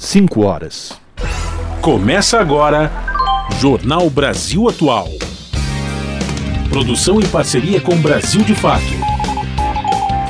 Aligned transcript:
5 0.00 0.46
horas. 0.46 0.98
Começa 1.82 2.40
agora 2.40 2.90
Jornal 3.60 4.08
Brasil 4.08 4.66
Atual. 4.66 5.06
Produção 6.70 7.20
em 7.20 7.26
parceria 7.26 7.82
com 7.82 7.94
Brasil 8.00 8.42
de 8.42 8.54
Fato. 8.54 8.82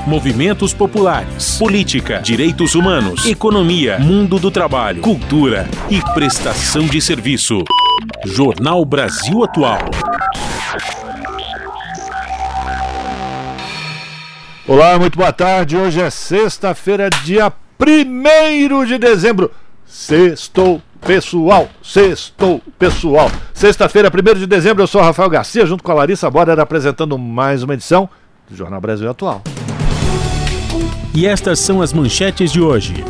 Movimentos 0.09 0.75
populares, 0.75 1.57
política, 1.57 2.19
direitos 2.19 2.75
humanos, 2.75 3.25
economia, 3.25 3.97
mundo 4.01 4.41
do 4.41 4.51
trabalho, 4.51 5.03
cultura 5.03 5.69
e 5.89 6.03
prestação 6.15 6.87
de 6.89 7.01
serviço. 7.01 7.63
Jornal 8.27 8.85
Brasil 8.85 9.45
Atual. 9.45 9.79
Olá, 14.67 14.99
muito 14.99 15.17
boa 15.17 15.33
tarde. 15.33 15.77
Hoje 15.77 16.01
é 16.01 16.11
sexta-feira, 16.11 17.09
dia 17.25 17.53
1 17.89 18.85
de 18.85 18.99
dezembro. 18.99 19.51
Sextou, 19.87 20.83
pessoal. 21.01 21.69
Sextou, 21.83 22.61
pessoal. 22.79 23.31
Sexta-feira, 23.55 24.11
1 24.11 24.39
de 24.39 24.47
dezembro, 24.47 24.83
eu 24.83 24.87
sou 24.87 25.01
Rafael 25.01 25.31
Garcia, 25.31 25.67
junto 25.67 25.83
com 25.83 25.91
a 25.91 25.95
Larissa 25.95 26.31
Borer, 26.31 26.61
apresentando 26.61 27.19
mais 27.19 27.63
uma 27.63 27.75
edição 27.75 28.09
do 28.49 28.57
Jornal 28.57 28.81
Brasil 28.81 29.09
Atual. 29.11 29.43
E 31.15 31.27
estas 31.27 31.59
são 31.59 31.83
as 31.83 31.93
manchetes 31.93 32.53
de 32.53 32.61
hoje. 32.61 33.05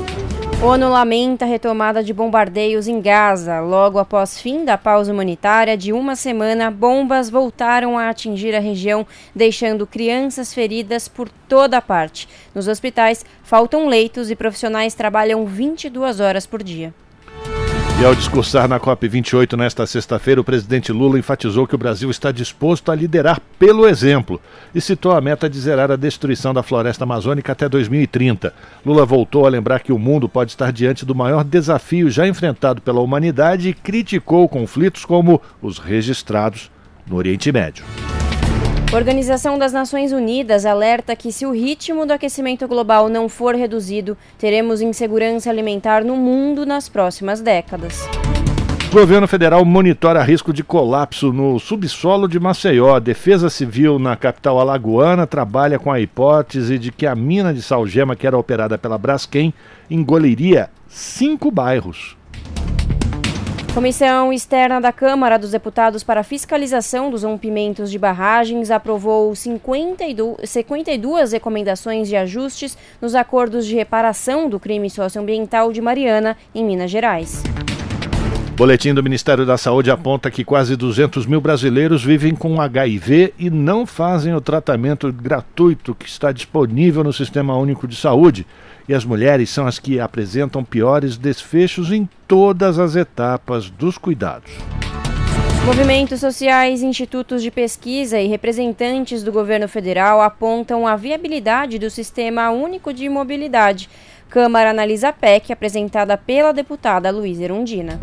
ONU 0.63 0.91
lamenta 0.91 1.47
a 1.47 1.49
retomada 1.49 2.05
de 2.05 2.13
bombardeios 2.13 2.87
em 2.87 3.01
Gaza. 3.01 3.61
Logo 3.61 3.99
após 3.99 4.39
fim 4.39 4.63
da 4.63 4.77
pausa 4.77 5.11
humanitária 5.11 5.75
de 5.75 5.91
uma 5.91 6.15
semana, 6.15 6.71
bombas 6.71 7.31
voltaram 7.31 7.97
a 7.97 8.11
atingir 8.11 8.55
a 8.55 8.61
região, 8.61 9.07
deixando 9.35 9.87
crianças 9.87 10.53
feridas 10.53 11.09
por 11.09 11.31
toda 11.49 11.81
parte. 11.81 12.29
Nos 12.55 12.69
hospitais, 12.69 13.25
faltam 13.43 13.89
leitos 13.89 14.31
e 14.31 14.37
profissionais 14.37 14.93
trabalham 14.93 15.47
22 15.47 16.21
horas 16.21 16.45
por 16.45 16.63
dia. 16.63 16.93
E 18.01 18.05
ao 18.05 18.15
discursar 18.15 18.66
na 18.66 18.80
COP28 18.80 19.59
nesta 19.59 19.87
sexta-feira, 19.87 20.41
o 20.41 20.45
presidente 20.45 20.91
Lula 20.91 21.19
enfatizou 21.19 21.66
que 21.66 21.74
o 21.74 21.79
Brasil 21.79 22.11
está 22.11 22.33
disposto 22.33 22.91
a 22.91 22.95
liderar 22.95 23.38
pelo 23.59 23.87
exemplo 23.87 24.41
e 24.74 24.80
citou 24.80 25.13
a 25.13 25.21
meta 25.21 25.51
de 25.51 25.61
zerar 25.61 25.91
a 25.91 25.97
destruição 25.97 26.55
da 26.55 26.63
floresta 26.63 27.05
amazônica 27.05 27.52
até 27.52 27.69
2030. 27.69 28.55
Lula 28.87 29.05
voltou 29.05 29.45
a 29.45 29.51
lembrar 29.51 29.80
que 29.80 29.93
o 29.93 29.99
mundo 29.99 30.30
pode 30.30 30.52
estar 30.52 30.73
diante 30.73 31.05
do 31.05 31.15
maior 31.15 31.45
desafio 31.45 32.09
já 32.09 32.27
enfrentado 32.27 32.80
pela 32.80 33.02
humanidade 33.02 33.69
e 33.69 33.74
criticou 33.74 34.49
conflitos 34.49 35.05
como 35.05 35.39
os 35.61 35.77
registrados 35.79 36.71
no 37.07 37.17
Oriente 37.17 37.52
Médio. 37.52 37.85
Organização 38.93 39.57
das 39.57 39.73
Nações 39.73 40.10
Unidas 40.10 40.66
alerta 40.66 41.15
que 41.15 41.30
se 41.30 41.46
o 41.46 41.52
ritmo 41.52 42.05
do 42.05 42.13
aquecimento 42.13 42.66
global 42.66 43.09
não 43.09 43.29
for 43.29 43.55
reduzido, 43.55 44.19
teremos 44.37 44.80
insegurança 44.80 45.49
alimentar 45.49 46.02
no 46.02 46.16
mundo 46.16 46.66
nas 46.66 46.88
próximas 46.88 47.41
décadas. 47.41 48.05
O 48.91 48.93
governo 48.93 49.29
federal 49.29 49.65
monitora 49.65 50.21
risco 50.24 50.52
de 50.52 50.65
colapso 50.65 51.33
no 51.33 51.61
subsolo 51.61 52.27
de 52.27 52.41
Maceió. 52.41 52.96
A 52.96 52.99
Defesa 52.99 53.49
Civil 53.49 54.01
na 54.01 54.16
capital 54.16 54.59
alagoana 54.59 55.24
trabalha 55.24 55.79
com 55.79 55.93
a 55.93 56.01
hipótese 56.01 56.77
de 56.77 56.91
que 56.91 57.07
a 57.07 57.15
mina 57.15 57.55
de 57.55 57.63
salgema, 57.63 58.16
que 58.16 58.27
era 58.27 58.37
operada 58.37 58.77
pela 58.77 58.99
Braskem, 58.99 59.55
engoliria 59.88 60.68
cinco 60.88 61.49
bairros. 61.52 62.16
Comissão 63.74 64.32
Externa 64.32 64.81
da 64.81 64.91
Câmara 64.91 65.38
dos 65.38 65.53
Deputados 65.53 66.03
para 66.03 66.25
Fiscalização 66.25 67.09
dos 67.09 67.22
Rompimentos 67.22 67.88
de 67.88 68.00
Barragens 68.00 68.69
aprovou 68.69 69.32
52, 69.32 70.38
52 70.50 71.32
recomendações 71.32 72.09
de 72.09 72.16
ajustes 72.16 72.77
nos 73.00 73.15
acordos 73.15 73.65
de 73.65 73.77
reparação 73.77 74.50
do 74.50 74.59
crime 74.59 74.91
socioambiental 74.91 75.72
de 75.72 75.81
Mariana, 75.81 76.37
em 76.53 76.65
Minas 76.65 76.91
Gerais. 76.91 77.44
Boletim 78.56 78.93
do 78.93 79.04
Ministério 79.04 79.47
da 79.47 79.56
Saúde 79.56 79.91
aponta 79.91 80.31
que 80.32 80.44
quase 80.44 80.75
200 80.77 81.25
mil 81.25 81.41
brasileiros 81.41 82.05
vivem 82.05 82.34
com 82.34 82.61
HIV 82.61 83.33
e 83.39 83.49
não 83.49 83.87
fazem 83.87 84.34
o 84.34 84.41
tratamento 84.41 85.11
gratuito 85.12 85.95
que 85.95 86.06
está 86.06 86.33
disponível 86.33 87.05
no 87.05 87.12
Sistema 87.12 87.56
Único 87.56 87.87
de 87.87 87.95
Saúde 87.97 88.45
e 88.91 88.95
as 88.95 89.05
mulheres 89.05 89.51
são 89.51 89.69
as 89.69 89.78
que 89.78 90.01
apresentam 90.01 90.65
piores 90.65 91.17
desfechos 91.17 91.93
em 91.93 92.09
todas 92.27 92.77
as 92.77 92.97
etapas 92.97 93.71
dos 93.71 93.97
cuidados. 93.97 94.51
Movimentos 95.65 96.19
sociais, 96.19 96.83
institutos 96.83 97.41
de 97.41 97.53
pesquisa 97.53 98.19
e 98.19 98.27
representantes 98.27 99.23
do 99.23 99.31
governo 99.31 99.69
federal 99.69 100.21
apontam 100.21 100.89
a 100.89 100.97
viabilidade 100.97 101.78
do 101.78 101.89
Sistema 101.89 102.51
Único 102.51 102.93
de 102.93 103.09
Mobilidade. 103.09 103.89
Câmara 104.28 104.71
analisa 104.71 105.11
a 105.11 105.12
PEC 105.12 105.53
apresentada 105.53 106.17
pela 106.17 106.51
deputada 106.51 107.12
Luísa 107.12 107.45
Erundina. 107.45 108.01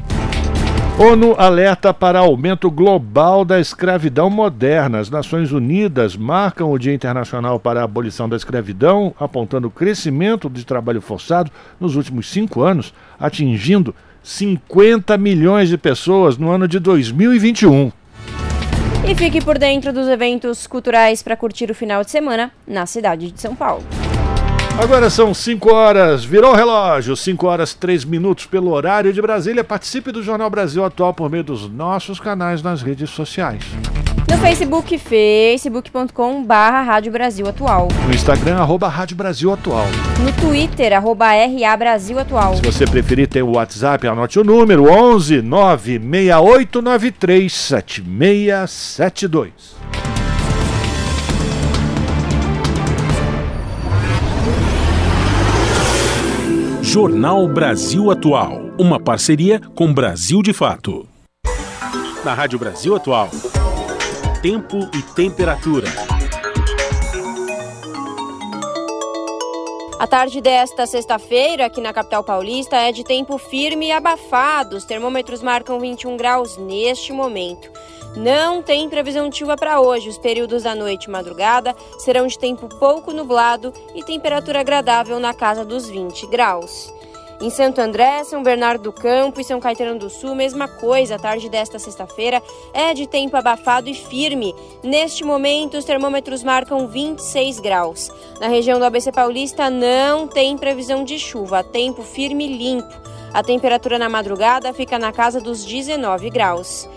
ONU 0.99 1.35
alerta 1.37 1.93
para 1.93 2.17
aumento 2.17 2.71
global 2.71 3.45
da 3.45 3.59
escravidão 3.59 4.31
moderna. 4.31 4.97
As 4.97 5.11
Nações 5.11 5.51
Unidas 5.51 6.15
marcam 6.15 6.71
o 6.71 6.79
Dia 6.79 6.91
Internacional 6.91 7.59
para 7.59 7.81
a 7.81 7.83
Abolição 7.83 8.27
da 8.27 8.35
Escravidão, 8.35 9.13
apontando 9.19 9.67
o 9.67 9.71
crescimento 9.71 10.49
de 10.49 10.65
trabalho 10.65 10.99
forçado 10.99 11.51
nos 11.79 11.95
últimos 11.95 12.27
cinco 12.27 12.63
anos, 12.63 12.95
atingindo 13.19 13.93
50 14.23 15.15
milhões 15.19 15.69
de 15.69 15.77
pessoas 15.77 16.35
no 16.35 16.49
ano 16.49 16.67
de 16.67 16.79
2021. 16.79 17.91
E 19.07 19.13
fique 19.13 19.39
por 19.39 19.59
dentro 19.59 19.93
dos 19.93 20.07
eventos 20.07 20.65
culturais 20.65 21.21
para 21.21 21.37
curtir 21.37 21.69
o 21.69 21.75
final 21.75 22.03
de 22.03 22.09
semana 22.09 22.51
na 22.67 22.87
cidade 22.87 23.31
de 23.31 23.39
São 23.39 23.55
Paulo. 23.55 23.83
Agora 24.79 25.09
são 25.09 25.33
5 25.33 25.73
horas, 25.73 26.23
virou 26.23 26.51
o 26.51 26.55
relógio, 26.55 27.15
5 27.15 27.47
horas 27.47 27.73
3 27.73 28.05
minutos 28.05 28.45
pelo 28.45 28.69
horário 28.71 29.11
de 29.11 29.19
Brasília. 29.19 29.63
Participe 29.63 30.11
do 30.11 30.21
Jornal 30.21 30.51
Brasil 30.51 30.85
Atual 30.85 31.15
por 31.15 31.31
meio 31.31 31.43
dos 31.43 31.67
nossos 31.67 32.19
canais 32.19 32.61
nas 32.61 32.83
redes 32.83 33.09
sociais. 33.09 33.63
No 34.29 34.37
Facebook, 34.37 34.95
facebook.com 34.99 36.43
barra 36.43 36.83
Rádio 36.83 37.11
Brasil 37.11 37.47
Atual. 37.47 37.87
No 38.05 38.13
Instagram, 38.13 38.57
arroba 38.57 38.87
Rádio 38.87 39.17
Brasil 39.17 39.51
Atual. 39.51 39.87
No 40.23 40.31
Twitter, 40.33 40.93
arroba 40.93 41.29
RA 41.29 41.75
Brasil 41.75 42.19
Atual. 42.19 42.57
Se 42.57 42.61
você 42.61 42.85
preferir 42.85 43.27
ter 43.27 43.41
o 43.41 43.53
WhatsApp, 43.53 44.05
anote 44.05 44.37
o 44.37 44.43
número 44.43 44.91
11 44.91 45.41
96893 45.41 47.73
Jornal 56.99 57.47
Brasil 57.47 58.09
Atual, 58.09 58.71
uma 58.75 58.99
parceria 58.99 59.61
com 59.75 59.93
Brasil 59.93 60.41
de 60.41 60.51
Fato. 60.51 61.07
Na 62.25 62.33
Rádio 62.33 62.57
Brasil 62.57 62.95
Atual, 62.95 63.29
tempo 64.41 64.79
e 64.91 65.03
temperatura. 65.13 65.87
A 69.99 70.07
tarde 70.07 70.41
desta 70.41 70.87
sexta-feira, 70.87 71.67
aqui 71.67 71.79
na 71.81 71.93
capital 71.93 72.23
paulista, 72.23 72.75
é 72.77 72.91
de 72.91 73.03
tempo 73.03 73.37
firme 73.37 73.89
e 73.89 73.91
abafado. 73.91 74.75
Os 74.75 74.83
termômetros 74.83 75.43
marcam 75.43 75.79
21 75.79 76.17
graus 76.17 76.57
neste 76.57 77.13
momento. 77.13 77.69
Não 78.15 78.61
tem 78.61 78.89
previsão 78.89 79.29
de 79.29 79.37
chuva 79.37 79.55
para 79.55 79.79
hoje. 79.79 80.09
Os 80.09 80.17
períodos 80.17 80.63
da 80.63 80.73
noite 80.73 81.05
e 81.05 81.09
madrugada 81.09 81.75
serão 81.99 82.27
de 82.27 82.37
tempo 82.37 82.67
pouco 82.67 83.11
nublado 83.11 83.73
e 83.93 84.03
temperatura 84.03 84.61
agradável 84.61 85.19
na 85.19 85.33
casa 85.33 85.63
dos 85.63 85.89
20 85.89 86.27
graus. 86.27 86.93
Em 87.39 87.51
Santo 87.51 87.79
André, 87.79 88.23
São 88.23 88.41
Bernardo 88.41 88.85
do 88.85 88.91
Campo 88.91 89.39
e 89.39 89.43
São 89.43 89.59
Caetano 89.59 89.99
do 89.99 90.09
Sul, 90.09 90.33
mesma 90.33 90.67
coisa. 90.67 91.15
A 91.15 91.19
tarde 91.19 91.47
desta 91.47 91.77
sexta-feira 91.77 92.41
é 92.73 92.95
de 92.95 93.05
tempo 93.05 93.37
abafado 93.37 93.87
e 93.87 93.93
firme. 93.93 94.55
Neste 94.81 95.23
momento, 95.23 95.77
os 95.77 95.85
termômetros 95.85 96.41
marcam 96.41 96.87
26 96.87 97.59
graus. 97.59 98.09
Na 98.39 98.47
região 98.47 98.79
do 98.79 98.85
ABC 98.85 99.11
Paulista, 99.11 99.69
não 99.69 100.27
tem 100.27 100.57
previsão 100.57 101.03
de 101.03 101.19
chuva. 101.19 101.63
Tempo 101.63 102.01
firme 102.01 102.45
e 102.47 102.57
limpo. 102.57 102.91
A 103.31 103.43
temperatura 103.43 103.99
na 103.99 104.09
madrugada 104.09 104.73
fica 104.73 104.97
na 104.97 105.11
casa 105.11 105.39
dos 105.39 105.63
19 105.63 106.31
graus. 106.31 106.89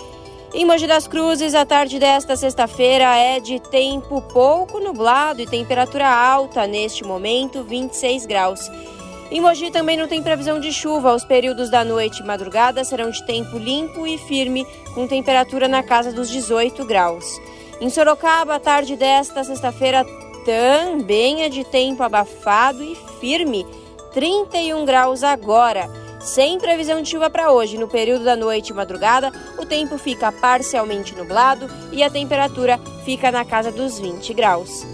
Em 0.52 0.64
Mogi 0.64 0.88
das 0.88 1.06
Cruzes, 1.06 1.55
a 1.55 1.64
tarde 1.64 2.00
desta 2.00 2.35
sexta-feira 2.35 3.17
é 3.17 3.38
de 3.38 3.61
tempo 3.61 4.20
pouco 4.20 4.81
nublado 4.81 5.41
e 5.41 5.47
temperatura 5.47 6.08
alta, 6.08 6.67
neste 6.67 7.05
momento 7.05 7.62
26 7.62 8.26
graus. 8.26 8.69
Em 9.31 9.41
Mogi 9.41 9.70
também 9.70 9.97
não 9.97 10.08
tem 10.08 10.20
previsão 10.20 10.58
de 10.58 10.73
chuva. 10.73 11.14
Os 11.14 11.25
períodos 11.25 11.70
da 11.70 11.85
noite 11.85 12.20
e 12.20 12.26
madrugada 12.26 12.82
serão 12.82 13.11
de 13.11 13.25
tempo 13.26 13.56
limpo 13.58 14.08
e 14.08 14.19
firme, 14.19 14.67
com 14.93 15.06
temperatura 15.06 15.69
na 15.69 15.85
casa 15.85 16.12
dos 16.12 16.29
18 16.29 16.85
graus. 16.85 17.41
Em 17.81 17.88
Sorocaba, 17.88 18.56
a 18.56 18.61
tarde 18.61 18.97
desta 18.97 19.44
sexta-feira 19.44 20.05
também 20.44 21.44
é 21.44 21.49
de 21.49 21.62
tempo 21.62 22.02
abafado 22.02 22.82
e 22.82 22.97
firme, 23.20 23.64
31 24.12 24.85
graus 24.85 25.23
agora. 25.23 26.09
Sem 26.20 26.58
previsão 26.58 27.00
de 27.00 27.08
chuva 27.08 27.31
para 27.31 27.50
hoje, 27.50 27.78
no 27.78 27.88
período 27.88 28.25
da 28.25 28.37
noite 28.37 28.69
e 28.69 28.75
madrugada, 28.75 29.32
o 29.58 29.64
tempo 29.64 29.96
fica 29.96 30.31
parcialmente 30.31 31.17
nublado 31.17 31.67
e 31.90 32.02
a 32.02 32.11
temperatura 32.11 32.78
fica 33.06 33.32
na 33.32 33.43
casa 33.43 33.72
dos 33.72 33.99
20 33.99 34.34
graus. 34.34 34.87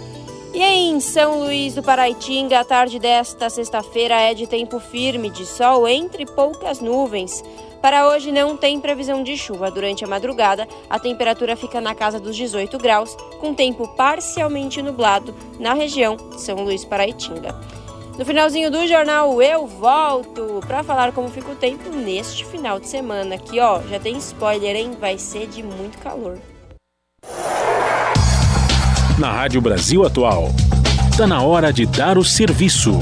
E 0.53 0.63
em 0.63 0.99
São 1.01 1.39
Luís 1.39 1.75
do 1.75 1.83
Paraitinga, 1.83 2.61
a 2.61 2.63
tarde 2.63 2.97
desta 2.97 3.49
sexta-feira 3.49 4.15
é 4.15 4.33
de 4.33 4.47
tempo 4.47 4.79
firme, 4.79 5.29
de 5.29 5.45
sol 5.45 5.85
entre 5.85 6.25
poucas 6.25 6.79
nuvens. 6.79 7.43
Para 7.81 8.07
hoje 8.07 8.31
não 8.31 8.55
tem 8.55 8.79
previsão 8.79 9.21
de 9.21 9.37
chuva. 9.37 9.69
Durante 9.69 10.05
a 10.05 10.07
madrugada, 10.07 10.65
a 10.89 10.97
temperatura 10.97 11.57
fica 11.57 11.81
na 11.81 11.93
casa 11.93 12.21
dos 12.21 12.37
18 12.37 12.77
graus, 12.77 13.15
com 13.39 13.53
tempo 13.53 13.85
parcialmente 13.95 14.81
nublado 14.81 15.35
na 15.59 15.73
região 15.73 16.15
São 16.37 16.63
Luís 16.63 16.85
Paraitinga. 16.85 17.53
No 18.17 18.25
finalzinho 18.25 18.71
do 18.71 18.87
jornal 18.87 19.39
eu 19.43 19.67
volto 19.67 20.59
para 20.65 20.83
falar 20.83 21.11
como 21.11 21.29
fica 21.29 21.51
o 21.51 21.55
tempo 21.55 21.87
neste 21.89 22.43
final 22.45 22.79
de 22.79 22.87
semana. 22.87 23.35
Aqui, 23.35 23.59
ó, 23.59 23.79
já 23.83 23.99
tem 23.99 24.17
spoiler, 24.17 24.75
hein? 24.75 24.97
Vai 24.99 25.19
ser 25.19 25.45
de 25.45 25.61
muito 25.61 25.99
calor. 25.99 26.39
Na 29.19 29.31
Rádio 29.31 29.61
Brasil 29.61 30.03
Atual, 30.03 30.47
está 31.11 31.27
na 31.27 31.43
hora 31.43 31.71
de 31.71 31.85
dar 31.85 32.17
o 32.17 32.23
serviço. 32.23 32.99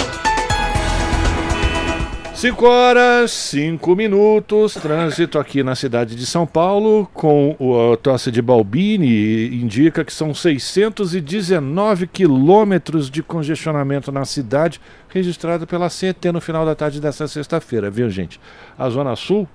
5 2.35 2.67
horas, 2.67 3.31
5 3.31 3.95
minutos, 3.95 4.73
trânsito 4.73 5.39
aqui 5.39 5.63
na 5.63 5.73
cidade 5.73 6.17
de 6.17 6.25
São 6.25 6.45
Paulo, 6.45 7.09
com 7.13 7.55
o 7.57 7.95
tosse 7.95 8.29
de 8.29 8.41
Balbini, 8.41 9.55
indica 9.55 10.03
que 10.03 10.11
são 10.11 10.33
619 10.33 12.07
quilômetros 12.07 13.09
de 13.09 13.23
congestionamento 13.23 14.11
na 14.11 14.25
cidade, 14.25 14.81
registrado 15.07 15.65
pela 15.65 15.89
CET 15.89 16.29
no 16.33 16.41
final 16.41 16.65
da 16.65 16.75
tarde 16.75 16.99
dessa 16.99 17.25
sexta-feira, 17.25 17.89
viu 17.89 18.09
gente? 18.09 18.37
A 18.77 18.89
Zona 18.89 19.15
Sul 19.15 19.47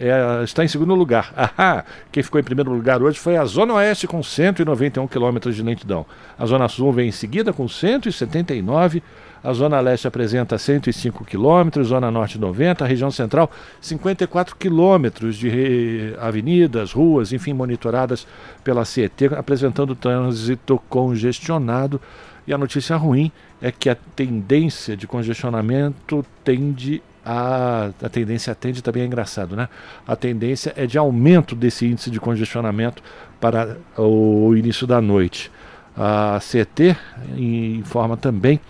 é, 0.00 0.42
está 0.42 0.64
em 0.64 0.68
segundo 0.68 0.92
lugar. 0.92 1.32
Ahá, 1.36 1.84
quem 2.10 2.20
ficou 2.20 2.40
em 2.40 2.44
primeiro 2.44 2.72
lugar 2.72 3.00
hoje 3.00 3.16
foi 3.16 3.36
a 3.36 3.44
Zona 3.44 3.74
Oeste 3.74 4.08
com 4.08 4.20
191 4.24 5.06
quilômetros 5.06 5.54
de 5.54 5.62
lentidão. 5.62 6.04
A 6.36 6.44
Zona 6.46 6.66
Sul 6.68 6.92
vem 6.92 7.08
em 7.08 7.12
seguida 7.12 7.52
com 7.52 7.68
179 7.68 9.04
a 9.44 9.52
Zona 9.52 9.78
Leste 9.78 10.08
apresenta 10.08 10.56
105 10.56 11.22
quilômetros, 11.22 11.88
Zona 11.88 12.10
Norte 12.10 12.38
90, 12.38 12.82
a 12.82 12.88
região 12.88 13.10
central 13.10 13.50
54 13.78 14.56
quilômetros 14.56 15.36
de 15.36 16.14
avenidas, 16.18 16.92
ruas, 16.92 17.30
enfim, 17.30 17.52
monitoradas 17.52 18.26
pela 18.64 18.86
CET, 18.86 19.26
apresentando 19.36 19.94
trânsito 19.94 20.80
congestionado. 20.88 22.00
E 22.46 22.54
a 22.54 22.58
notícia 22.58 22.96
ruim 22.96 23.30
é 23.60 23.70
que 23.70 23.90
a 23.90 23.94
tendência 24.16 24.96
de 24.96 25.06
congestionamento 25.06 26.24
tende 26.42 27.02
a, 27.24 27.90
a 28.02 28.08
tendência 28.08 28.54
tende 28.54 28.82
também 28.82 29.02
é 29.02 29.06
engraçado, 29.06 29.56
né? 29.56 29.68
A 30.06 30.14
tendência 30.14 30.74
é 30.76 30.86
de 30.86 30.98
aumento 30.98 31.54
desse 31.54 31.86
índice 31.86 32.10
de 32.10 32.20
congestionamento 32.20 33.02
para 33.40 33.76
o 33.96 34.54
início 34.54 34.86
da 34.86 35.00
noite. 35.00 35.50
A 35.96 36.38
CET 36.40 36.96
informa 37.36 38.16
também 38.16 38.60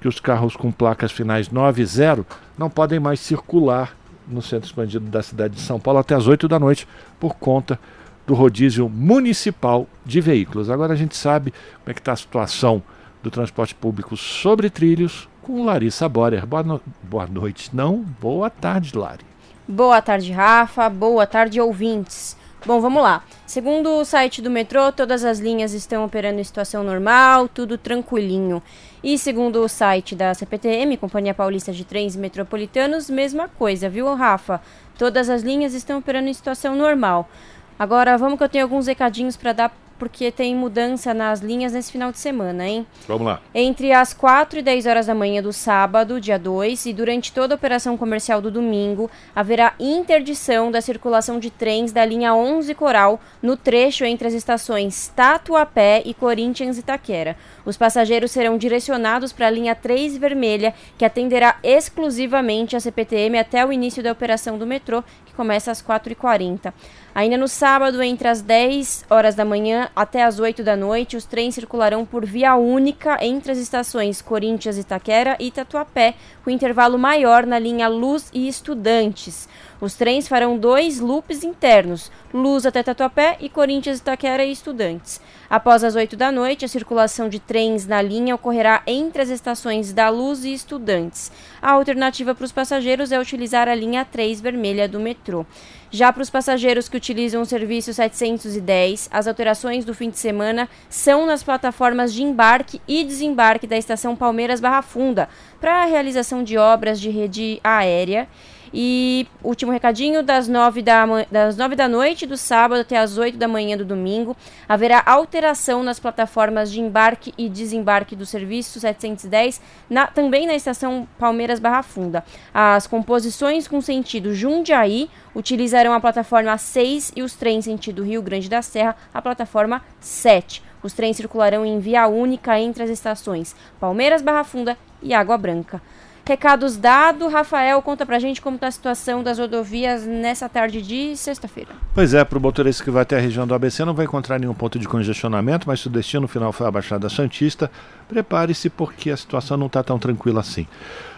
que 0.00 0.08
os 0.08 0.20
carros 0.20 0.56
com 0.56 0.70
placas 0.70 1.12
finais 1.12 1.50
9 1.50 1.82
e 1.82 1.86
0 1.86 2.26
não 2.56 2.70
podem 2.70 3.00
mais 3.00 3.20
circular 3.20 3.96
no 4.28 4.42
centro 4.42 4.66
expandido 4.66 5.06
da 5.06 5.22
cidade 5.22 5.54
de 5.54 5.60
São 5.60 5.78
Paulo 5.78 6.00
até 6.00 6.14
as 6.14 6.26
8 6.26 6.48
da 6.48 6.58
noite 6.58 6.86
por 7.18 7.34
conta 7.36 7.78
do 8.26 8.34
rodízio 8.34 8.88
municipal 8.88 9.86
de 10.04 10.20
veículos. 10.20 10.68
Agora 10.68 10.92
a 10.92 10.96
gente 10.96 11.16
sabe 11.16 11.52
como 11.52 11.90
é 11.90 11.94
que 11.94 12.00
está 12.00 12.12
a 12.12 12.16
situação 12.16 12.82
do 13.22 13.30
transporte 13.30 13.74
público 13.74 14.16
sobre 14.16 14.68
trilhos 14.68 15.28
com 15.42 15.64
Larissa 15.64 16.08
Borer. 16.08 16.44
Boa, 16.44 16.62
no... 16.62 16.80
Boa 17.02 17.26
noite, 17.26 17.70
não. 17.72 18.04
Boa 18.20 18.50
tarde, 18.50 18.96
Lari. 18.98 19.24
Boa 19.68 20.02
tarde, 20.02 20.32
Rafa. 20.32 20.88
Boa 20.88 21.26
tarde, 21.26 21.60
ouvintes. 21.60 22.36
Bom, 22.66 22.80
vamos 22.80 23.00
lá. 23.00 23.22
Segundo 23.46 23.90
o 23.90 24.04
site 24.04 24.42
do 24.42 24.50
metrô, 24.50 24.90
todas 24.90 25.24
as 25.24 25.38
linhas 25.38 25.72
estão 25.72 26.04
operando 26.04 26.40
em 26.40 26.42
situação 26.42 26.82
normal, 26.82 27.46
tudo 27.46 27.78
tranquilinho. 27.78 28.60
E 29.04 29.16
segundo 29.16 29.62
o 29.62 29.68
site 29.68 30.16
da 30.16 30.34
CPTM, 30.34 30.96
Companhia 30.96 31.32
Paulista 31.32 31.72
de 31.72 31.84
Trens 31.84 32.16
Metropolitanos, 32.16 33.08
mesma 33.08 33.46
coisa, 33.46 33.88
viu, 33.88 34.12
Rafa? 34.16 34.60
Todas 34.98 35.30
as 35.30 35.42
linhas 35.42 35.74
estão 35.74 36.00
operando 36.00 36.28
em 36.28 36.34
situação 36.34 36.74
normal. 36.74 37.30
Agora, 37.78 38.18
vamos 38.18 38.36
que 38.36 38.42
eu 38.42 38.48
tenho 38.48 38.64
alguns 38.64 38.88
recadinhos 38.88 39.36
para 39.36 39.52
dar 39.52 39.72
porque 39.98 40.30
tem 40.30 40.54
mudança 40.54 41.12
nas 41.12 41.40
linhas 41.40 41.72
nesse 41.72 41.92
final 41.92 42.12
de 42.12 42.18
semana, 42.18 42.66
hein? 42.68 42.86
Vamos 43.06 43.26
lá. 43.26 43.40
Entre 43.54 43.92
as 43.92 44.12
4 44.12 44.58
e 44.58 44.62
10 44.62 44.86
horas 44.86 45.06
da 45.06 45.14
manhã 45.14 45.42
do 45.42 45.52
sábado, 45.52 46.20
dia 46.20 46.38
2, 46.38 46.86
e 46.86 46.92
durante 46.92 47.32
toda 47.32 47.54
a 47.54 47.56
operação 47.56 47.96
comercial 47.96 48.40
do 48.40 48.50
domingo, 48.50 49.10
haverá 49.34 49.74
interdição 49.78 50.70
da 50.70 50.80
circulação 50.80 51.38
de 51.38 51.50
trens 51.50 51.92
da 51.92 52.04
linha 52.04 52.34
11 52.34 52.74
Coral 52.74 53.20
no 53.42 53.56
trecho 53.56 54.04
entre 54.04 54.28
as 54.28 54.34
estações 54.34 55.12
Tatuapé 55.14 56.02
e 56.04 56.14
Corinthians 56.14 56.78
Itaquera. 56.78 57.36
Os 57.64 57.76
passageiros 57.76 58.30
serão 58.30 58.56
direcionados 58.56 59.32
para 59.32 59.46
a 59.46 59.50
linha 59.50 59.74
3 59.74 60.16
Vermelha, 60.16 60.74
que 60.96 61.04
atenderá 61.04 61.56
exclusivamente 61.62 62.76
a 62.76 62.80
CPTM 62.80 63.38
até 63.38 63.64
o 63.64 63.72
início 63.72 64.02
da 64.02 64.12
operação 64.12 64.58
do 64.58 64.66
metrô, 64.66 65.02
que 65.24 65.34
começa 65.34 65.70
às 65.70 65.82
4h40. 65.82 66.72
Ainda 67.16 67.38
no 67.38 67.48
sábado, 67.48 68.02
entre 68.02 68.28
as 68.28 68.42
10 68.42 69.06
horas 69.08 69.34
da 69.34 69.42
manhã 69.42 69.88
até 69.96 70.22
as 70.22 70.38
8 70.38 70.62
da 70.62 70.76
noite, 70.76 71.16
os 71.16 71.24
trens 71.24 71.54
circularão 71.54 72.04
por 72.04 72.26
via 72.26 72.54
única 72.56 73.16
entre 73.24 73.52
as 73.52 73.56
estações 73.56 74.20
Corinthians 74.20 74.76
Itaquera 74.76 75.34
e 75.40 75.50
Tatuapé, 75.50 76.12
com 76.44 76.50
intervalo 76.50 76.98
maior 76.98 77.46
na 77.46 77.58
linha 77.58 77.88
Luz 77.88 78.28
e 78.34 78.46
Estudantes. 78.46 79.48
Os 79.80 79.94
trens 79.94 80.28
farão 80.28 80.58
dois 80.58 81.00
loops 81.00 81.42
internos, 81.42 82.12
Luz 82.34 82.66
até 82.66 82.82
Tatuapé 82.82 83.38
e 83.40 83.48
Corinthians 83.48 83.98
Itaquera 83.98 84.44
e 84.44 84.52
Estudantes. 84.52 85.18
Após 85.48 85.84
as 85.84 85.94
8 85.94 86.16
da 86.16 86.30
noite, 86.30 86.66
a 86.66 86.68
circulação 86.68 87.30
de 87.30 87.38
trens 87.38 87.86
na 87.86 88.02
linha 88.02 88.34
ocorrerá 88.34 88.82
entre 88.86 89.22
as 89.22 89.30
estações 89.30 89.90
da 89.90 90.10
Luz 90.10 90.44
e 90.44 90.52
Estudantes. 90.52 91.32
A 91.62 91.72
alternativa 91.72 92.34
para 92.34 92.44
os 92.44 92.52
passageiros 92.52 93.10
é 93.10 93.18
utilizar 93.18 93.68
a 93.68 93.74
linha 93.74 94.04
3 94.04 94.38
vermelha 94.40 94.86
do 94.86 95.00
metrô. 95.00 95.46
Já 95.90 96.12
para 96.12 96.22
os 96.22 96.30
passageiros 96.30 96.88
que 96.88 96.96
utilizam 96.96 97.42
o 97.42 97.46
serviço 97.46 97.94
710, 97.94 99.08
as 99.12 99.26
alterações 99.26 99.84
do 99.84 99.94
fim 99.94 100.10
de 100.10 100.18
semana 100.18 100.68
são 100.88 101.24
nas 101.26 101.42
plataformas 101.42 102.12
de 102.12 102.22
embarque 102.22 102.80
e 102.88 103.04
desembarque 103.04 103.66
da 103.66 103.76
estação 103.76 104.16
Palmeiras 104.16 104.60
Barra 104.60 104.82
Funda, 104.82 105.28
para 105.60 105.82
a 105.82 105.86
realização 105.86 106.42
de 106.42 106.58
obras 106.58 107.00
de 107.00 107.08
rede 107.08 107.60
aérea 107.62 108.28
e 108.72 109.26
último 109.42 109.70
recadinho, 109.70 110.22
das 110.22 110.48
9 110.48 110.82
da, 110.82 111.04
das 111.30 111.56
9 111.56 111.76
da 111.76 111.88
noite 111.88 112.26
do 112.26 112.36
sábado 112.36 112.80
até 112.80 112.96
as 112.96 113.18
8 113.18 113.36
da 113.36 113.46
manhã 113.46 113.76
do 113.76 113.84
domingo, 113.84 114.36
haverá 114.68 115.02
alteração 115.04 115.82
nas 115.82 116.00
plataformas 116.00 116.70
de 116.70 116.80
embarque 116.80 117.32
e 117.36 117.48
desembarque 117.48 118.16
do 118.16 118.24
serviço 118.24 118.80
710, 118.80 119.60
na, 119.88 120.06
também 120.06 120.46
na 120.46 120.54
estação 120.54 121.06
Palmeiras 121.18 121.60
Barra 121.60 121.82
Funda. 121.82 122.24
As 122.52 122.86
composições 122.86 123.68
com 123.68 123.80
sentido 123.80 124.34
Jundiaí 124.34 125.10
utilizarão 125.34 125.92
a 125.92 126.00
plataforma 126.00 126.56
6 126.56 127.12
e 127.14 127.22
os 127.22 127.34
trens 127.34 127.66
sentido 127.66 128.02
Rio 128.02 128.22
Grande 128.22 128.48
da 128.48 128.62
Serra, 128.62 128.96
a 129.12 129.20
plataforma 129.20 129.82
7. 130.00 130.62
Os 130.82 130.92
trens 130.92 131.16
circularão 131.16 131.66
em 131.66 131.78
via 131.80 132.06
única 132.06 132.58
entre 132.60 132.82
as 132.82 132.90
estações 132.90 133.56
Palmeiras 133.80 134.22
Barra 134.22 134.44
Funda 134.44 134.78
e 135.02 135.12
Água 135.12 135.36
Branca. 135.36 135.82
Recados 136.28 136.76
dados, 136.76 137.32
Rafael, 137.32 137.80
conta 137.80 138.04
pra 138.04 138.18
gente 138.18 138.42
como 138.42 138.56
está 138.56 138.66
a 138.66 138.70
situação 138.72 139.22
das 139.22 139.38
rodovias 139.38 140.04
nessa 140.04 140.48
tarde 140.48 140.82
de 140.82 141.16
sexta-feira. 141.16 141.70
Pois 141.94 142.14
é, 142.14 142.24
para 142.24 142.36
o 142.36 142.40
motorista 142.40 142.82
que 142.82 142.90
vai 142.90 143.02
até 143.02 143.16
a 143.16 143.20
região 143.20 143.46
do 143.46 143.54
ABC 143.54 143.84
não 143.84 143.94
vai 143.94 144.06
encontrar 144.06 144.40
nenhum 144.40 144.52
ponto 144.52 144.76
de 144.76 144.88
congestionamento, 144.88 145.68
mas 145.68 145.78
se 145.78 145.86
o 145.86 145.90
destino 145.90 146.26
final 146.26 146.52
for 146.52 146.66
a 146.66 146.70
Baixada 146.72 147.08
Santista, 147.08 147.70
prepare-se 148.08 148.68
porque 148.68 149.10
a 149.10 149.16
situação 149.16 149.56
não 149.56 149.68
está 149.68 149.84
tão 149.84 150.00
tranquila 150.00 150.40
assim. 150.40 150.66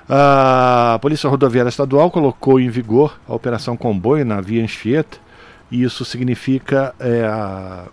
A 0.07 0.99
Polícia 1.01 1.31
Rodoviária 1.31 1.71
Estadual 1.71 2.11
colocou 2.11 2.61
em 2.61 2.69
vigor 2.69 3.19
a 3.27 3.35
Operação 3.35 3.79
Comboio 3.79 4.27
na 4.27 4.43
Via 4.43 4.63
Anchieta, 4.63 5.17
e 5.71 5.83
isso 5.83 6.05
significa 6.05 6.95
é, 6.99 7.25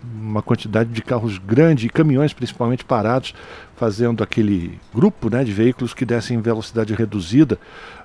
uma 0.02 0.42
quantidade 0.42 0.90
de 0.90 1.02
carros 1.02 1.38
grandes 1.38 1.84
e 1.84 1.88
caminhões 1.88 2.32
principalmente 2.32 2.84
parados 2.84 3.34
fazendo 3.76 4.24
aquele 4.24 4.78
grupo 4.94 5.28
né, 5.28 5.44
de 5.44 5.52
veículos 5.52 5.92
que 5.92 6.04
descem 6.04 6.38
em 6.38 6.40
velocidade 6.40 6.94
reduzida, 6.94 7.58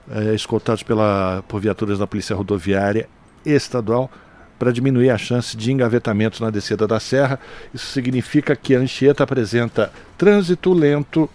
é, 0.09 0.35
escoltados 0.35 0.83
pela, 0.83 1.43
por 1.47 1.61
viaturas 1.61 1.99
da 1.99 2.07
Polícia 2.07 2.35
Rodoviária 2.35 3.07
Estadual, 3.45 4.11
para 4.59 4.71
diminuir 4.71 5.09
a 5.09 5.17
chance 5.17 5.55
de 5.55 5.71
engavetamento 5.71 6.43
na 6.43 6.51
descida 6.51 6.85
da 6.85 6.99
serra. 6.99 7.39
Isso 7.73 7.87
significa 7.87 8.55
que 8.55 8.75
a 8.75 8.79
Anchieta 8.79 9.23
apresenta 9.23 9.91
trânsito 10.17 10.73
lento 10.73 11.29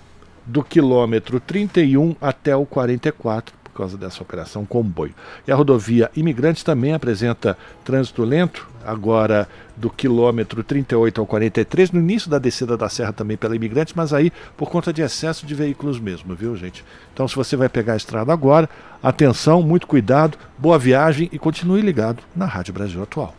do 0.45 0.63
quilômetro 0.63 1.41
31 1.41 2.15
até 2.21 2.55
o 2.55 2.65
44 2.65 3.66
por 3.77 3.83
causa 3.83 3.99
dessa 3.99 4.23
operação 4.23 4.65
comboio. 4.65 5.15
E 5.47 5.53
a 5.53 5.55
rodovia 5.55 6.11
Imigrantes 6.17 6.63
também 6.63 6.95
apresenta 6.95 7.59
trânsito 7.85 8.25
lento, 8.25 8.67
agora 8.83 9.47
do 9.77 9.91
quilômetro 9.91 10.65
38 10.65 11.21
ao 11.21 11.27
43, 11.27 11.91
no 11.91 12.01
início 12.01 12.31
da 12.31 12.39
descida 12.39 12.75
da 12.75 12.89
serra 12.89 13.13
também 13.13 13.37
pela 13.37 13.55
Imigrantes, 13.55 13.93
mas 13.95 14.15
aí 14.15 14.33
por 14.57 14.71
conta 14.71 14.95
de 14.95 15.03
excesso 15.03 15.45
de 15.45 15.55
veículos 15.55 16.01
mesmo, 16.01 16.35
viu, 16.35 16.57
gente? 16.57 16.83
Então, 17.13 17.29
se 17.29 17.37
você 17.37 17.55
vai 17.55 17.69
pegar 17.69 17.93
a 17.93 17.97
estrada 17.97 18.33
agora, 18.33 18.67
atenção, 19.03 19.61
muito 19.61 19.87
cuidado, 19.87 20.39
boa 20.57 20.79
viagem 20.79 21.29
e 21.31 21.39
continue 21.39 21.83
ligado 21.83 22.23
na 22.35 22.47
Rádio 22.47 22.73
Brasil 22.73 23.03
Atual. 23.03 23.35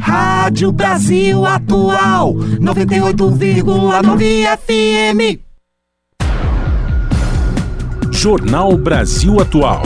Rádio 0.00 0.72
Brasil 0.72 1.44
Atual 1.44 2.32
98,9 2.34 4.56
FM. 4.56 5.45
Jornal 8.26 8.76
Brasil 8.76 9.40
Atual. 9.40 9.82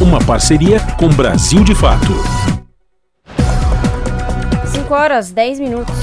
Uma 0.00 0.24
parceria 0.24 0.78
com 0.96 1.08
Brasil 1.08 1.64
de 1.64 1.74
Fato. 1.74 2.12
5 4.64 4.94
horas 4.94 5.32
10 5.32 5.58
minutos. 5.58 5.96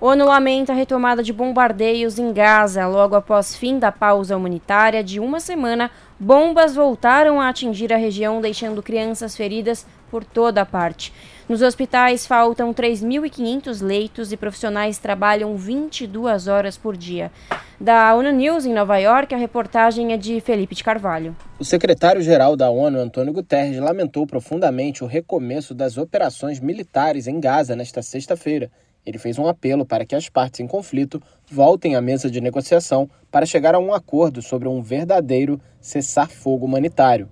ONU 0.00 0.24
lamenta 0.24 0.72
a 0.72 0.74
retomada 0.74 1.22
de 1.22 1.32
bombardeios 1.32 2.18
em 2.18 2.32
Gaza 2.32 2.88
logo 2.88 3.14
após 3.14 3.54
fim 3.54 3.78
da 3.78 3.92
pausa 3.92 4.36
humanitária 4.36 5.04
de 5.04 5.20
uma 5.20 5.38
semana. 5.38 5.92
Bombas 6.18 6.74
voltaram 6.74 7.40
a 7.40 7.48
atingir 7.48 7.92
a 7.92 7.96
região, 7.96 8.40
deixando 8.40 8.82
crianças 8.82 9.36
feridas 9.36 9.86
por 10.10 10.24
toda 10.24 10.62
a 10.62 10.66
parte. 10.66 11.12
Nos 11.50 11.62
hospitais 11.62 12.28
faltam 12.28 12.72
3.500 12.72 13.82
leitos 13.82 14.30
e 14.30 14.36
profissionais 14.36 14.98
trabalham 14.98 15.56
22 15.56 16.46
horas 16.46 16.76
por 16.76 16.96
dia. 16.96 17.32
Da 17.80 18.14
ONU 18.14 18.30
News 18.30 18.66
em 18.66 18.72
Nova 18.72 18.96
York, 18.98 19.34
a 19.34 19.36
reportagem 19.36 20.12
é 20.12 20.16
de 20.16 20.40
Felipe 20.40 20.76
de 20.76 20.84
Carvalho. 20.84 21.34
O 21.58 21.64
secretário-geral 21.64 22.54
da 22.54 22.70
ONU, 22.70 23.00
Antônio 23.00 23.32
Guterres, 23.32 23.80
lamentou 23.80 24.28
profundamente 24.28 25.02
o 25.02 25.08
recomeço 25.08 25.74
das 25.74 25.98
operações 25.98 26.60
militares 26.60 27.26
em 27.26 27.40
Gaza 27.40 27.74
nesta 27.74 28.00
sexta-feira 28.00 28.70
ele 29.04 29.18
fez 29.18 29.38
um 29.38 29.48
apelo 29.48 29.86
para 29.86 30.04
que 30.04 30.14
as 30.14 30.28
partes 30.28 30.60
em 30.60 30.66
conflito 30.66 31.22
voltem 31.50 31.96
à 31.96 32.00
mesa 32.00 32.30
de 32.30 32.40
negociação 32.40 33.08
para 33.30 33.46
chegar 33.46 33.74
a 33.74 33.78
um 33.78 33.94
acordo 33.94 34.42
sobre 34.42 34.68
um 34.68 34.82
verdadeiro 34.82 35.60
cessar-fogo 35.80 36.66
humanitário. 36.66 37.28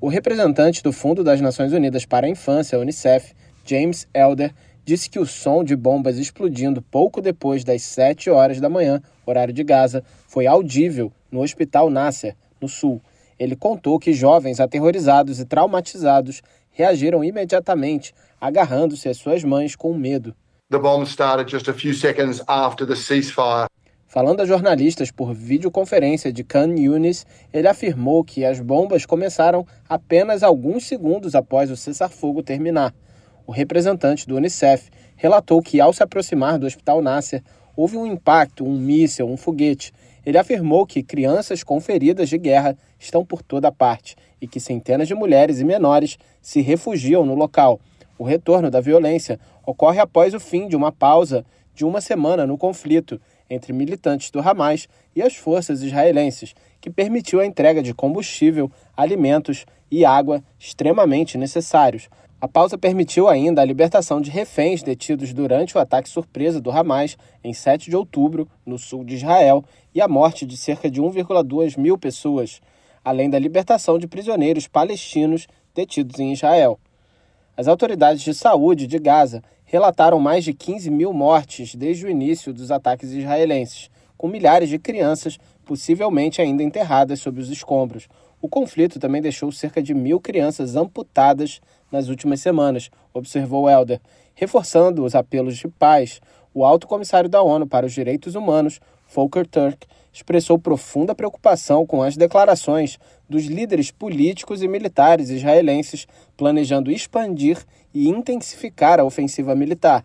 O 0.00 0.06
representante 0.06 0.80
do 0.80 0.92
Fundo 0.92 1.24
das 1.24 1.40
Nações 1.40 1.72
Unidas 1.72 2.06
para 2.06 2.24
a 2.24 2.30
Infância, 2.30 2.78
UNICEF, 2.78 3.34
James 3.64 4.06
Elder, 4.14 4.54
disse 4.84 5.10
que 5.10 5.18
o 5.18 5.26
som 5.26 5.64
de 5.64 5.74
bombas 5.74 6.18
explodindo 6.18 6.80
pouco 6.80 7.20
depois 7.20 7.64
das 7.64 7.82
7 7.82 8.30
horas 8.30 8.60
da 8.60 8.68
manhã, 8.68 9.02
horário 9.26 9.52
de 9.52 9.64
Gaza, 9.64 10.04
foi 10.28 10.46
audível 10.46 11.12
no 11.32 11.42
Hospital 11.42 11.90
Nasser, 11.90 12.36
no 12.60 12.68
sul. 12.68 13.02
Ele 13.36 13.56
contou 13.56 13.98
que 13.98 14.12
jovens 14.12 14.60
aterrorizados 14.60 15.40
e 15.40 15.44
traumatizados 15.44 16.42
reagiram 16.70 17.24
imediatamente, 17.24 18.14
agarrando-se 18.40 19.08
às 19.08 19.16
suas 19.16 19.42
mães 19.42 19.74
com 19.74 19.92
medo. 19.94 20.32
The 20.70 20.78
bomb 20.78 21.06
started 21.06 21.50
just 21.50 21.68
a 21.68 21.72
few 21.72 21.92
seconds 21.92 22.40
after 22.46 22.86
the 22.86 22.94
ceasefire. 22.94 23.66
Falando 24.08 24.40
a 24.40 24.46
jornalistas 24.46 25.10
por 25.10 25.34
videoconferência 25.34 26.32
de 26.32 26.42
Khan 26.42 26.74
Yunis, 26.78 27.26
ele 27.52 27.68
afirmou 27.68 28.24
que 28.24 28.42
as 28.42 28.58
bombas 28.58 29.04
começaram 29.04 29.66
apenas 29.86 30.42
alguns 30.42 30.86
segundos 30.86 31.34
após 31.34 31.70
o 31.70 31.76
cessar-fogo 31.76 32.42
terminar. 32.42 32.94
O 33.46 33.52
representante 33.52 34.26
do 34.26 34.36
Unicef 34.36 34.88
relatou 35.14 35.60
que, 35.60 35.78
ao 35.78 35.92
se 35.92 36.02
aproximar 36.02 36.58
do 36.58 36.64
Hospital 36.64 37.02
Nasser, 37.02 37.42
houve 37.76 37.98
um 37.98 38.06
impacto, 38.06 38.64
um 38.64 38.78
míssil, 38.78 39.28
um 39.28 39.36
foguete. 39.36 39.92
Ele 40.24 40.38
afirmou 40.38 40.86
que 40.86 41.02
crianças 41.02 41.62
com 41.62 41.78
feridas 41.78 42.30
de 42.30 42.38
guerra 42.38 42.78
estão 42.98 43.26
por 43.26 43.42
toda 43.42 43.70
parte 43.70 44.16
e 44.40 44.48
que 44.48 44.58
centenas 44.58 45.06
de 45.06 45.14
mulheres 45.14 45.60
e 45.60 45.64
menores 45.64 46.16
se 46.40 46.62
refugiam 46.62 47.26
no 47.26 47.34
local. 47.34 47.78
O 48.18 48.24
retorno 48.24 48.70
da 48.70 48.80
violência 48.80 49.38
ocorre 49.66 50.00
após 50.00 50.32
o 50.32 50.40
fim 50.40 50.66
de 50.66 50.74
uma 50.74 50.90
pausa 50.90 51.44
de 51.74 51.84
uma 51.84 52.00
semana 52.00 52.46
no 52.46 52.58
conflito 52.58 53.20
entre 53.50 53.72
militantes 53.72 54.30
do 54.30 54.40
Hamas 54.40 54.88
e 55.14 55.22
as 55.22 55.36
forças 55.36 55.82
israelenses, 55.82 56.54
que 56.80 56.90
permitiu 56.90 57.40
a 57.40 57.46
entrega 57.46 57.82
de 57.82 57.94
combustível, 57.94 58.70
alimentos 58.96 59.64
e 59.90 60.04
água 60.04 60.42
extremamente 60.58 61.38
necessários. 61.38 62.08
A 62.40 62.46
pausa 62.46 62.78
permitiu 62.78 63.28
ainda 63.28 63.60
a 63.60 63.64
libertação 63.64 64.20
de 64.20 64.30
reféns 64.30 64.80
detidos 64.80 65.32
durante 65.32 65.76
o 65.76 65.80
ataque 65.80 66.08
surpresa 66.08 66.60
do 66.60 66.70
Hamas 66.70 67.16
em 67.42 67.52
7 67.52 67.90
de 67.90 67.96
outubro, 67.96 68.48
no 68.64 68.78
sul 68.78 69.04
de 69.04 69.16
Israel, 69.16 69.64
e 69.92 70.00
a 70.00 70.06
morte 70.06 70.46
de 70.46 70.56
cerca 70.56 70.88
de 70.88 71.02
1,2 71.02 71.76
mil 71.76 71.98
pessoas, 71.98 72.60
além 73.04 73.28
da 73.28 73.38
libertação 73.40 73.98
de 73.98 74.06
prisioneiros 74.06 74.68
palestinos 74.68 75.48
detidos 75.74 76.20
em 76.20 76.32
Israel. 76.32 76.78
As 77.56 77.66
autoridades 77.66 78.22
de 78.22 78.32
saúde 78.32 78.86
de 78.86 79.00
Gaza 79.00 79.42
relataram 79.68 80.18
mais 80.18 80.44
de 80.44 80.54
15 80.54 80.90
mil 80.90 81.12
mortes 81.12 81.74
desde 81.74 82.06
o 82.06 82.10
início 82.10 82.54
dos 82.54 82.70
ataques 82.70 83.12
israelenses, 83.12 83.90
com 84.16 84.26
milhares 84.26 84.70
de 84.70 84.78
crianças 84.78 85.38
possivelmente 85.66 86.40
ainda 86.40 86.62
enterradas 86.62 87.20
sob 87.20 87.38
os 87.38 87.50
escombros. 87.50 88.08
O 88.40 88.48
conflito 88.48 88.98
também 88.98 89.20
deixou 89.20 89.52
cerca 89.52 89.82
de 89.82 89.92
mil 89.92 90.18
crianças 90.18 90.74
amputadas 90.74 91.60
nas 91.92 92.08
últimas 92.08 92.40
semanas, 92.40 92.90
observou 93.12 93.68
Helder, 93.68 94.00
reforçando 94.34 95.04
os 95.04 95.14
apelos 95.14 95.58
de 95.58 95.68
paz. 95.68 96.18
O 96.54 96.64
alto 96.64 96.86
comissário 96.86 97.28
da 97.28 97.42
ONU 97.42 97.66
para 97.66 97.84
os 97.84 97.92
Direitos 97.92 98.34
Humanos, 98.34 98.80
Volker 99.14 99.46
Turk, 99.46 99.86
expressou 100.10 100.58
profunda 100.58 101.14
preocupação 101.14 101.86
com 101.86 102.02
as 102.02 102.16
declarações 102.16 102.98
dos 103.28 103.44
líderes 103.44 103.90
políticos 103.90 104.62
e 104.62 104.68
militares 104.68 105.28
israelenses 105.28 106.06
planejando 106.36 106.90
expandir 106.90 107.58
e 107.98 108.08
intensificar 108.08 109.00
a 109.00 109.04
ofensiva 109.04 109.56
militar. 109.56 110.04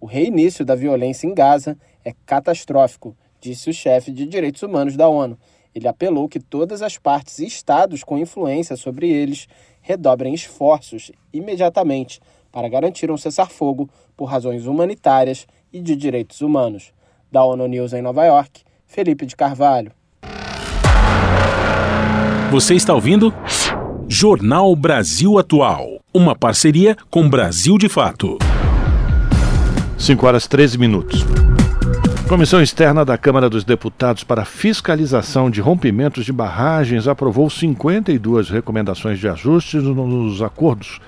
O 0.00 0.06
reinício 0.06 0.64
da 0.64 0.76
violência 0.76 1.26
em 1.26 1.34
Gaza 1.34 1.76
é 2.04 2.14
catastrófico, 2.24 3.16
disse 3.40 3.68
o 3.68 3.74
chefe 3.74 4.12
de 4.12 4.26
direitos 4.26 4.62
humanos 4.62 4.96
da 4.96 5.08
ONU. 5.08 5.36
Ele 5.74 5.88
apelou 5.88 6.28
que 6.28 6.38
todas 6.38 6.82
as 6.82 6.98
partes 6.98 7.40
e 7.40 7.46
estados 7.46 8.04
com 8.04 8.16
influência 8.16 8.76
sobre 8.76 9.10
eles 9.10 9.48
redobrem 9.80 10.32
esforços 10.32 11.10
imediatamente 11.32 12.20
para 12.52 12.68
garantir 12.68 13.10
um 13.10 13.16
cessar-fogo 13.16 13.90
por 14.16 14.26
razões 14.26 14.66
humanitárias 14.66 15.44
e 15.72 15.80
de 15.80 15.96
direitos 15.96 16.42
humanos. 16.42 16.92
Da 17.32 17.44
ONU 17.44 17.66
News 17.66 17.92
em 17.92 18.02
Nova 18.02 18.24
York, 18.24 18.62
Felipe 18.86 19.26
de 19.26 19.34
Carvalho. 19.34 19.90
Você 22.52 22.74
está 22.76 22.94
ouvindo? 22.94 23.34
Jornal 24.06 24.76
Brasil 24.76 25.38
Atual. 25.38 26.01
Uma 26.14 26.36
parceria 26.36 26.94
com 27.10 27.26
Brasil 27.26 27.78
de 27.78 27.88
Fato. 27.88 28.36
5 29.96 30.26
horas 30.26 30.46
13 30.46 30.76
minutos. 30.76 31.24
Comissão 32.28 32.60
Externa 32.60 33.02
da 33.02 33.16
Câmara 33.16 33.48
dos 33.48 33.64
Deputados 33.64 34.22
para 34.22 34.44
Fiscalização 34.44 35.50
de 35.50 35.62
Rompimentos 35.62 36.26
de 36.26 36.32
Barragens 36.32 37.08
aprovou 37.08 37.48
52 37.48 38.50
recomendações 38.50 39.18
de 39.18 39.26
ajustes 39.26 39.82
nos 39.82 40.42
acordos 40.42 41.00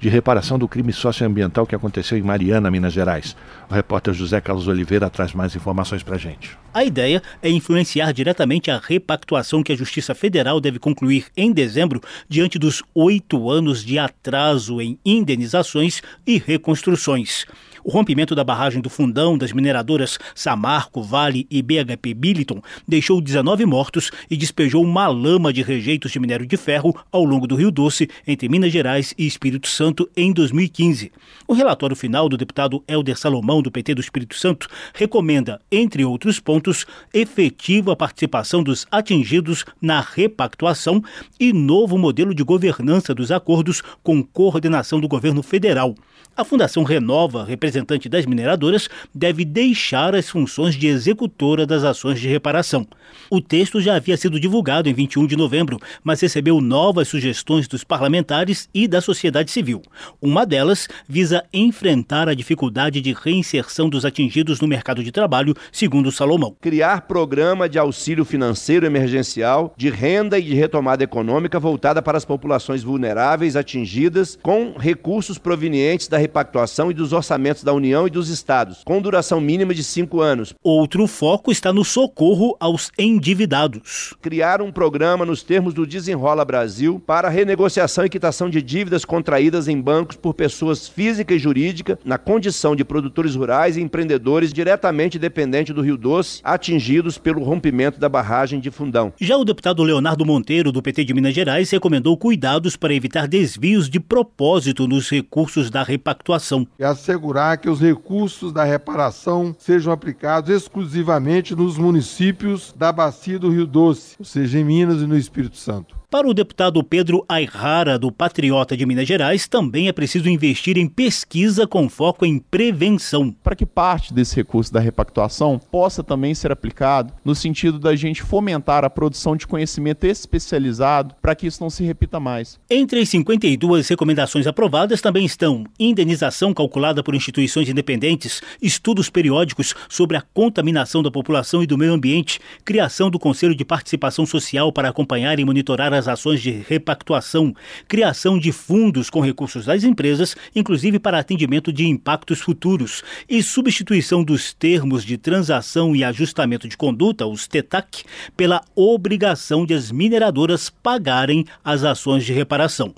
de 0.00 0.08
reparação 0.08 0.58
do 0.58 0.66
crime 0.66 0.92
socioambiental 0.92 1.66
que 1.66 1.74
aconteceu 1.74 2.16
em 2.16 2.22
Mariana, 2.22 2.70
Minas 2.70 2.92
Gerais. 2.92 3.36
O 3.68 3.74
repórter 3.74 4.14
José 4.14 4.40
Carlos 4.40 4.66
Oliveira 4.66 5.10
traz 5.10 5.34
mais 5.34 5.54
informações 5.54 6.02
para 6.02 6.16
a 6.16 6.18
gente. 6.18 6.58
A 6.72 6.84
ideia 6.84 7.22
é 7.42 7.50
influenciar 7.50 8.12
diretamente 8.12 8.70
a 8.70 8.78
repactuação 8.82 9.62
que 9.62 9.72
a 9.72 9.76
Justiça 9.76 10.14
Federal 10.14 10.60
deve 10.60 10.78
concluir 10.78 11.26
em 11.36 11.52
dezembro, 11.52 12.00
diante 12.28 12.58
dos 12.58 12.82
oito 12.94 13.50
anos 13.50 13.84
de 13.84 13.98
atraso 13.98 14.80
em 14.80 14.98
indenizações 15.04 16.00
e 16.26 16.38
reconstruções. 16.38 17.44
O 17.82 17.90
rompimento 17.90 18.34
da 18.34 18.44
barragem 18.44 18.80
do 18.80 18.90
Fundão 18.90 19.38
das 19.38 19.52
mineradoras 19.52 20.18
Samarco, 20.34 21.02
Vale 21.02 21.46
e 21.50 21.62
BHP 21.62 22.14
Billiton 22.14 22.60
deixou 22.86 23.20
19 23.20 23.64
mortos 23.64 24.10
e 24.30 24.36
despejou 24.36 24.84
uma 24.84 25.08
lama 25.08 25.52
de 25.52 25.62
rejeitos 25.62 26.12
de 26.12 26.20
minério 26.20 26.46
de 26.46 26.56
ferro 26.56 26.94
ao 27.10 27.24
longo 27.24 27.46
do 27.46 27.56
Rio 27.56 27.70
Doce, 27.70 28.08
entre 28.26 28.48
Minas 28.48 28.72
Gerais 28.72 29.14
e 29.16 29.26
Espírito 29.26 29.68
Santo, 29.68 30.08
em 30.16 30.32
2015. 30.32 31.10
O 31.48 31.52
relatório 31.52 31.96
final 31.96 32.28
do 32.28 32.36
deputado 32.36 32.82
Helder 32.86 33.18
Salomão, 33.18 33.62
do 33.62 33.70
PT 33.70 33.94
do 33.94 34.00
Espírito 34.00 34.36
Santo, 34.36 34.68
recomenda, 34.94 35.60
entre 35.70 36.04
outros 36.04 36.38
pontos, 36.38 36.86
efetiva 37.12 37.96
participação 37.96 38.62
dos 38.62 38.86
atingidos 38.90 39.64
na 39.80 40.00
repactuação 40.00 41.02
e 41.38 41.52
novo 41.52 41.96
modelo 41.96 42.34
de 42.34 42.42
governança 42.42 43.14
dos 43.14 43.30
acordos 43.30 43.82
com 44.02 44.22
coordenação 44.22 45.00
do 45.00 45.08
governo 45.08 45.42
federal. 45.42 45.94
A 46.36 46.44
Fundação 46.44 46.84
Renova, 46.84 47.44
representante 47.44 47.69
das 48.08 48.26
mineradoras, 48.26 48.88
deve 49.14 49.44
deixar 49.44 50.14
as 50.14 50.28
funções 50.28 50.74
de 50.74 50.86
executora 50.86 51.66
das 51.66 51.84
ações 51.84 52.20
de 52.20 52.28
reparação. 52.28 52.86
O 53.30 53.40
texto 53.40 53.80
já 53.80 53.96
havia 53.96 54.16
sido 54.16 54.40
divulgado 54.40 54.88
em 54.88 54.94
21 54.94 55.26
de 55.26 55.36
novembro, 55.36 55.78
mas 56.02 56.20
recebeu 56.20 56.60
novas 56.60 57.08
sugestões 57.08 57.66
dos 57.68 57.84
parlamentares 57.84 58.68
e 58.72 58.86
da 58.86 59.00
sociedade 59.00 59.50
civil. 59.50 59.82
Uma 60.20 60.44
delas 60.44 60.88
visa 61.08 61.44
enfrentar 61.52 62.28
a 62.28 62.34
dificuldade 62.34 63.00
de 63.00 63.12
reinserção 63.12 63.88
dos 63.88 64.04
atingidos 64.04 64.60
no 64.60 64.68
mercado 64.68 65.02
de 65.02 65.12
trabalho, 65.12 65.54
segundo 65.72 66.12
Salomão. 66.12 66.56
Criar 66.60 67.02
programa 67.02 67.68
de 67.68 67.78
auxílio 67.78 68.24
financeiro 68.24 68.86
emergencial, 68.86 69.74
de 69.76 69.90
renda 69.90 70.38
e 70.38 70.42
de 70.42 70.54
retomada 70.54 71.04
econômica 71.04 71.58
voltada 71.58 72.02
para 72.02 72.18
as 72.18 72.24
populações 72.24 72.82
vulneráveis 72.82 73.56
atingidas 73.56 74.38
com 74.42 74.74
recursos 74.78 75.38
provenientes 75.38 76.08
da 76.08 76.18
repactuação 76.18 76.90
e 76.90 76.94
dos 76.94 77.12
orçamentos 77.12 77.59
orçamentos 77.60 77.64
da 77.64 77.72
União 77.72 78.06
e 78.06 78.10
dos 78.10 78.28
estados, 78.28 78.82
com 78.84 79.00
duração 79.00 79.40
mínima 79.40 79.74
de 79.74 79.84
cinco 79.84 80.20
anos. 80.20 80.54
Outro 80.62 81.06
foco 81.06 81.52
está 81.52 81.72
no 81.72 81.84
socorro 81.84 82.56
aos 82.58 82.90
endividados. 82.98 84.14
Criar 84.20 84.60
um 84.62 84.72
programa 84.72 85.24
nos 85.24 85.42
termos 85.42 85.74
do 85.74 85.86
Desenrola 85.86 86.44
Brasil 86.44 87.02
para 87.06 87.28
renegociação 87.28 88.04
e 88.04 88.08
quitação 88.08 88.48
de 88.50 88.62
dívidas 88.62 89.04
contraídas 89.04 89.68
em 89.68 89.80
bancos 89.80 90.16
por 90.16 90.34
pessoas 90.34 90.88
físicas 90.88 91.36
e 91.36 91.40
jurídicas 91.40 91.98
na 92.04 92.18
condição 92.18 92.74
de 92.74 92.84
produtores 92.84 93.34
rurais 93.34 93.76
e 93.76 93.80
empreendedores 93.80 94.52
diretamente 94.52 95.18
dependentes 95.18 95.74
do 95.74 95.82
Rio 95.82 95.96
Doce, 95.96 96.40
atingidos 96.42 97.18
pelo 97.18 97.42
rompimento 97.42 98.00
da 98.00 98.08
barragem 98.08 98.60
de 98.60 98.70
Fundão. 98.70 99.12
Já 99.20 99.36
o 99.36 99.44
deputado 99.44 99.82
Leonardo 99.82 100.24
Monteiro, 100.24 100.72
do 100.72 100.82
PT 100.82 101.04
de 101.04 101.14
Minas 101.14 101.34
Gerais, 101.34 101.70
recomendou 101.70 102.16
cuidados 102.16 102.76
para 102.76 102.94
evitar 102.94 103.26
desvios 103.26 103.88
de 103.88 104.00
propósito 104.00 104.86
nos 104.86 105.08
recursos 105.10 105.70
da 105.70 105.82
repactuação. 105.82 106.66
E 106.78 106.84
assegurar 106.84 107.49
que 107.56 107.68
os 107.68 107.80
recursos 107.80 108.52
da 108.52 108.64
reparação 108.64 109.54
sejam 109.58 109.92
aplicados 109.92 110.50
exclusivamente 110.50 111.54
nos 111.54 111.76
municípios 111.76 112.74
da 112.76 112.90
bacia 112.92 113.38
do 113.38 113.50
Rio 113.50 113.66
Doce, 113.66 114.16
ou 114.18 114.24
seja, 114.24 114.58
em 114.58 114.64
Minas 114.64 115.02
e 115.02 115.06
no 115.06 115.16
Espírito 115.16 115.56
Santo. 115.56 115.99
Para 116.10 116.26
o 116.26 116.34
deputado 116.34 116.82
Pedro 116.82 117.24
Ayrara, 117.28 117.96
do 117.96 118.10
Patriota 118.10 118.76
de 118.76 118.84
Minas 118.84 119.06
Gerais, 119.06 119.46
também 119.46 119.86
é 119.86 119.92
preciso 119.92 120.28
investir 120.28 120.76
em 120.76 120.88
pesquisa 120.88 121.68
com 121.68 121.88
foco 121.88 122.26
em 122.26 122.40
prevenção. 122.40 123.30
Para 123.30 123.54
que 123.54 123.64
parte 123.64 124.12
desse 124.12 124.34
recurso 124.34 124.72
da 124.72 124.80
repactuação 124.80 125.56
possa 125.56 126.02
também 126.02 126.34
ser 126.34 126.50
aplicado 126.50 127.14
no 127.24 127.32
sentido 127.32 127.78
da 127.78 127.94
gente 127.94 128.24
fomentar 128.24 128.84
a 128.84 128.90
produção 128.90 129.36
de 129.36 129.46
conhecimento 129.46 130.04
especializado 130.04 131.14
para 131.22 131.36
que 131.36 131.46
isso 131.46 131.62
não 131.62 131.70
se 131.70 131.84
repita 131.84 132.18
mais. 132.18 132.58
Entre 132.68 132.98
as 132.98 133.08
52 133.08 133.86
recomendações 133.86 134.48
aprovadas 134.48 135.00
também 135.00 135.24
estão 135.24 135.62
indenização 135.78 136.52
calculada 136.52 137.04
por 137.04 137.14
instituições 137.14 137.68
independentes, 137.68 138.42
estudos 138.60 139.08
periódicos 139.08 139.76
sobre 139.88 140.16
a 140.16 140.24
contaminação 140.34 141.04
da 141.04 141.10
população 141.10 141.62
e 141.62 141.68
do 141.68 141.78
meio 141.78 141.92
ambiente, 141.92 142.40
criação 142.64 143.08
do 143.08 143.18
Conselho 143.18 143.54
de 143.54 143.64
Participação 143.64 144.26
Social 144.26 144.72
para 144.72 144.88
acompanhar 144.88 145.38
e 145.38 145.44
monitorar 145.44 145.99
as 146.00 146.08
ações 146.08 146.40
de 146.40 146.50
repactuação, 146.50 147.54
criação 147.86 148.38
de 148.38 148.50
fundos 148.50 149.10
com 149.10 149.20
recursos 149.20 149.66
das 149.66 149.84
empresas, 149.84 150.34
inclusive 150.56 150.98
para 150.98 151.18
atendimento 151.18 151.72
de 151.72 151.86
impactos 151.86 152.40
futuros, 152.40 153.04
e 153.28 153.42
substituição 153.42 154.24
dos 154.24 154.54
termos 154.54 155.04
de 155.04 155.18
transação 155.18 155.94
e 155.94 156.02
ajustamento 156.02 156.66
de 156.66 156.76
conduta, 156.76 157.26
os 157.26 157.46
TETAC, 157.46 158.04
pela 158.36 158.62
obrigação 158.74 159.66
de 159.66 159.74
as 159.74 159.92
mineradoras 159.92 160.70
pagarem 160.70 161.44
as 161.62 161.84
ações 161.84 162.24
de 162.24 162.32
reparação. 162.32 162.94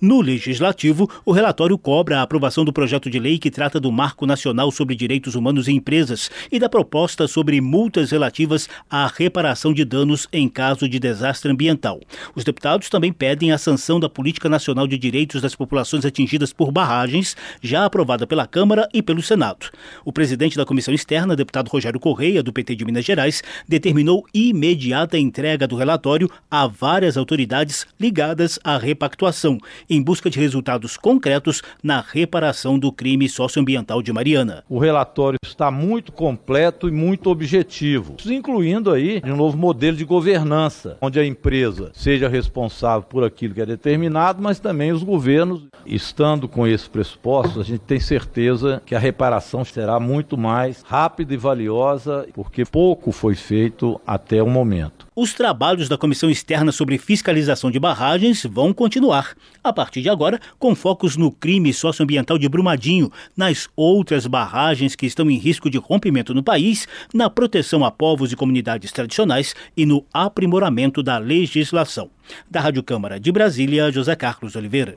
No 0.00 0.20
Legislativo, 0.20 1.10
o 1.24 1.32
relatório 1.32 1.76
cobra 1.76 2.20
a 2.20 2.22
aprovação 2.22 2.64
do 2.64 2.72
projeto 2.72 3.10
de 3.10 3.18
lei 3.18 3.38
que 3.38 3.50
trata 3.50 3.80
do 3.80 3.90
Marco 3.90 4.26
Nacional 4.26 4.70
sobre 4.70 4.94
Direitos 4.94 5.34
Humanos 5.34 5.66
em 5.66 5.76
Empresas 5.76 6.30
e 6.52 6.58
da 6.58 6.68
proposta 6.68 7.26
sobre 7.26 7.60
multas 7.60 8.12
relativas 8.12 8.68
à 8.88 9.06
reparação 9.06 9.72
de 9.74 9.84
danos 9.84 10.28
em 10.32 10.48
caso 10.48 10.88
de 10.88 10.98
desastre 10.98 11.50
ambiental. 11.50 12.00
Os 12.34 12.43
deputados 12.44 12.88
também 12.88 13.12
pedem 13.12 13.52
a 13.52 13.58
sanção 13.58 13.98
da 13.98 14.08
Política 14.08 14.48
Nacional 14.48 14.86
de 14.86 14.96
Direitos 14.96 15.40
das 15.40 15.54
Populações 15.54 16.04
Atingidas 16.04 16.52
por 16.52 16.70
Barragens, 16.70 17.36
já 17.62 17.84
aprovada 17.84 18.26
pela 18.26 18.46
Câmara 18.46 18.88
e 18.92 19.02
pelo 19.02 19.22
Senado. 19.22 19.70
O 20.04 20.12
presidente 20.12 20.56
da 20.56 20.64
Comissão 20.64 20.94
Externa, 20.94 21.34
deputado 21.34 21.68
Rogério 21.68 21.98
Correia, 21.98 22.42
do 22.42 22.52
PT 22.52 22.76
de 22.76 22.84
Minas 22.84 23.04
Gerais, 23.04 23.42
determinou 23.66 24.24
imediata 24.32 25.18
entrega 25.18 25.66
do 25.66 25.76
relatório 25.76 26.30
a 26.50 26.66
várias 26.66 27.16
autoridades 27.16 27.86
ligadas 27.98 28.58
à 28.62 28.76
repactuação, 28.76 29.58
em 29.88 30.02
busca 30.02 30.28
de 30.28 30.38
resultados 30.38 30.96
concretos 30.96 31.62
na 31.82 32.00
reparação 32.00 32.78
do 32.78 32.92
crime 32.92 33.28
socioambiental 33.28 34.02
de 34.02 34.12
Mariana. 34.12 34.64
O 34.68 34.78
relatório 34.78 35.38
está 35.44 35.70
muito 35.70 36.12
completo 36.12 36.88
e 36.88 36.92
muito 36.92 37.30
objetivo, 37.30 38.16
incluindo 38.26 38.92
aí 38.92 39.22
um 39.24 39.36
novo 39.36 39.56
modelo 39.56 39.96
de 39.96 40.04
governança, 40.04 40.98
onde 41.00 41.18
a 41.18 41.26
empresa 41.26 41.90
seja 41.94 42.28
responsável 42.34 43.02
por 43.02 43.24
aquilo 43.24 43.54
que 43.54 43.60
é 43.60 43.66
determinado, 43.66 44.42
mas 44.42 44.58
também 44.58 44.92
os 44.92 45.02
governos. 45.02 45.62
Estando 45.86 46.48
com 46.48 46.66
esse 46.66 46.88
pressuposto, 46.88 47.60
a 47.60 47.64
gente 47.64 47.80
tem 47.80 48.00
certeza 48.00 48.82
que 48.86 48.94
a 48.94 48.98
reparação 48.98 49.64
será 49.64 50.00
muito 50.00 50.36
mais 50.36 50.82
rápida 50.82 51.34
e 51.34 51.36
valiosa, 51.36 52.26
porque 52.32 52.64
pouco 52.64 53.12
foi 53.12 53.34
feito 53.34 54.00
até 54.06 54.42
o 54.42 54.48
momento. 54.48 55.03
Os 55.16 55.32
trabalhos 55.32 55.88
da 55.88 55.96
Comissão 55.96 56.28
Externa 56.28 56.72
sobre 56.72 56.98
Fiscalização 56.98 57.70
de 57.70 57.78
Barragens 57.78 58.44
vão 58.44 58.72
continuar, 58.72 59.36
a 59.62 59.72
partir 59.72 60.02
de 60.02 60.08
agora, 60.08 60.40
com 60.58 60.74
focos 60.74 61.16
no 61.16 61.30
crime 61.30 61.72
socioambiental 61.72 62.36
de 62.36 62.48
Brumadinho, 62.48 63.12
nas 63.36 63.68
outras 63.76 64.26
barragens 64.26 64.96
que 64.96 65.06
estão 65.06 65.30
em 65.30 65.38
risco 65.38 65.70
de 65.70 65.78
rompimento 65.78 66.34
no 66.34 66.42
país, 66.42 66.88
na 67.14 67.30
proteção 67.30 67.84
a 67.84 67.92
povos 67.92 68.32
e 68.32 68.36
comunidades 68.36 68.90
tradicionais 68.90 69.54
e 69.76 69.86
no 69.86 70.04
aprimoramento 70.12 71.00
da 71.00 71.16
legislação. 71.16 72.10
Da 72.50 72.60
Rádio 72.60 72.82
Câmara 72.82 73.20
de 73.20 73.30
Brasília, 73.30 73.92
José 73.92 74.16
Carlos 74.16 74.56
Oliveira. 74.56 74.96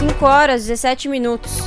5 0.00 0.24
horas 0.24 0.66
17 0.66 1.08
minutos. 1.08 1.62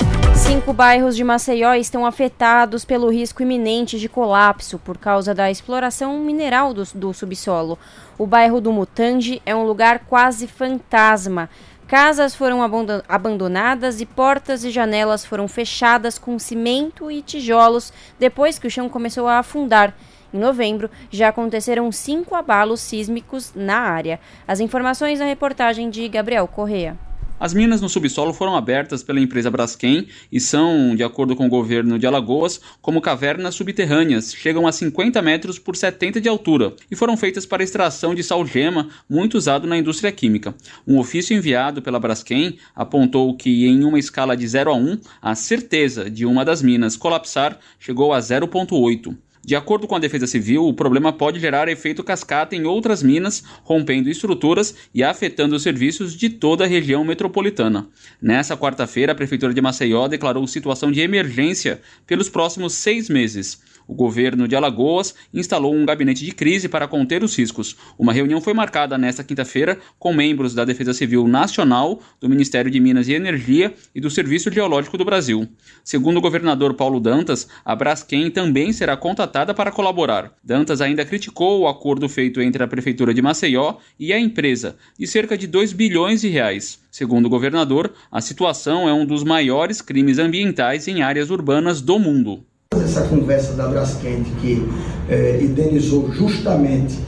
Cinco 0.46 0.74
bairros 0.74 1.16
de 1.16 1.24
Maceió 1.24 1.74
estão 1.74 2.06
afetados 2.06 2.84
pelo 2.84 3.10
risco 3.10 3.42
iminente 3.42 3.98
de 3.98 4.10
colapso 4.10 4.78
por 4.78 4.98
causa 4.98 5.34
da 5.34 5.50
exploração 5.50 6.20
mineral 6.20 6.74
do, 6.74 6.84
do 6.94 7.14
subsolo. 7.14 7.80
O 8.18 8.28
bairro 8.28 8.60
do 8.60 8.72
Mutange 8.72 9.42
é 9.46 9.56
um 9.56 9.66
lugar 9.66 10.00
quase 10.00 10.46
fantasma. 10.46 11.50
Casas 11.88 12.36
foram 12.36 12.60
abandonadas 13.08 14.02
e 14.02 14.06
portas 14.06 14.66
e 14.66 14.70
janelas 14.70 15.24
foram 15.24 15.48
fechadas 15.48 16.20
com 16.20 16.38
cimento 16.38 17.10
e 17.10 17.22
tijolos 17.22 17.94
depois 18.20 18.60
que 18.60 18.68
o 18.68 18.72
chão 18.72 18.90
começou 18.90 19.28
a 19.30 19.40
afundar. 19.40 19.96
Em 20.34 20.40
novembro, 20.40 20.92
já 21.10 21.30
aconteceram 21.30 21.90
cinco 21.90 22.36
abalos 22.36 22.82
sísmicos 22.82 23.54
na 23.56 23.80
área. 23.80 24.20
As 24.46 24.60
informações 24.60 25.20
na 25.20 25.26
reportagem 25.26 25.90
de 25.90 26.10
Gabriel 26.10 26.48
Correa. 26.50 26.98
As 27.40 27.54
minas 27.54 27.82
no 27.82 27.90
subsolo 27.90 28.32
foram 28.32 28.56
abertas 28.56 29.04
pela 29.04 29.20
empresa 29.20 29.52
Braskem 29.52 30.08
e 30.32 30.40
são, 30.40 30.96
de 30.96 31.04
acordo 31.04 31.36
com 31.36 31.46
o 31.46 31.50
governo 31.50 32.00
de 32.00 32.08
Alagoas, 32.08 32.62
como 32.82 33.02
cavernas 33.02 33.56
subterrâneas, 33.56 34.34
chegam 34.34 34.66
a 34.66 34.72
50 34.72 35.22
metros 35.22 35.60
por 35.60 35.76
70 35.76 36.22
de 36.22 36.30
altura 36.30 36.74
e 36.90 36.96
foram 36.96 37.18
feitas 37.18 37.46
para 37.46 37.64
extração 37.64 38.16
de 38.16 38.24
sal-gema, 38.24 38.88
muito 39.10 39.38
usado 39.38 39.68
na 39.68 39.78
indústria 39.78 40.12
química. 40.12 40.56
Um 40.88 41.00
ofício 41.00 41.36
enviado 41.36 41.82
pela 41.82 42.00
Braskem 42.00 42.58
apontou 42.74 43.36
que, 43.36 43.66
em 43.66 43.84
uma 43.84 44.00
escala 44.00 44.38
de 44.38 44.48
0 44.48 44.72
a 44.72 44.76
1, 44.76 45.00
a 45.22 45.36
certeza 45.36 46.10
de 46.10 46.26
uma 46.26 46.46
das 46.46 46.62
minas 46.62 46.96
colapsar 46.96 47.60
chegou 47.80 48.14
a 48.14 48.20
0,8. 48.20 49.18
De 49.46 49.58
acordo 49.58 49.88
com 49.88 49.96
a 49.96 50.00
Defesa 50.00 50.26
Civil, 50.26 50.66
o 50.66 50.74
problema 50.74 51.12
pode 51.12 51.38
gerar 51.38 51.68
efeito 51.68 52.02
cascata 52.02 52.56
em 52.56 52.64
outras 52.64 53.04
minas, 53.04 53.44
rompendo 53.64 54.10
estruturas 54.10 54.74
e 54.94 55.04
afetando 55.04 55.54
os 55.54 55.64
serviços 55.64 56.16
de 56.16 56.30
toda 56.30 56.64
a 56.64 56.68
região 56.68 57.04
metropolitana. 57.04 57.90
Nessa 58.22 58.56
quarta-feira, 58.56 59.12
a 59.12 59.16
Prefeitura 59.16 59.54
de 59.54 59.60
Maceió 59.60 60.08
declarou 60.08 60.48
situação 60.48 60.94
de 60.94 61.02
emergência 61.02 61.82
pelos 62.08 62.30
próximos 62.30 62.74
seis 62.74 63.10
meses. 63.10 63.62
O 63.88 63.94
governo 63.94 64.48
de 64.48 64.56
Alagoas 64.56 65.14
instalou 65.34 65.74
um 65.74 65.86
gabinete 65.86 66.26
de 66.26 66.32
crise 66.32 66.70
para 66.70 66.88
conter 66.88 67.24
os 67.24 67.38
riscos. 67.38 67.76
Uma 67.98 68.14
reunião 68.14 68.40
foi 68.42 68.54
marcada 68.54 68.98
nesta 68.98 69.24
quinta-feira 69.24 69.78
com 70.00 70.14
membros 70.14 70.54
da 70.54 70.66
Defesa 70.66 70.94
Civil 70.94 71.28
Nacional, 71.28 72.00
do 72.20 72.30
Ministério 72.30 72.72
de 72.72 72.80
Minas 72.80 73.08
e 73.08 73.14
Energia 73.14 73.74
e 73.94 74.00
do 74.00 74.10
Serviço 74.10 74.52
Geológico 74.52 74.98
do 74.98 75.06
Brasil. 75.06 75.48
Segundo 75.84 76.18
o 76.18 76.22
governador 76.22 76.74
Paulo 76.74 77.00
Dantas, 77.00 77.48
a 77.64 77.76
Braskem 77.76 78.30
também 78.32 78.72
será 78.72 78.96
contatada 78.96 79.54
para 79.54 79.72
colaborar. 79.72 80.34
Dantas 80.44 80.82
ainda 80.82 81.06
criticou 81.06 81.62
o 81.62 81.68
acordo 81.68 82.08
feito 82.08 82.42
entre 82.42 82.64
a 82.64 82.68
Prefeitura 82.68 83.14
de 83.14 83.22
Maceió 83.22 83.78
e 84.00 84.14
a 84.14 84.20
empresa, 84.20 84.76
de 84.98 85.08
cerca 85.08 85.38
de 85.38 85.48
2 85.48 85.74
bilhões 85.74 86.22
de 86.22 86.30
reais. 86.30 86.82
Segundo 86.92 87.26
o 87.26 87.30
governador, 87.30 87.92
a 88.12 88.22
situação 88.22 88.88
é 88.88 88.94
um 88.94 89.06
dos 89.06 89.24
maiores 89.24 89.82
crimes 89.82 90.20
ambientais 90.20 90.88
em 90.88 91.02
áreas 91.02 91.30
urbanas 91.30 91.82
do 91.82 91.98
mundo. 91.98 92.46
Essa 92.84 93.02
conversa 93.04 93.54
da 93.54 93.68
Braskem 93.68 94.24
que 94.42 94.68
é, 95.10 95.40
indenizou 95.42 96.12
justamente 96.12 97.00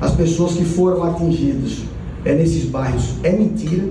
as 0.00 0.12
pessoas 0.12 0.52
que 0.52 0.64
foram 0.64 1.02
atingidas 1.02 1.82
é, 2.24 2.34
nesses 2.34 2.64
bairros 2.64 3.14
é 3.22 3.32
mentira. 3.32 3.88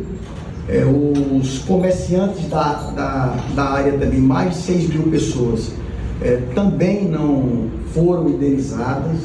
É, 0.67 0.84
os 0.84 1.60
comerciantes 1.60 2.50
da, 2.50 2.74
da, 2.91 3.38
da 3.54 3.63
área 3.63 3.91
também, 3.93 4.19
mais 4.19 4.56
de 4.56 4.62
6 4.62 4.89
mil 4.89 5.04
pessoas, 5.04 5.71
é, 6.21 6.38
também 6.56 7.06
não 7.06 7.69
foram 7.93 8.30
indenizadas. 8.30 9.17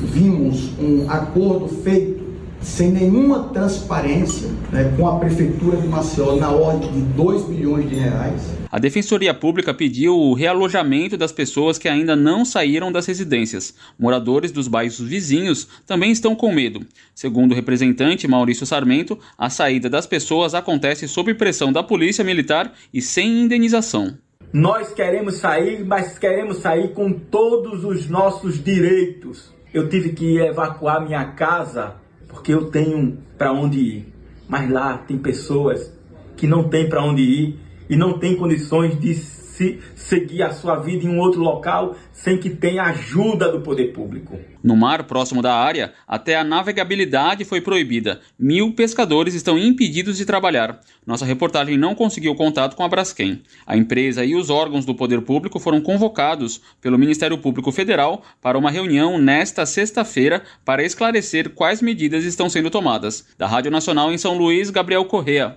Vimos 0.00 0.70
um 0.80 1.08
acordo 1.08 1.68
feito 1.68 2.27
sem 2.60 2.90
nenhuma 2.90 3.48
transparência 3.50 4.48
né, 4.72 4.92
com 4.96 5.08
a 5.08 5.18
Prefeitura 5.18 5.76
de 5.76 5.86
Maceió 5.86 6.36
na 6.36 6.50
ordem 6.50 6.90
de 6.90 7.00
2 7.00 7.44
bilhões 7.44 7.88
de 7.88 7.96
reais. 7.96 8.58
A 8.70 8.78
Defensoria 8.78 9.32
Pública 9.32 9.72
pediu 9.72 10.14
o 10.14 10.34
realojamento 10.34 11.16
das 11.16 11.32
pessoas 11.32 11.78
que 11.78 11.88
ainda 11.88 12.14
não 12.14 12.44
saíram 12.44 12.92
das 12.92 13.06
residências. 13.06 13.74
Moradores 13.98 14.52
dos 14.52 14.68
bairros 14.68 15.00
vizinhos 15.00 15.68
também 15.86 16.10
estão 16.10 16.34
com 16.34 16.52
medo. 16.52 16.84
Segundo 17.14 17.52
o 17.52 17.54
representante 17.54 18.28
Maurício 18.28 18.66
Sarmento, 18.66 19.18
a 19.38 19.48
saída 19.48 19.88
das 19.88 20.06
pessoas 20.06 20.54
acontece 20.54 21.08
sob 21.08 21.32
pressão 21.34 21.72
da 21.72 21.82
Polícia 21.82 22.24
Militar 22.24 22.72
e 22.92 23.00
sem 23.00 23.42
indenização. 23.42 24.18
Nós 24.52 24.92
queremos 24.92 25.36
sair, 25.36 25.84
mas 25.84 26.18
queremos 26.18 26.58
sair 26.58 26.92
com 26.92 27.12
todos 27.12 27.84
os 27.84 28.08
nossos 28.08 28.62
direitos. 28.62 29.52
Eu 29.72 29.88
tive 29.88 30.12
que 30.12 30.38
evacuar 30.38 31.04
minha 31.04 31.24
casa 31.32 31.96
porque 32.28 32.52
eu 32.52 32.70
tenho 32.70 33.18
para 33.36 33.52
onde 33.52 33.78
ir. 33.78 34.12
Mas 34.48 34.70
lá 34.70 34.98
tem 34.98 35.18
pessoas 35.18 35.92
que 36.36 36.46
não 36.46 36.68
têm 36.68 36.88
para 36.88 37.02
onde 37.04 37.22
ir 37.22 37.58
e 37.88 37.96
não 37.96 38.18
têm 38.18 38.36
condições 38.36 38.98
de 38.98 39.14
se 39.58 39.80
seguir 39.96 40.44
a 40.44 40.52
sua 40.52 40.76
vida 40.76 41.04
em 41.04 41.08
um 41.08 41.18
outro 41.18 41.40
local 41.40 41.96
sem 42.12 42.38
que 42.38 42.48
tenha 42.48 42.84
ajuda 42.84 43.50
do 43.50 43.60
poder 43.60 43.92
público. 43.92 44.38
No 44.62 44.76
mar 44.76 45.02
próximo 45.04 45.42
da 45.42 45.52
área, 45.52 45.92
até 46.06 46.36
a 46.36 46.44
navegabilidade 46.44 47.44
foi 47.44 47.60
proibida. 47.60 48.20
Mil 48.38 48.72
pescadores 48.72 49.34
estão 49.34 49.58
impedidos 49.58 50.16
de 50.16 50.24
trabalhar. 50.24 50.80
Nossa 51.04 51.24
reportagem 51.24 51.76
não 51.76 51.94
conseguiu 51.94 52.36
contato 52.36 52.76
com 52.76 52.84
a 52.84 52.88
Braskem. 52.88 53.42
A 53.66 53.76
empresa 53.76 54.24
e 54.24 54.36
os 54.36 54.48
órgãos 54.48 54.84
do 54.84 54.94
poder 54.94 55.22
público 55.22 55.58
foram 55.58 55.80
convocados 55.80 56.60
pelo 56.80 56.98
Ministério 56.98 57.38
Público 57.38 57.72
Federal 57.72 58.22
para 58.40 58.58
uma 58.58 58.70
reunião 58.70 59.18
nesta 59.18 59.66
sexta-feira 59.66 60.42
para 60.64 60.84
esclarecer 60.84 61.50
quais 61.50 61.82
medidas 61.82 62.24
estão 62.24 62.48
sendo 62.48 62.70
tomadas. 62.70 63.26
Da 63.36 63.48
Rádio 63.48 63.72
Nacional 63.72 64.12
em 64.12 64.18
São 64.18 64.38
Luís, 64.38 64.70
Gabriel 64.70 65.04
Correa. 65.04 65.56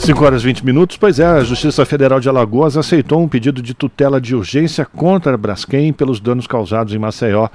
5 0.00 0.24
horas 0.24 0.40
e 0.40 0.46
20 0.46 0.64
minutos, 0.64 0.96
pois 0.96 1.20
é, 1.20 1.26
a 1.26 1.44
Justiça 1.44 1.84
Federal 1.84 2.18
de 2.20 2.28
Alagoas 2.28 2.74
aceitou 2.74 3.22
um 3.22 3.28
pedido 3.28 3.60
de 3.60 3.74
tutela 3.74 4.18
de 4.18 4.34
urgência 4.34 4.86
contra 4.86 5.34
a 5.34 5.36
Braskem 5.36 5.92
pelos 5.92 6.18
danos 6.18 6.46
causados 6.46 6.94
em 6.94 6.98
Maceió 6.98 7.50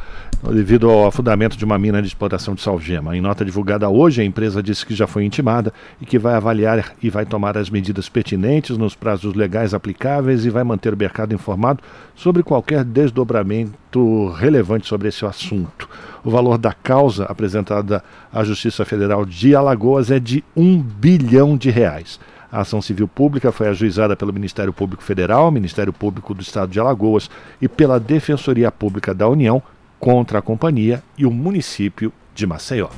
devido 0.53 0.87
ao 0.87 1.07
afundamento 1.07 1.57
de 1.57 1.65
uma 1.65 1.79
mina 1.79 2.03
de 2.03 2.07
exploração 2.07 2.53
de 2.53 2.61
salgema. 2.61 3.17
Em 3.17 3.19
nota 3.19 3.43
divulgada 3.43 3.89
hoje, 3.89 4.21
a 4.21 4.23
empresa 4.23 4.61
disse 4.61 4.85
que 4.85 4.93
já 4.93 5.07
foi 5.07 5.25
intimada 5.25 5.73
e 5.99 6.05
que 6.05 6.19
vai 6.19 6.35
avaliar 6.35 6.93
e 7.01 7.09
vai 7.09 7.25
tomar 7.25 7.57
as 7.57 7.71
medidas 7.71 8.07
pertinentes 8.07 8.77
nos 8.77 8.93
prazos 8.93 9.33
legais 9.33 9.73
aplicáveis 9.73 10.45
e 10.45 10.51
vai 10.51 10.63
manter 10.63 10.93
o 10.93 10.97
mercado 10.97 11.33
informado 11.33 11.81
sobre 12.15 12.43
qualquer 12.43 12.83
desdobramento 12.83 14.29
relevante 14.37 14.85
sobre 14.85 15.07
esse 15.07 15.25
assunto. 15.25 15.89
O 16.23 16.29
valor 16.29 16.59
da 16.59 16.73
causa 16.73 17.25
apresentada 17.25 18.03
à 18.31 18.43
Justiça 18.43 18.85
Federal 18.85 19.25
de 19.25 19.55
Alagoas 19.55 20.11
é 20.11 20.19
de 20.19 20.43
um 20.55 20.77
bilhão 20.77 21.57
de 21.57 21.71
reais. 21.71 22.19
A 22.51 22.61
ação 22.61 22.81
civil 22.81 23.07
pública 23.07 23.51
foi 23.51 23.67
ajuizada 23.67 24.15
pelo 24.15 24.33
Ministério 24.33 24.71
Público 24.71 25.03
Federal, 25.03 25.51
Ministério 25.51 25.91
Público 25.91 26.33
do 26.33 26.41
Estado 26.41 26.71
de 26.71 26.79
Alagoas 26.79 27.29
e 27.61 27.67
pela 27.67 27.99
Defensoria 27.99 28.71
Pública 28.71 29.13
da 29.13 29.27
União 29.27 29.61
contra 29.99 30.39
a 30.39 30.41
companhia 30.41 31.03
e 31.17 31.25
o 31.25 31.31
município 31.31 32.11
de 32.33 32.45
Maceió. 32.45 32.89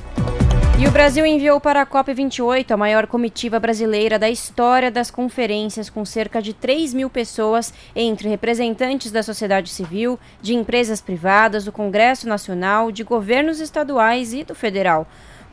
E 0.80 0.86
o 0.86 0.92
Brasil 0.92 1.26
enviou 1.26 1.60
para 1.60 1.82
a 1.82 1.86
COP28 1.86 2.70
a 2.70 2.76
maior 2.76 3.08
comitiva 3.08 3.58
brasileira 3.58 4.16
da 4.16 4.30
história 4.30 4.92
das 4.92 5.10
conferências, 5.10 5.90
com 5.90 6.04
cerca 6.04 6.40
de 6.40 6.54
3 6.54 6.94
mil 6.94 7.10
pessoas, 7.10 7.74
entre 7.96 8.28
representantes 8.28 9.10
da 9.10 9.24
sociedade 9.24 9.70
civil, 9.70 10.20
de 10.40 10.54
empresas 10.54 11.00
privadas, 11.00 11.64
do 11.64 11.72
Congresso 11.72 12.28
Nacional, 12.28 12.92
de 12.92 13.02
governos 13.02 13.58
estaduais 13.58 14.32
e 14.32 14.44
do 14.44 14.54
federal 14.54 15.08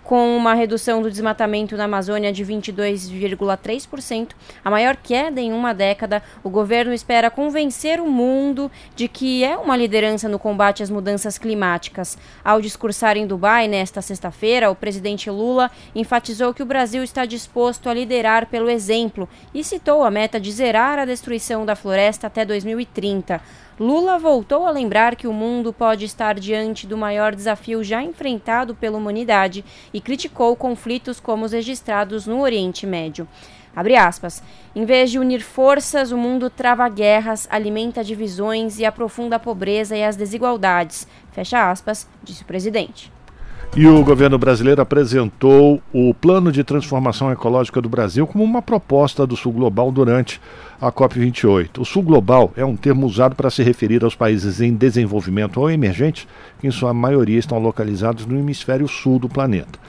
com 0.06 0.38
uma 0.38 0.54
redução 0.54 1.02
do 1.02 1.10
desmatamento 1.10 1.76
na 1.76 1.86
Amazônia 1.86 2.32
de 2.32 2.46
22,3%, 2.46 4.30
a 4.64 4.70
maior 4.70 4.96
queda 4.96 5.42
em 5.42 5.52
uma 5.52 5.74
década, 5.74 6.22
o 6.44 6.50
governo 6.50 6.94
espera 6.94 7.32
convencer 7.32 8.00
o 8.00 8.08
mundo 8.08 8.72
de 8.96 9.08
que 9.08 9.44
é 9.44 9.58
uma 9.58 9.76
liderança 9.76 10.30
no 10.30 10.38
combate 10.38 10.84
às 10.84 10.92
mudanças 10.92 11.40
climáticas. 11.40 12.20
Ao 12.44 12.62
discursar 12.62 13.18
em 13.18 13.26
Dubai 13.26 13.68
nesta 13.68 14.00
sexta-feira, 14.00 14.70
o 14.70 14.76
presidente 14.76 15.30
Lula 15.32 15.72
enfatizou 15.96 16.54
que 16.54 16.62
o 16.62 16.68
Brasil 16.68 17.04
está 17.04 17.26
disposto 17.26 17.90
a 17.90 17.94
liderar 17.94 18.46
pelo 18.46 18.70
exemplo 18.70 19.28
e 19.56 19.64
citou 19.64 20.04
a 20.04 20.12
meta 20.12 20.40
de 20.40 20.52
zerar 20.52 21.00
a 21.00 21.06
destruição 21.06 21.66
da 21.66 21.76
floresta 21.76 22.28
até 22.28 22.46
2030. 22.46 23.42
Lula 23.78 24.18
voltou 24.18 24.66
a 24.66 24.72
lembrar 24.72 25.18
que 25.18 25.28
o 25.28 25.34
mundo 25.34 25.74
pode 25.74 26.06
estar 26.06 26.40
diante 26.40 26.88
do 26.88 26.98
maior 26.98 27.36
desafio 27.36 27.84
já 27.84 28.02
enfrentado 28.02 28.74
pela 28.74 28.98
humanidade 28.98 29.66
e 29.94 30.00
criticou 30.00 30.56
conflitos 30.56 31.20
como 31.20 31.44
os 31.44 31.52
registrados 31.52 32.26
no 32.26 32.40
Oriente 32.40 32.88
Médio. 32.88 33.28
Abre 33.76 33.98
aspas. 33.98 34.42
Em 34.74 34.86
vez 34.86 35.12
de 35.12 35.20
unir 35.20 35.42
forças, 35.42 36.14
o 36.14 36.18
mundo 36.18 36.50
trava 36.50 36.88
guerras, 36.88 37.50
alimenta 37.52 38.02
divisões 38.02 38.80
e 38.80 38.86
aprofunda 38.86 39.36
a 39.36 39.40
pobreza 39.40 39.98
e 39.98 40.06
as 40.06 40.16
desigualdades. 40.16 41.06
Fecha 41.34 41.70
aspas, 41.70 42.08
disse 42.24 42.44
o 42.44 42.46
presidente. 42.46 43.12
E 43.76 43.86
o 43.86 44.02
governo 44.06 44.38
brasileiro 44.38 44.82
apresentou 44.82 45.82
o 45.92 46.14
Plano 46.14 46.50
de 46.50 46.64
Transformação 46.64 47.30
Ecológica 47.30 47.82
do 47.82 47.90
Brasil 47.90 48.26
como 48.26 48.42
uma 48.42 48.62
proposta 48.62 49.28
do 49.28 49.36
Sul 49.36 49.52
Global 49.52 49.92
durante 49.92 50.40
a 50.80 50.92
COP28. 50.92 51.80
O 51.80 51.86
Sul 51.86 52.04
Global 52.04 52.52
é 52.56 52.66
um 52.66 52.76
termo 52.76 53.06
usado 53.06 53.36
para 53.36 53.50
se 53.50 53.64
referir 53.64 54.04
aos 54.04 54.16
países 54.16 54.62
em 54.62 54.74
desenvolvimento 54.74 55.60
ou 55.60 55.70
emergentes, 55.70 56.28
que 56.60 56.68
em 56.68 56.72
sua 56.72 56.94
maioria 56.94 57.40
estão 57.40 57.60
localizados 57.60 58.26
no 58.26 58.38
hemisfério 58.38 58.88
sul 58.88 59.20
do 59.20 59.30
planeta. 59.30 59.80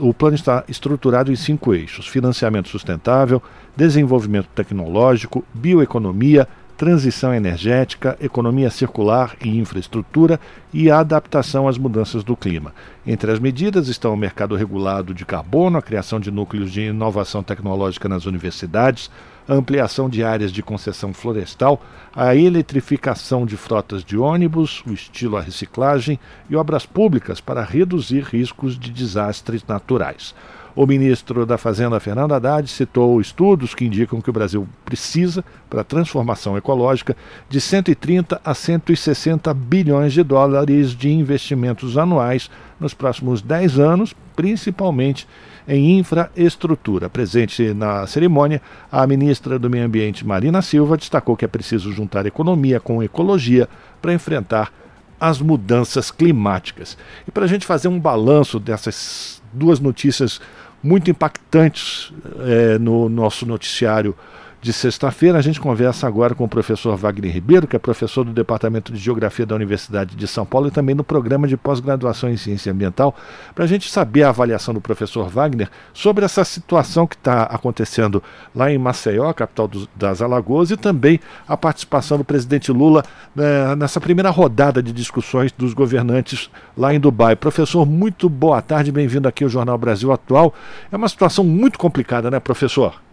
o 0.00 0.14
plano 0.14 0.34
está 0.34 0.64
estruturado 0.68 1.32
em 1.32 1.36
cinco 1.36 1.74
eixos: 1.74 2.06
financiamento 2.06 2.68
sustentável, 2.68 3.42
desenvolvimento 3.76 4.48
tecnológico, 4.54 5.44
bioeconomia, 5.54 6.48
transição 6.78 7.34
energética, 7.34 8.16
economia 8.20 8.70
circular 8.70 9.34
e 9.44 9.58
infraestrutura 9.58 10.38
e 10.72 10.88
a 10.88 11.00
adaptação 11.00 11.66
às 11.66 11.76
mudanças 11.76 12.22
do 12.22 12.36
clima. 12.36 12.72
Entre 13.04 13.32
as 13.32 13.40
medidas 13.40 13.88
estão 13.88 14.14
o 14.14 14.16
mercado 14.16 14.54
regulado 14.54 15.12
de 15.12 15.26
carbono, 15.26 15.76
a 15.76 15.82
criação 15.82 16.20
de 16.20 16.30
núcleos 16.30 16.70
de 16.70 16.82
inovação 16.82 17.42
tecnológica 17.42 18.08
nas 18.08 18.26
universidades, 18.26 19.10
a 19.48 19.54
ampliação 19.54 20.08
de 20.08 20.22
áreas 20.22 20.52
de 20.52 20.62
concessão 20.62 21.12
florestal, 21.12 21.82
a 22.14 22.36
eletrificação 22.36 23.44
de 23.44 23.56
frotas 23.56 24.04
de 24.04 24.16
ônibus, 24.16 24.80
o 24.86 24.92
estilo 24.92 25.36
à 25.36 25.40
reciclagem 25.40 26.16
e 26.48 26.54
obras 26.54 26.86
públicas 26.86 27.40
para 27.40 27.64
reduzir 27.64 28.22
riscos 28.22 28.78
de 28.78 28.92
desastres 28.92 29.64
naturais. 29.66 30.32
O 30.78 30.86
ministro 30.86 31.44
da 31.44 31.58
Fazenda, 31.58 31.98
Fernando 31.98 32.34
Haddad, 32.34 32.68
citou 32.68 33.20
estudos 33.20 33.74
que 33.74 33.84
indicam 33.84 34.20
que 34.20 34.30
o 34.30 34.32
Brasil 34.32 34.64
precisa, 34.84 35.44
para 35.68 35.80
a 35.80 35.84
transformação 35.84 36.56
ecológica, 36.56 37.16
de 37.48 37.60
130 37.60 38.40
a 38.44 38.54
160 38.54 39.52
bilhões 39.54 40.12
de 40.12 40.22
dólares 40.22 40.92
de 40.92 41.10
investimentos 41.10 41.98
anuais 41.98 42.48
nos 42.78 42.94
próximos 42.94 43.42
10 43.42 43.80
anos, 43.80 44.14
principalmente 44.36 45.26
em 45.66 45.98
infraestrutura. 45.98 47.10
Presente 47.10 47.74
na 47.74 48.06
cerimônia, 48.06 48.62
a 48.88 49.04
ministra 49.04 49.58
do 49.58 49.68
Meio 49.68 49.84
Ambiente, 49.84 50.24
Marina 50.24 50.62
Silva, 50.62 50.96
destacou 50.96 51.36
que 51.36 51.44
é 51.44 51.48
preciso 51.48 51.92
juntar 51.92 52.24
economia 52.24 52.78
com 52.78 53.02
ecologia 53.02 53.68
para 54.00 54.14
enfrentar 54.14 54.72
as 55.20 55.40
mudanças 55.40 56.12
climáticas. 56.12 56.96
E 57.26 57.32
para 57.32 57.46
a 57.46 57.48
gente 57.48 57.66
fazer 57.66 57.88
um 57.88 57.98
balanço 57.98 58.60
dessas 58.60 59.42
duas 59.52 59.80
notícias 59.80 60.40
muito 60.82 61.10
impactantes 61.10 62.12
é, 62.40 62.78
no 62.78 63.08
nosso 63.08 63.44
noticiário 63.46 64.14
de 64.60 64.72
sexta-feira. 64.72 65.38
A 65.38 65.42
gente 65.42 65.60
conversa 65.60 66.06
agora 66.06 66.34
com 66.34 66.44
o 66.44 66.48
professor 66.48 66.96
Wagner 66.96 67.32
Ribeiro, 67.32 67.66
que 67.66 67.76
é 67.76 67.78
professor 67.78 68.24
do 68.24 68.32
Departamento 68.32 68.92
de 68.92 68.98
Geografia 68.98 69.46
da 69.46 69.54
Universidade 69.54 70.16
de 70.16 70.26
São 70.26 70.44
Paulo 70.44 70.68
e 70.68 70.70
também 70.70 70.94
no 70.94 71.04
programa 71.04 71.46
de 71.46 71.56
pós-graduação 71.56 72.28
em 72.28 72.36
Ciência 72.36 72.72
Ambiental, 72.72 73.14
para 73.54 73.64
a 73.64 73.68
gente 73.68 73.90
saber 73.90 74.24
a 74.24 74.30
avaliação 74.30 74.74
do 74.74 74.80
professor 74.80 75.28
Wagner 75.28 75.70
sobre 75.92 76.24
essa 76.24 76.44
situação 76.44 77.06
que 77.06 77.14
está 77.14 77.44
acontecendo 77.44 78.22
lá 78.54 78.70
em 78.70 78.78
Maceió, 78.78 79.32
capital 79.32 79.68
do, 79.68 79.88
das 79.94 80.20
Alagoas, 80.20 80.70
e 80.70 80.76
também 80.76 81.20
a 81.46 81.56
participação 81.56 82.18
do 82.18 82.24
presidente 82.24 82.72
Lula 82.72 83.04
né, 83.34 83.74
nessa 83.76 84.00
primeira 84.00 84.30
rodada 84.30 84.82
de 84.82 84.92
discussões 84.92 85.52
dos 85.52 85.72
governantes 85.72 86.50
lá 86.76 86.92
em 86.92 87.00
Dubai. 87.00 87.36
Professor, 87.36 87.86
muito 87.86 88.28
boa 88.28 88.60
tarde, 88.60 88.90
bem-vindo 88.90 89.28
aqui 89.28 89.44
ao 89.44 89.50
Jornal 89.50 89.78
Brasil 89.78 90.12
Atual. 90.12 90.52
É 90.90 90.96
uma 90.96 91.08
situação 91.08 91.44
muito 91.44 91.78
complicada, 91.78 92.30
né, 92.30 92.40
professor? 92.40 93.07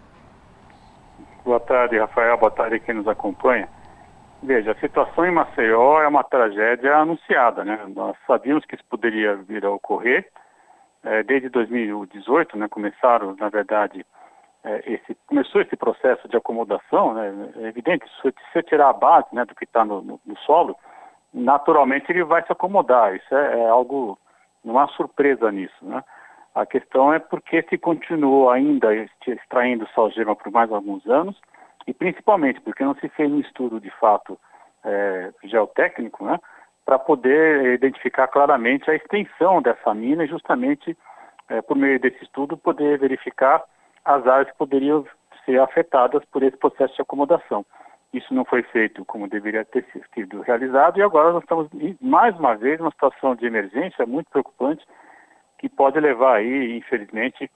Boa 1.45 1.59
tarde, 1.59 1.99
Rafael. 1.99 2.35
Boa 2.39 2.49
tarde 2.49 2.79
quem 2.79 2.95
nos 2.95 3.07
acompanha. 3.07 3.69
Veja, 4.41 4.71
a 4.71 4.79
situação 4.79 5.27
em 5.27 5.31
Maceió 5.31 6.01
é 6.01 6.07
uma 6.07 6.23
tragédia 6.23 6.97
anunciada, 6.97 7.63
né? 7.63 7.85
Nós 7.95 8.17
sabíamos 8.25 8.65
que 8.65 8.73
isso 8.73 8.83
poderia 8.89 9.35
vir 9.35 9.63
a 9.63 9.69
ocorrer. 9.69 10.27
É, 11.03 11.21
desde 11.21 11.47
2018, 11.49 12.57
né, 12.57 12.67
começaram, 12.67 13.35
na 13.35 13.47
verdade, 13.49 14.03
é, 14.63 14.91
esse, 14.91 15.15
começou 15.27 15.61
esse 15.61 15.75
processo 15.75 16.27
de 16.27 16.35
acomodação, 16.35 17.13
né? 17.13 17.31
É 17.57 17.67
evidente, 17.67 18.05
se 18.23 18.33
você 18.51 18.63
tirar 18.63 18.89
a 18.89 18.93
base 18.93 19.27
né, 19.31 19.45
do 19.45 19.53
que 19.53 19.65
está 19.65 19.85
no, 19.85 20.01
no, 20.01 20.19
no, 20.25 20.37
solo, 20.39 20.75
naturalmente 21.31 22.11
ele 22.11 22.23
vai 22.23 22.43
se 22.43 22.51
acomodar. 22.51 23.15
Isso 23.15 23.35
é, 23.35 23.59
é 23.59 23.69
algo, 23.69 24.17
não 24.63 24.79
há 24.79 24.87
surpresa 24.87 25.51
nisso, 25.51 25.77
né? 25.83 26.03
A 26.55 26.65
questão 26.65 27.13
é 27.13 27.19
porque 27.19 27.63
se 27.63 27.77
continuou 27.77 28.49
ainda 28.49 28.87
extraindo 29.27 29.85
salgema 29.93 30.37
por 30.37 30.49
mais 30.53 30.71
alguns 30.71 31.05
anos 31.05 31.37
e 31.85 31.93
principalmente 31.93 32.61
porque 32.61 32.81
não 32.81 32.95
se 32.95 33.09
fez 33.09 33.29
um 33.29 33.41
estudo 33.41 33.77
de 33.77 33.91
fato 33.99 34.39
é, 34.85 35.33
geotécnico, 35.43 36.23
né, 36.23 36.39
para 36.85 36.97
poder 36.97 37.73
identificar 37.73 38.29
claramente 38.29 38.89
a 38.89 38.95
extensão 38.95 39.61
dessa 39.61 39.93
mina 39.93 40.23
e 40.23 40.27
justamente 40.27 40.97
é, 41.49 41.61
por 41.61 41.75
meio 41.75 41.99
desse 41.99 42.23
estudo 42.23 42.55
poder 42.55 42.99
verificar 42.99 43.61
as 44.05 44.25
áreas 44.25 44.49
que 44.49 44.57
poderiam 44.57 45.05
ser 45.43 45.59
afetadas 45.59 46.23
por 46.31 46.41
esse 46.41 46.55
processo 46.55 46.95
de 46.95 47.01
acomodação. 47.01 47.65
Isso 48.13 48.33
não 48.33 48.45
foi 48.45 48.63
feito 48.63 49.03
como 49.03 49.27
deveria 49.27 49.65
ter 49.65 49.85
sido 50.13 50.39
realizado 50.41 50.97
e 50.99 51.03
agora 51.03 51.33
nós 51.33 51.43
estamos, 51.43 51.67
mais 51.99 52.37
uma 52.39 52.55
vez, 52.55 52.79
numa 52.79 52.91
situação 52.91 53.35
de 53.35 53.45
emergência 53.45 54.05
muito 54.05 54.29
preocupante 54.29 54.85
que 55.57 55.69
pode 55.69 55.99
levar 55.99 56.37
aí, 56.37 56.77
infelizmente, 56.77 57.49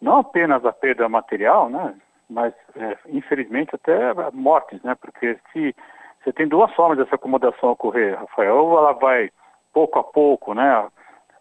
não 0.00 0.18
apenas 0.18 0.64
a 0.64 0.72
perda 0.72 1.08
material, 1.08 1.68
né, 1.68 1.94
mas 2.28 2.54
é, 2.76 2.96
infelizmente 3.08 3.74
até 3.74 4.12
mortes, 4.32 4.82
né, 4.82 4.94
porque 4.94 5.38
se 5.52 5.74
você 6.22 6.32
tem 6.32 6.48
duas 6.48 6.72
formas 6.74 6.98
dessa 6.98 7.16
acomodação 7.16 7.70
ocorrer, 7.70 8.18
Rafael, 8.18 8.56
ou 8.56 8.78
ela 8.78 8.92
vai 8.92 9.30
pouco 9.72 9.98
a 9.98 10.04
pouco, 10.04 10.54
né, 10.54 10.88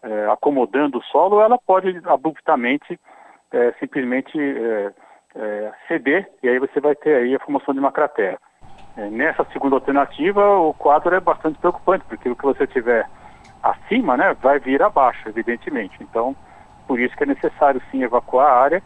é, 0.04 0.28
acomodando 0.28 0.98
o 0.98 1.04
solo, 1.04 1.38
ou 1.38 1.42
ela 1.42 1.58
pode 1.58 2.02
abruptamente 2.06 3.00
é, 3.52 3.72
simplesmente 3.80 4.38
é, 4.40 4.94
é, 5.36 5.72
ceder 5.88 6.30
e 6.42 6.50
aí 6.50 6.60
você 6.60 6.80
vai 6.80 6.96
ter 6.96 7.16
aí 7.16 7.36
a 7.36 7.40
formação 7.40 7.74
de 7.74 7.80
uma 7.80 7.92
cratera. 7.92 8.38
É, 8.98 9.10
nessa 9.10 9.46
segunda 9.54 9.76
alternativa, 9.76 10.46
o 10.60 10.74
quadro 10.74 11.16
é 11.16 11.20
bastante 11.20 11.58
preocupante, 11.60 12.06
porque 12.06 12.30
o 12.30 12.36
que 12.36 12.44
você 12.44 12.68
tiver 12.68 13.08
acima, 13.62 14.18
né, 14.18 14.36
vai 14.42 14.60
vir 14.60 14.82
abaixo, 14.82 15.28
evidentemente. 15.28 15.96
Então, 16.02 16.36
por 16.88 17.00
isso 17.00 17.16
que 17.16 17.24
é 17.24 17.28
necessário 17.28 17.82
sim 17.92 18.04
evacuar 18.04 18.48
a 18.48 18.62
área, 18.62 18.84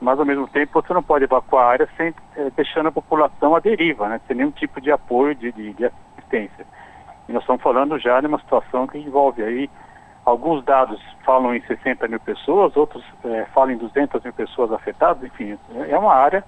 mas 0.00 0.18
ao 0.18 0.26
mesmo 0.26 0.46
tempo 0.48 0.80
você 0.80 0.92
não 0.92 1.02
pode 1.02 1.24
evacuar 1.24 1.64
a 1.64 1.70
área 1.70 1.88
sem 1.96 2.14
é, 2.36 2.50
deixando 2.56 2.88
a 2.88 2.92
população 2.92 3.56
à 3.56 3.60
deriva, 3.60 4.08
né, 4.08 4.20
sem 4.26 4.36
nenhum 4.36 4.50
tipo 4.50 4.80
de 4.80 4.90
apoio, 4.90 5.34
de, 5.34 5.50
de, 5.52 5.72
de 5.72 5.84
assistência. 5.86 6.66
E 7.28 7.32
nós 7.32 7.42
estamos 7.42 7.62
falando 7.62 7.98
já 7.98 8.20
de 8.20 8.26
uma 8.26 8.38
situação 8.38 8.86
que 8.86 8.98
envolve 8.98 9.42
aí 9.42 9.70
alguns 10.24 10.62
dados 10.64 11.00
falam 11.24 11.54
em 11.54 11.60
60 11.62 12.06
mil 12.06 12.20
pessoas, 12.20 12.76
outros 12.76 13.02
é, 13.24 13.46
falam 13.54 13.72
em 13.72 13.78
200 13.78 14.22
mil 14.22 14.32
pessoas 14.32 14.70
afetadas, 14.72 15.22
enfim, 15.24 15.58
é 15.88 15.98
uma 15.98 16.14
área, 16.14 16.44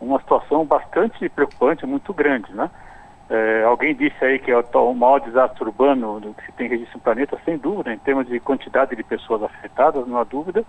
uma 0.00 0.18
situação 0.18 0.64
bastante 0.64 1.28
preocupante, 1.28 1.86
muito 1.86 2.12
grande, 2.12 2.52
né? 2.52 2.68
É, 3.30 3.64
alguém 3.64 3.94
disse 3.94 4.22
aí 4.24 4.38
que 4.38 4.50
é 4.50 4.58
o 4.58 4.94
maior 4.94 5.20
desastre 5.20 5.64
urbano 5.64 6.34
que 6.36 6.46
se 6.46 6.52
tem 6.52 6.68
registro 6.68 6.98
no 6.98 7.04
planeta, 7.04 7.38
sem 7.44 7.56
dúvida, 7.56 7.92
em 7.92 7.98
termos 7.98 8.26
de 8.26 8.38
quantidade 8.40 8.94
de 8.94 9.02
pessoas 9.02 9.42
afetadas, 9.42 10.06
não 10.06 10.18
há 10.18 10.24
dúvida. 10.24 10.64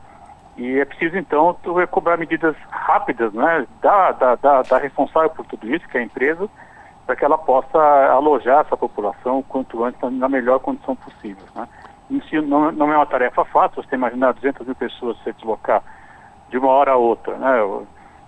E 0.55 0.79
é 0.79 0.85
preciso, 0.85 1.17
então, 1.17 1.55
cobrar 1.89 2.15
medidas 2.15 2.55
rápidas, 2.69 3.33
né, 3.33 3.65
da, 3.81 4.11
da, 4.11 4.35
da, 4.35 4.61
da 4.61 4.77
responsável 4.77 5.31
por 5.31 5.45
tudo 5.47 5.67
isso, 5.67 5.87
que 5.87 5.97
é 5.97 6.01
a 6.01 6.03
empresa, 6.03 6.47
para 7.05 7.15
que 7.15 7.25
ela 7.25 7.37
possa 7.37 7.77
alojar 8.11 8.63
essa 8.65 8.77
população 8.77 9.39
o 9.39 9.43
quanto 9.43 9.83
antes 9.83 9.99
na 10.11 10.29
melhor 10.29 10.59
condição 10.59 10.95
possível. 10.95 11.43
Né. 11.55 11.67
Isso 12.11 12.39
não, 12.43 12.71
não 12.71 12.91
é 12.91 12.95
uma 12.95 13.05
tarefa 13.05 13.43
fácil, 13.45 13.83
você 13.83 13.95
imaginar 13.95 14.33
200 14.33 14.65
mil 14.67 14.75
pessoas 14.75 15.17
se 15.23 15.33
deslocar 15.33 15.81
de 16.49 16.57
uma 16.57 16.69
hora 16.69 16.91
a 16.91 16.97
outra, 16.97 17.35
né, 17.37 17.59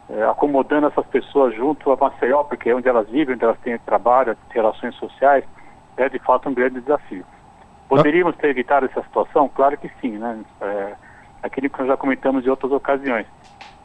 é, 0.10 0.24
acomodando 0.24 0.88
essas 0.88 1.06
pessoas 1.08 1.56
junto 1.56 1.92
a 1.92 1.96
Maceió, 1.96 2.44
porque 2.44 2.70
é 2.70 2.76
onde 2.76 2.88
elas 2.88 3.10
vivem, 3.10 3.36
onde 3.36 3.44
elas 3.44 3.60
têm 3.60 3.78
trabalho, 3.80 4.38
relações 4.50 4.96
sociais, 4.96 5.44
é 5.98 6.10
de 6.10 6.20
fato 6.20 6.50
um 6.50 6.54
grande 6.54 6.82
desafio. 6.82 7.26
Poderíamos 7.88 8.36
ter 8.38 8.50
evitado 8.50 8.86
essa 8.86 9.02
situação? 9.04 9.50
Claro 9.50 9.78
que 9.78 9.90
sim, 10.02 10.18
né? 10.18 10.40
É, 10.62 10.96
aquilo 11.44 11.70
que 11.70 11.80
nós 11.80 11.88
já 11.88 11.98
comentamos 11.98 12.46
em 12.46 12.50
outras 12.50 12.72
ocasiões. 12.72 13.28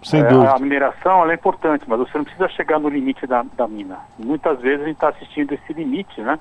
Sem 0.02 0.22
é, 0.22 0.26
a 0.26 0.59
mineração 0.59 1.30
é 1.30 1.35
importante, 1.35 1.85
mas 1.87 1.98
você 1.98 2.16
não 2.16 2.24
precisa 2.24 2.48
chegar 2.48 2.78
no 2.78 2.88
limite 2.88 3.26
da, 3.26 3.44
da 3.54 3.68
mina. 3.68 3.98
Muitas 4.18 4.59
vezes 4.61 4.83
a 4.83 4.87
gente 4.87 4.96
está 4.96 5.11
assistindo 5.11 5.52
esse 5.52 5.72
limite, 5.72 6.20
né? 6.22 6.38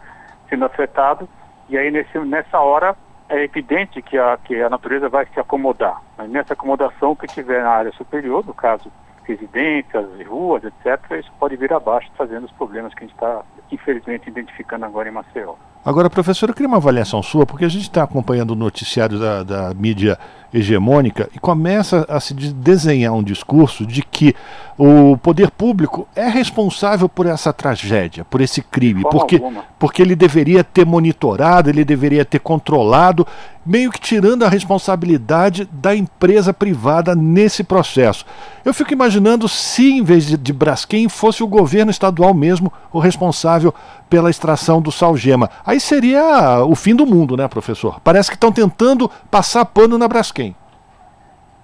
Sendo 0.50 0.66
afetado, 0.66 1.28
e 1.68 1.78
aí 1.78 1.92
nesse, 1.92 2.18
nessa 2.20 2.60
hora 2.60 2.96
é 3.28 3.44
evidente 3.44 4.02
que 4.02 4.18
a, 4.18 4.38
que 4.38 4.60
a 4.62 4.70
natureza 4.70 5.08
vai 5.10 5.26
se 5.28 5.40
acomodar. 5.40 6.02
Mas 6.18 6.30
nessa 6.30 6.54
acomodação 6.54 7.16
que 7.16 7.28
tiver 7.28 7.62
na 7.62 7.70
área 7.70 7.92
superior, 7.92 8.46
no 8.46 8.54
caso 8.54 8.90
residências, 9.30 10.28
ruas, 10.28 10.64
etc., 10.64 11.20
isso 11.20 11.32
pode 11.40 11.56
vir 11.56 11.72
abaixo, 11.72 12.10
trazendo 12.18 12.46
os 12.46 12.52
problemas 12.54 12.94
que 12.94 13.04
a 13.04 13.08
gente 13.08 13.16
está, 13.16 13.44
infelizmente, 13.72 14.28
identificando 14.28 14.86
agora 14.86 15.08
em 15.08 15.12
Maceió. 15.12 15.56
Agora, 15.84 16.10
professor, 16.10 16.50
eu 16.50 16.54
queria 16.54 16.68
uma 16.68 16.78
avaliação 16.78 17.24
sua, 17.24 17.46
porque 17.46 17.64
a 17.64 17.70
gente 17.70 17.84
está 17.84 18.04
acompanhando 18.04 18.52
o 18.52 18.56
noticiário 18.56 19.18
da, 19.18 19.44
da, 19.44 19.74
mídia 19.74 20.20
hegemônica 20.54 21.30
e 21.34 21.40
começa 21.40 22.06
a 22.10 22.20
se 22.20 22.34
desenhar 22.34 23.14
um 23.14 23.24
discurso 23.24 23.86
de 23.86 24.02
que 24.02 24.36
o 24.78 25.16
poder 25.18 25.52
público 25.52 26.08
é 26.16 26.28
responsável 26.28 27.08
por 27.08 27.28
essa 27.28 27.54
tragédia, 27.54 28.26
por 28.26 28.42
esse 28.42 28.62
crime, 28.62 29.04
porque, 29.12 29.42
porque 29.78 30.02
ele 30.02 30.16
deveria 30.16 30.64
ter 30.64 30.86
monitorado, 30.86 31.70
ele 31.70 31.86
deveria 31.86 32.26
ter 32.26 32.40
controlado, 32.40 33.28
meio 33.66 33.92
que 33.92 34.00
tirando 34.00 34.44
a 34.44 34.50
responsabilidade 34.50 35.70
da 35.72 35.96
empresa 35.96 36.52
privada 36.54 37.14
nesse 37.14 37.64
processo. 37.64 38.26
Eu 38.66 38.74
fico 38.74 38.92
imaginando 38.92 39.48
se, 39.48 39.92
em 39.92 40.04
vez 40.04 40.26
de, 40.26 40.36
de 40.36 40.52
Braskem, 40.52 41.08
fosse 41.08 41.44
o 41.44 41.48
governo 41.48 41.92
estadual 41.92 42.34
mesmo 42.34 42.74
o 42.92 43.00
responsável 43.00 43.74
pela 44.10 44.30
extração 44.30 44.82
do 44.82 44.92
salgema. 44.92 45.50
Aí 45.66 45.80
seria 45.80 46.64
o 46.66 46.76
fim 46.76 46.96
do 46.96 47.06
mundo, 47.06 47.38
né, 47.38 47.48
professor? 47.48 48.00
Parece 48.00 48.30
que 48.30 48.36
estão 48.36 48.52
tentando 48.52 49.10
passar 49.30 49.66
pano 49.66 49.98
na 49.98 50.08
Braskem. 50.08 50.56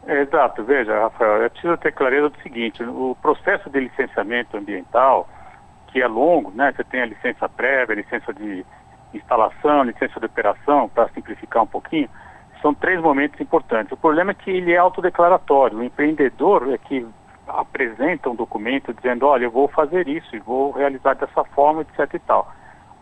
Exato, 0.08 0.63
veja, 0.63 0.99
Rafael, 0.99 1.41
é 1.41 1.49
preciso 1.49 1.75
ter 1.77 1.91
clareza 1.91 2.29
do 2.29 2.39
seguinte, 2.41 2.84
o 2.84 3.17
processo 3.19 3.69
de 3.71 3.79
licenciamento 3.79 4.55
ambiental, 4.55 5.27
que 5.88 5.99
é 5.99 6.08
longo, 6.08 6.51
né? 6.51 6.71
Você 6.75 6.84
tem 6.84 7.01
a 7.01 7.08
licença 7.08 7.49
prévia, 7.49 7.93
a 7.93 7.97
licença 7.97 8.31
de 8.31 8.63
instalação, 9.15 9.84
licença 9.84 10.19
de 10.19 10.25
operação, 10.27 10.88
para 10.89 11.10
simplificar 11.10 11.63
um 11.63 11.67
pouquinho, 11.67 12.08
são 12.62 12.73
três 12.73 13.01
momentos 13.01 13.39
importantes. 13.41 13.91
O 13.91 13.97
problema 13.97 14.31
é 14.31 14.34
que 14.34 14.51
ele 14.51 14.73
é 14.73 14.77
autodeclaratório. 14.77 15.79
O 15.79 15.84
empreendedor 15.84 16.71
é 16.71 16.77
que 16.77 17.05
apresenta 17.47 18.29
um 18.29 18.36
documento 18.36 18.93
dizendo, 18.93 19.25
olha, 19.25 19.45
eu 19.45 19.51
vou 19.51 19.67
fazer 19.67 20.08
isso 20.08 20.36
e 20.36 20.39
vou 20.39 20.71
realizar 20.71 21.15
dessa 21.15 21.43
forma, 21.43 21.81
etc 21.81 22.13
e 22.13 22.19
tal. 22.19 22.51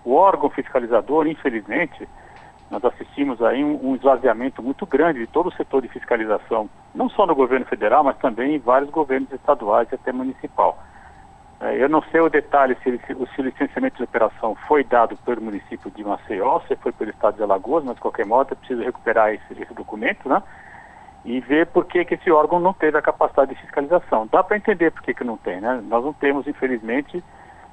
O 0.03 0.15
órgão 0.15 0.49
fiscalizador, 0.49 1.27
infelizmente, 1.27 2.07
nós 2.69 2.83
assistimos 2.83 3.41
aí 3.41 3.63
um, 3.63 3.91
um 3.91 3.95
esvaziamento 3.95 4.61
muito 4.61 4.85
grande 4.85 5.19
de 5.19 5.27
todo 5.27 5.47
o 5.47 5.53
setor 5.53 5.81
de 5.81 5.87
fiscalização, 5.89 6.69
não 6.93 7.09
só 7.09 7.25
no 7.25 7.35
governo 7.35 7.65
federal, 7.65 8.03
mas 8.03 8.17
também 8.17 8.55
em 8.55 8.59
vários 8.59 8.89
governos 8.89 9.31
estaduais 9.31 9.87
e 9.91 9.95
até 9.95 10.11
municipal. 10.11 10.77
É, 11.61 11.81
eu 11.81 11.87
não 11.87 12.01
sei 12.11 12.19
o 12.19 12.29
detalhe 12.29 12.75
se, 12.83 12.99
se, 13.05 13.13
o 13.13 13.43
licenciamento 13.43 13.97
de 13.97 14.03
operação 14.03 14.55
foi 14.67 14.83
dado 14.83 15.15
pelo 15.17 15.41
município 15.41 15.89
de 15.91 16.03
Maceió, 16.03 16.59
se 16.67 16.75
foi 16.75 16.91
pelo 16.91 17.11
estado 17.11 17.37
de 17.37 17.43
Alagoas, 17.43 17.83
mas 17.85 17.95
de 17.95 18.01
qualquer 18.01 18.25
modo 18.25 18.51
é 18.51 18.55
preciso 18.55 18.83
recuperar 18.83 19.33
esse, 19.33 19.61
esse 19.61 19.73
documento, 19.73 20.27
né? 20.27 20.43
E 21.25 21.39
ver 21.39 21.67
por 21.67 21.85
que, 21.85 22.03
que 22.03 22.15
esse 22.15 22.29
órgão 22.29 22.59
não 22.59 22.73
teve 22.73 22.97
a 22.97 23.01
capacidade 23.01 23.53
de 23.53 23.61
fiscalização. 23.61 24.27
Dá 24.29 24.43
para 24.43 24.57
entender 24.57 24.91
por 24.91 25.01
que, 25.01 25.13
que 25.13 25.23
não 25.23 25.37
tem, 25.37 25.61
né? 25.61 25.81
Nós 25.87 26.03
não 26.03 26.11
temos, 26.11 26.45
infelizmente, 26.47 27.23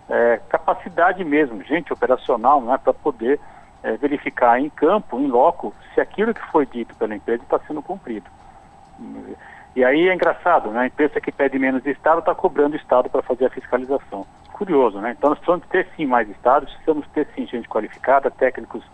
é, 0.09 0.41
capacidade 0.49 1.25
mesmo, 1.25 1.63
gente 1.65 1.93
operacional, 1.93 2.61
né, 2.61 2.79
para 2.83 2.93
poder 2.93 3.41
é, 3.83 3.97
verificar 3.97 4.61
em 4.61 4.69
campo, 4.69 5.19
em 5.19 5.27
loco, 5.29 5.73
se 5.95 6.01
aquilo 6.01 6.35
que 6.35 6.47
foi 6.51 6.67
dito 6.67 6.95
pela 6.97 7.15
empresa 7.15 7.43
está 7.43 7.59
sendo 7.61 7.81
cumprido. 7.81 8.27
E 9.75 9.85
aí 9.85 10.09
é 10.09 10.15
engraçado, 10.15 10.71
né? 10.71 10.81
A 10.81 10.87
empresa 10.87 11.21
que 11.21 11.31
pede 11.31 11.59
menos 11.59 11.87
Estado 11.87 12.19
está 12.19 12.35
cobrando 12.35 12.77
Estado 12.77 13.09
para 13.09 13.23
fazer 13.23 13.47
a 13.47 13.51
fiscalização. 13.51 14.27
Curioso, 14.53 14.99
né? 14.99 15.15
Então 15.17 15.31
nós 15.31 15.39
precisamos 15.39 15.67
ter 15.69 15.87
sim 15.97 16.07
mais 16.07 16.29
Estados, 16.29 16.71
precisamos 16.71 17.07
ter 17.09 17.27
sim 17.35 17.47
gente 17.47 17.69
qualificada, 17.69 18.31
técnicos 18.31 18.85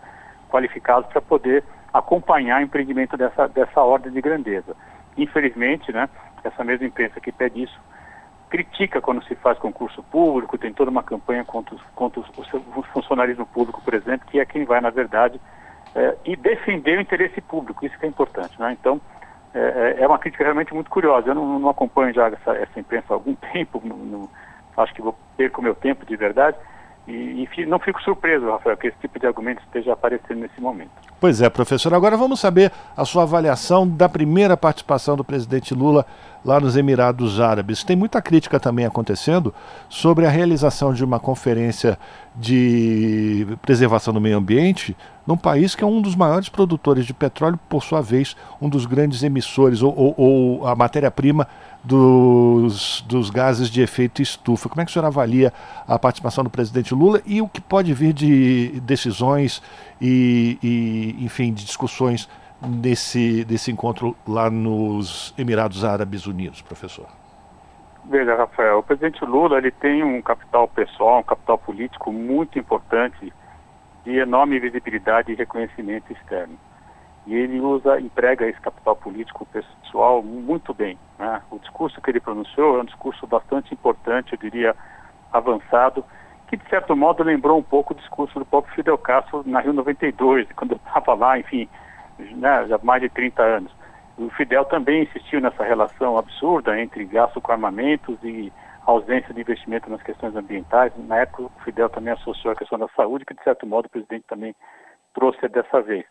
qualificados 0.49 1.09
para 1.09 1.21
poder 1.21 1.63
acompanhar 1.97 2.59
o 2.61 2.63
empreendimento 2.63 3.17
dessa, 3.17 3.47
dessa 3.47 3.81
ordem 3.81 4.11
de 4.11 4.21
grandeza. 4.21 4.75
Infelizmente, 5.17 5.91
né? 5.91 6.09
Essa 6.43 6.63
mesma 6.63 6.85
empresa 6.85 7.19
que 7.19 7.31
pede 7.31 7.63
isso 7.63 7.79
critica 8.49 9.01
quando 9.01 9.23
se 9.25 9.35
faz 9.35 9.57
concurso 9.59 10.01
público, 10.03 10.57
tem 10.57 10.73
toda 10.73 10.89
uma 10.89 11.03
campanha 11.03 11.43
contra, 11.43 11.75
os, 11.75 11.81
contra 11.95 12.19
os, 12.19 12.27
o 12.75 12.83
funcionalismo 12.93 13.45
público, 13.45 13.81
por 13.81 13.93
exemplo, 13.93 14.27
que 14.27 14.39
é 14.39 14.45
quem 14.45 14.63
vai, 14.63 14.79
na 14.79 14.89
verdade, 14.89 15.39
é, 15.95 16.15
e 16.25 16.35
defender 16.35 16.97
o 16.97 17.01
interesse 17.01 17.41
público, 17.41 17.85
isso 17.85 17.97
que 17.99 18.05
é 18.05 18.09
importante. 18.09 18.59
Né? 18.59 18.75
Então, 18.79 19.01
é, 19.53 19.97
é, 19.99 20.03
é 20.03 20.07
uma 20.07 20.19
crítica 20.19 20.43
realmente 20.43 20.73
muito 20.73 20.89
curiosa. 20.89 21.29
Eu 21.29 21.35
não, 21.35 21.59
não 21.59 21.69
acompanho 21.69 22.13
já 22.13 22.27
essa, 22.27 22.51
essa, 22.55 22.79
imprensa 22.79 23.07
há 23.09 23.13
algum 23.15 23.35
tempo, 23.53 23.81
acho 24.77 24.93
que 24.93 25.01
vou 25.01 25.17
perco 25.35 25.61
meu 25.61 25.75
tempo 25.75 26.05
de 26.05 26.15
verdade, 26.15 26.57
e, 27.07 27.65
não 27.65 27.79
fico 27.79 28.01
surpreso, 28.01 28.49
Rafael, 28.49 28.75
que 28.75 28.87
esse 28.87 28.97
tipo 28.99 29.17
de 29.17 29.25
argumento 29.25 29.61
esteja 29.63 29.93
aparecendo 29.93 30.39
nesse 30.39 30.59
momento. 30.59 30.91
Pois 31.19 31.41
é, 31.41 31.49
professor. 31.49 31.93
Agora 31.93 32.17
vamos 32.17 32.39
saber 32.39 32.71
a 32.95 33.05
sua 33.05 33.23
avaliação 33.23 33.87
da 33.87 34.09
primeira 34.09 34.57
participação 34.57 35.15
do 35.15 35.23
presidente 35.23 35.73
Lula 35.73 36.05
lá 36.43 36.59
nos 36.59 36.75
Emirados 36.75 37.39
Árabes. 37.39 37.83
Tem 37.83 37.95
muita 37.95 38.21
crítica 38.21 38.59
também 38.59 38.85
acontecendo 38.85 39.53
sobre 39.89 40.25
a 40.25 40.29
realização 40.29 40.93
de 40.93 41.03
uma 41.03 41.19
conferência 41.19 41.97
de 42.35 43.47
preservação 43.61 44.13
do 44.13 44.21
meio 44.21 44.37
ambiente 44.37 44.95
num 45.25 45.35
país 45.35 45.75
que 45.75 45.83
é 45.83 45.87
um 45.87 46.01
dos 46.01 46.15
maiores 46.15 46.47
produtores 46.47 47.05
de 47.05 47.13
petróleo, 47.13 47.59
por 47.67 47.83
sua 47.83 48.01
vez, 48.01 48.35
um 48.61 48.69
dos 48.69 48.85
grandes 48.85 49.23
emissores 49.23 49.81
ou, 49.81 49.93
ou, 49.97 50.13
ou 50.17 50.67
a 50.67 50.75
matéria-prima 50.75 51.47
dos, 51.83 53.01
dos 53.07 53.29
gases 53.29 53.69
de 53.69 53.81
efeito 53.81 54.21
estufa. 54.21 54.67
Como 54.69 54.81
é 54.81 54.85
que 54.85 54.91
o 54.91 54.93
senhor 54.93 55.05
avalia 55.05 55.53
a 55.87 55.97
participação 55.97 56.43
do 56.43 56.49
presidente 56.49 56.93
Lula 56.93 57.21
e 57.25 57.41
o 57.41 57.47
que 57.47 57.61
pode 57.61 57.93
vir 57.93 58.13
de 58.13 58.79
decisões 58.81 59.61
e, 60.01 60.57
e 60.61 61.25
enfim, 61.25 61.53
de 61.53 61.65
discussões 61.65 62.29
desse, 62.61 63.45
desse 63.45 63.71
encontro 63.71 64.15
lá 64.27 64.49
nos 64.49 65.33
Emirados 65.37 65.83
Árabes 65.83 66.25
Unidos, 66.25 66.61
professor? 66.61 67.07
Veja, 68.05 68.35
Rafael, 68.35 68.79
o 68.79 68.83
presidente 68.83 69.23
Lula 69.25 69.57
ele 69.57 69.71
tem 69.71 70.03
um 70.03 70.21
capital 70.21 70.67
pessoal, 70.67 71.19
um 71.19 71.23
capital 71.23 71.57
político 71.57 72.11
muito 72.11 72.57
importante 72.57 73.33
de 74.05 74.17
enorme 74.17 74.59
visibilidade 74.59 75.31
e 75.31 75.35
reconhecimento 75.35 76.11
externo. 76.13 76.57
E 77.27 77.35
ele 77.35 77.59
usa, 77.59 77.99
emprega 77.99 78.47
esse 78.47 78.59
capital 78.61 78.95
político 78.95 79.45
pessoal 79.47 80.23
muito 80.23 80.73
bem. 80.73 80.97
Né? 81.19 81.41
O 81.51 81.59
discurso 81.59 82.01
que 82.01 82.09
ele 82.09 82.21
pronunciou 82.21 82.77
é 82.77 82.81
um 82.81 82.85
discurso 82.85 83.27
bastante 83.27 83.73
importante, 83.73 84.31
eu 84.31 84.39
diria 84.39 84.73
avançado, 85.31 86.05
que 86.47 86.55
de 86.55 86.67
certo 86.69 86.95
modo 86.95 87.23
lembrou 87.23 87.59
um 87.59 87.63
pouco 87.63 87.93
o 87.93 87.97
discurso 87.97 88.39
do 88.39 88.45
próprio 88.45 88.73
Fidel 88.73 88.97
Castro 88.97 89.43
na 89.45 89.59
Rio 89.59 89.73
92, 89.73 90.47
quando 90.55 90.71
eu 90.71 90.77
estava 90.77 91.13
lá, 91.13 91.37
enfim, 91.37 91.67
né, 92.17 92.65
já 92.69 92.77
há 92.77 92.79
mais 92.81 93.01
de 93.01 93.09
30 93.09 93.43
anos. 93.43 93.75
O 94.17 94.29
Fidel 94.29 94.63
também 94.63 95.03
insistiu 95.03 95.41
nessa 95.41 95.65
relação 95.65 96.17
absurda 96.17 96.79
entre 96.79 97.03
gasto 97.03 97.41
com 97.41 97.51
armamentos 97.51 98.17
e 98.23 98.51
ausência 98.85 99.33
de 99.33 99.41
investimento 99.41 99.89
nas 99.89 100.01
questões 100.01 100.33
ambientais. 100.33 100.93
Na 100.95 101.17
época, 101.17 101.43
o 101.43 101.51
Fidel 101.65 101.89
também 101.89 102.13
associou 102.13 102.53
a 102.53 102.55
questão 102.55 102.79
da 102.79 102.87
saúde, 102.95 103.25
que 103.25 103.33
de 103.33 103.43
certo 103.43 103.67
modo 103.67 103.87
o 103.87 103.89
presidente 103.89 104.23
também 104.27 104.55
trouxe 105.13 105.45
dessa 105.49 105.81
vez. 105.81 106.05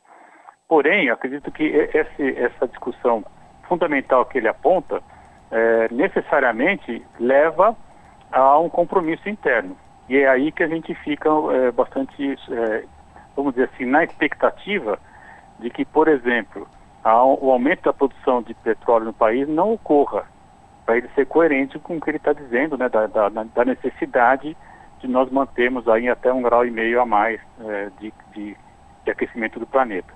Porém, 0.69 1.11
acredito 1.11 1.51
que 1.53 1.65
esse, 1.65 2.37
essa 2.39 2.67
discussão 2.67 3.25
fundamental 3.69 4.25
que 4.27 4.39
ele 4.39 4.49
aponta 4.49 5.01
é, 5.51 5.89
necessariamente 5.93 7.05
leva 7.21 7.77
a 8.33 8.59
um 8.59 8.69
compromisso 8.69 9.29
interno. 9.29 9.77
E 10.09 10.17
é 10.17 10.29
aí 10.29 10.51
que 10.51 10.63
a 10.63 10.69
gente 10.69 10.95
fica 10.97 11.29
é, 11.53 11.71
bastante, 11.71 12.37
é, 12.51 12.85
vamos 13.37 13.55
dizer 13.55 13.71
assim, 13.73 13.85
na 13.85 14.03
expectativa 14.03 14.99
de 15.61 15.71
que, 15.71 15.85
por 15.85 16.09
exemplo, 16.09 16.67
a, 17.03 17.25
o 17.25 17.51
aumento 17.51 17.85
da 17.85 17.93
produção 17.93 18.43
de 18.43 18.53
petróleo 18.55 19.07
no 19.07 19.13
país 19.13 19.49
não 19.49 19.73
ocorra, 19.73 20.25
para 20.85 20.97
ele 20.97 21.09
ser 21.15 21.27
coerente 21.27 21.79
com 21.79 21.97
o 21.97 22.01
que 22.01 22.11
ele 22.11 22.17
está 22.17 22.33
dizendo, 22.33 22.77
né, 22.77 22.89
da, 22.89 23.07
da, 23.07 23.29
da, 23.29 23.65
necessidade 23.65 24.57
de 25.01 25.09
nós 25.09 25.31
mantermos 25.31 25.89
aí 25.89 26.09
até 26.09 26.33
um 26.33 26.43
grau 26.43 26.65
e 26.65 26.71
meio 26.71 27.01
a 27.01 27.07
mais 27.07 27.41
é, 27.61 27.91
de, 27.99 28.13
de, 28.33 28.57
de 29.05 29.11
aquecimento 29.11 29.59
do 29.59 29.67
planeta. 29.67 30.13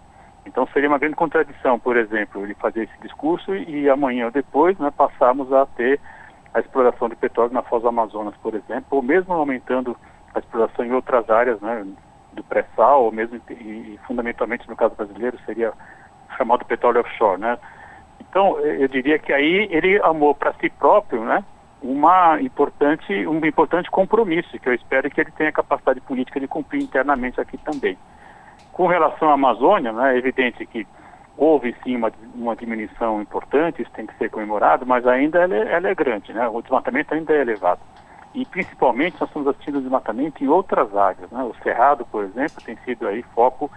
Então 0.47 0.67
seria 0.73 0.89
uma 0.89 0.99
grande 0.99 1.17
contradição, 1.17 1.79
por 1.79 1.97
exemplo, 1.97 2.43
ele 2.43 2.55
fazer 2.55 2.85
esse 2.85 3.01
discurso 3.03 3.55
e 3.55 3.89
amanhã 3.89 4.27
ou 4.27 4.31
depois 4.31 4.79
né, 4.79 4.91
passarmos 4.91 5.53
a 5.53 5.67
ter 5.67 6.01
a 6.53 6.61
exploração 6.61 7.09
de 7.09 7.17
petróleo 7.17 7.53
na 7.53 7.63
Foz 7.63 7.83
do 7.83 7.89
Amazonas, 7.89 8.35
por 8.43 8.55
exemplo, 8.55 8.87
ou 8.91 9.03
mesmo 9.03 9.33
aumentando 9.33 9.97
a 10.35 10.39
exploração 10.39 10.85
em 10.85 10.93
outras 10.93 11.29
áreas 11.31 11.61
né, 11.61 11.87
do 12.33 12.43
pré-sal, 12.45 13.05
ou 13.05 13.13
mesmo 13.13 13.41
e, 13.51 13.53
e, 13.53 14.01
fundamentalmente 14.07 14.69
no 14.69 14.77
caso 14.77 14.95
brasileiro 14.95 15.39
seria 15.45 15.73
chamado 16.37 16.65
petróleo 16.65 17.01
offshore, 17.01 17.41
né? 17.41 17.59
Então 18.21 18.59
eu 18.61 18.87
diria 18.89 19.19
que 19.19 19.33
aí 19.33 19.69
ele 19.71 20.01
amou 20.03 20.35
para 20.35 20.53
si 20.55 20.71
próprio, 20.71 21.25
né? 21.25 21.45
Uma 21.83 22.41
importante, 22.41 23.27
um 23.27 23.45
importante 23.45 23.91
compromisso 23.91 24.59
que 24.59 24.69
eu 24.69 24.75
espero 24.75 25.11
que 25.11 25.21
ele 25.21 25.31
tenha 25.33 25.51
capacidade 25.51 26.01
política 26.01 26.39
de 26.39 26.47
cumprir 26.47 26.83
internamente 26.83 27.41
aqui 27.41 27.57
também. 27.59 27.97
Com 28.81 28.87
relação 28.87 29.29
à 29.29 29.35
Amazônia, 29.35 29.93
né, 29.93 30.15
é 30.15 30.17
evidente 30.17 30.65
que 30.65 30.87
houve 31.37 31.77
sim 31.85 31.97
uma, 31.97 32.11
uma 32.35 32.57
diminuição 32.57 33.21
importante, 33.21 33.83
isso 33.83 33.91
tem 33.91 34.07
que 34.07 34.17
ser 34.17 34.31
comemorado, 34.31 34.87
mas 34.87 35.07
ainda 35.07 35.39
ela 35.39 35.55
é, 35.55 35.73
ela 35.75 35.89
é 35.89 35.95
grande, 35.95 36.33
né? 36.33 36.49
o 36.49 36.63
desmatamento 36.63 37.13
ainda 37.13 37.31
é 37.35 37.43
elevado. 37.43 37.83
E 38.35 38.47
principalmente 38.47 39.21
nós 39.21 39.29
estamos 39.29 39.49
assistindo 39.49 39.83
desmatamento 39.83 40.43
em 40.43 40.49
outras 40.49 40.97
áreas. 40.97 41.31
Né? 41.31 41.43
O 41.43 41.55
Cerrado, 41.63 42.07
por 42.07 42.25
exemplo, 42.25 42.65
tem 42.65 42.75
sido 42.87 43.07
aí 43.07 43.23
foco 43.35 43.71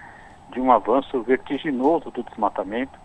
de 0.53 0.61
um 0.61 0.71
avanço 0.71 1.21
vertiginoso 1.21 2.09
do 2.09 2.23
desmatamento 2.23 2.97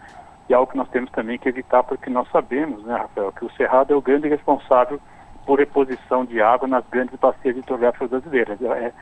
e 0.49 0.55
algo 0.55 0.71
que 0.71 0.79
nós 0.79 0.89
temos 0.91 1.11
também 1.11 1.37
que 1.37 1.49
evitar, 1.49 1.83
porque 1.83 2.09
nós 2.09 2.31
sabemos, 2.31 2.85
né, 2.85 2.97
Rafael, 2.97 3.33
que 3.33 3.45
o 3.45 3.51
Cerrado 3.55 3.93
é 3.93 3.97
o 3.97 4.01
grande 4.01 4.29
responsável 4.29 5.01
por 5.45 5.59
reposição 5.59 6.25
de 6.25 6.41
água 6.41 6.69
nas 6.69 6.87
grandes 6.87 7.19
bacias 7.19 7.57
hidrográficas 7.57 8.09
brasileiras. 8.09 8.63
É, 8.63 8.93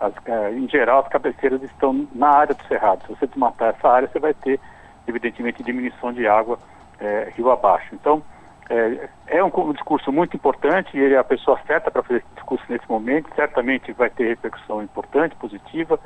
as, 0.00 0.12
é, 0.26 0.52
em 0.52 0.68
geral, 0.68 1.00
as 1.00 1.08
cabeceiras 1.08 1.62
estão 1.62 2.06
na 2.12 2.28
área 2.28 2.54
do 2.54 2.62
cerrado. 2.64 3.02
Se 3.02 3.14
você 3.14 3.26
desmatar 3.26 3.74
essa 3.76 3.88
área, 3.88 4.08
você 4.08 4.18
vai 4.18 4.34
ter, 4.34 4.60
evidentemente, 5.06 5.62
diminuição 5.62 6.12
de 6.12 6.26
água 6.26 6.58
é, 7.00 7.32
rio 7.36 7.50
abaixo. 7.50 7.94
Então, 7.94 8.22
é, 8.70 9.08
é 9.26 9.44
um, 9.44 9.50
um, 9.54 9.72
discurso 9.72 10.12
muito 10.12 10.36
importante 10.36 10.96
e 10.96 11.00
ele 11.00 11.14
é 11.14 11.18
a 11.18 11.24
pessoa 11.24 11.58
certa 11.66 11.90
para 11.90 12.02
fazer 12.02 12.18
esse 12.18 12.34
discurso 12.34 12.64
nesse 12.68 12.88
momento. 12.88 13.34
Certamente 13.34 13.92
vai 13.92 14.10
ter 14.10 14.28
repercussão 14.28 14.82
importante, 14.82 15.34
positiva. 15.36 15.98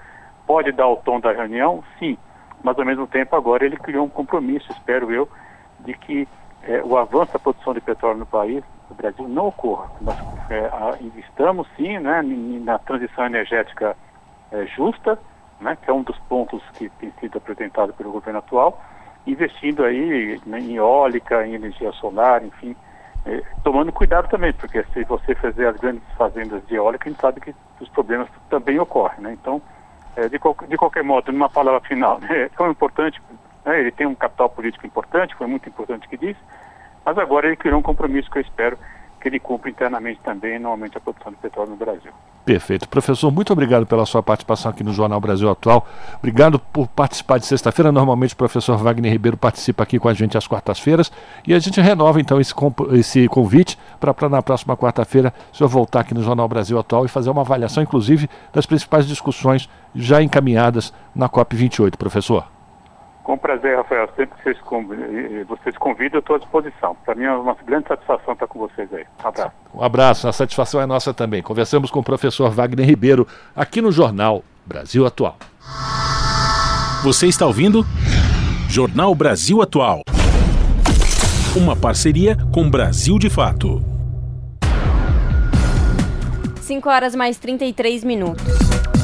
Pode 0.46 0.72
dar 0.72 0.88
o 0.88 0.96
tom 0.96 1.20
da 1.20 1.32
reunião, 1.32 1.84
sim, 1.98 2.16
mas 2.62 2.78
ao 2.78 2.84
mesmo 2.84 3.06
tempo 3.06 3.34
agora 3.36 3.64
ele 3.64 3.76
criou 3.76 4.06
um 4.06 4.08
compromisso, 4.08 4.70
espero 4.72 5.12
eu, 5.12 5.28
de 5.80 5.94
que 5.94 6.28
é, 6.62 6.82
o 6.84 6.96
avanço 6.96 7.32
da 7.32 7.38
produção 7.38 7.74
de 7.74 7.80
petróleo 7.80 8.18
no 8.18 8.26
país 8.26 8.62
no 8.92 8.94
Brasil 8.94 9.28
não 9.28 9.48
ocorra. 9.48 9.90
Nós 10.00 10.16
é, 10.50 10.70
investamos 11.02 11.66
sim 11.76 11.98
né, 11.98 12.22
na 12.22 12.78
transição 12.78 13.26
energética 13.26 13.96
é, 14.52 14.66
justa, 14.66 15.18
né, 15.60 15.76
que 15.82 15.90
é 15.90 15.92
um 15.92 16.02
dos 16.02 16.18
pontos 16.20 16.62
que 16.74 16.88
tem 16.90 17.10
sido 17.18 17.38
apresentado 17.38 17.92
pelo 17.94 18.12
governo 18.12 18.38
atual, 18.38 18.80
investindo 19.26 19.84
aí 19.84 20.40
né, 20.44 20.58
em 20.58 20.76
eólica, 20.76 21.46
em 21.46 21.54
energia 21.54 21.90
solar, 21.92 22.44
enfim, 22.44 22.76
é, 23.24 23.42
tomando 23.64 23.92
cuidado 23.92 24.28
também, 24.28 24.52
porque 24.52 24.84
se 24.92 25.04
você 25.04 25.34
fazer 25.34 25.68
as 25.68 25.76
grandes 25.76 26.02
fazendas 26.16 26.64
de 26.66 26.74
eólica, 26.74 27.08
a 27.08 27.12
gente 27.12 27.20
sabe 27.20 27.40
que 27.40 27.54
os 27.80 27.88
problemas 27.88 28.28
também 28.50 28.78
ocorrem, 28.78 29.20
né? 29.20 29.32
Então, 29.32 29.62
é, 30.16 30.28
de, 30.28 30.38
qual, 30.38 30.56
de, 30.68 30.76
qualquer 30.76 31.04
modo, 31.04 31.32
numa 31.32 31.48
palavra 31.48 31.80
final, 31.80 32.18
né, 32.20 32.42
é 32.42 32.48
tão 32.48 32.70
importante, 32.70 33.22
né, 33.64 33.80
ele 33.80 33.92
tem 33.92 34.06
um 34.06 34.14
capital 34.14 34.50
político 34.50 34.86
importante, 34.86 35.36
foi 35.36 35.46
muito 35.46 35.68
importante 35.68 36.08
que 36.08 36.16
disse, 36.16 36.40
mas 37.04 37.18
agora 37.18 37.46
ele 37.46 37.56
criou 37.56 37.78
um 37.78 37.82
compromisso 37.82 38.30
que 38.30 38.38
eu 38.38 38.42
espero 38.42 38.78
que 39.22 39.28
ele 39.28 39.38
cumpra 39.38 39.70
internamente 39.70 40.20
também 40.24 40.58
no 40.58 40.68
aumento 40.68 40.94
da 40.94 41.00
produção 41.00 41.30
de 41.30 41.38
petróleo 41.38 41.70
no 41.70 41.76
Brasil. 41.76 42.10
Perfeito. 42.44 42.88
Professor, 42.88 43.30
muito 43.30 43.52
obrigado 43.52 43.86
pela 43.86 44.04
sua 44.04 44.20
participação 44.20 44.72
aqui 44.72 44.82
no 44.82 44.92
Jornal 44.92 45.20
Brasil 45.20 45.48
Atual. 45.48 45.86
Obrigado 46.18 46.58
por 46.58 46.88
participar 46.88 47.38
de 47.38 47.46
sexta-feira. 47.46 47.92
Normalmente 47.92 48.34
o 48.34 48.36
professor 48.36 48.76
Wagner 48.76 49.12
Ribeiro 49.12 49.36
participa 49.36 49.84
aqui 49.84 49.96
com 49.96 50.08
a 50.08 50.14
gente 50.14 50.36
às 50.36 50.48
quartas-feiras. 50.48 51.12
E 51.46 51.54
a 51.54 51.58
gente 51.60 51.80
renova 51.80 52.20
então 52.20 52.40
esse, 52.40 52.52
esse 52.94 53.28
convite 53.28 53.78
para 54.00 54.28
na 54.28 54.42
próxima 54.42 54.76
quarta-feira 54.76 55.32
o 55.52 55.56
senhor 55.56 55.68
voltar 55.68 56.00
aqui 56.00 56.14
no 56.14 56.22
Jornal 56.24 56.48
Brasil 56.48 56.76
Atual 56.76 57.04
e 57.04 57.08
fazer 57.08 57.30
uma 57.30 57.42
avaliação, 57.42 57.80
inclusive, 57.80 58.28
das 58.52 58.66
principais 58.66 59.06
discussões 59.06 59.68
já 59.94 60.20
encaminhadas 60.20 60.92
na 61.14 61.28
COP28, 61.28 61.96
professor. 61.96 62.44
Com 63.22 63.38
prazer, 63.38 63.76
Rafael. 63.76 64.08
Sempre 64.16 64.36
que 64.36 64.42
vocês, 64.42 64.58
vocês 65.46 65.78
convidam, 65.78 66.18
eu 66.18 66.20
estou 66.20 66.36
à 66.36 66.38
disposição. 66.38 66.96
Para 67.04 67.14
mim 67.14 67.24
é 67.24 67.32
uma 67.32 67.56
grande 67.64 67.88
satisfação 67.88 68.34
estar 68.34 68.46
com 68.46 68.58
vocês 68.58 68.92
aí. 68.92 69.04
Um 69.24 69.28
abraço. 69.28 69.52
Um 69.74 69.82
abraço, 69.82 70.28
a 70.28 70.32
satisfação 70.32 70.80
é 70.80 70.86
nossa 70.86 71.14
também. 71.14 71.42
Conversamos 71.42 71.90
com 71.90 72.00
o 72.00 72.04
professor 72.04 72.50
Wagner 72.50 72.86
Ribeiro, 72.86 73.26
aqui 73.54 73.80
no 73.80 73.92
Jornal 73.92 74.42
Brasil 74.66 75.06
Atual. 75.06 75.36
Você 77.04 77.26
está 77.26 77.46
ouvindo? 77.46 77.84
Jornal 78.68 79.14
Brasil 79.14 79.60
Atual. 79.62 80.02
Uma 81.56 81.76
parceria 81.76 82.36
com 82.52 82.70
Brasil 82.70 83.18
de 83.18 83.28
Fato. 83.28 84.01
5 86.72 86.88
horas 86.88 87.14
mais 87.14 87.36
33 87.36 88.02
minutos. 88.02 88.42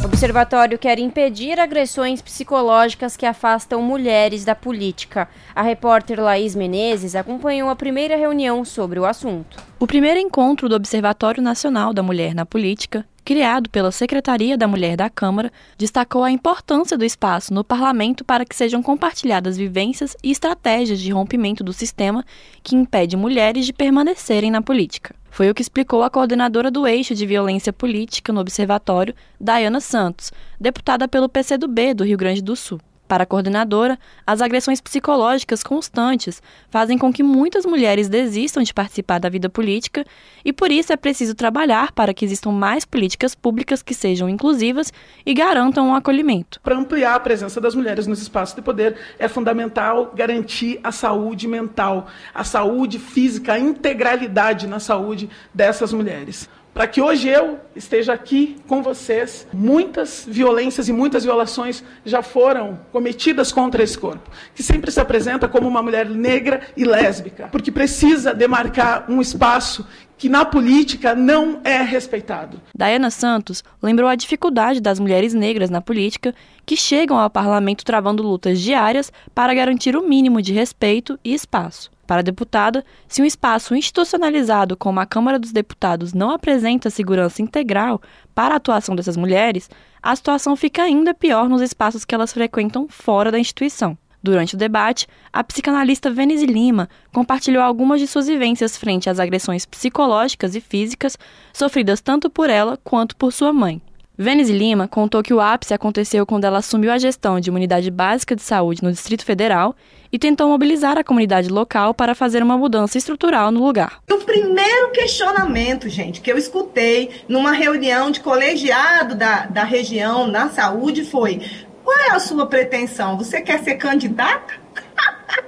O 0.03 0.07
observatório 0.07 0.79
quer 0.79 0.99
impedir 0.99 1.61
agressões 1.61 2.23
psicológicas 2.23 3.15
que 3.15 3.27
afastam 3.27 3.83
mulheres 3.83 4.43
da 4.43 4.55
política. 4.55 5.29
A 5.55 5.61
repórter 5.61 6.19
Laís 6.19 6.55
Menezes 6.55 7.15
acompanhou 7.15 7.69
a 7.69 7.77
primeira 7.77 8.17
reunião 8.17 8.65
sobre 8.65 8.99
o 8.99 9.05
assunto. 9.05 9.63
O 9.79 9.87
primeiro 9.87 10.19
encontro 10.19 10.67
do 10.67 10.77
Observatório 10.77 11.43
Nacional 11.43 11.93
da 11.93 12.03
Mulher 12.03 12.35
na 12.35 12.47
Política, 12.47 13.05
criado 13.25 13.69
pela 13.71 13.93
Secretaria 13.93 14.57
da 14.57 14.69
Mulher 14.69 14.97
da 14.97 15.11
Câmara, 15.11 15.53
destacou 15.77 16.25
a 16.25 16.31
importância 16.31 16.97
do 16.97 17.05
espaço 17.05 17.53
no 17.53 17.63
parlamento 17.63 18.25
para 18.25 18.45
que 18.45 18.57
sejam 18.57 18.83
compartilhadas 18.83 19.57
vivências 19.57 20.17
e 20.23 20.31
estratégias 20.31 21.01
de 21.01 21.11
rompimento 21.11 21.63
do 21.63 21.73
sistema 21.73 22.25
que 22.63 22.77
impede 22.77 23.17
mulheres 23.17 23.67
de 23.67 23.73
permanecerem 23.73 24.51
na 24.51 24.63
política. 24.63 25.15
Foi 25.31 25.51
o 25.51 25.55
que 25.55 25.63
explicou 25.63 26.03
a 26.03 26.11
coordenadora 26.11 26.71
do 26.71 26.87
eixo 26.87 27.15
de 27.15 27.27
violência 27.27 27.73
política 27.73 28.33
no 28.33 28.41
Observatório, 28.41 29.15
Dayana 29.41 29.81
Santos, 29.81 30.33
deputada 30.59 31.07
pelo 31.07 31.29
PCdoB 31.29 31.95
do 31.95 32.05
Rio 32.05 32.17
Grande 32.17 32.43
do 32.43 32.57
Sul. 32.57 32.81
Para 33.09 33.23
a 33.23 33.27
coordenadora, 33.27 33.99
as 34.27 34.43
agressões 34.43 34.83
psicológicas 34.83 35.63
constantes 35.63 36.43
fazem 36.69 36.99
com 36.99 37.11
que 37.11 37.23
muitas 37.23 37.65
mulheres 37.65 38.07
desistam 38.07 38.63
de 38.63 38.75
participar 38.75 39.19
da 39.19 39.31
vida 39.31 39.49
política 39.49 40.05
e 40.45 40.53
por 40.53 40.71
isso 40.71 40.93
é 40.93 40.97
preciso 40.97 41.35
trabalhar 41.35 41.91
para 41.93 42.13
que 42.13 42.23
existam 42.23 42.53
mais 42.53 42.85
políticas 42.85 43.35
públicas 43.35 43.83
que 43.83 43.95
sejam 43.95 44.29
inclusivas 44.29 44.93
e 45.25 45.33
garantam 45.33 45.87
o 45.87 45.89
um 45.89 45.95
acolhimento. 45.95 46.61
Para 46.61 46.77
ampliar 46.77 47.15
a 47.15 47.21
presença 47.21 47.59
das 47.63 47.75
mulheres 47.75 48.07
nos 48.07 48.21
espaços 48.21 48.55
de 48.55 48.61
poder, 48.61 48.97
é 49.19 49.27
fundamental 49.27 50.13
garantir 50.15 50.79
a 50.85 50.93
saúde 50.93 51.49
mental, 51.49 52.09
a 52.35 52.45
saúde 52.45 52.99
física, 52.99 53.55
a 53.55 53.59
integralidade 53.59 54.67
na 54.67 54.79
saúde 54.79 55.31
dessas 55.55 55.95
mulheres 55.95 56.47
para 56.79 56.87
que 56.87 57.03
hoje 57.03 57.29
eu 57.29 57.59
esteja 57.75 58.13
aqui 58.13 58.57
com 58.69 58.85
vocês. 58.85 59.49
Muitas 59.53 60.25
violências 60.25 60.89
e 60.89 60.93
muitas 60.93 61.25
violações 61.25 61.83
já 62.05 62.23
foram 62.23 62.79
cometidas 62.93 63.51
contra 63.51 63.83
esse 63.83 63.99
corpo, 63.99 64.31
que 64.55 64.63
sempre 64.63 64.93
se 64.93 65.01
apresenta 65.01 65.49
como 65.49 65.67
uma 65.67 65.83
mulher 65.83 66.09
negra 66.09 66.61
e 66.77 66.85
lésbica, 66.85 67.49
porque 67.49 67.73
precisa 67.73 68.33
demarcar 68.33 69.07
um 69.11 69.21
espaço 69.21 69.85
que 70.17 70.29
na 70.29 70.45
política 70.45 71.17
não 71.17 71.61
é 71.65 71.83
respeitado. 71.83 72.61
Diana 72.73 73.11
Santos 73.11 73.65
lembrou 73.83 74.09
a 74.09 74.15
dificuldade 74.15 74.81
das 74.81 75.01
mulheres 75.01 75.35
negras 75.35 75.71
na 75.71 75.81
política 75.81 76.33
que 76.65 76.77
chegam 76.77 77.19
ao 77.19 77.29
parlamento 77.29 77.85
travando 77.85 78.23
lutas 78.23 78.61
diárias 78.61 79.13
para 79.35 79.53
garantir 79.53 79.97
o 79.97 80.09
mínimo 80.09 80.41
de 80.41 80.53
respeito 80.53 81.19
e 81.25 81.35
espaço. 81.35 81.91
Para 82.09 82.21
a 82.21 82.25
deputada, 82.25 82.83
se 83.07 83.21
um 83.21 83.25
espaço 83.27 83.75
institucionalizado 83.75 84.79
como 84.79 84.99
a 84.99 85.05
Câmara 85.05 85.39
dos 85.39 85.53
Deputados 85.53 86.15
não 86.15 86.31
apresenta 86.31 86.89
segurança 86.89 87.43
integral 87.43 88.01
para 88.35 88.55
a 88.55 88.57
atuação 88.57 88.97
dessas 88.97 89.15
mulheres, 89.15 89.69
a 90.03 90.17
situação 90.17 90.57
fica 90.57 90.83
ainda 90.83 91.13
pior 91.13 91.51
nos 91.51 91.61
espaços 91.61 92.07
que 92.07 92.15
elas 92.15 92.33
frequentam 92.33 92.89
fora 92.89 93.31
da 93.31 93.39
instituição. 93.39 93.97
Durante 94.23 94.55
o 94.55 94.59
debate, 94.59 95.07
a 95.31 95.45
psicanalista 95.45 96.11
Venise 96.11 96.47
Lima 96.47 96.89
compartilhou 97.13 97.63
algumas 97.63 98.01
de 98.01 98.07
suas 98.07 98.27
vivências 98.27 98.75
frente 98.75 99.11
às 99.11 99.21
agressões 99.21 99.67
psicológicas 99.67 100.55
e 100.55 100.63
físicas 100.63 101.19
sofridas 101.53 102.01
tanto 102.01 102.31
por 102.31 102.49
ela 102.49 102.79
quanto 102.83 103.15
por 103.17 103.35
sua 103.35 103.53
mãe. 103.53 103.83
Venise 104.21 104.53
Lima 104.53 104.89
contou 104.89 105.23
que 105.23 105.33
o 105.33 105.41
ápice 105.41 105.73
aconteceu 105.73 106.27
quando 106.27 106.43
ela 106.43 106.59
assumiu 106.59 106.91
a 106.91 106.99
gestão 106.99 107.39
de 107.39 107.51
uma 107.51 107.57
unidade 107.57 107.89
básica 107.89 108.35
de 108.35 108.43
saúde 108.43 108.83
no 108.83 108.91
Distrito 108.91 109.25
Federal 109.25 109.77
e 110.11 110.19
tentou 110.19 110.49
mobilizar 110.49 110.99
a 110.99 111.05
comunidade 111.05 111.49
local 111.49 111.95
para 111.95 112.17
fazer 112.17 112.43
uma 112.43 112.59
mudança 112.59 112.99
estrutural 112.99 113.53
no 113.53 113.65
lugar. 113.65 114.01
O 114.11 114.17
primeiro 114.17 114.91
questionamento, 114.91 115.89
gente, 115.89 116.21
que 116.21 116.33
eu 116.33 116.37
escutei 116.37 117.23
numa 117.29 117.53
reunião 117.53 118.11
de 118.11 118.19
colegiado 118.19 119.15
da, 119.15 119.47
da 119.47 119.63
região 119.63 120.27
na 120.27 120.51
saúde 120.51 121.05
foi: 121.05 121.41
qual 121.85 121.97
é 121.97 122.11
a 122.11 122.19
sua 122.19 122.45
pretensão? 122.47 123.17
Você 123.19 123.41
quer 123.41 123.63
ser 123.63 123.77
candidata? 123.77 124.53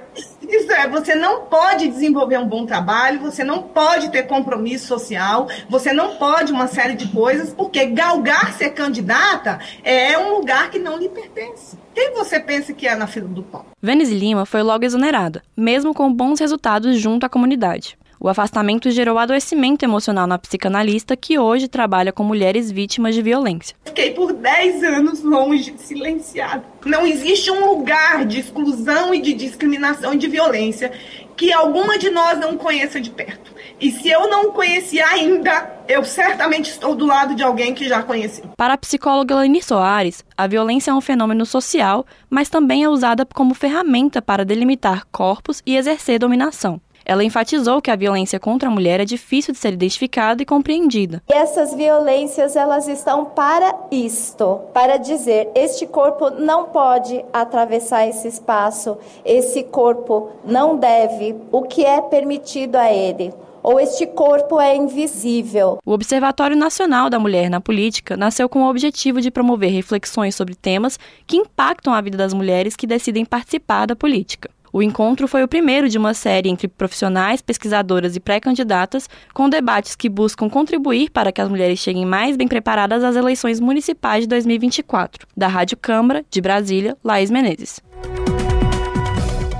Isso 0.51 0.69
é, 0.69 0.85
você 0.85 1.15
não 1.15 1.45
pode 1.45 1.87
desenvolver 1.87 2.37
um 2.37 2.45
bom 2.45 2.65
trabalho, 2.65 3.21
você 3.21 3.41
não 3.41 3.63
pode 3.63 4.11
ter 4.11 4.23
compromisso 4.23 4.85
social, 4.85 5.47
você 5.69 5.93
não 5.93 6.15
pode 6.17 6.51
uma 6.51 6.67
série 6.67 6.93
de 6.93 7.07
coisas, 7.07 7.53
porque 7.53 7.85
galgar 7.85 8.51
ser 8.51 8.71
candidata 8.71 9.59
é 9.81 10.17
um 10.17 10.35
lugar 10.35 10.69
que 10.69 10.77
não 10.77 10.97
lhe 10.97 11.07
pertence. 11.07 11.77
Quem 11.95 12.13
você 12.13 12.37
pensa 12.37 12.73
que 12.73 12.85
é 12.85 12.95
na 12.95 13.07
fila 13.07 13.29
do 13.29 13.43
pão? 13.43 13.65
Vênice 13.81 14.13
Lima 14.13 14.45
foi 14.45 14.61
logo 14.61 14.83
exonerada, 14.83 15.41
mesmo 15.55 15.93
com 15.93 16.13
bons 16.13 16.41
resultados 16.41 16.99
junto 16.99 17.25
à 17.25 17.29
comunidade. 17.29 17.97
O 18.23 18.29
afastamento 18.29 18.91
gerou 18.91 19.17
adoecimento 19.17 19.83
emocional 19.83 20.27
na 20.27 20.37
psicanalista 20.37 21.17
que 21.17 21.39
hoje 21.39 21.67
trabalha 21.67 22.13
com 22.13 22.23
mulheres 22.23 22.71
vítimas 22.71 23.15
de 23.15 23.21
violência. 23.23 23.75
Fiquei 23.83 24.11
por 24.11 24.31
10 24.31 24.83
anos 24.83 25.23
longe, 25.23 25.73
silenciada. 25.79 26.63
Não 26.85 27.03
existe 27.07 27.49
um 27.49 27.65
lugar 27.65 28.23
de 28.25 28.39
exclusão 28.39 29.11
e 29.11 29.23
de 29.23 29.33
discriminação 29.33 30.13
e 30.13 30.17
de 30.17 30.27
violência 30.27 30.91
que 31.35 31.51
alguma 31.51 31.97
de 31.97 32.11
nós 32.11 32.37
não 32.37 32.55
conheça 32.55 33.01
de 33.01 33.09
perto. 33.09 33.51
E 33.79 33.89
se 33.89 34.09
eu 34.09 34.29
não 34.29 34.51
conheci 34.51 35.01
ainda, 35.01 35.81
eu 35.87 36.03
certamente 36.03 36.69
estou 36.69 36.93
do 36.93 37.07
lado 37.07 37.33
de 37.33 37.41
alguém 37.41 37.73
que 37.73 37.89
já 37.89 38.03
conheceu. 38.03 38.45
Para 38.55 38.75
a 38.75 38.77
psicóloga 38.77 39.35
Lenir 39.35 39.65
Soares, 39.65 40.23
a 40.37 40.45
violência 40.45 40.91
é 40.91 40.93
um 40.93 41.01
fenômeno 41.01 41.43
social, 41.43 42.05
mas 42.29 42.49
também 42.49 42.83
é 42.83 42.89
usada 42.89 43.25
como 43.25 43.55
ferramenta 43.55 44.21
para 44.21 44.45
delimitar 44.45 45.07
corpos 45.11 45.63
e 45.65 45.75
exercer 45.75 46.19
dominação. 46.19 46.79
Ela 47.05 47.23
enfatizou 47.23 47.81
que 47.81 47.91
a 47.91 47.95
violência 47.95 48.39
contra 48.39 48.69
a 48.69 48.71
mulher 48.71 48.99
é 48.99 49.05
difícil 49.05 49.53
de 49.53 49.59
ser 49.59 49.73
identificada 49.73 50.41
e 50.41 50.45
compreendida. 50.45 51.21
E 51.29 51.33
essas 51.33 51.73
violências 51.73 52.55
elas 52.55 52.87
estão 52.87 53.25
para 53.25 53.75
isto, 53.91 54.61
para 54.73 54.97
dizer 54.97 55.49
este 55.55 55.85
corpo 55.85 56.29
não 56.29 56.65
pode 56.65 57.23
atravessar 57.33 58.07
esse 58.07 58.27
espaço, 58.27 58.97
esse 59.25 59.63
corpo 59.63 60.29
não 60.45 60.77
deve, 60.77 61.35
o 61.51 61.63
que 61.63 61.85
é 61.85 62.01
permitido 62.01 62.75
a 62.75 62.91
ele 62.91 63.33
ou 63.63 63.79
este 63.79 64.07
corpo 64.07 64.59
é 64.59 64.75
invisível. 64.75 65.79
O 65.85 65.91
Observatório 65.91 66.57
Nacional 66.57 67.09
da 67.09 67.19
Mulher 67.19 67.49
na 67.49 67.61
Política 67.61 68.17
nasceu 68.17 68.49
com 68.49 68.63
o 68.63 68.69
objetivo 68.69 69.21
de 69.21 69.31
promover 69.31 69.71
reflexões 69.71 70.35
sobre 70.35 70.55
temas 70.55 70.99
que 71.27 71.37
impactam 71.37 71.93
a 71.93 72.01
vida 72.01 72.17
das 72.17 72.33
mulheres 72.33 72.75
que 72.75 72.87
decidem 72.87 73.25
participar 73.25 73.85
da 73.85 73.95
política. 73.95 74.49
O 74.73 74.81
encontro 74.81 75.27
foi 75.27 75.43
o 75.43 75.47
primeiro 75.47 75.89
de 75.89 75.97
uma 75.97 76.13
série 76.13 76.49
entre 76.49 76.65
profissionais, 76.65 77.41
pesquisadoras 77.41 78.15
e 78.15 78.21
pré-candidatas, 78.21 79.09
com 79.33 79.49
debates 79.49 79.97
que 79.97 80.07
buscam 80.07 80.49
contribuir 80.49 81.09
para 81.09 81.29
que 81.29 81.41
as 81.41 81.49
mulheres 81.49 81.79
cheguem 81.79 82.05
mais 82.05 82.37
bem 82.37 82.47
preparadas 82.47 83.03
às 83.03 83.17
eleições 83.17 83.59
municipais 83.59 84.21
de 84.21 84.29
2024. 84.29 85.27
Da 85.35 85.49
Rádio 85.49 85.75
Câmara, 85.75 86.23
de 86.29 86.39
Brasília, 86.39 86.95
Laís 87.03 87.29
Menezes. 87.29 87.81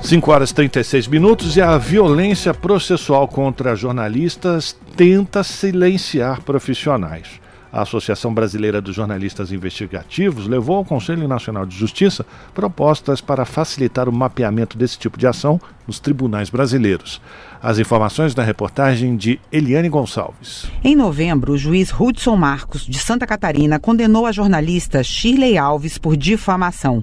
5 0.02 0.30
horas 0.30 0.50
e 0.50 0.54
36 0.54 1.06
minutos 1.06 1.56
e 1.56 1.60
a 1.60 1.76
violência 1.76 2.54
processual 2.54 3.28
contra 3.28 3.76
jornalistas 3.76 4.76
tenta 4.96 5.44
silenciar 5.44 6.40
profissionais 6.42 7.41
a 7.72 7.82
Associação 7.82 8.34
Brasileira 8.34 8.82
dos 8.82 8.94
Jornalistas 8.94 9.50
Investigativos 9.50 10.46
levou 10.46 10.76
ao 10.76 10.84
Conselho 10.84 11.26
Nacional 11.26 11.64
de 11.64 11.74
Justiça 11.74 12.26
propostas 12.54 13.22
para 13.22 13.46
facilitar 13.46 14.08
o 14.08 14.12
mapeamento 14.12 14.76
desse 14.76 14.98
tipo 14.98 15.18
de 15.18 15.26
ação 15.26 15.58
nos 15.86 15.98
tribunais 15.98 16.50
brasileiros. 16.50 17.20
As 17.62 17.78
informações 17.78 18.34
da 18.34 18.42
reportagem 18.42 19.16
de 19.16 19.40
Eliane 19.50 19.88
Gonçalves. 19.88 20.66
Em 20.84 20.94
novembro, 20.94 21.54
o 21.54 21.58
juiz 21.58 21.92
Hudson 21.98 22.36
Marcos, 22.36 22.84
de 22.84 22.98
Santa 22.98 23.26
Catarina, 23.26 23.80
condenou 23.80 24.26
a 24.26 24.32
jornalista 24.32 25.02
Shirley 25.02 25.56
Alves 25.56 25.96
por 25.96 26.16
difamação. 26.16 27.02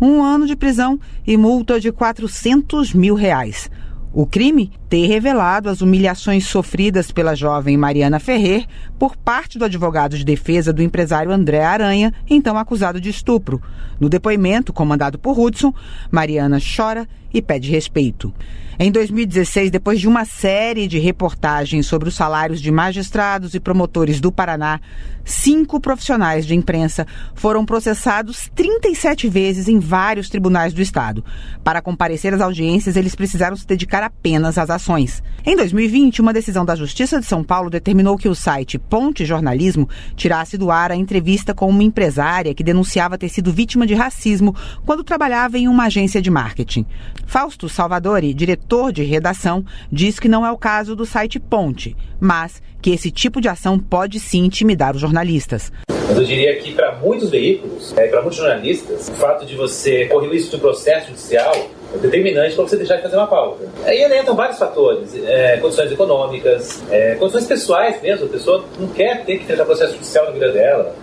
Um 0.00 0.22
ano 0.22 0.46
de 0.46 0.54
prisão 0.54 0.98
e 1.26 1.36
multa 1.36 1.80
de 1.80 1.90
400 1.90 2.92
mil 2.92 3.14
reais. 3.14 3.70
O 4.16 4.24
crime 4.24 4.70
ter 4.88 5.08
revelado 5.08 5.68
as 5.68 5.80
humilhações 5.80 6.46
sofridas 6.46 7.10
pela 7.10 7.34
jovem 7.34 7.76
Mariana 7.76 8.20
Ferrer 8.20 8.64
por 8.96 9.16
parte 9.16 9.58
do 9.58 9.64
advogado 9.64 10.16
de 10.16 10.24
defesa 10.24 10.72
do 10.72 10.84
empresário 10.84 11.32
André 11.32 11.64
Aranha, 11.64 12.14
então 12.30 12.56
acusado 12.56 13.00
de 13.00 13.10
estupro. 13.10 13.60
No 13.98 14.08
depoimento 14.08 14.72
comandado 14.72 15.18
por 15.18 15.36
Hudson, 15.36 15.74
Mariana 16.12 16.60
chora 16.60 17.08
e 17.32 17.42
pede 17.42 17.72
respeito. 17.72 18.32
Em 18.76 18.90
2016, 18.90 19.70
depois 19.70 20.00
de 20.00 20.08
uma 20.08 20.24
série 20.24 20.88
de 20.88 20.98
reportagens 20.98 21.86
sobre 21.86 22.08
os 22.08 22.16
salários 22.16 22.60
de 22.60 22.72
magistrados 22.72 23.54
e 23.54 23.60
promotores 23.60 24.20
do 24.20 24.32
Paraná, 24.32 24.80
cinco 25.24 25.78
profissionais 25.78 26.44
de 26.44 26.56
imprensa 26.56 27.06
foram 27.36 27.64
processados 27.64 28.50
37 28.52 29.28
vezes 29.28 29.68
em 29.68 29.78
vários 29.78 30.28
tribunais 30.28 30.72
do 30.72 30.82
estado. 30.82 31.24
Para 31.62 31.80
comparecer 31.80 32.34
às 32.34 32.40
audiências, 32.40 32.96
eles 32.96 33.14
precisaram 33.14 33.56
se 33.56 33.64
dedicar 33.64 34.02
apenas 34.02 34.58
às 34.58 34.68
ações. 34.68 35.22
Em 35.46 35.56
2020, 35.56 36.20
uma 36.20 36.32
decisão 36.32 36.64
da 36.64 36.74
Justiça 36.74 37.20
de 37.20 37.26
São 37.26 37.44
Paulo 37.44 37.70
determinou 37.70 38.18
que 38.18 38.28
o 38.28 38.34
site 38.34 38.76
Ponte 38.76 39.24
Jornalismo 39.24 39.88
tirasse 40.16 40.58
do 40.58 40.72
ar 40.72 40.90
a 40.90 40.96
entrevista 40.96 41.54
com 41.54 41.68
uma 41.68 41.82
empresária 41.84 42.54
que 42.54 42.64
denunciava 42.64 43.16
ter 43.16 43.28
sido 43.28 43.52
vítima 43.52 43.86
de 43.86 43.94
racismo 43.94 44.54
quando 44.84 45.04
trabalhava 45.04 45.58
em 45.58 45.68
uma 45.68 45.84
agência 45.84 46.20
de 46.20 46.30
marketing. 46.30 46.84
Fausto 47.24 47.68
Salvadori, 47.68 48.34
diretor 48.34 48.63
de 48.92 49.04
redação, 49.04 49.64
diz 49.90 50.18
que 50.18 50.28
não 50.28 50.44
é 50.44 50.50
o 50.50 50.58
caso 50.58 50.96
do 50.96 51.06
site 51.06 51.38
Ponte, 51.38 51.96
mas 52.18 52.60
que 52.82 52.90
esse 52.90 53.10
tipo 53.10 53.40
de 53.40 53.48
ação 53.48 53.78
pode 53.78 54.18
sim 54.18 54.44
intimidar 54.44 54.94
os 54.94 55.00
jornalistas. 55.00 55.70
Mas 55.88 56.18
eu 56.18 56.24
diria 56.24 56.56
que 56.56 56.72
para 56.72 56.96
muitos 56.96 57.30
veículos, 57.30 57.96
é, 57.96 58.08
para 58.08 58.20
muitos 58.20 58.38
jornalistas, 58.38 59.08
o 59.08 59.12
fato 59.12 59.46
de 59.46 59.54
você 59.54 60.06
correr 60.06 60.28
o 60.28 60.32
risco 60.32 60.50
de 60.50 60.56
um 60.56 60.60
processo 60.60 61.08
judicial 61.08 61.54
é 61.94 61.98
determinante 61.98 62.54
para 62.54 62.64
você 62.64 62.76
deixar 62.76 62.96
de 62.96 63.02
fazer 63.02 63.16
uma 63.16 63.26
pauta. 63.26 63.64
Aí 63.84 64.04
entram 64.18 64.34
vários 64.34 64.58
fatores, 64.58 65.14
é, 65.24 65.56
condições 65.58 65.92
econômicas, 65.92 66.82
é, 66.90 67.14
condições 67.14 67.46
pessoais 67.46 68.02
mesmo. 68.02 68.26
A 68.26 68.28
pessoa 68.28 68.64
não 68.78 68.88
quer 68.88 69.24
ter 69.24 69.36
que 69.38 69.44
enfrentar 69.44 69.64
processo 69.64 69.94
judicial 69.94 70.26
na 70.26 70.32
vida 70.32 70.52
dela. 70.52 70.94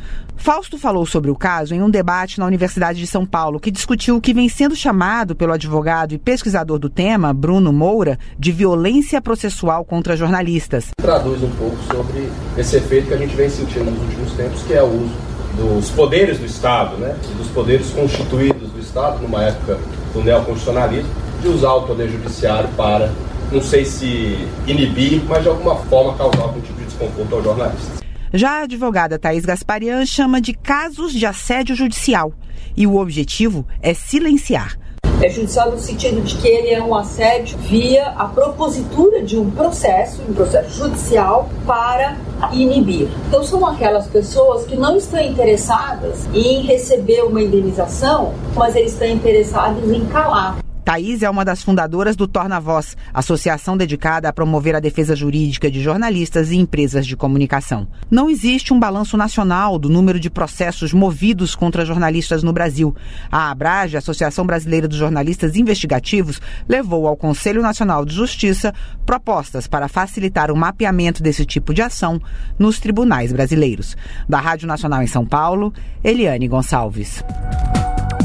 Fausto 0.42 0.76
falou 0.76 1.06
sobre 1.06 1.30
o 1.30 1.36
caso 1.36 1.76
em 1.76 1.84
um 1.84 1.90
debate 1.90 2.40
na 2.40 2.48
Universidade 2.48 2.98
de 2.98 3.06
São 3.06 3.28
Paulo, 3.28 3.60
que 3.60 3.70
discutiu 3.70 4.16
o 4.18 4.22
que 4.22 4.34
vem 4.34 4.50
sendo 4.50 4.76
chamado 4.76 5.36
pelo 5.36 5.54
advogado 5.54 6.14
e 6.14 6.18
pesquisador 6.18 6.80
do 6.80 6.90
tema, 6.90 7.32
Bruno 7.32 7.72
Moura, 7.72 8.18
de 8.40 8.52
violência 8.52 9.22
processual 9.22 9.86
contra 9.86 10.18
jornalistas. 10.18 10.88
Traduz 11.00 11.44
um 11.44 11.50
pouco 11.52 11.78
sobre 11.84 12.28
esse 12.58 12.76
efeito 12.78 13.10
que 13.10 13.14
a 13.14 13.18
gente 13.18 13.36
vem 13.36 13.52
sentindo 13.52 13.92
nos 13.92 14.02
últimos 14.02 14.34
tempos, 14.34 14.64
que 14.64 14.74
é 14.74 14.82
o 14.82 14.88
uso 14.88 15.14
dos 15.58 15.92
poderes 15.92 16.40
do 16.40 16.46
Estado, 16.48 16.98
né, 16.98 17.16
dos 17.38 17.48
poderes 17.50 17.92
constituídos 17.92 18.72
do 18.72 18.80
Estado, 18.80 19.22
numa 19.22 19.44
época 19.44 19.78
do 20.12 20.24
neoconstitucionalismo, 20.24 21.12
de 21.40 21.50
usar 21.50 21.74
o 21.74 21.84
poder 21.84 22.10
judiciário 22.10 22.70
para, 22.76 23.12
não 23.52 23.62
sei 23.62 23.86
se 23.86 24.40
inibir, 24.66 25.22
mas 25.30 25.44
de 25.44 25.50
alguma 25.50 25.76
forma 25.76 26.16
causar 26.16 26.42
algum 26.42 26.62
tipo 26.62 26.80
de 26.80 26.86
desconforto 26.86 27.36
aos 27.36 27.44
jornalistas. 27.44 28.01
Já 28.34 28.60
a 28.60 28.64
advogada 28.64 29.20
Thaís 29.20 29.44
Gasparian 29.44 30.06
chama 30.06 30.40
de 30.40 30.54
casos 30.54 31.12
de 31.12 31.26
assédio 31.26 31.76
judicial 31.76 32.32
e 32.78 32.88
o 32.88 32.96
objetivo 32.96 33.68
é 33.82 33.94
silenciar. 33.94 34.80
É 35.22 35.30
judicial 35.30 35.72
no 35.72 35.78
sentido 35.78 36.22
de 36.22 36.38
que 36.38 36.48
ele 36.48 36.70
é 36.70 36.82
um 36.82 36.96
assédio 36.96 37.58
via 37.58 38.08
a 38.12 38.26
propositura 38.26 39.22
de 39.22 39.38
um 39.38 39.52
processo, 39.52 40.22
um 40.28 40.34
processo 40.34 40.78
judicial, 40.78 41.50
para 41.68 42.16
inibir. 42.54 43.10
Então, 43.28 43.44
são 43.44 43.66
aquelas 43.68 44.08
pessoas 44.08 44.66
que 44.66 44.78
não 44.78 44.96
estão 44.96 45.22
interessadas 45.22 46.26
em 46.34 46.62
receber 46.62 47.24
uma 47.24 47.42
indenização, 47.42 48.34
mas 48.56 48.78
eles 48.78 48.94
estão 48.94 49.08
interessados 49.10 49.92
em 49.92 50.06
calar. 50.06 50.61
Thaís 50.84 51.22
é 51.22 51.30
uma 51.30 51.46
das 51.46 51.62
fundadoras 51.62 52.16
do 52.16 52.28
Torna 52.28 52.60
Voz, 52.60 52.98
associação 53.14 53.78
dedicada 53.78 54.28
a 54.28 54.34
promover 54.34 54.76
a 54.76 54.80
defesa 54.80 55.16
jurídica 55.16 55.70
de 55.70 55.82
jornalistas 55.82 56.52
e 56.52 56.58
empresas 56.58 57.06
de 57.06 57.16
comunicação. 57.16 57.88
Não 58.10 58.30
existe 58.30 58.74
um 58.74 58.80
balanço 58.80 59.16
nacional 59.16 59.78
do 59.78 59.90
número 59.90 60.20
de 60.20 60.30
processos 60.30 60.92
movidos 60.92 61.56
contra 61.56 61.86
jornalistas 61.86 62.42
no 62.42 62.52
Brasil. 62.52 62.96
A 63.32 63.52
Abrage, 63.52 63.98
Associação 63.98 64.46
Brasileira 64.46 64.88
dos 64.88 64.98
Jornalistas 64.98 65.56
Investigativos, 65.56 66.42
levou 66.68 67.08
ao 67.08 67.16
Conselho 67.16 67.62
Nacional 67.62 68.04
de 68.04 68.16
Justiça 68.16 68.74
propostas 69.06 69.68
para 69.68 69.88
facilitar 69.88 70.52
o 70.52 70.58
mapeamento 70.58 71.22
desse 71.22 71.46
tipo 71.46 71.74
de 71.74 71.82
ação 71.82 72.20
nos 72.58 72.80
tribunais 72.80 73.32
brasileiros. 73.32 73.96
Da 74.28 74.40
Rádio 74.40 74.68
Nacional 74.68 75.04
em 75.04 75.08
São 75.08 75.26
Paulo, 75.26 75.74
Eliane 76.04 76.48
Gonçalves. 76.48 77.24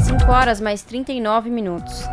5 0.07 0.31
horas 0.31 0.61
mais 0.61 0.83
39 0.83 1.49
minutos. 1.49 2.03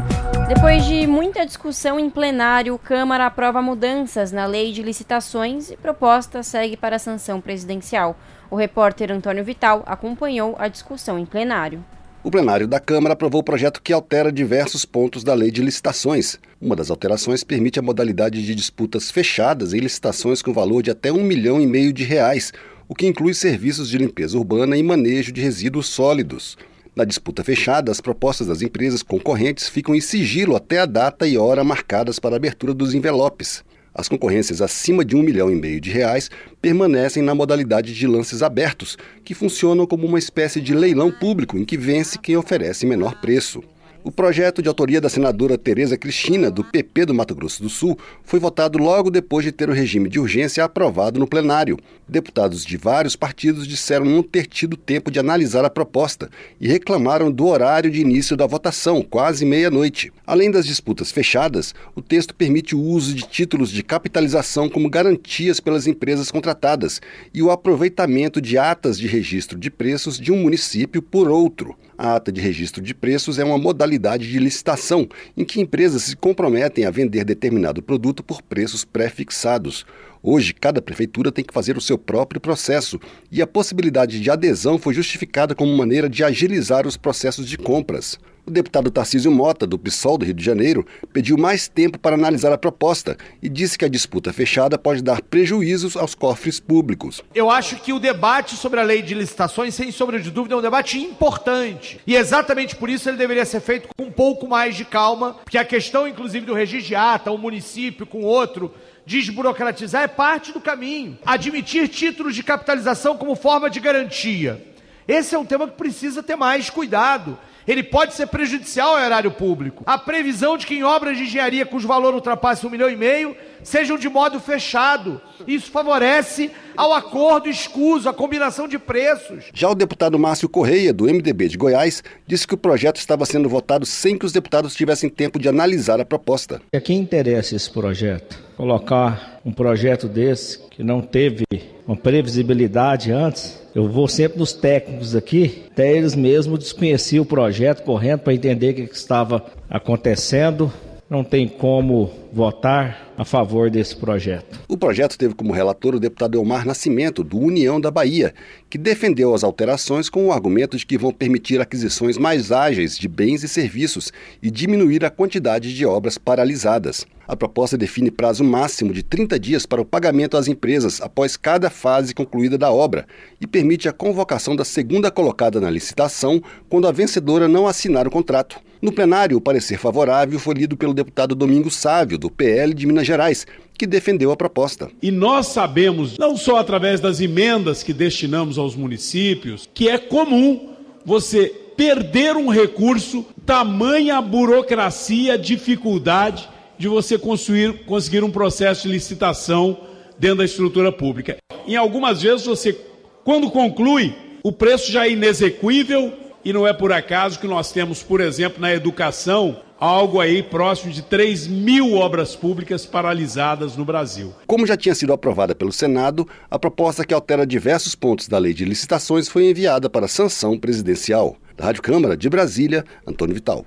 Depois 0.49 0.85
de 0.85 1.07
muita 1.07 1.47
discussão 1.47 1.99
em 1.99 2.11
plenário, 2.11 2.77
Câmara 2.77 3.27
aprova 3.27 3.63
mudanças 3.63 4.33
na 4.33 4.47
lei 4.47 4.73
de 4.73 4.83
licitações 4.83 5.71
e 5.71 5.77
proposta 5.77 6.43
segue 6.43 6.77
para 6.77 6.97
a 6.97 6.99
sanção 6.99 7.41
presidencial. 7.41 8.19
O 8.51 8.57
repórter 8.57 9.13
Antônio 9.13 9.45
Vital 9.45 9.85
acompanhou 9.87 10.57
a 10.59 10.67
discussão 10.67 11.17
em 11.21 11.25
plenário. 11.25 11.85
O 12.25 12.33
plenário 12.33 12.67
da 12.67 12.81
Câmara 12.81 13.13
aprovou 13.13 13.43
o 13.43 13.45
projeto 13.45 13.81
que 13.81 13.93
altera 13.93 14.33
diversos 14.33 14.85
pontos 14.85 15.23
da 15.23 15.33
lei 15.33 15.53
de 15.53 15.63
licitações. 15.63 16.37
Uma 16.61 16.75
das 16.75 16.91
alterações 16.91 17.45
permite 17.45 17.79
a 17.79 17.83
modalidade 17.83 18.45
de 18.45 18.57
disputas 18.57 19.09
fechadas 19.09 19.73
em 19.73 19.79
licitações 19.79 20.43
com 20.43 20.53
valor 20.53 20.83
de 20.83 20.91
até 20.91 21.13
um 21.13 21.23
milhão 21.23 21.61
e 21.61 21.67
meio 21.67 21.93
de 21.93 22.03
reais, 22.03 22.53
o 22.89 22.95
que 22.95 23.07
inclui 23.07 23.35
serviços 23.35 23.89
de 23.89 23.99
limpeza 23.99 24.37
urbana 24.37 24.77
e 24.77 24.83
manejo 24.83 25.31
de 25.31 25.41
resíduos 25.41 25.87
sólidos. 25.87 26.59
Na 26.97 27.05
disputa 27.05 27.43
fechada, 27.43 27.91
as 27.91 28.01
propostas 28.01 28.47
das 28.47 28.63
empresas 28.63 29.03
concorrentes 29.03 29.69
ficam 29.69 29.97
em 29.97 30.01
sigilo 30.01 30.55
até 30.55 30.79
a 30.79 30.87
data 30.87 31.27
e 31.27 31.37
hora 31.37 31.65
marcadas 31.65 32.21
para 32.21 32.37
a 32.37 32.39
abertura 32.39 32.73
dos 32.73 32.95
envelopes. 32.95 33.65
As 33.93 34.09
concorrências 34.09 34.63
acima 34.63 35.05
de 35.05 35.17
um 35.17 35.23
milhão 35.23 35.51
e 35.51 35.57
meio 35.57 35.81
de 35.81 35.91
reais 35.91 36.31
permanecem 36.63 37.21
na 37.21 37.35
modalidade 37.35 37.93
de 37.93 38.07
lances 38.07 38.45
abertos, 38.45 38.97
que 39.25 39.35
funcionam 39.35 39.87
como 39.87 40.07
uma 40.07 40.21
espécie 40.21 40.61
de 40.61 40.73
leilão 40.73 41.11
público 41.11 41.59
em 41.59 41.65
que 41.65 41.77
vence 41.77 42.17
quem 42.17 42.37
oferece 42.37 42.87
menor 42.87 43.21
preço. 43.21 43.61
O 44.05 44.13
projeto 44.13 44.61
de 44.61 44.69
autoria 44.69 45.01
da 45.01 45.09
senadora 45.09 45.57
Tereza 45.57 45.97
Cristina, 45.97 46.51
do 46.51 46.63
PP 46.63 47.07
do 47.07 47.15
Mato 47.15 47.35
Grosso 47.35 47.63
do 47.63 47.71
Sul, 47.71 47.99
foi 48.23 48.39
votado 48.39 48.79
logo 48.79 49.11
depois 49.11 49.45
de 49.45 49.51
ter 49.51 49.71
o 49.71 49.73
regime 49.73 50.11
de 50.11 50.21
urgência 50.21 50.63
aprovado 50.63 51.19
no 51.19 51.27
plenário. 51.27 51.79
Deputados 52.07 52.67
de 52.67 52.77
vários 52.77 53.17
partidos 53.17 53.67
disseram 53.67 54.05
não 54.05 54.23
ter 54.23 54.47
tido 54.47 54.77
tempo 54.77 55.11
de 55.11 55.19
analisar 55.19 55.65
a 55.65 55.71
proposta 55.71 56.29
e 56.61 56.69
reclamaram 56.69 57.33
do 57.33 57.47
horário 57.47 57.91
de 57.91 58.03
início 58.03 58.37
da 58.37 58.47
votação, 58.47 59.01
quase 59.01 59.47
meia-noite. 59.47 60.13
Além 60.27 60.51
das 60.51 60.67
disputas 60.67 61.11
fechadas, 61.11 61.75
o 61.95 62.03
texto 62.03 62.35
permite 62.35 62.77
o 62.77 62.81
uso 62.81 63.15
de 63.15 63.23
títulos 63.23 63.71
de 63.71 63.83
capitalização 63.83 64.69
como 64.69 64.91
garantias 64.91 65.61
pelas 65.61 65.87
empresas 65.87 66.31
contratadas 66.31 67.01
e 67.33 67.43
o 67.43 67.51
aproveitamento 67.51 68.39
de 68.39 68.59
atas 68.59 68.99
de 68.99 69.07
registro 69.07 69.59
de 69.59 69.71
preços 69.71 70.19
de 70.19 70.31
um 70.31 70.37
município 70.37 71.01
por 71.01 71.31
outro. 71.31 71.75
A 71.97 72.17
ata 72.17 72.31
de 72.31 72.41
registro 72.41 72.83
de 72.83 72.93
preços 72.93 73.39
é 73.39 73.45
uma 73.45 73.57
modalidade 73.57 74.31
de 74.31 74.39
licitação 74.39 75.09
em 75.37 75.45
que 75.45 75.61
empresas 75.61 76.03
se 76.03 76.17
comprometem 76.17 76.85
a 76.85 76.91
vender 76.91 77.25
determinado 77.25 77.81
produto 77.81 78.23
por 78.23 78.43
preços 78.43 78.85
pré-fixados. 78.85 79.87
Hoje, 80.27 80.55
cada 80.55 80.81
prefeitura 80.81 81.31
tem 81.31 81.45
que 81.45 81.53
fazer 81.53 81.77
o 81.77 81.83
seu 81.83 81.99
próprio 81.99 82.41
processo 82.41 82.99
e 83.31 83.43
a 83.43 83.47
possibilidade 83.47 84.19
de 84.19 84.31
adesão 84.31 84.79
foi 84.79 84.95
justificada 84.95 85.55
como 85.55 85.77
maneira 85.77 86.09
de 86.09 86.25
agilizar 86.25 86.87
os 86.87 86.97
processos 86.97 87.47
de 87.47 87.59
compras. 87.59 88.19
O 88.47 88.51
deputado 88.51 88.91
Tarcísio 88.91 89.31
Mota, 89.31 89.67
do 89.67 89.79
PSOL 89.79 90.19
do 90.19 90.25
Rio 90.27 90.35
de 90.35 90.45
Janeiro, 90.45 90.87
pediu 91.15 91.37
mais 91.39 91.67
tempo 91.67 91.99
para 91.99 92.15
analisar 92.15 92.53
a 92.53 92.59
proposta 92.59 93.17
e 93.43 93.49
disse 93.49 93.79
que 93.79 93.87
a 93.87 93.89
disputa 93.89 94.35
fechada 94.35 94.79
pode 94.79 95.03
dar 95.03 95.23
prejuízos 95.23 95.97
aos 95.97 96.15
cofres 96.15 96.61
públicos. 96.61 97.23
Eu 97.35 97.51
acho 97.51 97.77
que 97.77 97.93
o 97.93 97.99
debate 97.99 98.57
sobre 98.57 98.81
a 98.81 98.83
lei 98.83 99.01
de 99.01 99.15
licitações, 99.15 99.75
sem 99.75 99.91
sombra 99.91 100.21
de 100.21 100.31
dúvida, 100.31 100.55
é 100.55 100.59
um 100.59 100.63
debate 100.63 100.99
importante. 100.99 101.99
E 102.07 102.15
exatamente 102.17 102.77
por 102.77 102.91
isso 102.91 103.09
ele 103.09 103.17
deveria 103.17 103.47
ser 103.47 103.61
feito 103.61 103.89
com 103.97 104.05
um 104.05 104.13
pouco 104.13 104.47
mais 104.47 104.75
de 104.75 104.85
calma, 104.85 105.35
porque 105.43 105.57
a 105.57 105.65
questão, 105.65 106.07
inclusive, 106.07 106.45
do 106.45 106.53
registro 106.53 106.89
de 106.89 106.95
ata, 106.95 107.31
um 107.31 107.39
município 107.39 108.07
com 108.07 108.23
outro, 108.23 108.75
desburocratizar 109.07 110.03
é 110.03 110.09
parte 110.09 110.53
do 110.53 110.61
caminho. 110.61 111.19
Admitir 111.25 111.89
títulos 111.89 112.35
de 112.35 112.43
capitalização 112.43 113.17
como 113.17 113.35
forma 113.35 113.69
de 113.69 113.81
garantia. 113.81 114.65
Esse 115.07 115.35
é 115.35 115.39
um 115.39 115.45
tema 115.45 115.69
que 115.69 115.77
precisa 115.77 116.23
ter 116.23 116.37
mais 116.37 116.71
cuidado 116.71 117.39
ele 117.67 117.83
pode 117.83 118.15
ser 118.15 118.27
prejudicial 118.27 118.97
ao 118.97 119.03
erário 119.03 119.31
público. 119.31 119.83
A 119.87 119.99
previsão 119.99 120.57
de 120.57 120.67
que 120.67 120.75
em 120.75 120.85
obras 120.85 121.17
de 121.17 121.25
engenharia 121.25 121.65
cujo 121.65 121.89
valor 121.89 122.15
ultrapasse 122.15 122.67
um 122.67 122.71
milhão 122.71 122.91
e 122.91 122.97
meio 122.97 123.37
sejam 123.63 123.97
de 123.97 124.09
modo 124.09 124.39
fechado. 124.39 125.21
Isso 125.47 125.71
favorece 125.71 126.51
ao 126.77 126.93
acordo 126.93 127.49
escuso, 127.49 128.09
a 128.09 128.15
combinação 128.15 128.69
de 128.69 128.79
preços. 128.79 129.45
Já 129.55 129.71
o 129.71 129.75
deputado 129.75 130.19
Márcio 130.19 130.49
Correia, 130.49 130.93
do 130.93 131.05
MDB 131.05 131.49
de 131.49 131.57
Goiás, 131.57 132.03
disse 132.27 132.47
que 132.47 132.55
o 132.55 132.59
projeto 132.59 132.99
estava 132.99 133.25
sendo 133.25 133.49
votado 133.49 133.87
sem 133.87 134.19
que 134.19 134.27
os 134.27 134.33
deputados 134.33 134.75
tivessem 134.75 135.09
tempo 135.09 135.39
de 135.39 135.49
analisar 135.49 136.01
a 136.01 136.05
proposta. 136.05 136.61
A 136.75 136.81
quem 136.81 136.99
interessa 136.99 137.57
esse 137.57 137.71
projeto? 137.71 138.44
Colocar 138.57 139.41
um 139.45 139.53
projeto 139.53 140.09
desse 140.09 140.59
que 140.71 140.83
não 140.83 141.01
teve 141.01 141.45
uma 141.87 141.97
previsibilidade 141.97 143.11
antes. 143.11 143.61
Eu 143.75 143.89
vou 143.89 144.07
sempre 144.07 144.39
nos 144.39 144.53
técnicos 144.53 145.17
aqui, 145.17 145.65
até 145.73 145.93
eles 145.93 146.15
mesmos 146.15 146.61
desconheciam 146.61 147.23
o 147.23 147.27
projeto 147.27 147.83
correndo 147.83 148.21
para 148.21 148.35
entender 148.35 148.71
o 148.71 148.75
que 148.75 148.95
estava 148.95 149.45
acontecendo. 149.69 150.73
Não 151.15 151.23
tem 151.23 151.47
como 151.47 152.11
votar 152.33 153.13
a 153.17 153.25
favor 153.25 153.71
desse 153.71 153.95
projeto. 153.95 154.59
O 154.67 154.77
projeto 154.77 155.17
teve 155.17 155.33
como 155.33 155.53
relator 155.53 155.95
o 155.95 156.01
deputado 156.01 156.37
Elmar 156.37 156.67
Nascimento, 156.67 157.23
do 157.23 157.39
União 157.39 157.81
da 157.81 157.89
Bahia, 157.89 158.35
que 158.69 158.77
defendeu 158.77 159.33
as 159.33 159.45
alterações 159.45 160.11
com 160.11 160.27
o 160.27 160.33
argumento 160.33 160.77
de 160.77 160.85
que 160.85 160.99
vão 160.99 161.13
permitir 161.13 161.61
aquisições 161.61 162.19
mais 162.19 162.51
ágeis 162.51 162.99
de 162.99 163.07
bens 163.07 163.45
e 163.45 163.49
serviços 163.49 164.13
e 164.43 164.51
diminuir 164.51 165.05
a 165.05 165.11
quantidade 165.11 165.73
de 165.73 165.87
obras 165.87 166.19
paralisadas. 166.19 167.07
A 167.29 167.37
proposta 167.37 167.79
define 167.79 168.11
prazo 168.11 168.43
máximo 168.43 168.93
de 168.93 169.05
30 169.05 169.39
dias 169.39 169.65
para 169.65 169.81
o 169.81 169.85
pagamento 169.85 170.37
às 170.37 170.49
empresas 170.49 171.01
após 171.01 171.37
cada 171.37 171.71
fase 171.71 172.13
concluída 172.13 172.59
da 172.59 172.73
obra 172.73 173.07
e 173.41 173.47
permite 173.47 173.89
a 173.89 173.93
convocação 173.93 174.57
da 174.57 174.65
segunda 174.65 175.13
colocada 175.13 175.61
na 175.61 175.71
licitação 175.71 176.43
quando 176.69 176.89
a 176.89 176.93
vencedora 176.93 177.47
não 177.47 177.69
assinar 177.69 178.05
o 178.05 178.11
contrato. 178.11 178.61
No 178.85 178.93
plenário, 178.93 179.39
o 179.39 179.41
parecer 179.41 179.79
favorável 179.79 180.39
foi 180.39 180.53
lido 180.53 180.77
pelo 180.77 180.93
deputado 180.93 181.35
Domingos 181.35 181.75
Sávio, 181.75 182.19
do 182.19 182.31
PL 182.31 182.75
de 182.75 182.87
Minas 182.87 183.07
Gerais, 183.07 183.47
que 183.79 183.87
defendeu 183.87 184.31
a 184.31 184.37
proposta. 184.37 184.91
E 185.01 185.11
nós 185.11 185.47
sabemos, 185.47 186.19
não 186.19 186.37
só 186.37 186.59
através 186.59 187.01
das 187.01 187.19
emendas 187.19 187.83
que 187.83 187.95
destinamos 187.95 188.59
aos 188.59 188.77
municípios, 188.77 189.67
que 189.73 189.89
é 189.89 189.97
comum 189.97 190.75
você 191.03 191.47
perder 191.75 192.37
um 192.37 192.51
recurso, 192.51 193.25
tamanha 193.47 194.21
burocracia, 194.21 195.39
dificuldade 195.39 196.47
de 196.77 196.87
você 196.87 197.17
construir, 197.17 197.87
conseguir 197.87 198.23
um 198.23 198.31
processo 198.31 198.83
de 198.83 198.93
licitação 198.93 199.79
dentro 200.19 200.37
da 200.37 200.45
estrutura 200.45 200.93
pública. 200.93 201.39
Em 201.67 201.75
algumas 201.75 202.21
vezes 202.21 202.45
você, 202.45 202.79
quando 203.25 203.51
conclui, 203.51 204.15
o 204.43 204.53
preço 204.53 204.93
já 204.93 205.07
é 205.07 205.13
inexequível 205.13 206.13
e 206.45 206.53
não 206.53 206.67
é 206.67 206.73
por 206.73 206.93
acaso 206.93 207.39
que 207.39 207.47
nós 207.47 207.73
temos, 207.73 208.03
por 208.03 208.21
exemplo, 208.21 208.61
na 208.61 208.73
educação, 208.73 209.63
algo 209.79 210.21
aí 210.21 210.43
próximo 210.43 210.93
de 210.93 211.03
3 211.03 211.47
mil 211.47 211.95
obras 211.95 212.37
públicas 212.37 212.87
paralisadas 212.87 213.77
no 213.77 213.85
Brasil. 213.85 214.33
Como 214.47 214.67
já 214.67 214.77
tinha 214.77 214.95
sido 214.95 215.13
aprovada 215.13 215.55
pelo 215.55 215.73
Senado, 215.73 216.29
a 216.51 216.59
proposta 216.59 217.05
que 217.05 217.15
altera 217.15 217.47
diversos 217.47 217.95
pontos 217.95 218.29
da 218.29 218.39
lei 218.39 218.53
de 218.53 218.65
licitações 218.65 219.29
foi 219.29 219.49
enviada 219.51 219.89
para 219.89 220.09
sanção 220.09 220.59
presidencial. 220.59 221.37
Da 221.57 221.67
Rádio 221.67 221.83
Câmara 221.83 222.17
de 222.17 222.29
Brasília, 222.29 222.85
Antônio 223.07 223.35
Vital. 223.35 223.65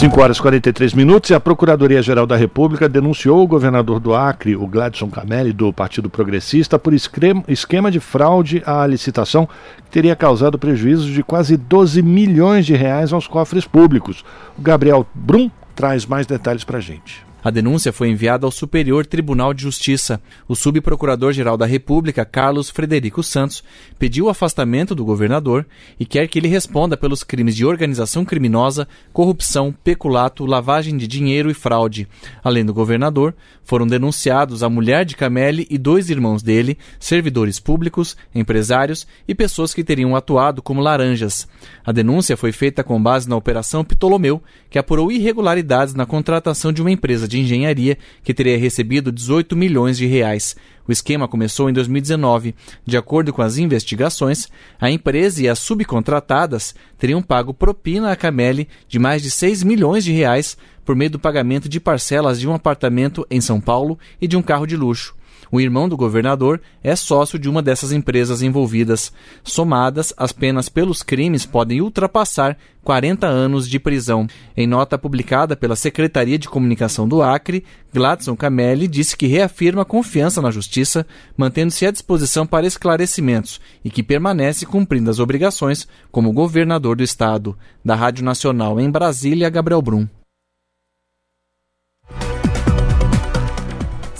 5 0.00 0.18
horas 0.18 0.38
e 0.38 0.40
43 0.40 0.94
minutos 0.94 1.28
e 1.28 1.34
a 1.34 1.38
Procuradoria-Geral 1.38 2.26
da 2.26 2.34
República 2.34 2.88
denunciou 2.88 3.42
o 3.42 3.46
governador 3.46 4.00
do 4.00 4.14
Acre, 4.14 4.56
o 4.56 4.66
Gladson 4.66 5.10
Camelli, 5.10 5.52
do 5.52 5.70
Partido 5.74 6.08
Progressista, 6.08 6.78
por 6.78 6.94
esquema 6.94 7.90
de 7.90 8.00
fraude 8.00 8.62
à 8.64 8.86
licitação 8.86 9.46
que 9.84 9.90
teria 9.90 10.16
causado 10.16 10.58
prejuízos 10.58 11.04
de 11.04 11.22
quase 11.22 11.54
12 11.54 12.00
milhões 12.00 12.64
de 12.64 12.74
reais 12.74 13.12
aos 13.12 13.26
cofres 13.26 13.66
públicos. 13.66 14.24
O 14.56 14.62
Gabriel 14.62 15.06
Brum 15.12 15.50
traz 15.74 16.06
mais 16.06 16.26
detalhes 16.26 16.64
para 16.64 16.78
a 16.78 16.80
gente. 16.80 17.29
A 17.42 17.50
denúncia 17.50 17.92
foi 17.92 18.08
enviada 18.08 18.46
ao 18.46 18.50
Superior 18.50 19.06
Tribunal 19.06 19.54
de 19.54 19.62
Justiça. 19.62 20.20
O 20.46 20.54
subprocurador-geral 20.54 21.56
da 21.56 21.64
República, 21.64 22.24
Carlos 22.24 22.68
Frederico 22.68 23.22
Santos, 23.22 23.64
pediu 23.98 24.26
o 24.26 24.28
afastamento 24.28 24.94
do 24.94 25.04
governador 25.04 25.66
e 25.98 26.04
quer 26.04 26.28
que 26.28 26.38
ele 26.38 26.48
responda 26.48 26.96
pelos 26.96 27.24
crimes 27.24 27.56
de 27.56 27.64
organização 27.64 28.24
criminosa, 28.24 28.86
corrupção, 29.12 29.74
peculato, 29.84 30.44
lavagem 30.44 30.96
de 30.96 31.06
dinheiro 31.06 31.50
e 31.50 31.54
fraude. 31.54 32.06
Além 32.44 32.64
do 32.64 32.74
governador, 32.74 33.34
foram 33.62 33.86
denunciados 33.86 34.62
a 34.62 34.68
mulher 34.68 35.04
de 35.04 35.16
Cameli 35.16 35.66
e 35.70 35.78
dois 35.78 36.10
irmãos 36.10 36.42
dele, 36.42 36.76
servidores 36.98 37.58
públicos, 37.58 38.16
empresários 38.34 39.06
e 39.26 39.34
pessoas 39.34 39.72
que 39.72 39.84
teriam 39.84 40.14
atuado 40.14 40.60
como 40.60 40.80
laranjas. 40.80 41.48
A 41.84 41.92
denúncia 41.92 42.36
foi 42.36 42.52
feita 42.52 42.82
com 42.84 43.00
base 43.02 43.28
na 43.28 43.36
Operação 43.36 43.84
Ptolomeu, 43.84 44.42
que 44.68 44.78
apurou 44.78 45.10
irregularidades 45.10 45.94
na 45.94 46.04
contratação 46.04 46.72
de 46.72 46.82
uma 46.82 46.90
empresa 46.90 47.28
de 47.30 47.40
engenharia 47.40 47.96
que 48.22 48.34
teria 48.34 48.58
recebido 48.58 49.10
18 49.10 49.56
milhões 49.56 49.96
de 49.96 50.06
reais. 50.06 50.56
O 50.86 50.92
esquema 50.92 51.28
começou 51.28 51.70
em 51.70 51.72
2019. 51.72 52.54
De 52.84 52.96
acordo 52.96 53.32
com 53.32 53.40
as 53.40 53.56
investigações, 53.56 54.48
a 54.80 54.90
empresa 54.90 55.42
e 55.42 55.48
as 55.48 55.60
subcontratadas 55.60 56.74
teriam 56.98 57.22
pago 57.22 57.54
propina 57.54 58.10
a 58.10 58.16
Cameli 58.16 58.68
de 58.88 58.98
mais 58.98 59.22
de 59.22 59.30
6 59.30 59.62
milhões 59.62 60.04
de 60.04 60.12
reais 60.12 60.56
por 60.84 60.96
meio 60.96 61.12
do 61.12 61.18
pagamento 61.18 61.68
de 61.68 61.78
parcelas 61.78 62.40
de 62.40 62.48
um 62.48 62.54
apartamento 62.54 63.24
em 63.30 63.40
São 63.40 63.60
Paulo 63.60 63.96
e 64.20 64.26
de 64.26 64.36
um 64.36 64.42
carro 64.42 64.66
de 64.66 64.76
luxo. 64.76 65.14
O 65.52 65.60
irmão 65.60 65.88
do 65.88 65.96
governador 65.96 66.60
é 66.82 66.94
sócio 66.94 67.38
de 67.38 67.48
uma 67.48 67.60
dessas 67.60 67.90
empresas 67.90 68.40
envolvidas. 68.40 69.12
Somadas, 69.42 70.14
as 70.16 70.32
penas 70.32 70.68
pelos 70.68 71.02
crimes 71.02 71.44
podem 71.44 71.80
ultrapassar 71.80 72.56
40 72.84 73.26
anos 73.26 73.68
de 73.68 73.78
prisão. 73.80 74.28
Em 74.56 74.66
nota 74.66 74.96
publicada 74.96 75.56
pela 75.56 75.74
Secretaria 75.74 76.38
de 76.38 76.48
Comunicação 76.48 77.08
do 77.08 77.20
Acre, 77.20 77.64
Gladson 77.92 78.36
Camelli 78.36 78.86
disse 78.86 79.16
que 79.16 79.26
reafirma 79.26 79.84
confiança 79.84 80.40
na 80.40 80.50
Justiça, 80.50 81.04
mantendo-se 81.36 81.84
à 81.84 81.90
disposição 81.90 82.46
para 82.46 82.66
esclarecimentos 82.66 83.60
e 83.84 83.90
que 83.90 84.02
permanece 84.02 84.64
cumprindo 84.64 85.10
as 85.10 85.18
obrigações 85.18 85.88
como 86.12 86.32
governador 86.32 86.96
do 86.96 87.02
Estado. 87.02 87.56
Da 87.84 87.96
Rádio 87.96 88.24
Nacional 88.24 88.78
em 88.78 88.90
Brasília, 88.90 89.50
Gabriel 89.50 89.82
Brum. 89.82 90.06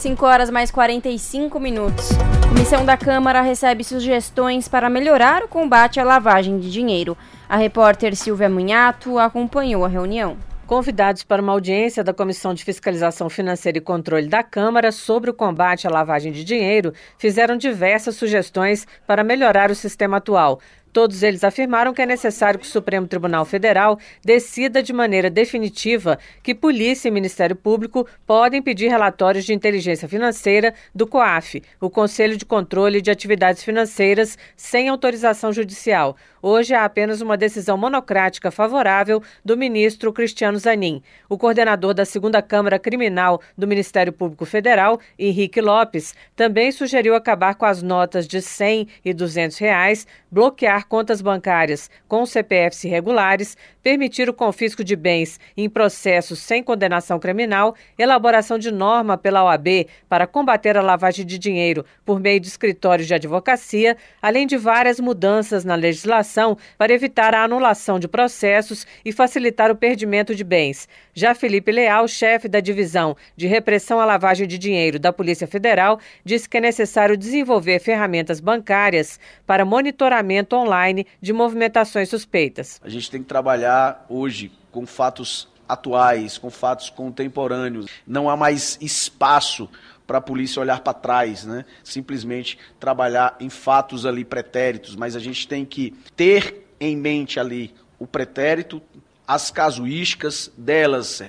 5 0.00 0.24
horas 0.24 0.48
mais 0.48 0.70
45 0.70 1.60
minutos. 1.60 2.08
Comissão 2.48 2.86
da 2.86 2.96
Câmara 2.96 3.42
recebe 3.42 3.84
sugestões 3.84 4.66
para 4.66 4.88
melhorar 4.88 5.42
o 5.42 5.48
combate 5.48 6.00
à 6.00 6.04
lavagem 6.04 6.58
de 6.58 6.72
dinheiro. 6.72 7.14
A 7.46 7.58
repórter 7.58 8.16
Silvia 8.16 8.48
Munhato 8.48 9.18
acompanhou 9.18 9.84
a 9.84 9.88
reunião. 9.88 10.38
Convidados 10.66 11.22
para 11.22 11.42
uma 11.42 11.52
audiência 11.52 12.02
da 12.02 12.14
Comissão 12.14 12.54
de 12.54 12.64
Fiscalização 12.64 13.28
Financeira 13.28 13.76
e 13.76 13.80
Controle 13.80 14.26
da 14.26 14.42
Câmara 14.42 14.90
sobre 14.90 15.28
o 15.28 15.34
combate 15.34 15.86
à 15.86 15.90
lavagem 15.90 16.32
de 16.32 16.44
dinheiro 16.44 16.94
fizeram 17.18 17.56
diversas 17.56 18.16
sugestões 18.16 18.86
para 19.06 19.22
melhorar 19.22 19.70
o 19.70 19.74
sistema 19.74 20.16
atual. 20.16 20.60
Todos 20.92 21.22
eles 21.22 21.44
afirmaram 21.44 21.94
que 21.94 22.02
é 22.02 22.06
necessário 22.06 22.58
que 22.58 22.66
o 22.66 22.68
Supremo 22.68 23.06
Tribunal 23.06 23.44
Federal 23.44 23.98
decida 24.24 24.82
de 24.82 24.92
maneira 24.92 25.30
definitiva 25.30 26.18
que 26.42 26.54
polícia 26.54 27.08
e 27.08 27.12
Ministério 27.12 27.54
Público 27.54 28.06
podem 28.26 28.60
pedir 28.60 28.88
relatórios 28.88 29.44
de 29.44 29.54
inteligência 29.54 30.08
financeira 30.08 30.74
do 30.94 31.06
COAF, 31.06 31.62
o 31.80 31.88
Conselho 31.88 32.36
de 32.36 32.44
Controle 32.44 33.00
de 33.00 33.10
Atividades 33.10 33.62
Financeiras, 33.62 34.36
sem 34.56 34.88
autorização 34.88 35.52
judicial. 35.52 36.16
Hoje 36.42 36.72
há 36.72 36.86
apenas 36.86 37.20
uma 37.20 37.36
decisão 37.36 37.76
monocrática 37.76 38.50
favorável 38.50 39.22
do 39.44 39.58
ministro 39.58 40.10
Cristiano 40.12 40.58
Zanin. 40.58 41.02
O 41.28 41.36
coordenador 41.36 41.92
da 41.92 42.06
segunda 42.06 42.40
Câmara 42.40 42.78
Criminal 42.78 43.42
do 43.56 43.66
Ministério 43.66 44.12
Público 44.12 44.46
Federal, 44.46 44.98
Henrique 45.18 45.60
Lopes, 45.60 46.14
também 46.34 46.72
sugeriu 46.72 47.14
acabar 47.14 47.54
com 47.54 47.66
as 47.66 47.82
notas 47.82 48.26
de 48.26 48.40
100 48.40 48.88
e 49.04 49.12
200 49.12 49.58
reais, 49.58 50.06
bloquear 50.30 50.79
contas 50.84 51.20
bancárias 51.20 51.90
com 52.08 52.24
CPFs 52.26 52.84
irregulares, 52.84 53.56
permitir 53.82 54.28
o 54.28 54.34
confisco 54.34 54.84
de 54.84 54.96
bens 54.96 55.38
em 55.56 55.68
processos 55.68 56.38
sem 56.38 56.62
condenação 56.62 57.18
criminal, 57.18 57.74
elaboração 57.98 58.58
de 58.58 58.70
norma 58.70 59.16
pela 59.16 59.44
OAB 59.44 59.86
para 60.08 60.26
combater 60.26 60.76
a 60.76 60.82
lavagem 60.82 61.24
de 61.24 61.38
dinheiro 61.38 61.84
por 62.04 62.20
meio 62.20 62.40
de 62.40 62.48
escritórios 62.48 63.06
de 63.06 63.14
advocacia, 63.14 63.96
além 64.20 64.46
de 64.46 64.56
várias 64.56 65.00
mudanças 65.00 65.64
na 65.64 65.74
legislação 65.74 66.56
para 66.76 66.92
evitar 66.92 67.34
a 67.34 67.44
anulação 67.44 67.98
de 67.98 68.08
processos 68.08 68.86
e 69.04 69.12
facilitar 69.12 69.70
o 69.70 69.76
perdimento 69.76 70.34
de 70.34 70.44
bens. 70.44 70.88
Já 71.14 71.34
Felipe 71.34 71.72
Leal, 71.72 72.06
chefe 72.06 72.48
da 72.48 72.60
divisão 72.60 73.16
de 73.36 73.46
repressão 73.46 74.00
à 74.00 74.04
lavagem 74.04 74.46
de 74.46 74.58
dinheiro 74.58 74.98
da 74.98 75.12
Polícia 75.12 75.46
Federal, 75.46 75.98
disse 76.24 76.48
que 76.48 76.56
é 76.56 76.60
necessário 76.60 77.16
desenvolver 77.16 77.78
ferramentas 77.80 78.40
bancárias 78.40 79.18
para 79.46 79.64
monitoramento 79.64 80.56
online 80.56 81.06
de 81.20 81.32
movimentações 81.32 82.08
suspeitas. 82.08 82.80
A 82.82 82.88
gente 82.88 83.10
tem 83.10 83.22
que 83.22 83.28
trabalhar 83.28 83.69
hoje 84.08 84.52
com 84.70 84.86
fatos 84.86 85.48
atuais, 85.68 86.36
com 86.36 86.50
fatos 86.50 86.90
contemporâneos. 86.90 87.86
Não 88.06 88.28
há 88.28 88.36
mais 88.36 88.76
espaço 88.80 89.68
para 90.06 90.18
a 90.18 90.20
polícia 90.20 90.60
olhar 90.60 90.80
para 90.80 90.92
trás, 90.92 91.44
né? 91.44 91.64
Simplesmente 91.84 92.58
trabalhar 92.80 93.36
em 93.38 93.48
fatos 93.48 94.04
ali 94.04 94.24
pretéritos, 94.24 94.96
mas 94.96 95.14
a 95.14 95.20
gente 95.20 95.46
tem 95.46 95.64
que 95.64 95.94
ter 96.16 96.66
em 96.80 96.96
mente 96.96 97.38
ali 97.38 97.72
o 97.98 98.06
pretérito, 98.06 98.82
as 99.26 99.50
casuísticas 99.50 100.50
delas, 100.56 101.22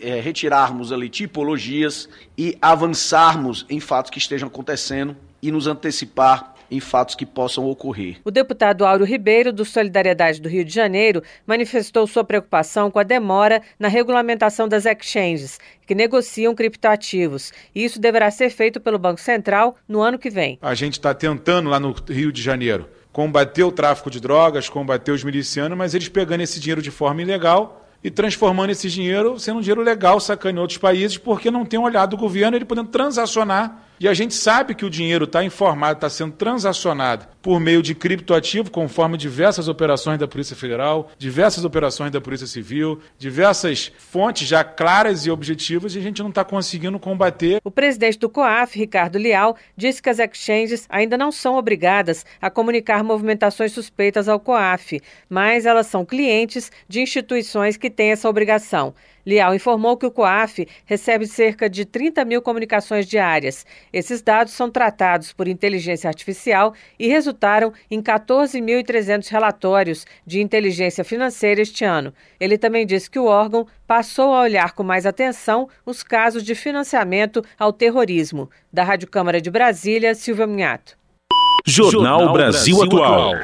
é, 0.00 0.20
retirarmos 0.20 0.92
ali 0.92 1.08
tipologias 1.08 2.08
e 2.36 2.56
avançarmos 2.62 3.66
em 3.68 3.80
fatos 3.80 4.10
que 4.10 4.18
estejam 4.18 4.46
acontecendo 4.46 5.16
e 5.42 5.50
nos 5.50 5.66
antecipar 5.66 6.54
em 6.70 6.80
fatos 6.80 7.14
que 7.14 7.26
possam 7.26 7.68
ocorrer. 7.68 8.18
O 8.24 8.30
deputado 8.30 8.84
Áureo 8.84 9.06
Ribeiro, 9.06 9.52
do 9.52 9.64
Solidariedade 9.64 10.40
do 10.40 10.48
Rio 10.48 10.64
de 10.64 10.72
Janeiro, 10.72 11.22
manifestou 11.46 12.06
sua 12.06 12.24
preocupação 12.24 12.90
com 12.90 12.98
a 12.98 13.02
demora 13.02 13.62
na 13.78 13.88
regulamentação 13.88 14.68
das 14.68 14.84
exchanges, 14.86 15.58
que 15.86 15.94
negociam 15.94 16.54
criptoativos. 16.54 17.52
E 17.74 17.84
isso 17.84 18.00
deverá 18.00 18.30
ser 18.30 18.50
feito 18.50 18.80
pelo 18.80 18.98
Banco 18.98 19.20
Central 19.20 19.76
no 19.88 20.00
ano 20.00 20.18
que 20.18 20.30
vem. 20.30 20.58
A 20.60 20.74
gente 20.74 20.94
está 20.94 21.14
tentando 21.14 21.70
lá 21.70 21.80
no 21.80 21.94
Rio 22.08 22.32
de 22.32 22.42
Janeiro 22.42 22.88
combater 23.12 23.64
o 23.64 23.72
tráfico 23.72 24.10
de 24.10 24.20
drogas, 24.20 24.68
combater 24.68 25.10
os 25.10 25.24
milicianos, 25.24 25.76
mas 25.76 25.92
eles 25.92 26.08
pegando 26.08 26.42
esse 26.42 26.60
dinheiro 26.60 26.80
de 26.80 26.90
forma 26.90 27.20
ilegal 27.20 27.84
e 28.02 28.10
transformando 28.10 28.70
esse 28.70 28.88
dinheiro 28.88 29.40
sendo 29.40 29.58
um 29.58 29.60
dinheiro 29.60 29.82
legal 29.82 30.20
sacando 30.20 30.58
em 30.58 30.60
outros 30.60 30.78
países, 30.78 31.18
porque 31.18 31.50
não 31.50 31.64
tem 31.64 31.80
olhado 31.80 32.10
do 32.10 32.16
governo 32.16 32.56
ele 32.56 32.64
podendo 32.64 32.90
transacionar 32.90 33.87
e 34.00 34.06
a 34.06 34.14
gente 34.14 34.34
sabe 34.34 34.74
que 34.74 34.84
o 34.84 34.90
dinheiro 34.90 35.24
está 35.24 35.44
informado, 35.44 35.94
está 35.94 36.08
sendo 36.08 36.32
transacionado 36.32 37.26
por 37.42 37.58
meio 37.58 37.82
de 37.82 37.94
criptoativo, 37.94 38.70
conforme 38.70 39.16
diversas 39.16 39.68
operações 39.68 40.18
da 40.18 40.28
Polícia 40.28 40.54
Federal, 40.54 41.10
diversas 41.16 41.64
operações 41.64 42.10
da 42.10 42.20
Polícia 42.20 42.46
Civil, 42.46 43.00
diversas 43.18 43.90
fontes 43.96 44.46
já 44.46 44.62
claras 44.62 45.24
e 45.24 45.30
objetivas, 45.30 45.94
e 45.94 45.98
a 45.98 46.02
gente 46.02 46.22
não 46.22 46.28
está 46.28 46.44
conseguindo 46.44 46.98
combater. 46.98 47.60
O 47.64 47.70
presidente 47.70 48.18
do 48.18 48.28
COAF, 48.28 48.78
Ricardo 48.78 49.18
Lial, 49.18 49.56
disse 49.76 50.02
que 50.02 50.10
as 50.10 50.18
exchanges 50.18 50.86
ainda 50.88 51.16
não 51.16 51.32
são 51.32 51.56
obrigadas 51.56 52.26
a 52.40 52.50
comunicar 52.50 53.02
movimentações 53.02 53.72
suspeitas 53.72 54.28
ao 54.28 54.38
COAF, 54.38 55.00
mas 55.28 55.64
elas 55.64 55.86
são 55.86 56.04
clientes 56.04 56.70
de 56.88 57.00
instituições 57.00 57.76
que 57.76 57.90
têm 57.90 58.10
essa 58.10 58.28
obrigação. 58.28 58.94
Lial 59.28 59.54
informou 59.54 59.94
que 59.94 60.06
o 60.06 60.10
COAF 60.10 60.66
recebe 60.86 61.26
cerca 61.26 61.68
de 61.68 61.84
30 61.84 62.24
mil 62.24 62.40
comunicações 62.40 63.06
diárias. 63.06 63.66
Esses 63.92 64.22
dados 64.22 64.54
são 64.54 64.70
tratados 64.70 65.34
por 65.34 65.46
inteligência 65.46 66.08
artificial 66.08 66.72
e 66.98 67.08
resultaram 67.08 67.70
em 67.90 68.00
14.300 68.00 69.28
relatórios 69.28 70.06
de 70.24 70.40
inteligência 70.40 71.04
financeira 71.04 71.60
este 71.60 71.84
ano. 71.84 72.14
Ele 72.40 72.56
também 72.56 72.86
disse 72.86 73.10
que 73.10 73.18
o 73.18 73.26
órgão 73.26 73.66
passou 73.86 74.32
a 74.32 74.40
olhar 74.40 74.72
com 74.72 74.82
mais 74.82 75.04
atenção 75.04 75.68
os 75.84 76.02
casos 76.02 76.42
de 76.42 76.54
financiamento 76.54 77.44
ao 77.58 77.70
terrorismo. 77.70 78.48
Da 78.72 78.82
Rádio 78.82 79.08
Câmara 79.08 79.42
de 79.42 79.50
Brasília, 79.50 80.14
Silvia 80.14 80.46
Minhato. 80.46 80.96
Jornal 81.66 82.32
Brasil 82.32 82.82
Atual. 82.82 83.34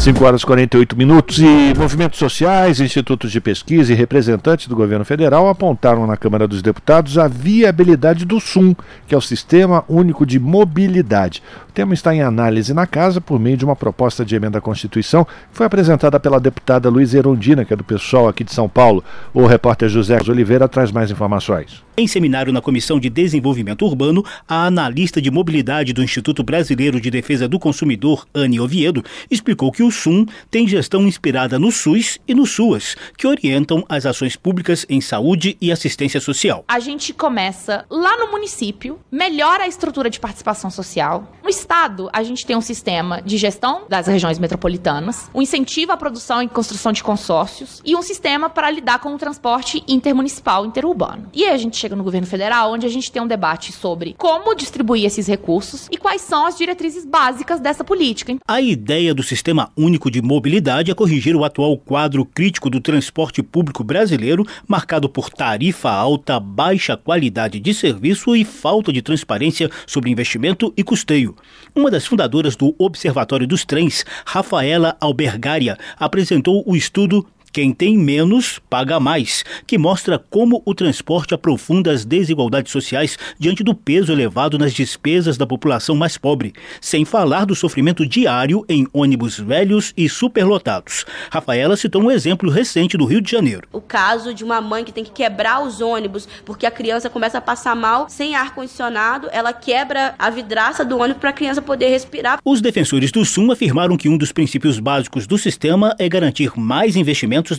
5 0.00 0.24
horas 0.24 0.40
e 0.40 0.46
48 0.46 0.96
minutos 0.96 1.38
e 1.40 1.74
movimentos 1.76 2.18
sociais, 2.18 2.80
institutos 2.80 3.30
de 3.30 3.38
pesquisa 3.38 3.92
e 3.92 3.94
representantes 3.94 4.66
do 4.66 4.74
governo 4.74 5.04
federal 5.04 5.46
apontaram 5.46 6.06
na 6.06 6.16
Câmara 6.16 6.48
dos 6.48 6.62
Deputados 6.62 7.18
a 7.18 7.28
viabilidade 7.28 8.24
do 8.24 8.40
SUM, 8.40 8.74
que 9.06 9.14
é 9.14 9.18
o 9.18 9.20
Sistema 9.20 9.84
Único 9.86 10.24
de 10.24 10.40
Mobilidade. 10.40 11.42
O 11.68 11.72
tema 11.72 11.92
está 11.92 12.14
em 12.14 12.22
análise 12.22 12.72
na 12.72 12.86
casa 12.86 13.20
por 13.20 13.38
meio 13.38 13.58
de 13.58 13.64
uma 13.64 13.76
proposta 13.76 14.24
de 14.24 14.34
emenda 14.34 14.56
à 14.56 14.60
Constituição 14.60 15.24
que 15.24 15.30
foi 15.52 15.66
apresentada 15.66 16.18
pela 16.18 16.40
deputada 16.40 16.88
Luiz 16.88 17.12
Erondina, 17.12 17.64
que 17.66 17.74
é 17.74 17.76
do 17.76 17.84
pessoal 17.84 18.26
aqui 18.26 18.42
de 18.42 18.54
São 18.54 18.70
Paulo. 18.70 19.04
O 19.34 19.44
repórter 19.44 19.90
José 19.90 20.18
Oliveira 20.26 20.66
traz 20.66 20.90
mais 20.90 21.10
informações. 21.10 21.84
Em 21.96 22.08
seminário 22.08 22.52
na 22.52 22.62
Comissão 22.62 22.98
de 22.98 23.10
Desenvolvimento 23.10 23.84
Urbano, 23.84 24.24
a 24.48 24.64
analista 24.64 25.20
de 25.20 25.30
mobilidade 25.30 25.92
do 25.92 26.02
Instituto 26.02 26.42
Brasileiro 26.42 26.98
de 26.98 27.10
Defesa 27.10 27.46
do 27.46 27.58
Consumidor, 27.58 28.26
Anne 28.34 28.58
Oviedo, 28.58 29.04
explicou 29.30 29.70
que 29.70 29.82
o 29.82 29.89
SUM 29.90 30.26
tem 30.50 30.66
gestão 30.66 31.02
inspirada 31.06 31.58
no 31.58 31.70
SUS 31.70 32.18
e 32.26 32.34
no 32.34 32.46
SUAS, 32.46 32.96
que 33.16 33.26
orientam 33.26 33.84
as 33.88 34.06
ações 34.06 34.36
públicas 34.36 34.86
em 34.88 35.00
saúde 35.00 35.56
e 35.60 35.70
assistência 35.72 36.20
social. 36.20 36.64
A 36.68 36.80
gente 36.80 37.12
começa 37.12 37.84
lá 37.90 38.16
no 38.18 38.30
município, 38.30 38.98
melhora 39.10 39.64
a 39.64 39.68
estrutura 39.68 40.10
de 40.10 40.20
participação 40.20 40.70
social. 40.70 41.32
No 41.42 41.48
estado, 41.48 42.08
a 42.12 42.22
gente 42.22 42.46
tem 42.46 42.56
um 42.56 42.60
sistema 42.60 43.20
de 43.22 43.36
gestão 43.36 43.82
das 43.88 44.06
regiões 44.06 44.38
metropolitanas, 44.38 45.30
um 45.34 45.42
incentivo 45.42 45.92
à 45.92 45.96
produção 45.96 46.42
e 46.42 46.48
construção 46.48 46.92
de 46.92 47.02
consórcios 47.02 47.80
e 47.84 47.96
um 47.96 48.02
sistema 48.02 48.48
para 48.48 48.70
lidar 48.70 48.98
com 49.00 49.14
o 49.14 49.18
transporte 49.18 49.82
intermunicipal 49.88 50.64
interurbano. 50.64 51.28
E 51.32 51.44
aí 51.44 51.54
a 51.54 51.58
gente 51.58 51.76
chega 51.76 51.96
no 51.96 52.04
governo 52.04 52.26
federal, 52.26 52.72
onde 52.72 52.86
a 52.86 52.90
gente 52.90 53.10
tem 53.10 53.22
um 53.22 53.26
debate 53.26 53.72
sobre 53.72 54.14
como 54.18 54.54
distribuir 54.54 55.04
esses 55.04 55.26
recursos 55.26 55.88
e 55.90 55.96
quais 55.96 56.22
são 56.22 56.46
as 56.46 56.56
diretrizes 56.56 57.04
básicas 57.04 57.60
dessa 57.60 57.84
política. 57.84 58.36
A 58.46 58.60
ideia 58.60 59.14
do 59.14 59.22
Sistema 59.22 59.70
Único 59.82 60.10
de 60.10 60.20
Mobilidade 60.20 60.90
é 60.90 60.94
corrigir 60.94 61.34
o 61.34 61.42
atual 61.42 61.74
quadro 61.78 62.22
crítico 62.26 62.68
do 62.68 62.82
transporte 62.82 63.42
público 63.42 63.82
brasileiro, 63.82 64.46
marcado 64.68 65.08
por 65.08 65.30
tarifa 65.30 65.90
alta, 65.90 66.38
baixa 66.38 66.98
qualidade 66.98 67.58
de 67.58 67.72
serviço 67.72 68.36
e 68.36 68.44
falta 68.44 68.92
de 68.92 69.00
transparência 69.00 69.70
sobre 69.86 70.10
investimento 70.10 70.70
e 70.76 70.84
custeio. 70.84 71.34
Uma 71.74 71.90
das 71.90 72.04
fundadoras 72.04 72.54
do 72.56 72.74
Observatório 72.78 73.46
dos 73.46 73.64
Trens, 73.64 74.04
Rafaela 74.26 74.98
Albergaria, 75.00 75.78
apresentou 75.98 76.62
o 76.66 76.76
estudo 76.76 77.26
quem 77.52 77.72
tem 77.72 77.98
menos 77.98 78.60
paga 78.70 79.00
mais, 79.00 79.44
que 79.66 79.76
mostra 79.76 80.18
como 80.18 80.62
o 80.64 80.74
transporte 80.74 81.34
aprofunda 81.34 81.90
as 81.90 82.04
desigualdades 82.04 82.70
sociais 82.70 83.18
diante 83.38 83.64
do 83.64 83.74
peso 83.74 84.12
elevado 84.12 84.58
nas 84.58 84.72
despesas 84.72 85.36
da 85.36 85.46
população 85.46 85.96
mais 85.96 86.16
pobre, 86.16 86.52
sem 86.80 87.04
falar 87.04 87.44
do 87.44 87.54
sofrimento 87.54 88.06
diário 88.06 88.64
em 88.68 88.86
ônibus 88.92 89.38
velhos 89.38 89.92
e 89.96 90.08
superlotados. 90.08 91.04
Rafaela 91.30 91.76
citou 91.76 92.02
um 92.02 92.10
exemplo 92.10 92.50
recente 92.50 92.96
do 92.96 93.04
Rio 93.04 93.20
de 93.20 93.30
Janeiro. 93.30 93.66
O 93.72 93.80
caso 93.80 94.32
de 94.32 94.44
uma 94.44 94.60
mãe 94.60 94.84
que 94.84 94.92
tem 94.92 95.04
que 95.04 95.10
quebrar 95.10 95.62
os 95.62 95.80
ônibus 95.80 96.28
porque 96.44 96.66
a 96.66 96.70
criança 96.70 97.10
começa 97.10 97.38
a 97.38 97.40
passar 97.40 97.74
mal 97.74 98.08
sem 98.08 98.34
ar 98.34 98.54
condicionado, 98.54 99.28
ela 99.32 99.52
quebra 99.52 100.14
a 100.18 100.30
vidraça 100.30 100.84
do 100.84 100.98
ônibus 100.98 101.20
para 101.20 101.30
a 101.30 101.32
criança 101.32 101.60
poder 101.60 101.88
respirar. 101.88 102.38
Os 102.44 102.60
defensores 102.60 103.10
do 103.10 103.24
SUM 103.24 103.50
afirmaram 103.50 103.96
que 103.96 104.08
um 104.08 104.16
dos 104.16 104.32
princípios 104.32 104.78
básicos 104.78 105.26
do 105.26 105.36
sistema 105.36 105.94
é 105.98 106.08
garantir 106.08 106.52
mais 106.56 106.96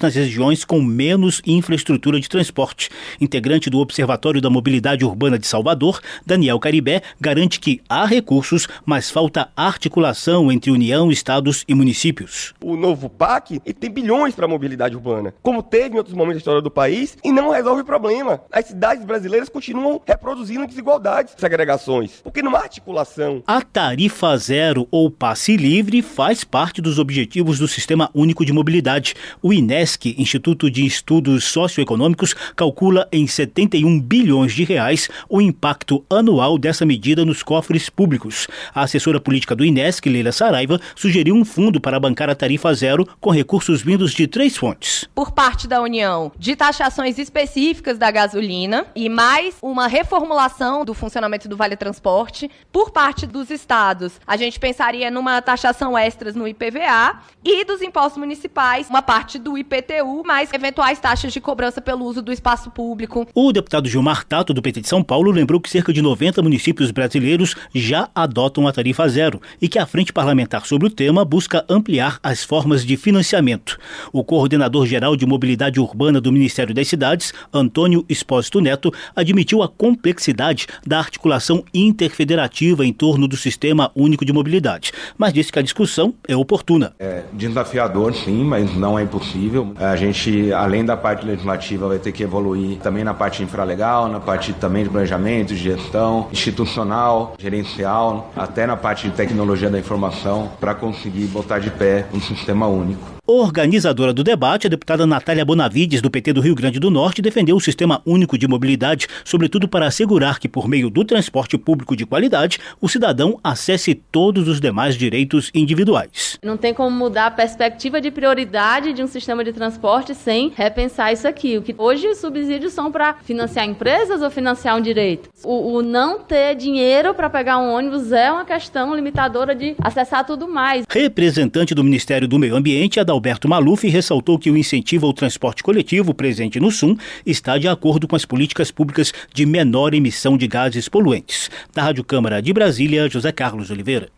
nas 0.01 0.15
regiões 0.15 0.63
com 0.63 0.81
menos 0.81 1.41
infraestrutura 1.45 2.19
de 2.19 2.29
transporte. 2.29 2.89
Integrante 3.19 3.69
do 3.69 3.79
Observatório 3.79 4.39
da 4.39 4.49
Mobilidade 4.49 5.03
Urbana 5.03 5.39
de 5.39 5.47
Salvador, 5.47 5.99
Daniel 6.25 6.59
Caribé 6.59 7.01
garante 7.19 7.59
que 7.59 7.81
há 7.89 8.05
recursos, 8.05 8.67
mas 8.85 9.09
falta 9.09 9.49
articulação 9.55 10.51
entre 10.51 10.69
União, 10.71 11.11
estados 11.11 11.65
e 11.67 11.73
municípios. 11.73 12.53
O 12.63 12.77
novo 12.77 13.09
PAC 13.09 13.59
tem 13.59 13.89
bilhões 13.89 14.35
para 14.35 14.45
a 14.45 14.47
mobilidade 14.47 14.95
urbana, 14.95 15.33
como 15.41 15.63
teve 15.63 15.95
em 15.95 15.97
outros 15.97 16.15
momentos 16.15 16.35
da 16.35 16.39
história 16.39 16.61
do 16.61 16.69
país, 16.69 17.17
e 17.23 17.31
não 17.31 17.49
resolve 17.49 17.81
o 17.81 17.85
problema. 17.85 18.41
As 18.51 18.65
cidades 18.65 19.03
brasileiras 19.03 19.49
continuam 19.49 20.01
reproduzindo 20.05 20.67
desigualdades, 20.67 21.33
segregações, 21.37 22.21
porque 22.23 22.43
não 22.43 22.55
há 22.55 22.59
articulação. 22.59 23.41
A 23.47 23.61
tarifa 23.61 24.37
zero 24.37 24.87
ou 24.91 25.09
passe 25.09 25.57
livre 25.57 26.01
faz 26.01 26.43
parte 26.43 26.81
dos 26.81 26.99
objetivos 26.99 27.57
do 27.57 27.67
Sistema 27.67 28.09
Único 28.13 28.45
de 28.45 28.53
Mobilidade. 28.53 29.15
O 29.41 29.51
INE 29.51 29.70
INESC, 29.71 30.15
Instituto 30.17 30.69
de 30.69 30.85
Estudos 30.85 31.45
Socioeconômicos, 31.45 32.33
calcula 32.57 33.07
em 33.09 33.25
71 33.25 34.01
bilhões 34.01 34.53
de 34.53 34.65
reais 34.65 35.07
o 35.29 35.39
impacto 35.39 36.03
anual 36.09 36.57
dessa 36.57 36.85
medida 36.85 37.23
nos 37.23 37.41
cofres 37.41 37.89
públicos. 37.89 38.49
A 38.75 38.81
assessora 38.81 39.21
política 39.21 39.55
do 39.55 39.63
INESC, 39.63 40.09
Leila 40.09 40.33
Saraiva, 40.33 40.81
sugeriu 40.93 41.35
um 41.35 41.45
fundo 41.45 41.79
para 41.79 41.99
bancar 42.01 42.29
a 42.29 42.35
tarifa 42.35 42.73
zero 42.73 43.07
com 43.21 43.31
recursos 43.31 43.81
vindos 43.81 44.11
de 44.13 44.27
três 44.27 44.57
fontes. 44.57 45.07
Por 45.15 45.31
parte 45.31 45.69
da 45.69 45.81
União, 45.81 46.33
de 46.37 46.53
taxações 46.53 47.17
específicas 47.17 47.97
da 47.97 48.11
gasolina 48.11 48.85
e 48.93 49.07
mais 49.07 49.55
uma 49.61 49.87
reformulação 49.87 50.83
do 50.83 50.93
funcionamento 50.93 51.47
do 51.47 51.55
Vale 51.55 51.77
Transporte. 51.77 52.51
Por 52.73 52.91
parte 52.91 53.25
dos 53.25 53.49
estados, 53.49 54.19
a 54.27 54.35
gente 54.35 54.59
pensaria 54.59 55.09
numa 55.09 55.41
taxação 55.41 55.97
extras 55.97 56.35
no 56.35 56.45
IPVA 56.45 57.21
e 57.41 57.63
dos 57.63 57.81
impostos 57.81 58.17
municipais, 58.17 58.89
uma 58.89 59.01
parte 59.01 59.39
do 59.39 59.60
IPTU, 59.61 60.23
mais 60.25 60.51
eventuais 60.53 60.99
taxas 60.99 61.31
de 61.31 61.39
cobrança 61.39 61.79
pelo 61.81 62.05
uso 62.05 62.21
do 62.21 62.31
espaço 62.31 62.69
público. 62.69 63.27
O 63.33 63.51
deputado 63.51 63.87
Gilmar 63.87 64.25
Tato, 64.25 64.53
do 64.53 64.61
PT 64.61 64.81
de 64.81 64.87
São 64.87 65.03
Paulo, 65.03 65.31
lembrou 65.31 65.59
que 65.59 65.69
cerca 65.69 65.93
de 65.93 66.01
90 66.01 66.41
municípios 66.41 66.91
brasileiros 66.91 67.55
já 67.73 68.09
adotam 68.13 68.67
a 68.67 68.73
tarifa 68.73 69.07
zero 69.07 69.41
e 69.61 69.67
que 69.67 69.79
a 69.79 69.85
Frente 69.85 70.11
Parlamentar 70.11 70.65
sobre 70.65 70.87
o 70.87 70.89
tema 70.89 71.23
busca 71.23 71.65
ampliar 71.69 72.19
as 72.21 72.43
formas 72.43 72.85
de 72.85 72.97
financiamento. 72.97 73.77
O 74.11 74.23
coordenador-geral 74.23 75.15
de 75.15 75.25
mobilidade 75.25 75.79
urbana 75.79 76.19
do 76.19 76.31
Ministério 76.31 76.73
das 76.73 76.87
Cidades, 76.87 77.33
Antônio 77.53 78.05
Espósito 78.09 78.59
Neto, 78.59 78.93
admitiu 79.15 79.61
a 79.63 79.69
complexidade 79.69 80.67
da 80.85 80.99
articulação 80.99 81.63
interfederativa 81.73 82.85
em 82.85 82.93
torno 82.93 83.27
do 83.27 83.37
Sistema 83.37 83.91
Único 83.95 84.25
de 84.25 84.33
Mobilidade, 84.33 84.91
mas 85.17 85.33
disse 85.33 85.51
que 85.51 85.59
a 85.59 85.61
discussão 85.61 86.13
é 86.27 86.35
oportuna. 86.35 86.93
É 86.99 87.23
desafiador, 87.33 88.13
sim, 88.13 88.43
mas 88.43 88.75
não 88.75 88.97
é 88.97 89.03
impossível. 89.03 89.50
A 89.79 89.95
gente, 89.95 90.51
além 90.53 90.85
da 90.85 90.95
parte 90.95 91.25
legislativa, 91.25 91.87
vai 91.87 91.99
ter 91.99 92.11
que 92.11 92.23
evoluir 92.23 92.77
também 92.77 93.03
na 93.03 93.13
parte 93.13 93.43
infralegal, 93.43 94.07
na 94.07 94.19
parte 94.19 94.53
também 94.53 94.83
de 94.83 94.89
planejamento, 94.89 95.49
de 95.49 95.57
gestão, 95.57 96.27
institucional, 96.31 97.35
gerencial, 97.37 98.31
até 98.35 98.65
na 98.65 98.77
parte 98.77 99.09
de 99.09 99.15
tecnologia 99.15 99.69
da 99.69 99.79
informação, 99.79 100.51
para 100.59 100.73
conseguir 100.73 101.25
botar 101.27 101.59
de 101.59 101.69
pé 101.69 102.05
um 102.13 102.21
sistema 102.21 102.67
único. 102.67 103.20
Organizadora 103.27 104.11
do 104.11 104.23
debate, 104.23 104.65
a 104.65 104.69
deputada 104.69 105.05
Natália 105.05 105.45
Bonavides, 105.45 106.01
do 106.01 106.09
PT 106.09 106.33
do 106.33 106.41
Rio 106.41 106.55
Grande 106.55 106.79
do 106.79 106.89
Norte, 106.89 107.21
defendeu 107.21 107.55
o 107.55 107.61
sistema 107.61 108.01
único 108.03 108.35
de 108.35 108.47
mobilidade, 108.47 109.07
sobretudo 109.23 109.67
para 109.67 109.85
assegurar 109.85 110.39
que, 110.39 110.49
por 110.49 110.67
meio 110.67 110.89
do 110.89 111.05
transporte 111.05 111.55
público 111.55 111.95
de 111.95 112.03
qualidade, 112.03 112.59
o 112.81 112.89
cidadão 112.89 113.39
acesse 113.43 113.93
todos 113.93 114.47
os 114.47 114.59
demais 114.59 114.95
direitos 114.95 115.51
individuais. 115.53 116.39
Não 116.43 116.57
tem 116.57 116.73
como 116.73 116.89
mudar 116.89 117.27
a 117.27 117.31
perspectiva 117.31 118.01
de 118.01 118.09
prioridade 118.09 118.91
de 118.91 119.03
um 119.03 119.07
sistema 119.07 119.43
de 119.43 119.53
transporte 119.53 120.15
sem 120.15 120.51
repensar 120.55 121.13
isso 121.13 121.27
aqui. 121.27 121.59
O 121.59 121.61
que 121.61 121.75
hoje 121.77 122.07
os 122.07 122.17
subsídios 122.17 122.73
são 122.73 122.91
para 122.91 123.13
financiar 123.23 123.67
empresas 123.67 124.23
ou 124.23 124.31
financiar 124.31 124.75
um 124.75 124.81
direito. 124.81 125.29
O, 125.43 125.77
o 125.77 125.81
não 125.83 126.19
ter 126.19 126.55
dinheiro 126.55 127.13
para 127.13 127.29
pegar 127.29 127.59
um 127.59 127.71
ônibus 127.71 128.11
é 128.11 128.31
uma 128.31 128.45
questão 128.45 128.95
limitadora 128.95 129.53
de 129.53 129.75
acessar 129.79 130.25
tudo 130.25 130.47
mais. 130.47 130.85
Representante 130.89 131.75
do 131.75 131.83
Ministério 131.83 132.27
do 132.27 132.39
Meio 132.39 132.55
Ambiente, 132.55 132.99
Alberto 133.11 133.47
Maluf 133.47 133.87
ressaltou 133.87 134.39
que 134.39 134.49
o 134.49 134.57
incentivo 134.57 135.05
ao 135.05 135.13
transporte 135.13 135.61
coletivo 135.61 136.13
presente 136.13 136.59
no 136.59 136.71
SUM 136.71 136.95
está 137.25 137.57
de 137.57 137.67
acordo 137.67 138.07
com 138.07 138.15
as 138.15 138.25
políticas 138.25 138.71
públicas 138.71 139.13
de 139.33 139.45
menor 139.45 139.93
emissão 139.93 140.37
de 140.37 140.47
gases 140.47 140.87
poluentes. 140.89 141.49
Da 141.73 141.83
Rádio 141.83 142.03
Câmara 142.03 142.41
de 142.41 142.51
Brasília, 142.53 143.09
José 143.09 143.31
Carlos 143.31 143.69
Oliveira. 143.69 144.09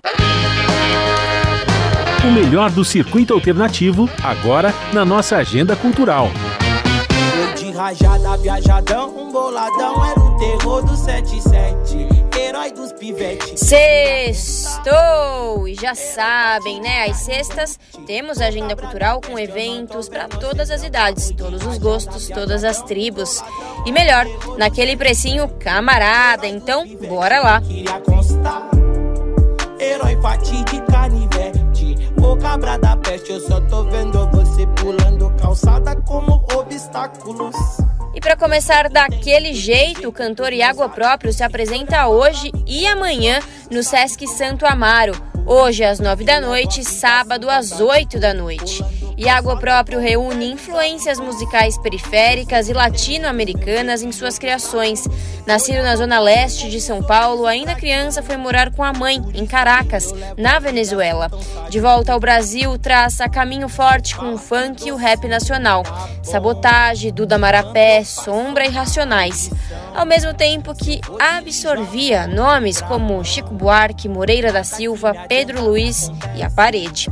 O 2.24 2.32
melhor 2.32 2.72
do 2.72 2.86
circuito 2.86 3.34
alternativo, 3.34 4.10
agora 4.24 4.74
na 4.94 5.04
nossa 5.04 5.38
agenda 5.38 5.76
cultural. 5.76 6.32
De 7.58 7.72
rajada, 7.72 8.38
viajadão, 8.38 9.10
um 9.10 9.32
boladão, 9.32 10.06
era 10.06 10.20
o 10.20 10.38
terror 10.38 10.86
do 10.86 10.96
77 10.96 12.13
herói 12.54 12.72
dos 12.72 12.94
pivetes. 12.94 13.60
Sextou! 13.60 14.94
E 15.68 15.74
já 15.74 15.96
sabem, 15.96 16.80
né? 16.80 17.10
Às 17.10 17.18
sextas 17.18 17.80
temos 18.06 18.40
agenda 18.40 18.76
cultural 18.76 19.20
com 19.20 19.40
eventos 19.40 20.08
para 20.08 20.28
todas 20.28 20.70
as 20.70 20.84
idades, 20.84 21.32
todos 21.32 21.66
os 21.66 21.80
gostos, 21.80 22.30
todas 22.30 22.64
as 22.64 22.84
tribos. 22.84 23.44
E 23.88 23.92
melhor, 23.92 24.28
naquele 24.58 24.96
precinho 24.96 25.50
camarada. 25.60 26.46
Então, 26.46 26.86
bora 27.10 27.42
lá! 27.42 27.60
Herói 29.80 30.16
fatídico 30.22 30.86
canivete, 30.92 31.98
ô 32.22 32.38
cabra 32.38 32.78
da 32.78 32.96
peste, 32.98 33.32
eu 33.32 33.40
só 33.40 33.60
tô 33.62 33.84
vendo 33.86 34.30
você 34.30 34.68
pulando 34.68 35.34
calçada 35.42 35.96
como 36.04 36.46
obstáculos. 36.56 37.56
E 38.14 38.20
para 38.22 38.38
começar 38.38 38.90
daquele 38.90 39.54
jeito, 39.54 40.08
o 40.08 40.12
cantor 40.12 40.54
Iago 40.54 40.88
Próprio 40.90 41.34
se 41.34 41.44
apresenta 41.44 42.08
hoje 42.08 42.52
e 42.68 42.86
amanhã 42.86 43.40
no 43.72 43.82
Sesc 43.82 44.28
Santo 44.28 44.68
Amaro. 44.68 45.14
Hoje 45.48 45.84
às 45.84 46.00
nove 46.00 46.24
da 46.24 46.40
noite, 46.40 46.84
sábado 46.84 47.50
às 47.50 47.82
oito 47.82 48.20
da 48.20 48.32
noite. 48.34 48.84
Iago 49.24 49.56
próprio 49.56 50.02
reúne 50.02 50.52
influências 50.52 51.18
musicais 51.18 51.78
periféricas 51.78 52.68
e 52.68 52.74
latino-americanas 52.74 54.02
em 54.02 54.12
suas 54.12 54.38
criações. 54.38 55.08
Nascido 55.48 55.82
na 55.82 55.96
zona 55.96 56.20
leste 56.20 56.70
de 56.70 56.82
São 56.82 57.02
Paulo, 57.02 57.48
ainda 57.48 57.74
criança 57.74 58.22
foi 58.22 58.36
morar 58.36 58.74
com 58.74 58.84
a 58.84 58.92
mãe, 58.92 59.24
em 59.34 59.46
Caracas, 59.46 60.14
na 60.38 60.60
Venezuela. 60.60 61.32
De 61.70 61.80
volta 61.80 62.12
ao 62.12 62.20
Brasil, 62.20 62.78
traça 62.78 63.30
caminho 63.30 63.70
forte 63.70 64.14
com 64.14 64.34
o 64.34 64.38
funk 64.38 64.90
e 64.90 64.92
o 64.92 64.98
rap 64.98 65.26
nacional. 65.26 65.84
Sabotage, 66.22 67.10
Duda 67.10 67.38
Marapé, 67.38 68.04
Sombra 68.04 68.66
e 68.66 68.70
Racionais. 68.70 69.50
Ao 69.96 70.06
mesmo 70.06 70.34
tempo 70.34 70.76
que 70.76 71.00
absorvia 71.18 72.28
nomes 72.28 72.82
como 72.82 73.24
Chico 73.24 73.54
Buarque, 73.54 74.10
Moreira 74.10 74.52
da 74.52 74.66
Silva, 74.66 75.16
Pedro 75.30 75.64
Luiz 75.64 76.12
e 76.36 76.44
A 76.44 76.50
Parede. 76.50 77.10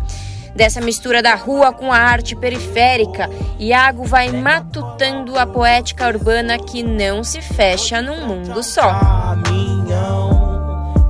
Dessa 0.56 0.82
mistura 0.82 1.22
da 1.22 1.36
rua 1.36 1.72
com 1.72 1.92
a 1.92 1.98
arte 1.98 2.36
periférica, 2.36 3.30
Iago 3.58 4.04
vai 4.04 4.30
matutando 4.32 5.38
a 5.40 5.46
poética 5.46 6.08
urbana 6.08 6.58
que 6.60 6.84
não 6.84 7.24
se 7.24 7.42
fecha 7.42 8.02
num 8.02 8.28
mundo 8.28 8.62
só. 8.62 8.94
Caminhão, 9.00 10.34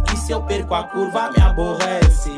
que 0.08 0.16
se 0.18 0.32
eu 0.32 0.42
perco 0.44 0.76
a 0.76 0.84
curva 0.84 1.32
me 1.32 1.42
aborrece. 1.42 2.30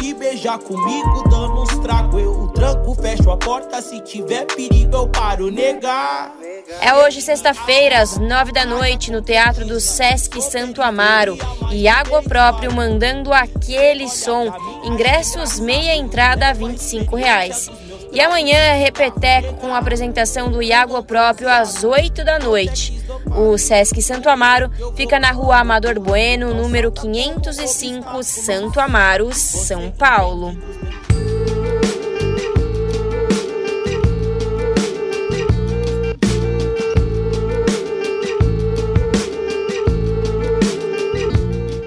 Me 0.00 0.14
beijar 0.14 0.58
comigo, 0.58 1.28
dando 1.28 1.62
uns 1.62 1.78
tragos, 1.78 2.22
eu 2.22 2.43
tranco, 2.64 2.94
fecho 2.94 3.30
a 3.30 3.36
porta. 3.36 3.82
Se 3.82 4.00
tiver 4.00 4.46
perigo, 4.46 4.96
eu 4.96 5.08
paro 5.08 5.50
negar. 5.50 6.34
É 6.80 6.94
hoje, 6.94 7.20
sexta-feira, 7.20 8.00
às 8.00 8.16
nove 8.16 8.52
da 8.52 8.64
noite, 8.64 9.12
no 9.12 9.20
Teatro 9.20 9.66
do 9.66 9.78
Sesc 9.78 10.40
Santo 10.40 10.80
Amaro. 10.80 11.36
E 11.70 11.86
Água 11.86 12.22
Próprio 12.22 12.72
mandando 12.72 13.32
aquele 13.32 14.08
som. 14.08 14.50
Ingressos 14.84 15.60
meia 15.60 15.94
entrada 15.94 16.48
a 16.48 16.52
25 16.54 17.16
reais. 17.16 17.70
E 18.10 18.20
amanhã 18.20 18.74
repeteco 18.74 19.54
com 19.54 19.74
a 19.74 19.78
apresentação 19.78 20.50
do 20.50 20.62
Iago 20.62 21.02
Próprio 21.02 21.48
às 21.50 21.84
8 21.84 22.24
da 22.24 22.38
noite. 22.38 23.04
O 23.36 23.58
Sesc 23.58 24.00
Santo 24.00 24.30
Amaro 24.30 24.70
fica 24.96 25.18
na 25.18 25.32
rua 25.32 25.58
Amador 25.58 25.98
Bueno, 25.98 26.54
número 26.54 26.90
505, 26.92 28.22
Santo 28.22 28.80
Amaro, 28.80 29.34
São 29.34 29.90
Paulo. 29.90 30.56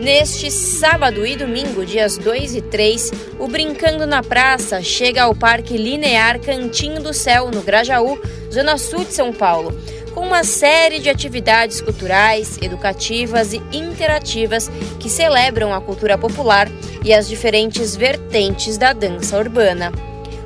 Neste 0.07 0.49
sábado 0.49 1.27
e 1.27 1.35
domingo, 1.35 1.85
dias 1.85 2.17
2 2.17 2.55
e 2.55 2.61
3, 2.61 3.11
o 3.39 3.45
Brincando 3.45 4.07
na 4.07 4.23
Praça 4.23 4.81
chega 4.81 5.23
ao 5.23 5.35
Parque 5.35 5.75
Linear 5.75 6.39
Cantinho 6.39 7.03
do 7.03 7.13
Céu, 7.13 7.51
no 7.53 7.61
Grajaú, 7.61 8.17
zona 8.49 8.77
sul 8.77 9.03
de 9.03 9.13
São 9.13 9.33
Paulo, 9.33 9.77
com 10.13 10.21
uma 10.21 10.45
série 10.45 10.99
de 10.99 11.09
atividades 11.09 11.81
culturais, 11.81 12.57
educativas 12.61 13.51
e 13.51 13.61
interativas 13.73 14.71
que 14.97 15.09
celebram 15.09 15.73
a 15.73 15.81
cultura 15.81 16.17
popular 16.17 16.69
e 17.03 17.13
as 17.13 17.27
diferentes 17.27 17.93
vertentes 17.93 18.77
da 18.77 18.93
dança 18.93 19.37
urbana. 19.37 19.91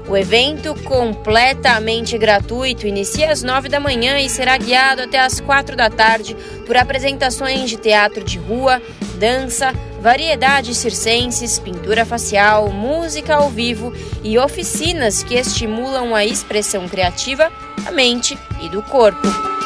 O 0.08 0.18
evento, 0.18 0.76
completamente 0.84 2.18
gratuito, 2.18 2.88
inicia 2.88 3.32
às 3.32 3.44
9 3.44 3.70
da 3.70 3.80
manhã 3.80 4.20
e 4.20 4.30
será 4.30 4.58
guiado 4.58 5.04
até 5.04 5.20
às 5.20 5.40
4 5.40 5.76
da 5.76 5.90
tarde 5.90 6.36
por 6.66 6.76
apresentações 6.76 7.70
de 7.70 7.78
teatro 7.78 8.24
de 8.24 8.38
rua, 8.38 8.82
dança, 9.18 9.74
variedades 10.02 10.78
circenses, 10.78 11.60
pintura 11.60 12.06
facial, 12.06 12.70
música 12.72 13.36
ao 13.36 13.50
vivo 13.50 13.94
e 14.24 14.38
oficinas 14.38 15.24
que 15.24 15.36
estimulam 15.36 16.16
a 16.16 16.26
expressão 16.26 16.88
criativa, 16.88 17.52
da 17.84 17.92
mente 17.92 18.38
e 18.62 18.70
do 18.70 18.82
corpo. 18.82 19.61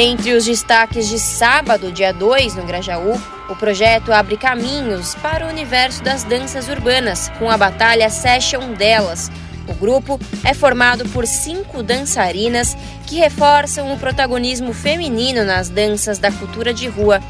Entre 0.00 0.32
os 0.32 0.44
destaques 0.44 1.08
de 1.08 1.18
sábado, 1.18 1.90
dia 1.90 2.12
2, 2.12 2.54
no 2.54 2.62
Grajaú, 2.62 3.20
o 3.48 3.56
projeto 3.56 4.12
abre 4.12 4.36
caminhos 4.36 5.16
para 5.16 5.44
o 5.44 5.48
universo 5.48 6.04
das 6.04 6.22
danças 6.22 6.68
urbanas, 6.68 7.28
com 7.36 7.50
a 7.50 7.56
batalha 7.56 8.08
Session 8.08 8.74
delas. 8.74 9.28
O 9.66 9.74
grupo 9.74 10.16
é 10.44 10.54
formado 10.54 11.04
por 11.08 11.26
cinco 11.26 11.82
dançarinas 11.82 12.76
que 13.08 13.16
reforçam 13.16 13.92
o 13.92 13.98
protagonismo 13.98 14.72
feminino 14.72 15.44
nas 15.44 15.68
danças 15.68 16.20
da 16.20 16.30
cultura 16.30 16.72
de 16.72 16.86
rua. 16.86 17.20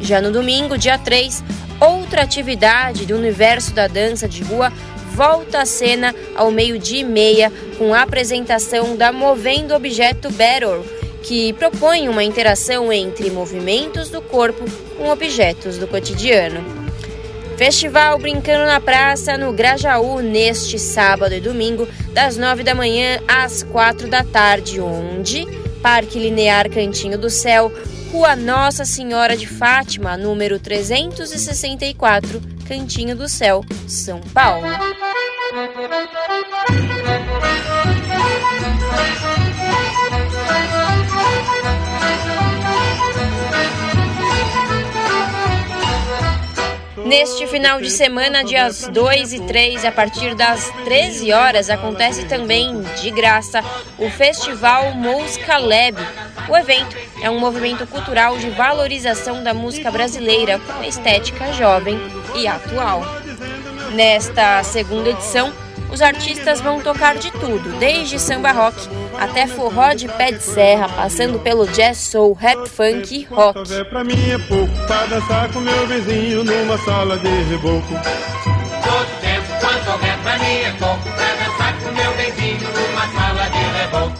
Já 0.00 0.20
no 0.20 0.32
domingo, 0.32 0.76
dia 0.76 0.98
3, 0.98 1.44
outra 1.78 2.22
atividade 2.22 3.06
do 3.06 3.14
universo 3.14 3.72
da 3.72 3.86
dança 3.86 4.28
de 4.28 4.42
rua 4.42 4.72
volta 5.12 5.60
à 5.60 5.64
cena 5.64 6.12
ao 6.34 6.50
meio-dia 6.50 7.02
e 7.02 7.04
meia 7.04 7.52
com 7.78 7.94
a 7.94 8.02
apresentação 8.02 8.96
da 8.96 9.12
Movendo 9.12 9.76
Objeto 9.76 10.28
Battle 10.32 11.05
que 11.26 11.52
propõe 11.54 12.08
uma 12.08 12.22
interação 12.22 12.92
entre 12.92 13.30
movimentos 13.30 14.08
do 14.08 14.22
corpo 14.22 14.64
com 14.96 15.08
objetos 15.08 15.76
do 15.76 15.88
cotidiano. 15.88 16.64
Festival 17.56 18.18
Brincando 18.18 18.64
na 18.64 18.80
Praça 18.80 19.36
no 19.36 19.52
Grajaú 19.52 20.20
neste 20.20 20.78
sábado 20.78 21.34
e 21.34 21.40
domingo, 21.40 21.88
das 22.12 22.36
9 22.36 22.62
da 22.62 22.74
manhã 22.74 23.18
às 23.26 23.62
4 23.64 24.08
da 24.08 24.22
tarde, 24.22 24.80
onde 24.80 25.46
Parque 25.82 26.18
Linear 26.18 26.70
Cantinho 26.70 27.18
do 27.18 27.30
Céu, 27.30 27.72
Rua 28.12 28.36
Nossa 28.36 28.84
Senhora 28.84 29.36
de 29.36 29.48
Fátima, 29.48 30.16
número 30.16 30.60
364, 30.60 32.40
Cantinho 32.68 33.16
do 33.16 33.28
Céu, 33.28 33.64
São 33.88 34.20
Paulo. 34.20 34.66
Neste 47.06 47.46
final 47.46 47.80
de 47.80 47.88
semana, 47.88 48.42
dias 48.42 48.88
2 48.92 49.32
e 49.34 49.40
3, 49.42 49.84
a 49.84 49.92
partir 49.92 50.34
das 50.34 50.68
13 50.84 51.32
horas, 51.32 51.70
acontece 51.70 52.24
também, 52.24 52.82
de 53.00 53.12
graça, 53.12 53.62
o 53.96 54.10
Festival 54.10 54.92
Música 54.92 55.56
Lab. 55.56 55.96
O 56.48 56.56
evento 56.56 56.96
é 57.22 57.30
um 57.30 57.38
movimento 57.38 57.86
cultural 57.86 58.36
de 58.38 58.50
valorização 58.50 59.44
da 59.44 59.54
música 59.54 59.88
brasileira 59.88 60.58
com 60.58 60.82
estética 60.82 61.52
jovem 61.52 61.96
e 62.34 62.48
atual. 62.48 63.02
Nesta 63.92 64.64
segunda 64.64 65.10
edição, 65.10 65.52
os 65.92 66.02
artistas 66.02 66.60
vão 66.60 66.80
tocar 66.80 67.16
de 67.16 67.30
tudo, 67.30 67.78
desde 67.78 68.18
samba 68.18 68.50
rock 68.50 68.76
até 69.18 69.46
forró 69.46 69.92
de 69.92 70.08
pé 70.08 70.32
de 70.32 70.42
serra, 70.42 70.88
passando 70.88 71.38
pelo 71.38 71.66
jazz 71.68 71.98
soul, 71.98 72.32
rap 72.32 72.68
funk 72.68 73.14
e 73.14 73.24
rock. 73.24 73.84
Pra 73.84 74.04
mim 74.04 74.30
é 74.30 74.38
pouco, 74.38 74.86
pra 74.86 75.06
dançar 75.06 75.52
com 75.52 75.60
meu 75.60 75.86
vizinho 75.86 76.44
numa 76.44 76.78
sala 76.78 77.18
de 77.18 77.28
reboco. 77.28 77.88
Todo 78.84 79.20
tempo, 79.20 79.46
quanto 79.60 79.90
houver 79.90 80.18
pra 80.22 80.38
mim 80.38 80.60
é 80.60 80.72
pouco, 80.78 81.02
pra 81.02 81.34
dançar 81.34 81.78
com 81.80 81.92
meu 81.92 82.12
vizinho 82.12 82.45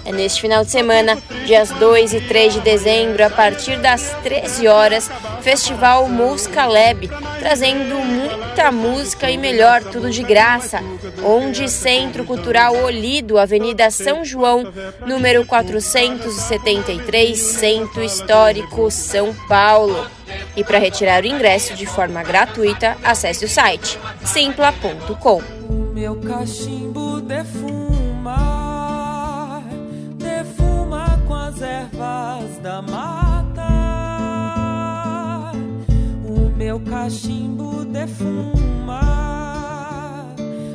É 0.04 0.12
neste 0.12 0.40
final 0.40 0.64
de 0.64 0.70
semana, 0.70 1.18
dias 1.44 1.70
2 1.70 2.14
e 2.14 2.20
3 2.20 2.54
de 2.54 2.60
dezembro, 2.60 3.24
a 3.24 3.30
partir 3.30 3.76
das 3.78 4.14
13 4.22 4.68
horas, 4.68 5.10
Festival 5.42 6.08
Música 6.08 6.64
Lab, 6.66 7.08
trazendo 7.38 7.96
muita 7.96 8.70
música 8.70 9.30
e 9.30 9.36
melhor, 9.36 9.82
tudo 9.82 10.10
de 10.10 10.22
graça. 10.22 10.80
Onde 11.24 11.68
Centro 11.68 12.24
Cultural 12.24 12.74
Olido, 12.76 13.38
Avenida 13.38 13.90
São 13.90 14.24
João, 14.24 14.72
número 15.06 15.44
473, 15.44 17.38
Centro 17.38 18.02
Histórico, 18.02 18.90
São 18.90 19.34
Paulo. 19.48 20.06
E 20.56 20.64
para 20.64 20.78
retirar 20.78 21.22
o 21.22 21.26
ingresso 21.26 21.74
de 21.74 21.86
forma 21.86 22.22
gratuita, 22.22 22.96
acesse 23.02 23.44
o 23.44 23.48
site 23.48 23.98
simpla.com. 24.24 25.42
Meu 25.92 26.16
cachimbo 26.16 27.20
as 31.56 31.62
ervas 31.62 32.58
da 32.58 32.82
mata. 32.82 33.62
O 36.28 36.50
meu 36.54 36.78
cachimbo 36.80 37.82
defuma, 37.86 39.00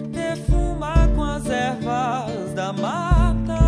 defuma 0.10 1.08
com 1.16 1.24
as 1.24 1.48
ervas 1.48 2.54
da 2.56 2.74
mata. 2.74 3.60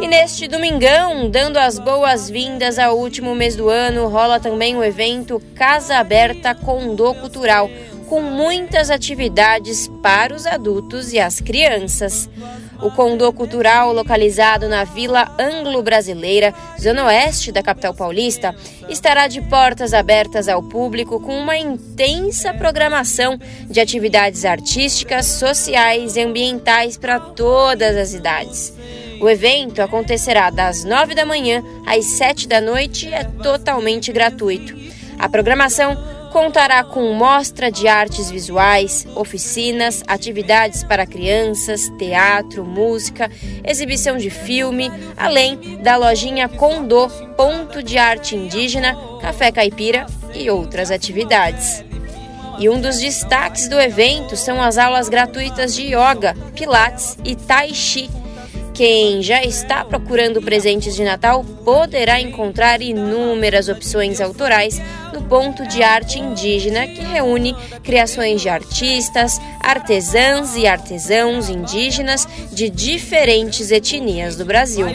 E 0.00 0.06
neste 0.06 0.46
domingão, 0.46 1.28
dando 1.28 1.56
as 1.56 1.80
boas-vindas 1.80 2.78
ao 2.78 2.96
último 2.96 3.34
mês 3.34 3.56
do 3.56 3.68
ano, 3.68 4.06
rola 4.06 4.38
também 4.38 4.76
o 4.76 4.84
evento 4.84 5.42
Casa 5.56 5.96
Aberta 5.96 6.54
Condô 6.54 7.14
Cultural, 7.14 7.68
com 8.04 8.20
muitas 8.20 8.90
atividades 8.90 9.88
para 10.02 10.34
os 10.34 10.46
adultos 10.46 11.12
e 11.12 11.18
as 11.18 11.40
crianças. 11.40 12.28
O 12.82 12.90
Condô 12.90 13.32
Cultural, 13.32 13.92
localizado 13.92 14.68
na 14.68 14.84
Vila 14.84 15.34
Anglo-Brasileira, 15.38 16.52
zona 16.80 17.06
oeste 17.06 17.50
da 17.50 17.62
capital 17.62 17.94
paulista, 17.94 18.54
estará 18.88 19.26
de 19.26 19.40
portas 19.42 19.94
abertas 19.94 20.48
ao 20.48 20.62
público 20.62 21.18
com 21.20 21.38
uma 21.38 21.56
intensa 21.56 22.52
programação 22.52 23.38
de 23.70 23.80
atividades 23.80 24.44
artísticas, 24.44 25.26
sociais 25.26 26.16
e 26.16 26.20
ambientais 26.20 26.96
para 26.96 27.18
todas 27.18 27.96
as 27.96 28.12
idades. 28.12 28.74
O 29.20 29.30
evento 29.30 29.80
acontecerá 29.80 30.50
das 30.50 30.84
9 30.84 31.14
da 31.14 31.24
manhã 31.24 31.62
às 31.86 32.04
7 32.04 32.46
da 32.46 32.60
noite 32.60 33.08
e 33.08 33.14
é 33.14 33.24
totalmente 33.24 34.12
gratuito. 34.12 34.74
A 35.18 35.28
programação 35.28 35.96
contará 36.34 36.82
com 36.82 37.12
mostra 37.12 37.70
de 37.70 37.86
artes 37.86 38.28
visuais, 38.28 39.06
oficinas, 39.14 40.02
atividades 40.04 40.82
para 40.82 41.06
crianças, 41.06 41.88
teatro, 41.96 42.64
música, 42.64 43.30
exibição 43.62 44.16
de 44.16 44.30
filme, 44.30 44.90
além 45.16 45.78
da 45.80 45.96
lojinha 45.96 46.48
Condô, 46.48 47.08
ponto 47.36 47.80
de 47.84 47.98
arte 47.98 48.34
indígena, 48.34 48.98
café 49.20 49.52
caipira 49.52 50.06
e 50.34 50.50
outras 50.50 50.90
atividades. 50.90 51.84
E 52.58 52.68
um 52.68 52.80
dos 52.80 52.98
destaques 52.98 53.68
do 53.68 53.80
evento 53.80 54.36
são 54.36 54.60
as 54.60 54.76
aulas 54.76 55.08
gratuitas 55.08 55.72
de 55.72 55.94
yoga, 55.94 56.34
pilates 56.52 57.16
e 57.24 57.36
tai 57.36 57.72
chi. 57.72 58.10
Quem 58.74 59.22
já 59.22 59.40
está 59.44 59.84
procurando 59.84 60.42
presentes 60.42 60.96
de 60.96 61.04
Natal 61.04 61.44
poderá 61.64 62.20
encontrar 62.20 62.82
inúmeras 62.82 63.68
opções 63.68 64.20
autorais 64.20 64.82
no 65.12 65.22
ponto 65.22 65.64
de 65.68 65.80
arte 65.80 66.18
indígena 66.18 66.84
que 66.84 67.00
reúne 67.00 67.54
criações 67.84 68.42
de 68.42 68.48
artistas, 68.48 69.40
artesãs 69.60 70.56
e 70.56 70.66
artesãos 70.66 71.48
indígenas 71.48 72.26
de 72.50 72.68
diferentes 72.68 73.70
etnias 73.70 74.34
do 74.34 74.44
Brasil. 74.44 74.88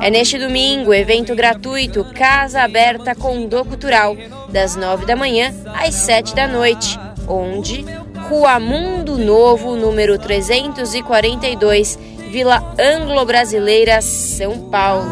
É 0.00 0.10
neste 0.10 0.38
domingo, 0.38 0.94
evento 0.94 1.34
gratuito 1.34 2.04
Casa 2.14 2.62
Aberta 2.62 3.14
Condô 3.16 3.64
Cultural, 3.64 4.16
das 4.50 4.76
9 4.76 5.04
da 5.04 5.16
manhã 5.16 5.52
às 5.74 5.94
7 5.94 6.34
da 6.34 6.46
noite, 6.46 6.98
onde 7.28 7.84
Rua 8.28 8.58
Mundo 8.58 9.18
Novo, 9.18 9.76
número 9.76 10.18
342, 10.18 11.98
Vila 12.30 12.74
Anglo-Brasileira, 12.78 14.00
São 14.02 14.68
Paulo. 14.70 15.08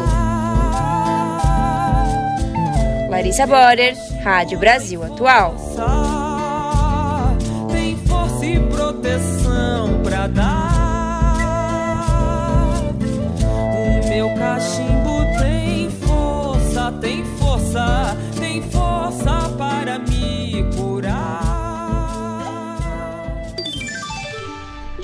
Larissa 3.09 3.47
Borer, 3.47 3.95
Rádio 4.23 4.59
Brasil 4.59 5.03
Atual. 5.03 5.55
Tem 7.71 7.97
força 8.05 8.45
e 8.45 8.59
proteção 8.59 10.01
pra 10.03 10.27
dar. 10.27 10.77
meu 14.17 14.33
cachimbo 14.33 15.23
tem 15.39 15.89
força, 15.91 16.91
tem 16.99 17.23
força, 17.23 18.17
tem 18.39 18.61
força 18.63 19.49
para 19.57 19.99
me 19.99 20.06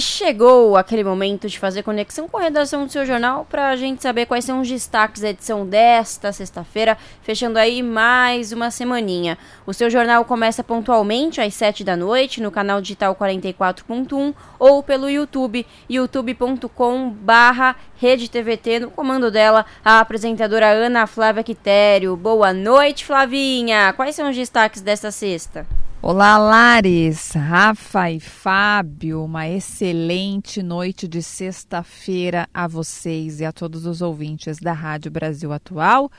Chegou 0.00 0.76
aquele 0.76 1.04
momento 1.04 1.48
de 1.48 1.58
fazer 1.58 1.82
conexão 1.82 2.28
com 2.28 2.36
a 2.36 2.42
redação 2.42 2.84
do 2.84 2.90
seu 2.90 3.06
jornal 3.06 3.46
para 3.48 3.68
a 3.68 3.76
gente 3.76 4.02
saber 4.02 4.26
quais 4.26 4.44
são 4.44 4.60
os 4.60 4.68
destaques 4.68 5.22
da 5.22 5.30
edição 5.30 5.66
desta 5.66 6.32
sexta-feira, 6.32 6.98
fechando 7.22 7.58
aí 7.58 7.82
mais 7.82 8.52
uma 8.52 8.70
semaninha. 8.70 9.38
O 9.66 9.72
seu 9.72 9.88
jornal 9.88 10.24
começa 10.24 10.64
pontualmente 10.64 11.40
às 11.40 11.54
7 11.54 11.84
da 11.84 11.96
noite 11.96 12.42
no 12.42 12.50
canal 12.50 12.80
digital 12.80 13.14
44.1 13.14 14.34
ou 14.58 14.82
pelo 14.82 15.08
YouTube, 15.08 15.66
youtube.com 15.88 17.10
barra 17.10 17.76
RedeTVT, 17.96 18.80
no 18.80 18.90
comando 18.90 19.30
dela, 19.30 19.64
a 19.84 20.00
apresentadora 20.00 20.70
Ana 20.70 21.06
Flávia 21.06 21.44
Quitério. 21.44 22.16
Boa 22.16 22.52
noite, 22.52 23.04
Flavinha! 23.04 23.92
Quais 23.92 24.14
são 24.14 24.28
os 24.28 24.36
destaques 24.36 24.80
desta 24.80 25.10
sexta? 25.10 25.66
Olá, 26.06 26.36
Lares, 26.36 27.30
Rafa 27.32 28.10
e 28.10 28.20
Fábio, 28.20 29.24
uma 29.24 29.48
excelente 29.48 30.62
noite 30.62 31.08
de 31.08 31.22
sexta-feira 31.22 32.46
a 32.52 32.68
vocês 32.68 33.40
e 33.40 33.44
a 33.46 33.50
todos 33.50 33.86
os 33.86 34.02
ouvintes 34.02 34.58
da 34.58 34.74
Rádio 34.74 35.10
Brasil 35.10 35.50
Atual. 35.50 36.12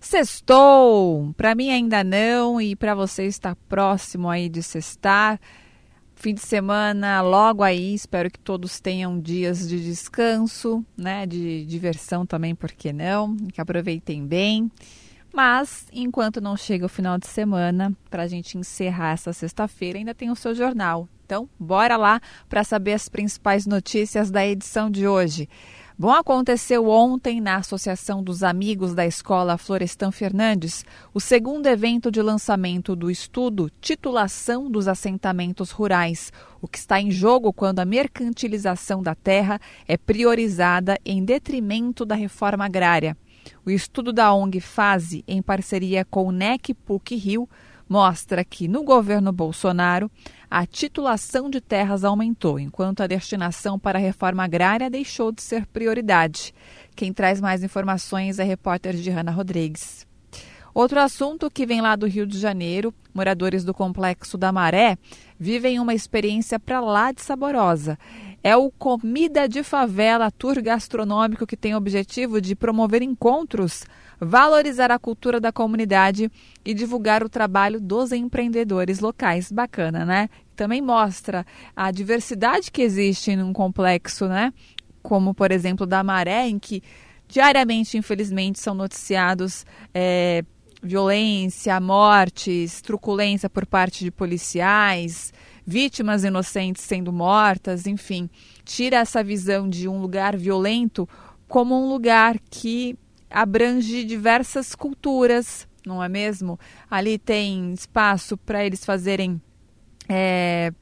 Sextou! 0.00 1.32
Para 1.36 1.54
mim 1.54 1.70
ainda 1.70 2.02
não 2.02 2.60
e 2.60 2.74
para 2.74 2.96
você 2.96 3.26
está 3.26 3.54
próximo 3.68 4.28
aí 4.28 4.48
de 4.48 4.60
sextar. 4.60 5.38
Fim 6.16 6.34
de 6.34 6.40
semana 6.40 7.20
logo 7.20 7.62
aí, 7.62 7.94
espero 7.94 8.28
que 8.28 8.40
todos 8.40 8.80
tenham 8.80 9.20
dias 9.20 9.68
de 9.68 9.80
descanso, 9.80 10.84
né, 10.96 11.24
de 11.26 11.64
diversão 11.64 12.26
também, 12.26 12.56
por 12.56 12.72
que 12.72 12.92
não? 12.92 13.36
Que 13.52 13.60
aproveitem 13.60 14.26
bem. 14.26 14.68
Mas, 15.40 15.86
enquanto 15.92 16.40
não 16.40 16.56
chega 16.56 16.86
o 16.86 16.88
final 16.88 17.16
de 17.16 17.28
semana, 17.28 17.96
para 18.10 18.24
a 18.24 18.26
gente 18.26 18.58
encerrar 18.58 19.12
essa 19.12 19.32
sexta-feira, 19.32 19.96
ainda 19.96 20.12
tem 20.12 20.32
o 20.32 20.34
seu 20.34 20.52
jornal. 20.52 21.08
Então, 21.24 21.48
bora 21.56 21.96
lá 21.96 22.20
para 22.48 22.64
saber 22.64 22.94
as 22.94 23.08
principais 23.08 23.64
notícias 23.64 24.32
da 24.32 24.44
edição 24.44 24.90
de 24.90 25.06
hoje. 25.06 25.48
Bom, 25.96 26.10
aconteceu 26.10 26.88
ontem 26.88 27.40
na 27.40 27.54
Associação 27.54 28.20
dos 28.20 28.42
Amigos 28.42 28.96
da 28.96 29.06
Escola 29.06 29.56
Florestan 29.56 30.10
Fernandes 30.10 30.84
o 31.14 31.20
segundo 31.20 31.68
evento 31.68 32.10
de 32.10 32.20
lançamento 32.20 32.96
do 32.96 33.08
estudo 33.08 33.70
Titulação 33.80 34.68
dos 34.68 34.88
Assentamentos 34.88 35.70
Rurais, 35.70 36.32
o 36.60 36.66
que 36.66 36.78
está 36.78 37.00
em 37.00 37.12
jogo 37.12 37.52
quando 37.52 37.78
a 37.78 37.84
mercantilização 37.84 39.04
da 39.04 39.14
terra 39.14 39.60
é 39.86 39.96
priorizada 39.96 40.98
em 41.04 41.24
detrimento 41.24 42.04
da 42.04 42.16
reforma 42.16 42.64
agrária. 42.64 43.16
O 43.64 43.70
estudo 43.70 44.12
da 44.12 44.32
ONG 44.32 44.60
FASE, 44.60 45.24
em 45.26 45.42
parceria 45.42 46.04
com 46.04 46.26
o 46.26 46.32
NEC 46.32 46.74
PUC 46.74 47.16
Rio, 47.16 47.48
mostra 47.88 48.44
que 48.44 48.68
no 48.68 48.82
governo 48.82 49.32
Bolsonaro 49.32 50.10
a 50.50 50.66
titulação 50.66 51.48
de 51.48 51.60
terras 51.60 52.04
aumentou, 52.04 52.58
enquanto 52.58 53.02
a 53.02 53.06
destinação 53.06 53.78
para 53.78 53.98
a 53.98 54.02
reforma 54.02 54.44
agrária 54.44 54.90
deixou 54.90 55.32
de 55.32 55.42
ser 55.42 55.66
prioridade. 55.66 56.54
Quem 56.94 57.12
traz 57.12 57.40
mais 57.40 57.62
informações 57.62 58.38
é 58.38 58.42
a 58.42 58.46
repórter 58.46 58.94
Diana 58.94 59.30
Rodrigues. 59.30 60.06
Outro 60.74 61.00
assunto 61.00 61.50
que 61.50 61.66
vem 61.66 61.80
lá 61.80 61.96
do 61.96 62.06
Rio 62.06 62.26
de 62.26 62.38
Janeiro, 62.38 62.94
moradores 63.12 63.64
do 63.64 63.74
complexo 63.74 64.38
da 64.38 64.52
Maré 64.52 64.96
vivem 65.38 65.80
uma 65.80 65.94
experiência 65.94 66.58
para 66.60 66.80
lá 66.80 67.10
de 67.10 67.20
saborosa 67.22 67.98
é 68.42 68.56
o 68.56 68.70
Comida 68.70 69.48
de 69.48 69.62
Favela, 69.62 70.30
tour 70.30 70.62
gastronômico 70.62 71.46
que 71.46 71.56
tem 71.56 71.74
o 71.74 71.78
objetivo 71.78 72.40
de 72.40 72.54
promover 72.54 73.02
encontros, 73.02 73.84
valorizar 74.20 74.90
a 74.90 74.98
cultura 74.98 75.40
da 75.40 75.52
comunidade 75.52 76.30
e 76.64 76.74
divulgar 76.74 77.22
o 77.22 77.28
trabalho 77.28 77.80
dos 77.80 78.12
empreendedores 78.12 79.00
locais. 79.00 79.50
Bacana, 79.50 80.04
né? 80.04 80.28
Também 80.54 80.80
mostra 80.80 81.46
a 81.74 81.90
diversidade 81.90 82.70
que 82.70 82.82
existe 82.82 83.34
num 83.36 83.52
complexo, 83.52 84.26
né? 84.28 84.52
Como, 85.02 85.34
por 85.34 85.50
exemplo, 85.50 85.86
da 85.86 86.02
Maré, 86.02 86.48
em 86.48 86.58
que 86.58 86.82
diariamente, 87.28 87.98
infelizmente, 87.98 88.58
são 88.58 88.74
noticiados. 88.74 89.66
É, 89.92 90.44
violência, 90.82 91.80
mortes, 91.80 92.80
truculência 92.80 93.50
por 93.50 93.66
parte 93.66 94.04
de 94.04 94.10
policiais, 94.10 95.32
vítimas 95.68 96.24
inocentes 96.24 96.82
sendo 96.82 97.12
mortas, 97.12 97.86
enfim, 97.86 98.30
tira 98.64 98.96
essa 98.96 99.22
visão 99.22 99.68
de 99.68 99.86
um 99.86 100.00
lugar 100.00 100.34
violento 100.34 101.06
como 101.46 101.78
um 101.78 101.90
lugar 101.90 102.38
que 102.50 102.98
abrange 103.28 104.02
diversas 104.02 104.74
culturas, 104.74 105.68
não 105.84 106.02
é 106.02 106.08
mesmo? 106.08 106.58
Ali 106.90 107.18
tem 107.18 107.74
espaço 107.74 108.34
para 108.38 108.64
eles 108.64 108.82
fazerem 108.82 109.38
é, 110.08 110.72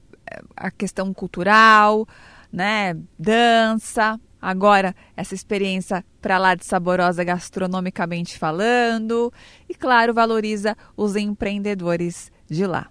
a 0.57 0.70
questão 0.70 1.12
cultural, 1.12 2.07
né, 2.53 2.97
dança. 3.18 4.20
Agora, 4.41 4.95
essa 5.16 5.34
experiência 5.34 6.05
para 6.22 6.39
lá 6.39 6.55
de 6.55 6.64
saborosa 6.64 7.24
gastronomicamente 7.24 8.39
falando. 8.39 9.32
E, 9.68 9.74
claro, 9.74 10.14
valoriza 10.14 10.76
os 10.97 11.16
empreendedores 11.16 12.30
de 12.49 12.64
lá. 12.64 12.89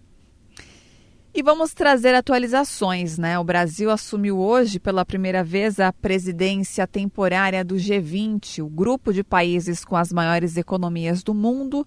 E 1.37 1.43
vamos 1.43 1.73
trazer 1.73 2.15
atualizações, 2.15 3.17
né? 3.17 3.37
O 3.37 3.43
Brasil 3.43 3.91
assumiu 3.91 4.39
hoje 4.39 4.79
pela 4.79 5.03
primeira 5.03 5.43
vez 5.43 5.81
a 5.81 5.91
presidência 5.91 6.87
temporária 6.87 7.61
do 7.61 7.75
G20, 7.75 8.63
o 8.63 8.69
grupo 8.69 9.11
de 9.11 9.21
países 9.21 9.83
com 9.83 9.97
as 9.97 10.13
maiores 10.13 10.55
economias 10.55 11.21
do 11.23 11.33
mundo, 11.33 11.85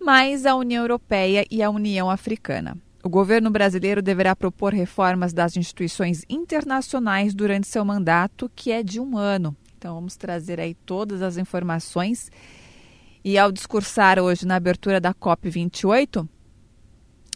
mais 0.00 0.44
a 0.44 0.56
União 0.56 0.82
Europeia 0.82 1.46
e 1.48 1.62
a 1.62 1.70
União 1.70 2.10
Africana. 2.10 2.76
o 3.04 3.08
governo 3.08 3.48
brasileiro 3.48 4.02
deverá 4.02 4.34
propor 4.34 4.74
reformas 4.74 5.32
das 5.32 5.56
instituições 5.56 6.24
internacionais 6.28 7.32
durante 7.32 7.68
seu 7.68 7.84
mandato, 7.84 8.50
que 8.56 8.72
é 8.72 8.82
de 8.82 8.98
um 8.98 9.16
ano. 9.16 9.56
Então 9.78 9.94
vamos 9.94 10.16
trazer 10.16 10.58
aí 10.58 10.74
todas 10.74 11.22
as 11.22 11.36
informações. 11.36 12.28
E 13.24 13.38
ao 13.38 13.52
discursar 13.52 14.18
hoje 14.18 14.44
na 14.44 14.56
abertura 14.56 15.00
da 15.00 15.14
COP28, 15.14 16.26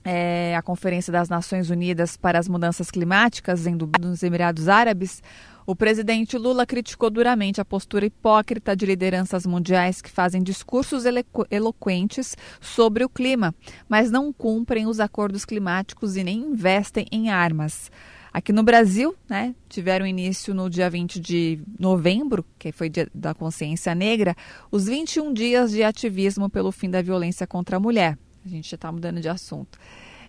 é, 0.05 0.55
a 0.55 0.62
Conferência 0.62 1.12
das 1.12 1.28
Nações 1.28 1.70
Unidas 1.70 2.16
para 2.16 2.38
as 2.38 2.46
Mudanças 2.46 2.90
Climáticas 2.90 3.66
em 3.66 3.76
Dubai, 3.76 4.00
nos 4.02 4.22
Emirados 4.22 4.68
Árabes, 4.68 5.22
o 5.66 5.74
presidente 5.74 6.36
Lula 6.36 6.66
criticou 6.66 7.09
duramente 7.09 7.59
a 7.61 7.64
postura 7.64 8.05
hipócrita 8.05 8.76
de 8.76 8.84
lideranças 8.84 9.46
mundiais 9.46 10.02
que 10.02 10.11
fazem 10.11 10.42
discursos 10.42 11.05
eloquentes 11.50 12.36
sobre 12.61 13.02
o 13.02 13.09
clima, 13.09 13.55
mas 13.88 14.11
não 14.11 14.30
cumprem 14.30 14.86
os 14.86 15.00
acordos 15.00 15.46
climáticos 15.46 16.16
e 16.16 16.24
nem 16.24 16.38
investem 16.38 17.07
em 17.11 17.30
armas. 17.30 17.90
Aqui 18.30 18.52
no 18.52 18.64
Brasil, 18.64 19.14
né, 19.28 19.55
tiveram 19.68 20.05
início 20.05 20.52
no 20.52 20.68
dia 20.68 20.90
20 20.90 21.18
de 21.20 21.61
novembro, 21.78 22.44
que 22.59 22.72
foi 22.72 22.90
dia 22.90 23.09
da 23.14 23.32
consciência 23.32 23.94
negra, 23.94 24.36
os 24.70 24.86
21 24.86 25.32
dias 25.32 25.70
de 25.70 25.82
ativismo 25.82 26.50
pelo 26.50 26.72
fim 26.72 26.90
da 26.90 27.00
violência 27.00 27.46
contra 27.46 27.76
a 27.76 27.80
mulher. 27.80 28.18
A 28.45 28.49
gente 28.49 28.70
já 28.70 28.74
está 28.74 28.92
mudando 28.92 29.20
de 29.20 29.28
assunto. 29.28 29.78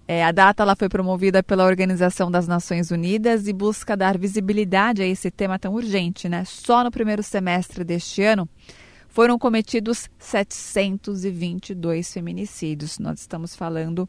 É, 0.07 0.24
a 0.24 0.32
data 0.32 0.61
ela 0.61 0.76
foi 0.76 0.88
promovida 0.88 1.41
pela 1.41 1.66
Organização 1.66 2.30
das 2.30 2.47
Nações 2.47 2.91
Unidas 2.91 3.47
e 3.47 3.53
busca 3.53 3.97
dar 3.97 4.18
visibilidade 4.18 5.01
a 5.01 5.05
esse 5.05 5.32
tema 5.32 5.57
tão 5.57 5.74
urgente. 5.74 6.30
Né? 6.30 6.45
Só 6.45 6.84
no 6.84 6.91
primeiro 6.91 7.24
semestre 7.24 7.84
deste 7.84 8.22
ano 8.22 8.47
foram 9.09 9.39
cometidos 9.39 10.09
722 10.20 12.13
feminicídios. 12.13 12.99
Nós 12.99 13.22
estamos 13.22 13.55
falando 13.55 14.07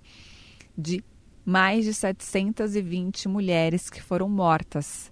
de 0.76 1.02
mais 1.44 1.84
de 1.86 1.94
720 1.94 3.26
mulheres 3.28 3.88
que 3.88 4.02
foram 4.02 4.28
mortas. 4.28 5.10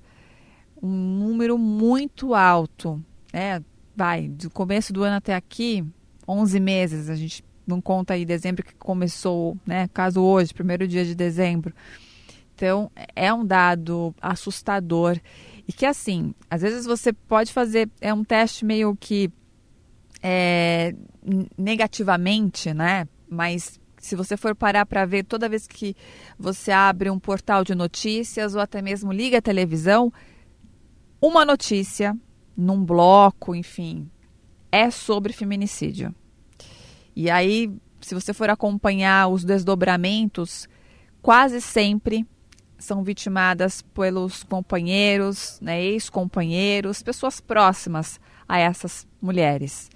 Um 0.83 0.91
número 0.91 1.57
muito 1.57 2.35
alto. 2.35 3.03
Né? 3.33 3.63
Vai, 3.97 4.29
do 4.29 4.51
começo 4.51 4.93
do 4.93 5.03
ano 5.03 5.17
até 5.17 5.35
aqui, 5.35 5.83
11 6.29 6.61
meses, 6.61 7.09
a 7.09 7.15
gente 7.15 7.43
não 7.67 7.81
conta 7.81 8.15
aí 8.15 8.25
dezembro 8.25 8.65
que 8.65 8.75
começou, 8.75 9.57
né? 9.67 9.89
Caso 9.93 10.21
hoje, 10.23 10.53
primeiro 10.53 10.87
dia 10.87 11.05
de 11.05 11.15
dezembro. 11.15 11.75
Então, 12.55 12.91
é 13.17 13.33
um 13.33 13.45
dado 13.45 14.15
assustador. 14.21 15.19
E 15.67 15.73
que, 15.73 15.87
assim, 15.87 16.35
às 16.49 16.63
vezes 16.63 16.87
você 16.87 17.13
pode 17.13 17.53
fazer, 17.53 17.89
é 18.01 18.13
um 18.13 18.23
teste 18.23 18.65
meio 18.65 18.95
que 18.95 19.31
é, 20.23 20.95
negativamente, 21.57 22.73
né? 22.73 23.09
Mas 23.29 23.81
se 23.99 24.15
você 24.15 24.37
for 24.37 24.55
parar 24.55 24.85
para 24.85 25.07
ver 25.07 25.25
toda 25.25 25.49
vez 25.49 25.67
que 25.67 25.97
você 26.39 26.71
abre 26.71 27.11
um 27.11 27.19
portal 27.19 27.65
de 27.65 27.75
notícias 27.75 28.55
ou 28.55 28.61
até 28.61 28.83
mesmo 28.83 29.11
liga 29.11 29.39
a 29.39 29.43
televisão, 29.43 30.13
uma 31.21 31.45
notícia 31.45 32.17
num 32.57 32.85
bloco, 32.85 33.55
enfim, 33.55 34.11
é 34.71 34.91
sobre 34.91 35.33
feminicídio. 35.33 36.15
E 37.15 37.31
aí, 37.31 37.73
se 38.01 38.15
você 38.15 38.33
for 38.33 38.51
acompanhar 38.51 39.29
os 39.29 39.45
desdobramentos, 39.45 40.69
quase 41.23 41.61
sempre 41.61 42.27
são 42.79 43.03
vitimadas 43.03 43.83
pelos 43.83 44.43
companheiros, 44.43 45.59
né, 45.61 45.83
ex-companheiros, 45.83 47.03
pessoas 47.03 47.41
próximas 47.41 48.21
a 48.49 48.59
essas 48.59 49.07
mulheres. 49.23 49.91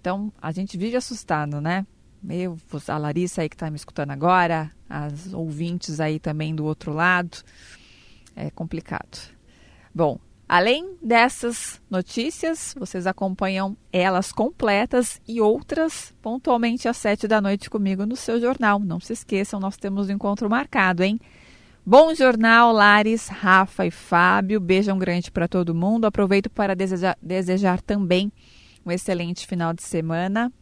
Então, 0.00 0.32
a 0.40 0.50
gente 0.50 0.76
vive 0.76 0.96
assustado, 0.96 1.60
né? 1.60 1.86
Eu, 2.28 2.58
a 2.88 2.98
Larissa 2.98 3.42
aí 3.42 3.48
que 3.48 3.54
está 3.54 3.70
me 3.70 3.76
escutando 3.76 4.10
agora, 4.10 4.70
as 4.88 5.32
ouvintes 5.32 6.00
aí 6.00 6.18
também 6.18 6.54
do 6.54 6.64
outro 6.64 6.92
lado. 6.92 7.38
É 8.34 8.50
complicado. 8.50 9.18
Bom, 9.94 10.18
Além 10.52 10.98
dessas 11.02 11.80
notícias, 11.88 12.74
vocês 12.78 13.06
acompanham 13.06 13.74
elas 13.90 14.30
completas 14.30 15.18
e 15.26 15.40
outras 15.40 16.12
pontualmente 16.20 16.86
às 16.86 16.98
sete 16.98 17.26
da 17.26 17.40
noite 17.40 17.70
comigo 17.70 18.04
no 18.04 18.14
seu 18.14 18.38
jornal. 18.38 18.78
Não 18.78 19.00
se 19.00 19.14
esqueçam, 19.14 19.58
nós 19.58 19.78
temos 19.78 20.10
um 20.10 20.12
encontro 20.12 20.50
marcado, 20.50 21.02
hein? 21.02 21.18
Bom 21.86 22.14
jornal, 22.14 22.70
Lares, 22.70 23.28
Rafa 23.28 23.86
e 23.86 23.90
Fábio. 23.90 24.60
Beijão 24.60 24.98
grande 24.98 25.30
para 25.30 25.48
todo 25.48 25.74
mundo. 25.74 26.04
Aproveito 26.04 26.50
para 26.50 26.76
desejar, 26.76 27.16
desejar 27.22 27.80
também 27.80 28.30
um 28.84 28.90
excelente 28.90 29.46
final 29.46 29.72
de 29.72 29.82
semana. 29.82 30.52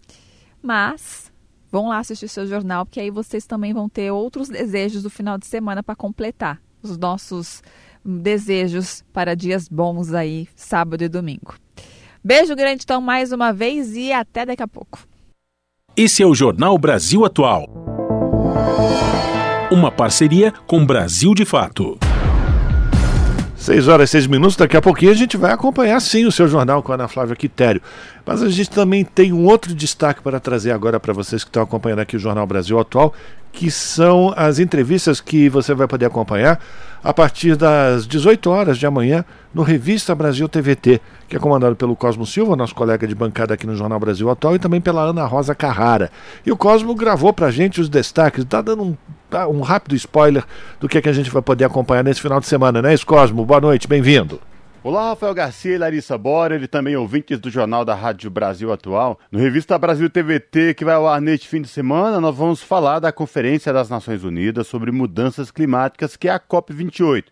Mas 0.62 1.32
vão 1.68 1.88
lá 1.88 1.98
assistir 1.98 2.28
seu 2.28 2.46
jornal, 2.46 2.86
porque 2.86 3.00
aí 3.00 3.10
vocês 3.10 3.44
também 3.44 3.74
vão 3.74 3.88
ter 3.88 4.12
outros 4.12 4.48
desejos 4.48 5.02
do 5.02 5.10
final 5.10 5.36
de 5.36 5.48
semana 5.48 5.82
para 5.82 5.96
completar 5.96 6.62
os 6.80 6.96
nossos 6.96 7.60
desejos 8.04 9.04
para 9.12 9.34
dias 9.34 9.68
bons 9.68 10.12
aí, 10.12 10.48
sábado 10.54 11.02
e 11.02 11.08
domingo. 11.08 11.54
Beijo 12.22 12.54
grande 12.54 12.82
então 12.84 13.00
mais 13.00 13.32
uma 13.32 13.52
vez 13.52 13.96
e 13.96 14.12
até 14.12 14.44
daqui 14.44 14.62
a 14.62 14.68
pouco. 14.68 15.00
Esse 15.96 16.22
é 16.22 16.26
o 16.26 16.34
Jornal 16.34 16.76
Brasil 16.78 17.24
Atual. 17.24 17.66
Uma 19.70 19.90
parceria 19.90 20.52
com 20.66 20.84
Brasil 20.84 21.34
de 21.34 21.44
Fato. 21.44 21.98
6 23.60 23.88
horas 23.88 24.08
e 24.08 24.12
6 24.12 24.26
minutos, 24.26 24.56
daqui 24.56 24.74
a 24.74 24.80
pouquinho 24.80 25.12
a 25.12 25.14
gente 25.14 25.36
vai 25.36 25.52
acompanhar 25.52 26.00
sim 26.00 26.24
o 26.24 26.32
seu 26.32 26.48
jornal 26.48 26.82
com 26.82 26.92
a 26.92 26.94
Ana 26.94 27.06
Flávia 27.06 27.36
Quitério. 27.36 27.82
Mas 28.24 28.42
a 28.42 28.48
gente 28.48 28.70
também 28.70 29.04
tem 29.04 29.34
um 29.34 29.44
outro 29.44 29.74
destaque 29.74 30.22
para 30.22 30.40
trazer 30.40 30.70
agora 30.70 30.98
para 30.98 31.12
vocês 31.12 31.44
que 31.44 31.50
estão 31.50 31.62
acompanhando 31.62 31.98
aqui 31.98 32.16
o 32.16 32.18
Jornal 32.18 32.46
Brasil 32.46 32.80
Atual, 32.80 33.12
que 33.52 33.70
são 33.70 34.32
as 34.34 34.58
entrevistas 34.58 35.20
que 35.20 35.50
você 35.50 35.74
vai 35.74 35.86
poder 35.86 36.06
acompanhar 36.06 36.58
a 37.04 37.12
partir 37.12 37.54
das 37.54 38.06
18 38.06 38.48
horas 38.48 38.78
de 38.78 38.86
amanhã 38.86 39.26
no 39.52 39.62
Revista 39.62 40.14
Brasil 40.14 40.48
TVT, 40.48 40.98
que 41.30 41.36
é 41.36 41.38
comandado 41.38 41.76
pelo 41.76 41.94
Cosmo 41.94 42.26
Silva, 42.26 42.56
nosso 42.56 42.74
colega 42.74 43.06
de 43.06 43.14
bancada 43.14 43.54
aqui 43.54 43.64
no 43.64 43.76
Jornal 43.76 44.00
Brasil 44.00 44.28
Atual, 44.28 44.56
e 44.56 44.58
também 44.58 44.80
pela 44.80 45.02
Ana 45.02 45.24
Rosa 45.24 45.54
Carrara. 45.54 46.10
E 46.44 46.50
o 46.50 46.56
Cosmo 46.56 46.92
gravou 46.92 47.32
pra 47.32 47.52
gente 47.52 47.80
os 47.80 47.88
destaques, 47.88 48.44
tá 48.44 48.60
dando 48.60 48.82
um, 48.82 48.96
tá, 49.30 49.46
um 49.46 49.60
rápido 49.60 49.94
spoiler 49.94 50.44
do 50.80 50.88
que, 50.88 50.98
é 50.98 51.00
que 51.00 51.08
a 51.08 51.12
gente 51.12 51.30
vai 51.30 51.40
poder 51.40 51.64
acompanhar 51.64 52.02
nesse 52.02 52.20
final 52.20 52.40
de 52.40 52.46
semana, 52.46 52.82
né, 52.82 52.98
Cosmo? 53.06 53.46
Boa 53.46 53.60
noite, 53.60 53.86
bem-vindo. 53.86 54.40
Olá, 54.82 55.10
Rafael 55.10 55.32
Garcia 55.32 55.74
e 55.74 55.78
Larissa 55.78 56.18
Borer, 56.18 56.60
e 56.62 56.66
também 56.66 56.96
ouvintes 56.96 57.38
do 57.38 57.48
Jornal 57.48 57.84
da 57.84 57.94
Rádio 57.94 58.28
Brasil 58.28 58.72
Atual. 58.72 59.16
No 59.30 59.38
Revista 59.38 59.78
Brasil 59.78 60.10
TVT, 60.10 60.74
que 60.74 60.84
vai 60.84 60.94
ao 60.94 61.06
ar 61.06 61.20
neste 61.20 61.46
fim 61.46 61.62
de 61.62 61.68
semana, 61.68 62.20
nós 62.20 62.34
vamos 62.34 62.60
falar 62.60 62.98
da 62.98 63.12
Conferência 63.12 63.72
das 63.72 63.88
Nações 63.88 64.24
Unidas 64.24 64.66
sobre 64.66 64.90
Mudanças 64.90 65.52
Climáticas, 65.52 66.16
que 66.16 66.28
é 66.28 66.32
a 66.32 66.40
COP28, 66.40 67.24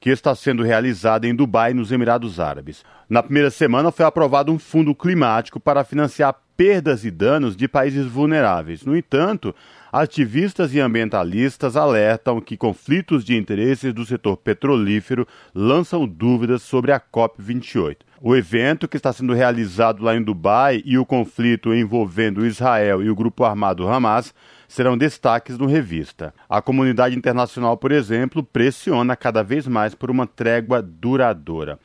que 0.00 0.10
está 0.10 0.34
sendo 0.34 0.62
realizada 0.62 1.26
em 1.26 1.34
Dubai, 1.34 1.74
nos 1.74 1.92
Emirados 1.92 2.38
Árabes. 2.38 2.84
Na 3.08 3.22
primeira 3.22 3.50
semana 3.50 3.90
foi 3.90 4.04
aprovado 4.04 4.52
um 4.52 4.58
fundo 4.58 4.94
climático 4.94 5.58
para 5.58 5.84
financiar 5.84 6.34
perdas 6.56 7.04
e 7.04 7.10
danos 7.10 7.56
de 7.56 7.68
países 7.68 8.06
vulneráveis. 8.06 8.84
No 8.84 8.96
entanto, 8.96 9.54
Ativistas 9.98 10.74
e 10.74 10.78
ambientalistas 10.78 11.74
alertam 11.74 12.38
que 12.38 12.54
conflitos 12.54 13.24
de 13.24 13.34
interesses 13.34 13.94
do 13.94 14.04
setor 14.04 14.36
petrolífero 14.36 15.26
lançam 15.54 16.06
dúvidas 16.06 16.60
sobre 16.60 16.92
a 16.92 17.00
COP28. 17.00 17.96
O 18.20 18.36
evento, 18.36 18.86
que 18.88 18.98
está 18.98 19.10
sendo 19.10 19.32
realizado 19.32 20.04
lá 20.04 20.14
em 20.14 20.22
Dubai, 20.22 20.82
e 20.84 20.98
o 20.98 21.06
conflito 21.06 21.72
envolvendo 21.72 22.44
Israel 22.44 23.02
e 23.02 23.08
o 23.08 23.14
grupo 23.14 23.42
armado 23.42 23.88
Hamas 23.88 24.34
serão 24.68 24.96
destaques 24.96 25.58
no 25.58 25.66
revista. 25.66 26.34
A 26.48 26.60
comunidade 26.62 27.16
internacional, 27.16 27.76
por 27.76 27.92
exemplo, 27.92 28.42
pressiona 28.42 29.16
cada 29.16 29.42
vez 29.42 29.66
mais 29.66 29.94
por 29.94 30.10
uma 30.10 30.26
trégua 30.26 30.82
duradoura. 30.82 31.78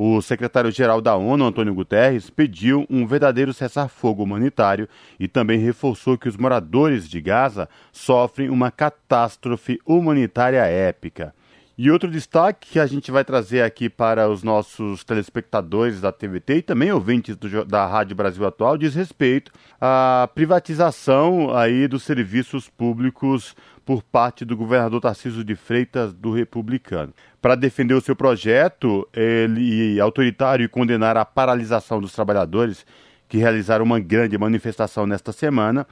O 0.00 0.22
secretário-geral 0.22 1.00
da 1.00 1.16
ONU, 1.16 1.44
Antônio 1.44 1.74
Guterres, 1.74 2.30
pediu 2.30 2.86
um 2.88 3.04
verdadeiro 3.04 3.52
cessar-fogo 3.52 4.22
humanitário 4.22 4.88
e 5.18 5.26
também 5.26 5.58
reforçou 5.58 6.16
que 6.16 6.28
os 6.28 6.36
moradores 6.36 7.08
de 7.08 7.20
Gaza 7.20 7.68
sofrem 7.90 8.48
uma 8.48 8.70
catástrofe 8.70 9.80
humanitária 9.84 10.64
épica. 10.64 11.34
E 11.80 11.92
outro 11.92 12.10
destaque 12.10 12.72
que 12.72 12.80
a 12.80 12.86
gente 12.86 13.08
vai 13.12 13.24
trazer 13.24 13.62
aqui 13.62 13.88
para 13.88 14.28
os 14.28 14.42
nossos 14.42 15.04
telespectadores 15.04 16.00
da 16.00 16.10
TVT 16.10 16.56
e 16.56 16.62
também 16.62 16.90
ouvintes 16.90 17.36
do, 17.36 17.64
da 17.64 17.86
Rádio 17.86 18.16
Brasil 18.16 18.44
Atual 18.44 18.76
diz 18.76 18.96
respeito 18.96 19.52
à 19.80 20.28
privatização 20.34 21.54
aí 21.54 21.86
dos 21.86 22.02
serviços 22.02 22.68
públicos 22.68 23.54
por 23.86 24.02
parte 24.02 24.44
do 24.44 24.56
governador 24.56 25.00
Tarcísio 25.00 25.44
de 25.44 25.54
Freitas 25.54 26.12
do 26.12 26.32
Republicano. 26.32 27.14
Para 27.40 27.54
defender 27.54 27.94
o 27.94 28.00
seu 28.00 28.16
projeto, 28.16 29.08
ele 29.14 30.00
autoritário 30.00 30.64
e 30.64 30.68
condenar 30.68 31.16
a 31.16 31.24
paralisação 31.24 32.00
dos 32.00 32.12
trabalhadores 32.12 32.84
que 33.28 33.38
realizaram 33.38 33.84
uma 33.84 34.00
grande 34.00 34.36
manifestação 34.36 35.06
nesta 35.06 35.30
semana, 35.30 35.86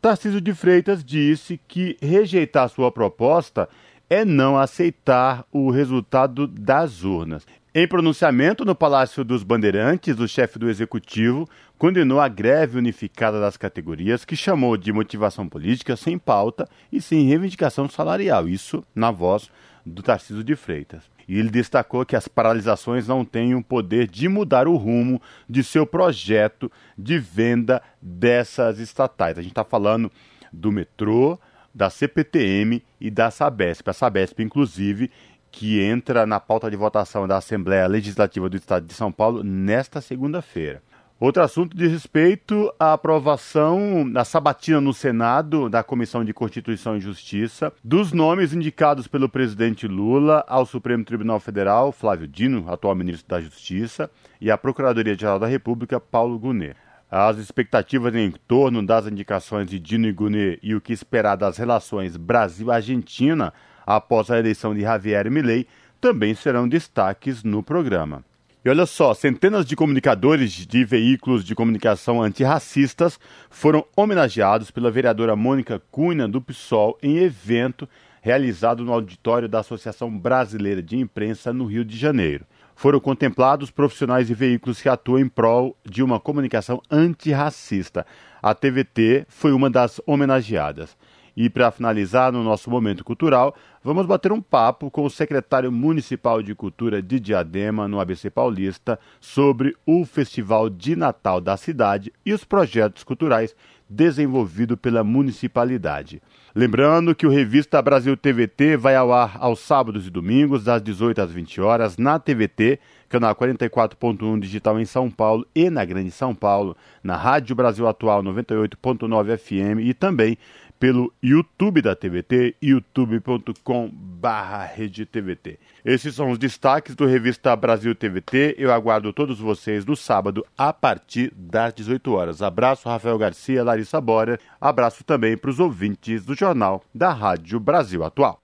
Tarcísio 0.00 0.40
de 0.40 0.54
Freitas 0.54 1.04
disse 1.04 1.60
que 1.66 1.96
rejeitar 2.00 2.68
sua 2.68 2.92
proposta 2.92 3.68
é 4.12 4.26
não 4.26 4.58
aceitar 4.58 5.42
o 5.50 5.70
resultado 5.70 6.46
das 6.46 7.02
urnas. 7.02 7.46
Em 7.74 7.88
pronunciamento 7.88 8.62
no 8.62 8.74
Palácio 8.74 9.24
dos 9.24 9.42
Bandeirantes, 9.42 10.18
o 10.18 10.28
chefe 10.28 10.58
do 10.58 10.68
executivo 10.68 11.48
condenou 11.78 12.20
a 12.20 12.28
greve 12.28 12.76
unificada 12.76 13.40
das 13.40 13.56
categorias, 13.56 14.22
que 14.22 14.36
chamou 14.36 14.76
de 14.76 14.92
motivação 14.92 15.48
política 15.48 15.96
sem 15.96 16.18
pauta 16.18 16.68
e 16.92 17.00
sem 17.00 17.26
reivindicação 17.26 17.88
salarial. 17.88 18.46
Isso 18.46 18.84
na 18.94 19.10
voz 19.10 19.48
do 19.84 20.02
Tarcísio 20.02 20.44
de 20.44 20.54
Freitas. 20.56 21.04
E 21.26 21.38
ele 21.38 21.48
destacou 21.48 22.04
que 22.04 22.14
as 22.14 22.28
paralisações 22.28 23.08
não 23.08 23.24
têm 23.24 23.54
o 23.54 23.64
poder 23.64 24.06
de 24.06 24.28
mudar 24.28 24.68
o 24.68 24.76
rumo 24.76 25.22
de 25.48 25.64
seu 25.64 25.86
projeto 25.86 26.70
de 26.98 27.18
venda 27.18 27.80
dessas 28.02 28.78
estatais. 28.78 29.38
A 29.38 29.40
gente 29.40 29.52
está 29.52 29.64
falando 29.64 30.12
do 30.52 30.70
metrô, 30.70 31.38
da 31.74 31.90
CPTM 31.90 32.82
e 33.00 33.10
da 33.10 33.30
Sabesp. 33.30 33.88
A 33.88 33.92
Sabesp, 33.92 34.40
inclusive, 34.40 35.10
que 35.50 35.80
entra 35.82 36.26
na 36.26 36.40
pauta 36.40 36.70
de 36.70 36.76
votação 36.76 37.28
da 37.28 37.36
Assembleia 37.36 37.86
Legislativa 37.86 38.48
do 38.48 38.56
Estado 38.56 38.86
de 38.86 38.94
São 38.94 39.12
Paulo 39.12 39.44
nesta 39.44 40.00
segunda-feira. 40.00 40.82
Outro 41.22 41.40
assunto 41.40 41.76
diz 41.76 41.92
respeito 41.92 42.74
à 42.80 42.94
aprovação 42.94 44.10
da 44.10 44.24
sabatina 44.24 44.80
no 44.80 44.92
Senado 44.92 45.68
da 45.68 45.80
Comissão 45.84 46.24
de 46.24 46.34
Constituição 46.34 46.96
e 46.96 47.00
Justiça 47.00 47.72
dos 47.84 48.12
nomes 48.12 48.52
indicados 48.52 49.06
pelo 49.06 49.28
presidente 49.28 49.86
Lula 49.86 50.44
ao 50.48 50.66
Supremo 50.66 51.04
Tribunal 51.04 51.38
Federal, 51.38 51.92
Flávio 51.92 52.26
Dino, 52.26 52.68
atual 52.68 52.96
ministro 52.96 53.28
da 53.28 53.40
Justiça, 53.40 54.10
e 54.40 54.50
à 54.50 54.58
Procuradoria-Geral 54.58 55.38
da 55.38 55.46
República, 55.46 56.00
Paulo 56.00 56.36
Gonet. 56.40 56.74
As 57.14 57.36
expectativas 57.36 58.14
em 58.14 58.30
torno 58.48 58.82
das 58.82 59.06
indicações 59.06 59.68
de 59.68 59.78
Dino 59.78 60.10
Gonet 60.14 60.58
e 60.62 60.74
o 60.74 60.80
que 60.80 60.94
esperar 60.94 61.36
das 61.36 61.58
relações 61.58 62.16
Brasil-Argentina 62.16 63.52
após 63.84 64.30
a 64.30 64.38
eleição 64.38 64.74
de 64.74 64.80
Javier 64.80 65.30
Milei 65.30 65.66
também 66.00 66.34
serão 66.34 66.66
destaques 66.66 67.44
no 67.44 67.62
programa. 67.62 68.24
E 68.64 68.70
olha 68.70 68.86
só, 68.86 69.12
centenas 69.12 69.66
de 69.66 69.76
comunicadores 69.76 70.52
de 70.52 70.84
veículos 70.86 71.44
de 71.44 71.54
comunicação 71.54 72.22
antirracistas 72.22 73.20
foram 73.50 73.84
homenageados 73.94 74.70
pela 74.70 74.90
vereadora 74.90 75.36
Mônica 75.36 75.82
Cunha 75.90 76.26
do 76.26 76.40
PSOL 76.40 76.98
em 77.02 77.18
evento 77.18 77.86
realizado 78.22 78.84
no 78.84 78.92
auditório 78.92 79.50
da 79.50 79.58
Associação 79.58 80.16
Brasileira 80.16 80.82
de 80.82 80.96
Imprensa 80.96 81.52
no 81.52 81.66
Rio 81.66 81.84
de 81.84 81.98
Janeiro. 81.98 82.46
Foram 82.82 82.98
contemplados 82.98 83.70
profissionais 83.70 84.26
de 84.26 84.34
veículos 84.34 84.82
que 84.82 84.88
atuam 84.88 85.20
em 85.20 85.28
prol 85.28 85.76
de 85.88 86.02
uma 86.02 86.18
comunicação 86.18 86.82
antirracista. 86.90 88.04
A 88.42 88.56
TVT 88.56 89.24
foi 89.28 89.52
uma 89.52 89.70
das 89.70 90.00
homenageadas. 90.04 90.96
E 91.36 91.48
para 91.48 91.70
finalizar 91.70 92.32
no 92.32 92.42
nosso 92.42 92.68
momento 92.68 93.04
cultural, 93.04 93.54
vamos 93.84 94.04
bater 94.04 94.32
um 94.32 94.42
papo 94.42 94.90
com 94.90 95.04
o 95.04 95.10
secretário 95.10 95.70
municipal 95.70 96.42
de 96.42 96.56
cultura 96.56 97.00
de 97.00 97.20
Diadema, 97.20 97.86
no 97.86 98.00
ABC 98.00 98.28
Paulista, 98.30 98.98
sobre 99.20 99.76
o 99.86 100.04
Festival 100.04 100.68
de 100.68 100.96
Natal 100.96 101.40
da 101.40 101.56
cidade 101.56 102.12
e 102.26 102.32
os 102.32 102.42
projetos 102.42 103.04
culturais 103.04 103.54
desenvolvidos 103.88 104.76
pela 104.76 105.04
municipalidade. 105.04 106.20
Lembrando 106.54 107.14
que 107.14 107.26
o 107.26 107.30
Revista 107.30 107.80
Brasil 107.80 108.14
TVT 108.14 108.76
vai 108.76 108.94
ao 108.94 109.10
ar 109.10 109.38
aos 109.40 109.60
sábados 109.60 110.06
e 110.06 110.10
domingos, 110.10 110.64
das 110.64 110.82
18 110.82 111.22
às 111.22 111.32
20 111.32 111.62
horas, 111.62 111.96
na 111.96 112.18
TVT, 112.18 112.78
canal 113.08 113.34
44.1 113.34 114.38
digital 114.38 114.78
em 114.78 114.84
São 114.84 115.10
Paulo 115.10 115.46
e 115.54 115.70
na 115.70 115.82
Grande 115.82 116.10
São 116.10 116.34
Paulo, 116.34 116.76
na 117.02 117.16
Rádio 117.16 117.56
Brasil 117.56 117.88
Atual 117.88 118.22
98.9 118.22 119.38
FM 119.38 119.80
e 119.80 119.94
também 119.94 120.36
pelo 120.82 121.12
YouTube 121.22 121.80
da 121.80 121.94
TVT, 121.94 122.56
youtube.com/redetvt. 122.60 125.60
Esses 125.84 126.12
são 126.12 126.32
os 126.32 126.38
destaques 126.38 126.96
do 126.96 127.06
Revista 127.06 127.54
Brasil 127.54 127.94
TVT. 127.94 128.56
Eu 128.58 128.72
aguardo 128.72 129.12
todos 129.12 129.38
vocês 129.38 129.86
no 129.86 129.94
sábado 129.94 130.44
a 130.58 130.72
partir 130.72 131.32
das 131.36 131.72
18 131.72 132.12
horas. 132.14 132.42
Abraço 132.42 132.88
Rafael 132.88 133.16
Garcia, 133.16 133.62
Larissa 133.62 134.00
Borer. 134.00 134.40
Abraço 134.60 135.04
também 135.04 135.36
para 135.36 135.50
os 135.50 135.60
ouvintes 135.60 136.24
do 136.24 136.34
jornal 136.34 136.82
da 136.92 137.12
Rádio 137.12 137.60
Brasil 137.60 138.02
Atual. 138.02 138.40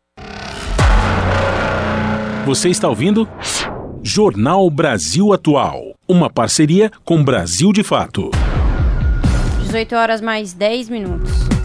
Você 2.47 2.69
está 2.69 2.89
ouvindo? 2.89 3.29
Jornal 4.01 4.71
Brasil 4.71 5.33
Atual, 5.33 5.97
uma 6.07 6.31
parceria 6.31 6.89
com 7.05 7.25
Brasil 7.25 7.73
de 7.73 7.83
Fato. 7.83 8.31
18 9.63 9.97
horas 9.97 10.21
mais 10.21 10.53
10 10.53 10.89
minutos. 10.89 11.58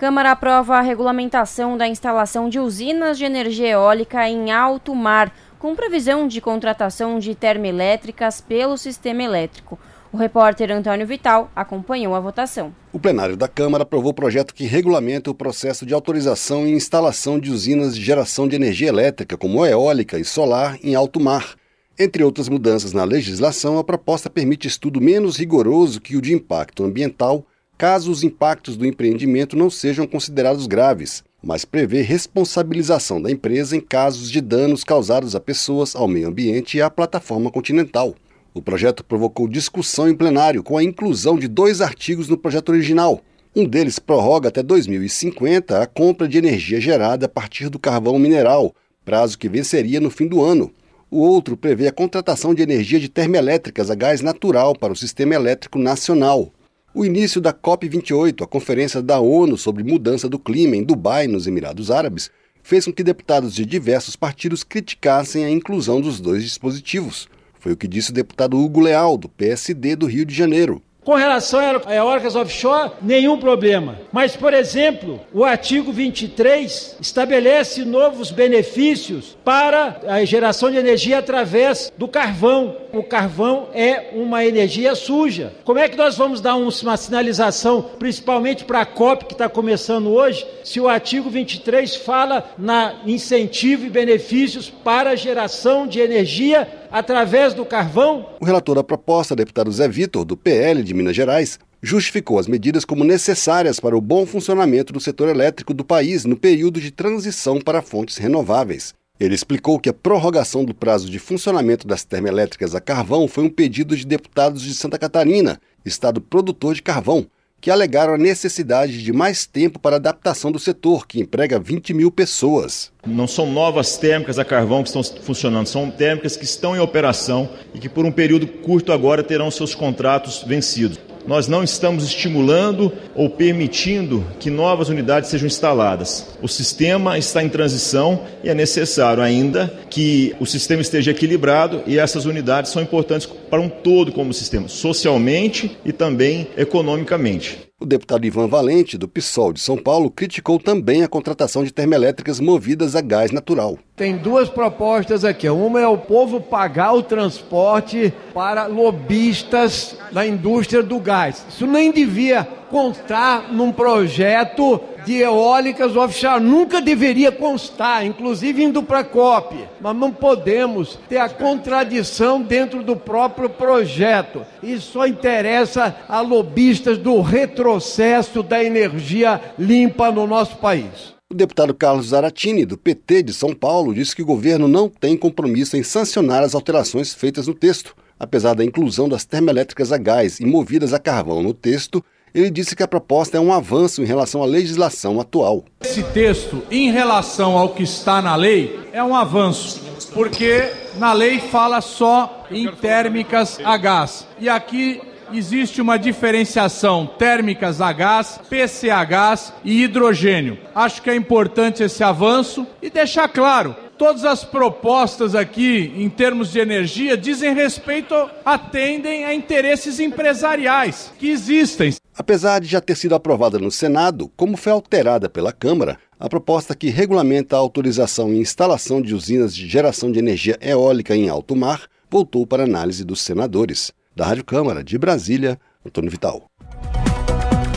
Câmara 0.00 0.30
aprova 0.30 0.76
a 0.76 0.80
regulamentação 0.80 1.76
da 1.76 1.86
instalação 1.86 2.48
de 2.48 2.58
usinas 2.58 3.18
de 3.18 3.26
energia 3.26 3.68
eólica 3.68 4.26
em 4.26 4.50
alto 4.50 4.94
mar, 4.94 5.30
com 5.58 5.76
previsão 5.76 6.26
de 6.26 6.40
contratação 6.40 7.18
de 7.18 7.34
termoelétricas 7.34 8.40
pelo 8.40 8.78
sistema 8.78 9.22
elétrico. 9.22 9.78
O 10.10 10.16
repórter 10.16 10.72
Antônio 10.72 11.06
Vital 11.06 11.50
acompanhou 11.54 12.14
a 12.14 12.20
votação. 12.20 12.74
O 12.90 12.98
plenário 12.98 13.36
da 13.36 13.46
Câmara 13.46 13.82
aprovou 13.82 14.12
o 14.12 14.14
projeto 14.14 14.54
que 14.54 14.64
regulamenta 14.64 15.30
o 15.30 15.34
processo 15.34 15.84
de 15.84 15.92
autorização 15.92 16.66
e 16.66 16.72
instalação 16.72 17.38
de 17.38 17.50
usinas 17.50 17.94
de 17.94 18.02
geração 18.02 18.48
de 18.48 18.56
energia 18.56 18.88
elétrica, 18.88 19.36
como 19.36 19.66
eólica 19.66 20.18
e 20.18 20.24
solar, 20.24 20.78
em 20.82 20.94
alto 20.94 21.20
mar. 21.20 21.56
Entre 21.98 22.24
outras 22.24 22.48
mudanças 22.48 22.94
na 22.94 23.04
legislação, 23.04 23.78
a 23.78 23.84
proposta 23.84 24.30
permite 24.30 24.66
estudo 24.66 24.98
menos 24.98 25.36
rigoroso 25.36 26.00
que 26.00 26.16
o 26.16 26.22
de 26.22 26.32
impacto 26.32 26.84
ambiental 26.84 27.44
caso 27.80 28.10
os 28.10 28.22
impactos 28.22 28.76
do 28.76 28.84
empreendimento 28.84 29.56
não 29.56 29.70
sejam 29.70 30.06
considerados 30.06 30.66
graves, 30.66 31.24
mas 31.42 31.64
prevê 31.64 32.02
responsabilização 32.02 33.22
da 33.22 33.30
empresa 33.30 33.74
em 33.74 33.80
casos 33.80 34.30
de 34.30 34.38
danos 34.42 34.84
causados 34.84 35.34
a 35.34 35.40
pessoas, 35.40 35.96
ao 35.96 36.06
meio 36.06 36.28
ambiente 36.28 36.76
e 36.76 36.82
à 36.82 36.90
plataforma 36.90 37.50
continental. 37.50 38.14
O 38.52 38.60
projeto 38.60 39.02
provocou 39.02 39.48
discussão 39.48 40.10
em 40.10 40.14
plenário 40.14 40.62
com 40.62 40.76
a 40.76 40.84
inclusão 40.84 41.38
de 41.38 41.48
dois 41.48 41.80
artigos 41.80 42.28
no 42.28 42.36
projeto 42.36 42.68
original. 42.68 43.22
Um 43.56 43.64
deles 43.64 43.98
prorroga 43.98 44.50
até 44.50 44.62
2050 44.62 45.82
a 45.82 45.86
compra 45.86 46.28
de 46.28 46.36
energia 46.36 46.78
gerada 46.82 47.24
a 47.24 47.30
partir 47.30 47.70
do 47.70 47.78
carvão 47.78 48.18
mineral, 48.18 48.74
prazo 49.06 49.38
que 49.38 49.48
venceria 49.48 50.02
no 50.02 50.10
fim 50.10 50.26
do 50.26 50.44
ano. 50.44 50.70
O 51.10 51.20
outro 51.20 51.56
prevê 51.56 51.88
a 51.88 51.92
contratação 51.92 52.52
de 52.52 52.60
energia 52.60 53.00
de 53.00 53.08
termoelétricas 53.08 53.90
a 53.90 53.94
gás 53.94 54.20
natural 54.20 54.76
para 54.76 54.92
o 54.92 54.96
sistema 54.96 55.34
elétrico 55.34 55.78
nacional. 55.78 56.52
O 56.92 57.04
início 57.04 57.40
da 57.40 57.52
COP28, 57.52 58.42
a 58.42 58.46
conferência 58.48 59.00
da 59.00 59.20
ONU 59.20 59.56
sobre 59.56 59.84
mudança 59.84 60.28
do 60.28 60.40
clima 60.40 60.74
em 60.74 60.82
Dubai, 60.82 61.28
nos 61.28 61.46
Emirados 61.46 61.88
Árabes, 61.88 62.32
fez 62.64 62.84
com 62.84 62.92
que 62.92 63.04
deputados 63.04 63.54
de 63.54 63.64
diversos 63.64 64.16
partidos 64.16 64.64
criticassem 64.64 65.44
a 65.44 65.50
inclusão 65.50 66.00
dos 66.00 66.20
dois 66.20 66.42
dispositivos. 66.42 67.28
Foi 67.60 67.72
o 67.72 67.76
que 67.76 67.86
disse 67.86 68.10
o 68.10 68.14
deputado 68.14 68.58
Hugo 68.58 68.80
Leal, 68.80 69.16
do 69.16 69.28
PSD 69.28 69.94
do 69.94 70.06
Rio 70.06 70.24
de 70.24 70.34
Janeiro. 70.34 70.82
Com 71.10 71.16
relação 71.16 71.58
a 71.86 71.92
eólicas 71.92 72.36
offshore, 72.36 72.92
nenhum 73.02 73.36
problema. 73.36 73.98
Mas, 74.12 74.36
por 74.36 74.54
exemplo, 74.54 75.18
o 75.34 75.44
artigo 75.44 75.90
23 75.90 76.98
estabelece 77.00 77.84
novos 77.84 78.30
benefícios 78.30 79.36
para 79.44 80.00
a 80.06 80.24
geração 80.24 80.70
de 80.70 80.76
energia 80.76 81.18
através 81.18 81.92
do 81.98 82.06
carvão. 82.06 82.76
O 82.92 83.02
carvão 83.02 83.70
é 83.74 84.10
uma 84.12 84.44
energia 84.44 84.94
suja. 84.94 85.52
Como 85.64 85.80
é 85.80 85.88
que 85.88 85.96
nós 85.96 86.16
vamos 86.16 86.40
dar 86.40 86.54
uma 86.54 86.96
sinalização, 86.96 87.90
principalmente 87.98 88.64
para 88.64 88.82
a 88.82 88.86
COP 88.86 89.24
que 89.24 89.32
está 89.32 89.48
começando 89.48 90.12
hoje, 90.12 90.46
se 90.62 90.78
o 90.78 90.86
artigo 90.86 91.28
23 91.28 91.96
fala 91.96 92.52
na 92.56 92.94
incentivo 93.04 93.84
e 93.84 93.90
benefícios 93.90 94.70
para 94.70 95.10
a 95.10 95.16
geração 95.16 95.88
de 95.88 95.98
energia 95.98 96.68
através 96.90 97.54
do 97.54 97.64
carvão? 97.64 98.30
O 98.40 98.44
relator 98.44 98.74
da 98.74 98.84
proposta, 98.84 99.36
deputado 99.36 99.70
Zé 99.70 99.88
Vitor, 99.88 100.24
do 100.24 100.36
PL 100.36 100.82
de 100.82 100.94
Minas 100.94 101.16
Gerais, 101.16 101.58
justificou 101.82 102.38
as 102.38 102.46
medidas 102.46 102.84
como 102.84 103.04
necessárias 103.04 103.80
para 103.80 103.96
o 103.96 104.00
bom 104.00 104.26
funcionamento 104.26 104.92
do 104.92 105.00
setor 105.00 105.28
elétrico 105.28 105.72
do 105.72 105.84
país 105.84 106.24
no 106.24 106.36
período 106.36 106.80
de 106.80 106.90
transição 106.90 107.60
para 107.60 107.82
fontes 107.82 108.16
renováveis. 108.16 108.94
Ele 109.18 109.34
explicou 109.34 109.78
que 109.78 109.88
a 109.88 109.92
prorrogação 109.92 110.64
do 110.64 110.74
prazo 110.74 111.10
de 111.10 111.18
funcionamento 111.18 111.86
das 111.86 112.04
termoelétricas 112.04 112.74
a 112.74 112.80
carvão 112.80 113.28
foi 113.28 113.44
um 113.44 113.50
pedido 113.50 113.96
de 113.96 114.06
deputados 114.06 114.62
de 114.62 114.74
Santa 114.74 114.98
Catarina, 114.98 115.60
estado 115.84 116.20
produtor 116.20 116.74
de 116.74 116.82
carvão, 116.82 117.26
que 117.60 117.70
alegaram 117.70 118.14
a 118.14 118.18
necessidade 118.18 119.02
de 119.02 119.12
mais 119.12 119.44
tempo 119.44 119.78
para 119.78 119.96
adaptação 119.96 120.50
do 120.50 120.58
setor, 120.58 121.06
que 121.06 121.20
emprega 121.20 121.58
20 121.58 121.92
mil 121.92 122.10
pessoas. 122.10 122.90
Não 123.06 123.26
são 123.26 123.50
novas 123.50 123.96
térmicas 123.96 124.38
a 124.38 124.44
carvão 124.44 124.82
que 124.82 124.88
estão 124.88 125.02
funcionando, 125.22 125.66
são 125.66 125.90
térmicas 125.90 126.36
que 126.36 126.44
estão 126.44 126.74
em 126.74 126.80
operação 126.80 127.48
e 127.74 127.78
que 127.78 127.88
por 127.88 128.06
um 128.06 128.12
período 128.12 128.46
curto 128.46 128.92
agora 128.92 129.22
terão 129.22 129.50
seus 129.50 129.74
contratos 129.74 130.42
vencidos. 130.46 130.98
Nós 131.26 131.48
não 131.48 131.62
estamos 131.62 132.04
estimulando 132.04 132.92
ou 133.14 133.28
permitindo 133.28 134.24
que 134.38 134.50
novas 134.50 134.88
unidades 134.88 135.30
sejam 135.30 135.46
instaladas. 135.46 136.26
O 136.42 136.48
sistema 136.48 137.18
está 137.18 137.42
em 137.42 137.48
transição 137.48 138.24
e 138.42 138.48
é 138.48 138.54
necessário 138.54 139.22
ainda 139.22 139.72
que 139.88 140.34
o 140.40 140.46
sistema 140.46 140.82
esteja 140.82 141.10
equilibrado 141.10 141.82
e 141.86 141.98
essas 141.98 142.24
unidades 142.24 142.70
são 142.70 142.82
importantes 142.82 143.26
para 143.26 143.60
um 143.60 143.68
todo 143.68 144.12
como 144.12 144.32
sistema, 144.32 144.68
socialmente 144.68 145.76
e 145.84 145.92
também 145.92 146.48
economicamente. 146.56 147.70
O 147.80 147.86
deputado 147.86 148.26
Ivan 148.26 148.46
Valente, 148.46 148.98
do 148.98 149.08
PSOL 149.08 149.54
de 149.54 149.60
São 149.60 149.76
Paulo, 149.76 150.10
criticou 150.10 150.58
também 150.58 151.02
a 151.02 151.08
contratação 151.08 151.64
de 151.64 151.72
termoelétricas 151.72 152.38
movidas 152.38 152.94
a 152.94 153.00
gás 153.00 153.30
natural. 153.30 153.78
Tem 154.00 154.16
duas 154.16 154.48
propostas 154.48 155.26
aqui. 155.26 155.46
Uma 155.50 155.78
é 155.78 155.86
o 155.86 155.98
povo 155.98 156.40
pagar 156.40 156.94
o 156.94 157.02
transporte 157.02 158.10
para 158.32 158.64
lobistas 158.64 159.94
da 160.10 160.26
indústria 160.26 160.82
do 160.82 160.98
gás. 160.98 161.44
Isso 161.50 161.66
nem 161.66 161.92
devia 161.92 162.48
constar 162.70 163.52
num 163.52 163.70
projeto 163.70 164.80
de 165.04 165.18
eólicas 165.18 165.94
offshore. 165.96 166.42
Nunca 166.42 166.80
deveria 166.80 167.30
constar, 167.30 168.06
inclusive 168.06 168.64
indo 168.64 168.82
para 168.82 169.00
a 169.00 169.04
COP. 169.04 169.68
Mas 169.78 169.94
não 169.94 170.10
podemos 170.10 170.98
ter 171.06 171.18
a 171.18 171.28
contradição 171.28 172.40
dentro 172.40 172.82
do 172.82 172.96
próprio 172.96 173.50
projeto. 173.50 174.46
Isso 174.62 174.92
só 174.92 175.06
interessa 175.06 175.94
a 176.08 176.22
lobistas 176.22 176.96
do 176.96 177.20
retrocesso 177.20 178.42
da 178.42 178.64
energia 178.64 179.38
limpa 179.58 180.10
no 180.10 180.26
nosso 180.26 180.56
país. 180.56 181.19
O 181.32 181.36
deputado 181.36 181.72
Carlos 181.72 182.08
Zaratini, 182.08 182.66
do 182.66 182.76
PT 182.76 183.22
de 183.22 183.32
São 183.32 183.54
Paulo, 183.54 183.94
disse 183.94 184.16
que 184.16 184.22
o 184.22 184.26
governo 184.26 184.66
não 184.66 184.88
tem 184.88 185.16
compromisso 185.16 185.76
em 185.76 185.82
sancionar 185.84 186.42
as 186.42 186.56
alterações 186.56 187.14
feitas 187.14 187.46
no 187.46 187.54
texto. 187.54 187.94
Apesar 188.18 188.54
da 188.54 188.64
inclusão 188.64 189.08
das 189.08 189.24
termoelétricas 189.24 189.92
a 189.92 189.96
gás 189.96 190.40
e 190.40 190.44
movidas 190.44 190.92
a 190.92 190.98
carvão 190.98 191.40
no 191.40 191.54
texto, 191.54 192.04
ele 192.34 192.50
disse 192.50 192.74
que 192.74 192.82
a 192.82 192.88
proposta 192.88 193.36
é 193.36 193.40
um 193.40 193.52
avanço 193.52 194.02
em 194.02 194.06
relação 194.06 194.42
à 194.42 194.44
legislação 194.44 195.20
atual. 195.20 195.64
Esse 195.82 196.02
texto, 196.02 196.64
em 196.68 196.90
relação 196.90 197.56
ao 197.56 197.74
que 197.74 197.84
está 197.84 198.20
na 198.20 198.34
lei, 198.34 198.80
é 198.92 199.02
um 199.02 199.14
avanço, 199.14 199.80
porque 200.12 200.68
na 200.96 201.12
lei 201.12 201.38
fala 201.38 201.80
só 201.80 202.44
em 202.50 202.66
térmicas 202.72 203.60
a 203.62 203.76
gás. 203.76 204.26
E 204.40 204.48
aqui 204.48 205.00
existe 205.32 205.80
uma 205.80 205.98
diferenciação 205.98 207.06
térmicas 207.06 207.80
a 207.80 207.92
gás, 207.92 208.40
PCH 208.48 209.52
e 209.64 209.82
hidrogênio. 209.82 210.58
Acho 210.74 211.02
que 211.02 211.10
é 211.10 211.14
importante 211.14 211.82
esse 211.82 212.02
avanço 212.02 212.66
e 212.82 212.90
deixar 212.90 213.28
claro 213.28 213.74
todas 214.00 214.24
as 214.24 214.42
propostas 214.42 215.34
aqui, 215.34 215.92
em 215.94 216.08
termos 216.08 216.50
de 216.50 216.58
energia, 216.58 217.18
dizem 217.18 217.52
respeito, 217.52 218.14
atendem 218.42 219.26
a 219.26 219.34
interesses 219.34 220.00
empresariais 220.00 221.12
que 221.18 221.28
existem. 221.28 221.94
Apesar 222.16 222.60
de 222.60 222.66
já 222.66 222.80
ter 222.80 222.96
sido 222.96 223.14
aprovada 223.14 223.58
no 223.58 223.70
Senado, 223.70 224.32
como 224.38 224.56
foi 224.56 224.72
alterada 224.72 225.28
pela 225.28 225.52
Câmara, 225.52 225.98
a 226.18 226.30
proposta 226.30 226.74
que 226.74 226.88
regulamenta 226.88 227.56
a 227.56 227.58
autorização 227.58 228.32
e 228.32 228.40
instalação 228.40 229.02
de 229.02 229.14
usinas 229.14 229.54
de 229.54 229.68
geração 229.68 230.10
de 230.10 230.18
energia 230.18 230.58
eólica 230.62 231.14
em 231.14 231.28
alto 231.28 231.54
mar 231.54 231.82
voltou 232.10 232.46
para 232.46 232.64
análise 232.64 233.04
dos 233.04 233.20
senadores. 233.20 233.92
Da 234.20 234.26
Rádio 234.26 234.44
Câmara 234.44 234.84
de 234.84 234.98
Brasília, 234.98 235.58
Antônio 235.82 236.10
Vital. 236.10 236.50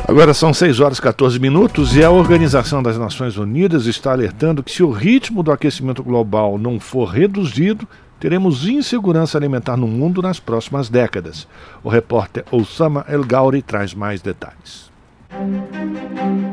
Agora 0.05 0.33
são 0.33 0.53
6 0.53 0.81
horas 0.81 0.97
e 0.97 1.01
14 1.01 1.39
minutos 1.39 1.95
e 1.95 2.03
a 2.03 2.11
Organização 2.11 2.83
das 2.83 2.97
Nações 2.97 3.37
Unidas 3.37 3.85
está 3.85 4.11
alertando 4.11 4.61
que 4.61 4.69
se 4.69 4.83
o 4.83 4.91
ritmo 4.91 5.41
do 5.41 5.53
aquecimento 5.53 6.03
global 6.03 6.57
não 6.57 6.81
for 6.81 7.05
reduzido, 7.05 7.87
teremos 8.19 8.67
insegurança 8.67 9.37
alimentar 9.37 9.77
no 9.77 9.87
mundo 9.87 10.21
nas 10.21 10.37
próximas 10.37 10.89
décadas. 10.89 11.47
O 11.81 11.87
repórter 11.87 12.43
Osama 12.51 13.05
El 13.07 13.23
Gauri 13.23 13.61
traz 13.61 13.93
mais 13.93 14.21
detalhes. 14.21 14.91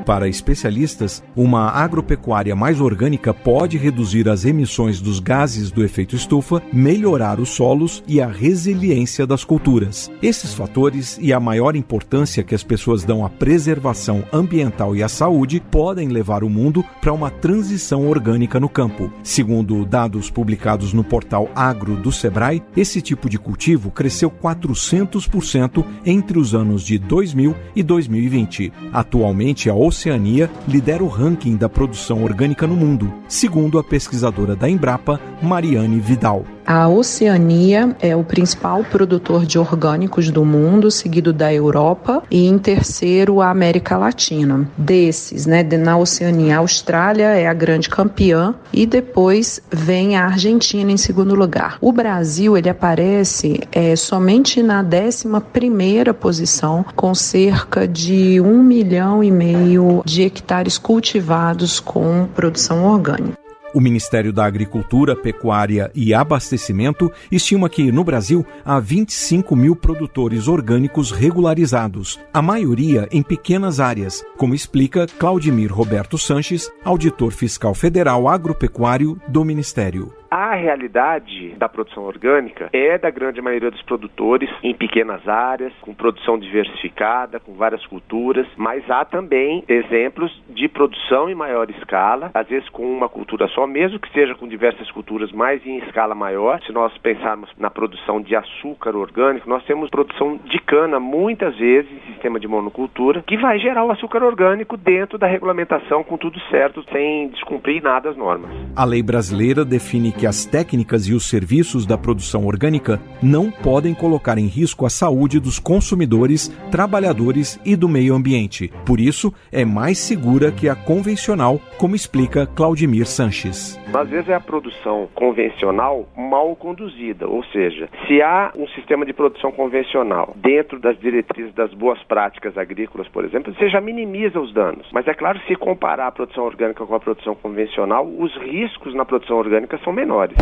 Para 0.05 0.29
especialistas, 0.29 1.23
uma 1.37 1.69
agropecuária 1.71 2.57
mais 2.57 2.81
orgânica 2.81 3.33
pode 3.33 3.77
reduzir 3.77 4.29
as 4.29 4.45
emissões 4.45 5.01
dos 5.01 5.21
gases 5.21 5.71
do 5.71 5.85
efeito 5.85 6.17
estufa, 6.17 6.63
melhorar 6.73 7.39
os 7.39 7.51
solos 7.51 8.03
e 8.07 8.21
a 8.21 8.27
resiliência 8.27 9.27
das 9.27 9.45
culturas. 9.45 10.11
Esses 10.23 10.55
fatores 10.55 11.19
e 11.21 11.33
a 11.33 11.41
maior 11.41 11.77
importância 11.77 12.43
que 12.43 12.55
as 12.55 12.63
pessoas 12.63 13.05
dão 13.05 13.25
à 13.25 13.31
preservação 13.31 14.25
ambiental 14.33 14.97
e 14.97 15.03
à 15.03 15.09
saúde 15.09 15.61
podem 15.71 16.09
levar 16.09 16.43
o 16.43 16.51
mundo 16.51 16.85
para 17.01 17.13
uma 17.13 17.31
transição 17.31 18.09
orgânica 18.09 18.59
no 18.59 18.69
campo. 18.69 19.13
Segundo 19.23 19.85
dados 19.85 20.31
publicados 20.31 20.93
no 20.93 21.05
portal 21.05 21.49
Agro 21.55 21.97
do 21.97 22.11
Sebrae, 22.11 22.63
esse 22.77 23.01
tipo 23.01 23.29
de 23.29 23.39
cultivo 23.39 23.91
cresceu 23.91 24.31
400% 24.31 25.85
entre 26.05 26.39
os 26.39 26.55
anos 26.55 26.83
de 26.83 26.99
2000 26.99 27.55
e 27.77 27.83
2020. 27.83 28.73
Atualmente, 28.93 29.69
a 29.69 29.75
Oceania 30.01 30.51
lidera 30.67 31.05
o 31.05 31.09
ranking 31.09 31.59
da 31.59 31.69
produção 31.69 32.25
orgânica 32.25 32.67
no 32.67 32.75
mundo, 32.75 33.13
segundo 33.29 33.79
a 33.79 33.85
pesquisadora 33.85 34.57
da 34.57 34.67
Embrapa, 34.67 35.21
Mariane 35.43 36.01
Vidal. 36.01 36.43
A 36.73 36.87
Oceania 36.87 37.97
é 38.01 38.15
o 38.15 38.23
principal 38.23 38.85
produtor 38.85 39.45
de 39.45 39.59
orgânicos 39.59 40.31
do 40.31 40.45
mundo, 40.45 40.89
seguido 40.89 41.33
da 41.33 41.53
Europa 41.53 42.23
e 42.31 42.47
em 42.47 42.59
terceiro 42.59 43.41
a 43.41 43.51
América 43.51 43.99
Latina. 43.99 44.71
Desses, 44.79 45.47
né, 45.47 45.65
na 45.65 45.99
Oceania, 45.99 46.55
a 46.55 46.59
Austrália 46.61 47.25
é 47.25 47.49
a 47.49 47.53
grande 47.53 47.89
campeã 47.89 48.55
e 48.73 48.87
depois 48.87 49.61
vem 49.69 50.17
a 50.17 50.27
Argentina 50.27 50.93
em 50.93 50.97
segundo 50.97 51.35
lugar. 51.35 51.77
O 51.81 51.91
Brasil 51.91 52.57
ele 52.57 52.69
aparece 52.69 53.59
é, 53.73 53.97
somente 53.97 54.63
na 54.63 54.81
11 54.81 55.29
primeira 55.53 56.15
posição, 56.15 56.85
com 56.95 57.13
cerca 57.17 57.89
de 57.89 58.41
um 58.41 58.63
milhão 58.63 59.25
e 59.25 59.31
meio 59.33 60.03
de 60.05 60.23
hectares 60.23 60.79
cultivados 60.79 61.81
com 61.81 62.29
produção 62.33 62.85
orgânica. 62.85 63.50
O 63.73 63.81
Ministério 63.81 64.33
da 64.33 64.45
Agricultura, 64.45 65.15
Pecuária 65.15 65.91
e 65.95 66.13
Abastecimento 66.13 67.11
estima 67.31 67.69
que, 67.69 67.93
no 67.93 68.03
Brasil, 68.03 68.45
há 68.65 68.81
25 68.81 69.55
mil 69.55 69.77
produtores 69.77 70.49
orgânicos 70.49 71.13
regularizados, 71.13 72.19
a 72.33 72.43
maioria 72.43 73.09
em 73.13 73.23
pequenas 73.23 73.79
áreas, 73.79 74.25
como 74.37 74.55
explica 74.55 75.07
Claudimir 75.19 75.73
Roberto 75.73 76.19
Sanches, 76.19 76.71
auditor 76.85 77.33
fiscal 77.33 77.75
federal 77.75 78.29
agropecuário 78.29 79.21
do 79.29 79.45
Ministério. 79.45 80.20
A 80.31 80.55
realidade 80.55 81.57
da 81.59 81.69
produção 81.69 82.05
orgânica 82.05 82.71
é 82.73 82.97
da 82.97 83.11
grande 83.11 83.43
maioria 83.43 83.69
dos 83.69 83.83
produtores 83.83 84.49
em 84.63 84.73
pequenas 84.73 85.27
áreas, 85.27 85.73
com 85.81 85.93
produção 85.93 86.39
diversificada, 86.39 87.41
com 87.41 87.55
várias 87.55 87.85
culturas, 87.87 88.47
mas 88.57 88.89
há 88.89 89.05
também 89.05 89.65
exemplos 89.67 90.31
de 90.49 90.69
produção 90.69 91.29
em 91.29 91.35
maior 91.35 91.69
escala, 91.69 92.31
às 92.33 92.47
vezes 92.47 92.69
com 92.69 92.85
uma 92.85 93.09
cultura 93.09 93.49
só, 93.49 93.67
mesmo 93.67 93.99
que 93.99 94.09
seja 94.13 94.37
com 94.37 94.47
diversas 94.47 94.89
culturas, 94.93 95.33
mas 95.33 95.67
em 95.67 95.79
escala 95.79 96.15
maior. 96.15 96.61
Se 96.65 96.71
nós 96.71 96.97
pensarmos 96.99 97.51
na 97.59 97.69
produção 97.69 98.21
de 98.21 98.37
açúcar 98.37 98.95
orgânico, 98.95 99.51
nós 99.51 99.65
temos 99.65 99.91
produção 99.91 100.39
de 100.45 100.61
cana 100.61 101.01
muitas 101.01 101.57
vezes 101.57 101.91
em 101.91 102.13
sistema 102.13 102.39
de 102.39 102.47
monocultura, 102.47 103.25
que 103.27 103.37
vai 103.37 103.59
gerar 103.59 103.85
o 103.85 103.91
açúcar 103.91 104.23
orgânico 104.23 104.77
dentro 104.77 105.19
da 105.19 105.27
regulamentação, 105.27 106.05
com 106.05 106.17
tudo 106.17 106.39
certo, 106.51 106.85
sem 106.93 107.31
descumprir 107.31 107.83
nada 107.83 108.11
as 108.11 108.17
normas. 108.17 108.53
A 108.77 108.85
lei 108.85 109.03
brasileira 109.03 109.65
define 109.65 110.20
que 110.21 110.27
as 110.27 110.45
técnicas 110.45 111.09
e 111.09 111.15
os 111.15 111.31
serviços 111.31 111.87
da 111.87 111.97
produção 111.97 112.47
orgânica 112.47 113.01
não 113.23 113.51
podem 113.51 113.95
colocar 113.95 114.37
em 114.37 114.47
risco 114.47 114.85
a 114.85 114.91
saúde 114.91 115.41
dos 115.41 115.59
consumidores, 115.59 116.49
trabalhadores 116.71 117.59
e 117.65 117.75
do 117.75 117.89
meio 117.89 118.15
ambiente. 118.15 118.71
Por 118.85 119.01
isso, 119.01 119.33
é 119.51 119.65
mais 119.65 119.97
segura 119.97 120.53
que 120.53 120.69
a 120.69 120.75
convencional, 120.77 121.59
como 121.79 121.97
explica 121.97 122.47
Claudimir 122.47 123.07
Sanches. 123.07 123.81
Às 123.95 124.11
vezes 124.11 124.29
é 124.29 124.35
a 124.35 124.41
produção 124.41 125.09
convencional 125.15 126.07
mal 126.15 126.55
conduzida, 126.55 127.27
ou 127.27 127.43
seja, 127.45 127.89
se 128.07 128.21
há 128.21 128.53
um 128.55 128.69
sistema 128.69 129.07
de 129.07 129.15
produção 129.15 129.51
convencional 129.51 130.35
dentro 130.37 130.79
das 130.79 130.99
diretrizes 130.99 131.55
das 131.55 131.73
boas 131.73 132.01
práticas 132.03 132.59
agrícolas, 132.59 133.09
por 133.09 133.25
exemplo, 133.25 133.55
você 133.55 133.71
já 133.71 133.81
minimiza 133.81 134.39
os 134.39 134.53
danos. 134.53 134.87
Mas 134.93 135.09
é 135.09 135.15
claro, 135.15 135.41
se 135.49 135.57
comparar 135.57 136.09
a 136.09 136.13
produção 136.13 136.45
orgânica 136.45 136.85
com 136.85 136.95
a 136.95 137.01
produção 137.01 137.35
convencional, 137.35 138.07
os 138.07 138.37
riscos 138.37 138.95
na 138.95 139.07
produção 139.07 139.39
orgânica 139.39 139.81
são 139.83 139.93
menores 139.93 140.10
menores. 140.11 140.37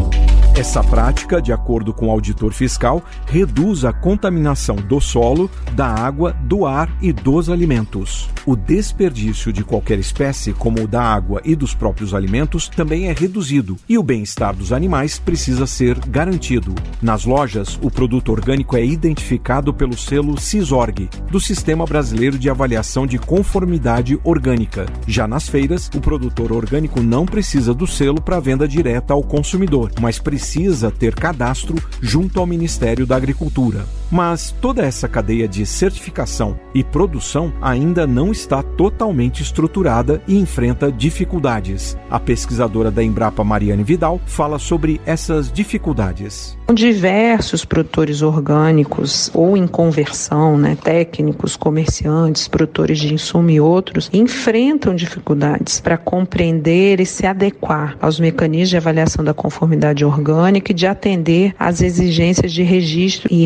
Essa 0.59 0.83
prática, 0.83 1.41
de 1.41 1.53
acordo 1.53 1.95
com 1.95 2.09
o 2.09 2.11
auditor 2.11 2.53
fiscal, 2.53 3.01
reduz 3.27 3.85
a 3.85 3.93
contaminação 3.93 4.75
do 4.75 5.01
solo, 5.01 5.49
da 5.73 5.87
água, 5.87 6.33
do 6.33 6.67
ar 6.67 6.91
e 7.01 7.13
dos 7.13 7.49
alimentos. 7.49 8.29
O 8.45 8.57
desperdício 8.57 9.53
de 9.53 9.63
qualquer 9.63 10.01
espécie, 10.01 10.53
como 10.53 10.83
o 10.83 10.89
da 10.89 11.01
água 11.01 11.41
e 11.45 11.55
dos 11.55 11.75
próprios 11.75 12.13
alimentos, 12.13 12.69
também 12.69 13.07
é 13.07 13.13
reduzido 13.13 13.77
e 13.89 13.97
o 13.97 14.03
bem-estar 14.03 14.53
dos 14.57 14.73
animais 14.73 15.17
precisa 15.17 15.65
ser 15.65 15.97
garantido. 16.09 16.75
Nas 17.01 17.25
lojas, 17.25 17.79
o 17.81 17.89
produto 17.89 18.33
orgânico 18.33 18.77
é 18.77 18.85
identificado 18.85 19.73
pelo 19.73 19.97
selo 19.97 20.41
CISORG, 20.41 21.09
do 21.31 21.39
Sistema 21.39 21.85
Brasileiro 21.85 22.37
de 22.37 22.51
Avaliação 22.51 23.07
de 23.07 23.19
Conformidade 23.19 24.19
Orgânica. 24.25 24.87
Já 25.07 25.29
nas 25.29 25.49
feiras, 25.49 25.89
o 25.95 26.01
produtor 26.01 26.51
orgânico 26.51 27.01
não 27.01 27.25
precisa 27.25 27.73
do 27.73 27.87
selo 27.87 28.21
para 28.21 28.41
venda 28.41 28.67
direta 28.67 29.15
ao 29.15 29.23
consumidor, 29.23 29.58
mas 30.01 30.19
precisa 30.19 30.91
ter 30.91 31.15
cadastro 31.15 31.77
junto 32.01 32.39
ao 32.39 32.47
Ministério 32.47 33.07
da 33.07 33.17
Agricultura. 33.17 33.85
Mas 34.11 34.55
toda 34.61 34.83
essa 34.83 35.07
cadeia 35.07 35.47
de 35.47 35.67
certificação 35.67 36.59
e 36.75 36.83
produção 36.83 37.53
ainda 37.61 38.07
não 38.07 38.33
está 38.33 38.63
totalmente 38.63 39.43
estruturada 39.43 40.23
e 40.27 40.39
enfrenta 40.39 40.91
dificuldades. 40.91 41.97
A 42.11 42.19
pesquisadora 42.19 42.91
da 42.91 43.03
Embrapa, 43.03 43.45
Mariane 43.45 43.85
Vidal, 43.85 44.21
fala 44.25 44.59
sobre 44.59 45.01
essas 45.05 45.53
dificuldades. 45.53 46.57
Diversos 46.73 47.65
produtores 47.65 48.23
orgânicos 48.23 49.31
ou 49.35 49.57
em 49.57 49.67
conversão, 49.67 50.57
né, 50.57 50.77
técnicos, 50.83 51.57
comerciantes, 51.57 52.49
produtores 52.49 52.99
de 52.99 53.13
insumo 53.13 53.51
e 53.51 53.61
outros, 53.61 54.11
enfrentam 54.13 54.95
dificuldades 54.95 55.81
para 55.81 55.97
compreender 55.97 57.01
e 57.01 57.07
se 57.07 57.27
adequar 57.27 57.97
aos 58.01 58.19
mecanismos 58.19 58.69
de 58.71 58.77
avaliação 58.77 59.25
da 59.25 59.35
conformidade 59.35 60.05
orgânica 60.05 60.73
e 60.73 60.75
de 60.75 60.87
atender 60.87 61.55
às 61.59 61.81
exigências 61.81 62.53
de 62.53 62.63
registro 62.63 63.29
e 63.33 63.45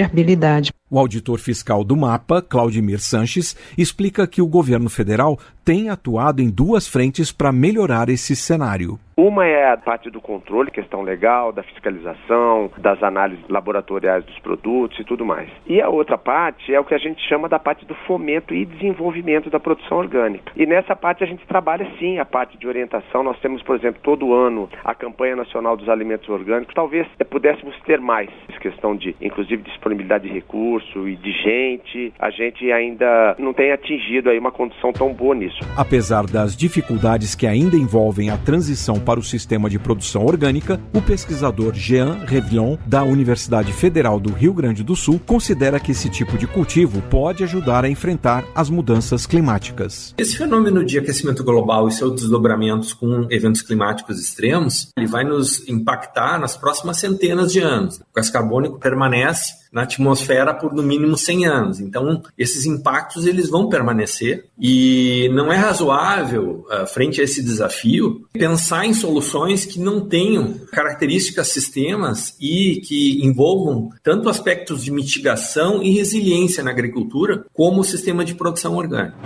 rastreabilidade. 0.00 0.72
O 0.92 0.98
auditor 0.98 1.38
fiscal 1.38 1.84
do 1.84 1.96
MAPA, 1.96 2.42
Claudimir 2.42 2.98
Sanches, 2.98 3.56
explica 3.78 4.26
que 4.26 4.42
o 4.42 4.46
governo 4.48 4.90
federal 4.90 5.38
tem 5.64 5.88
atuado 5.88 6.42
em 6.42 6.50
duas 6.50 6.88
frentes 6.88 7.30
para 7.30 7.52
melhorar 7.52 8.08
esse 8.08 8.34
cenário. 8.34 8.98
Uma 9.16 9.46
é 9.46 9.70
a 9.70 9.76
parte 9.76 10.10
do 10.10 10.20
controle, 10.20 10.70
questão 10.70 11.02
legal, 11.02 11.52
da 11.52 11.62
fiscalização, 11.62 12.72
das 12.78 13.00
análises 13.02 13.44
laboratoriais 13.48 14.24
dos 14.24 14.38
produtos 14.38 14.98
e 14.98 15.04
tudo 15.04 15.24
mais. 15.26 15.48
E 15.66 15.80
a 15.80 15.90
outra 15.90 16.16
parte 16.16 16.74
é 16.74 16.80
o 16.80 16.84
que 16.84 16.94
a 16.94 16.98
gente 16.98 17.20
chama 17.28 17.46
da 17.46 17.58
parte 17.58 17.84
do 17.84 17.94
fomento 18.06 18.54
e 18.54 18.64
desenvolvimento 18.64 19.50
da 19.50 19.60
produção 19.60 19.98
orgânica. 19.98 20.50
E 20.56 20.64
nessa 20.64 20.96
parte 20.96 21.22
a 21.22 21.26
gente 21.26 21.46
trabalha 21.46 21.86
sim 21.98 22.18
a 22.18 22.24
parte 22.24 22.56
de 22.56 22.66
orientação. 22.66 23.22
Nós 23.22 23.38
temos, 23.40 23.62
por 23.62 23.76
exemplo, 23.76 24.00
todo 24.02 24.32
ano 24.32 24.70
a 24.82 24.94
campanha 24.94 25.36
nacional 25.36 25.76
dos 25.76 25.88
alimentos 25.88 26.28
orgânicos. 26.30 26.74
Talvez 26.74 27.06
pudéssemos 27.28 27.78
ter 27.82 28.00
mais 28.00 28.30
questão 28.60 28.94
de, 28.94 29.16
inclusive, 29.20 29.62
disponibilidade 29.62 30.24
de 30.24 30.32
recurso 30.80 31.08
e 31.08 31.16
de 31.16 31.32
gente. 31.32 32.12
A 32.18 32.30
gente 32.30 32.70
ainda 32.72 33.36
não 33.38 33.52
tem 33.52 33.72
atingido 33.72 34.30
aí 34.30 34.38
uma 34.38 34.50
condição 34.50 34.92
tão 34.92 35.12
boa 35.12 35.34
nisso. 35.34 35.58
Apesar 35.76 36.26
das 36.26 36.56
dificuldades 36.56 37.34
que 37.34 37.46
ainda 37.46 37.76
envolvem 37.76 38.30
a 38.30 38.38
transição 38.38 38.98
para 38.98 39.20
o 39.20 39.22
sistema 39.22 39.68
de 39.68 39.78
produção 39.78 40.24
orgânica, 40.24 40.80
o 40.94 41.02
pesquisador 41.02 41.74
Jean 41.74 42.24
Revillon, 42.26 42.76
da 42.86 43.02
Universidade 43.02 43.72
Federal 43.72 44.18
do 44.18 44.32
Rio 44.32 44.52
Grande 44.52 44.82
do 44.82 44.96
Sul, 44.96 45.20
considera 45.26 45.78
que 45.78 45.92
esse 45.92 46.10
tipo 46.10 46.38
de 46.38 46.46
cultivo 46.46 47.02
pode 47.02 47.44
ajudar 47.44 47.84
a 47.84 47.88
enfrentar 47.88 48.44
as 48.54 48.70
mudanças 48.70 49.26
climáticas. 49.26 50.14
Esse 50.18 50.36
fenômeno 50.36 50.84
de 50.84 50.98
aquecimento 50.98 51.44
global 51.44 51.88
e 51.88 51.92
seus 51.92 52.12
desdobramentos 52.12 52.92
com 52.92 53.26
eventos 53.30 53.62
climáticos 53.62 54.20
extremos, 54.20 54.90
ele 54.96 55.06
vai 55.06 55.24
nos 55.24 55.68
impactar 55.68 56.38
nas 56.38 56.56
próximas 56.56 56.98
centenas 56.98 57.52
de 57.52 57.60
anos. 57.60 57.98
O 57.98 58.04
gás 58.14 58.30
carbônico 58.30 58.78
permanece 58.78 59.59
na 59.72 59.82
atmosfera 59.82 60.52
por 60.54 60.74
no 60.74 60.82
mínimo 60.82 61.16
100 61.16 61.46
anos. 61.46 61.80
Então, 61.80 62.22
esses 62.36 62.66
impactos 62.66 63.26
eles 63.26 63.48
vão 63.48 63.68
permanecer 63.68 64.46
e 64.58 65.28
não 65.32 65.52
é 65.52 65.56
razoável, 65.56 66.64
uh, 66.70 66.86
frente 66.86 67.20
a 67.20 67.24
esse 67.24 67.42
desafio, 67.42 68.26
pensar 68.32 68.84
em 68.84 68.94
soluções 68.94 69.64
que 69.64 69.78
não 69.78 70.00
tenham 70.00 70.54
características 70.72 71.48
sistemas 71.48 72.34
e 72.40 72.80
que 72.84 73.24
envolvam 73.24 73.90
tanto 74.02 74.28
aspectos 74.28 74.82
de 74.84 74.90
mitigação 74.90 75.82
e 75.82 75.90
resiliência 75.90 76.62
na 76.62 76.70
agricultura, 76.70 77.44
como 77.52 77.80
o 77.80 77.84
sistema 77.84 78.24
de 78.24 78.34
produção 78.34 78.76
orgânica. 78.76 79.16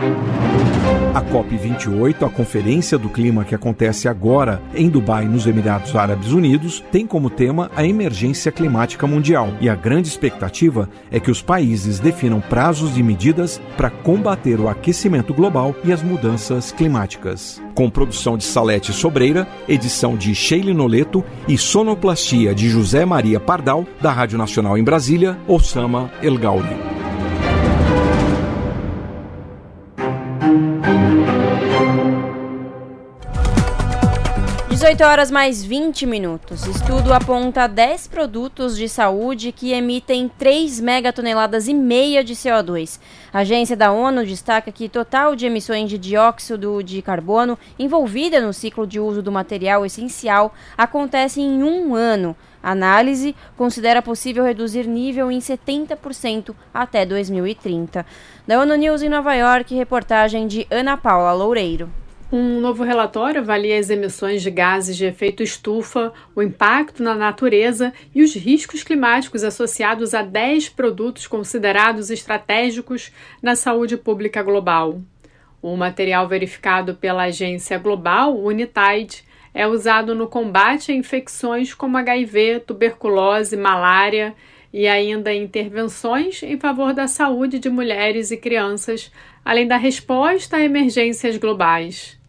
A 1.15 1.23
COP28, 1.23 2.27
a 2.27 2.29
Conferência 2.29 2.99
do 2.99 3.09
Clima 3.09 3.45
que 3.45 3.55
acontece 3.55 4.09
agora 4.09 4.61
em 4.75 4.89
Dubai, 4.89 5.27
nos 5.27 5.47
Emirados 5.47 5.95
Árabes 5.95 6.33
Unidos, 6.33 6.83
tem 6.91 7.07
como 7.07 7.31
tema 7.31 7.71
a 7.77 7.87
emergência 7.87 8.51
climática 8.51 9.07
mundial. 9.07 9.51
E 9.61 9.69
a 9.69 9.77
grande 9.77 10.09
expectativa 10.09 10.89
é 11.13 11.21
que 11.21 11.31
os 11.31 11.41
países 11.41 12.01
definam 12.01 12.41
prazos 12.41 12.99
e 12.99 13.03
medidas 13.03 13.63
para 13.77 13.91
combater 13.91 14.59
o 14.59 14.69
aquecimento 14.69 15.33
global 15.33 15.73
e 15.85 15.93
as 15.93 16.03
mudanças 16.03 16.73
climáticas. 16.73 17.63
Com 17.77 17.89
produção 17.89 18.37
de 18.37 18.43
Salete 18.43 18.93
Sobreira, 18.93 19.47
edição 19.69 20.17
de 20.17 20.35
Sheila 20.35 20.75
Noleto 20.75 21.23
e 21.47 21.57
sonoplastia 21.57 22.53
de 22.53 22.69
José 22.69 23.05
Maria 23.05 23.39
Pardal, 23.39 23.87
da 24.01 24.11
Rádio 24.11 24.37
Nacional 24.37 24.77
em 24.77 24.83
Brasília, 24.83 25.39
Osama 25.47 26.11
El 26.21 26.37
Gauli. 26.39 27.14
18 34.85 35.03
horas 35.03 35.31
mais 35.31 35.65
20 35.65 36.05
minutos. 36.05 36.67
Estudo 36.67 37.15
aponta 37.15 37.67
10 37.67 38.07
produtos 38.07 38.77
de 38.77 38.87
saúde 38.87 39.51
que 39.51 39.73
emitem 39.73 40.31
3 40.39 40.79
megatoneladas 40.79 41.69
e 41.69 41.73
meia 41.73 42.23
de 42.23 42.35
CO2. 42.35 43.01
A 43.33 43.39
agência 43.39 43.75
da 43.75 43.91
ONU 43.91 44.27
destaca 44.27 44.71
que 44.71 44.91
total 44.91 45.35
de 45.35 45.47
emissões 45.47 45.89
de 45.89 45.97
dióxido 45.97 46.83
de 46.83 47.01
carbono 47.01 47.59
envolvida 47.79 48.43
no 48.43 48.53
ciclo 48.53 48.87
de 48.87 49.01
uso 49.01 49.23
do 49.23 49.33
material 49.33 49.87
essencial 49.87 50.53
acontece 50.77 51.41
em 51.41 51.63
um 51.63 51.95
ano. 51.95 52.37
A 52.63 52.73
análise 52.73 53.35
considera 53.57 54.03
possível 54.03 54.45
reduzir 54.45 54.87
nível 54.87 55.33
em 55.33 55.39
70% 55.39 56.55
até 56.75 57.07
2030. 57.07 58.05
Da 58.47 58.61
ONU 58.61 58.75
News 58.75 59.01
em 59.01 59.09
Nova 59.09 59.35
York, 59.35 59.75
reportagem 59.75 60.47
de 60.47 60.67
Ana 60.71 60.95
Paula 60.99 61.33
Loureiro. 61.33 62.04
Um 62.37 62.59
novo 62.59 62.83
relatório 62.83 63.41
avalia 63.41 63.79
as 63.79 63.91
emissões 63.91 64.43
de 64.43 64.51
gases 64.51 64.97
de 64.97 65.05
efeito 65.07 65.41
estufa, 65.41 66.13
o 66.35 66.43
impacto 66.43 67.01
na 67.01 67.15
natureza 67.15 67.93
e 68.13 68.25
os 68.25 68.35
riscos 68.35 68.83
climáticos 68.83 69.45
associados 69.45 70.15
a 70.15 70.23
10 70.23 70.71
produtos 70.71 71.29
considerados 71.29 72.11
estratégicos 72.11 73.13
na 73.41 73.55
saúde 73.55 73.97
pública 73.97 74.43
global. 74.43 75.01
O 75.63 75.77
material 75.77 76.27
verificado 76.27 76.97
pela 76.97 77.23
agência 77.23 77.79
global, 77.79 78.37
Unitide, 78.37 79.23
é 79.55 79.65
usado 79.65 80.13
no 80.13 80.27
combate 80.27 80.91
a 80.91 80.95
infecções 80.97 81.73
como 81.73 81.97
HIV, 81.99 82.65
tuberculose, 82.67 83.57
malária 83.57 84.35
e 84.73 84.89
ainda 84.89 85.33
intervenções 85.33 86.43
em 86.43 86.59
favor 86.59 86.93
da 86.93 87.07
saúde 87.07 87.61
de 87.61 87.71
mulheres 87.71 88.33
e 88.33 88.37
crianças, 88.37 89.13
além 89.45 89.69
da 89.69 89.77
resposta 89.77 90.57
a 90.57 90.65
emergências 90.65 91.37
globais. 91.37 92.24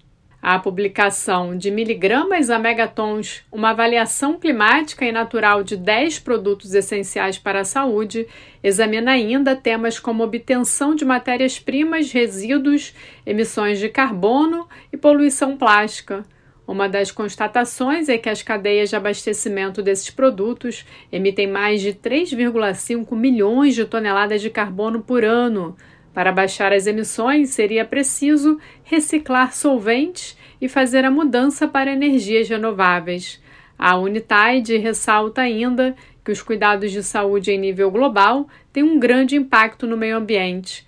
A 0.47 0.59
publicação 0.59 1.57
de 1.57 1.71
miligramas 1.71 2.51
a 2.51 2.59
megatons, 2.59 3.43
uma 3.51 3.71
avaliação 3.71 4.37
climática 4.37 5.03
e 5.03 5.11
natural 5.11 5.63
de 5.63 5.75
10 5.75 6.19
produtos 6.19 6.75
essenciais 6.75 7.39
para 7.39 7.61
a 7.61 7.65
saúde, 7.65 8.27
examina 8.61 9.09
ainda 9.09 9.55
temas 9.55 9.97
como 9.97 10.21
obtenção 10.21 10.93
de 10.93 11.03
matérias-primas, 11.03 12.11
resíduos, 12.11 12.93
emissões 13.25 13.79
de 13.79 13.89
carbono 13.89 14.69
e 14.93 14.97
poluição 14.97 15.57
plástica. 15.57 16.23
Uma 16.67 16.87
das 16.87 17.09
constatações 17.09 18.07
é 18.07 18.15
que 18.15 18.29
as 18.29 18.43
cadeias 18.43 18.89
de 18.89 18.95
abastecimento 18.95 19.81
desses 19.81 20.11
produtos 20.11 20.85
emitem 21.11 21.47
mais 21.47 21.81
de 21.81 21.91
3,5 21.91 23.15
milhões 23.15 23.73
de 23.73 23.83
toneladas 23.83 24.43
de 24.43 24.51
carbono 24.51 25.01
por 25.01 25.23
ano 25.23 25.75
para 26.15 26.31
baixar 26.31 26.71
as 26.71 26.87
emissões, 26.87 27.49
seria 27.49 27.83
preciso 27.83 28.57
reciclar 28.85 29.53
solventes 29.53 30.37
e 30.61 30.69
fazer 30.69 31.03
a 31.03 31.11
mudança 31.11 31.67
para 31.67 31.91
energias 31.91 32.47
renováveis. 32.47 33.43
A 33.77 33.97
Unitide 33.97 34.77
ressalta 34.77 35.41
ainda 35.41 35.93
que 36.23 36.31
os 36.31 36.41
cuidados 36.41 36.93
de 36.93 37.03
saúde 37.03 37.51
em 37.51 37.59
nível 37.59 37.91
global 37.91 38.47
têm 38.71 38.81
um 38.81 38.97
grande 38.97 39.35
impacto 39.35 39.85
no 39.85 39.97
meio 39.97 40.15
ambiente. 40.15 40.87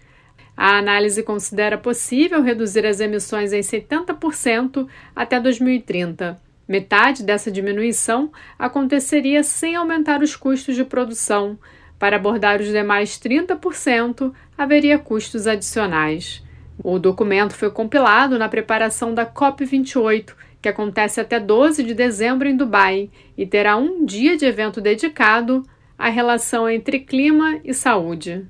A 0.56 0.78
análise 0.78 1.22
considera 1.22 1.78
possível 1.78 2.42
reduzir 2.42 2.86
as 2.86 3.02
emissões 3.02 3.52
em 3.52 3.60
70% 3.60 4.88
até 5.14 5.42
2030. 5.42 6.42
Metade 6.66 7.22
dessa 7.22 7.52
diminuição 7.52 8.32
aconteceria 8.58 9.44
sem 9.44 9.76
aumentar 9.76 10.22
os 10.22 10.38
custos 10.38 10.76
de 10.76 10.86
produção, 10.86 11.60
para 12.00 12.16
abordar 12.16 12.62
os 12.62 12.68
demais 12.68 13.20
30%, 13.20 14.32
haveria 14.58 15.00
custos 15.00 15.48
adicionais. 15.48 16.44
O 16.84 17.00
documento 17.00 17.54
foi 17.54 17.72
compilado 17.72 18.38
na 18.38 18.48
preparação 18.48 19.14
da 19.14 19.26
COP28, 19.26 20.34
que 20.62 20.70
acontece 20.70 21.20
até 21.20 21.40
12 21.40 21.84
de 21.84 21.94
dezembro 21.94 22.48
em 22.48 22.56
Dubai 22.56 23.10
e 23.38 23.46
terá 23.46 23.76
um 23.78 24.06
dia 24.06 24.38
de 24.38 24.46
evento 24.46 24.80
dedicado 24.80 25.64
à 25.98 26.10
relação 26.10 26.70
entre 26.70 27.00
clima 27.00 27.60
e 27.64 27.74
saúde. 27.74 28.46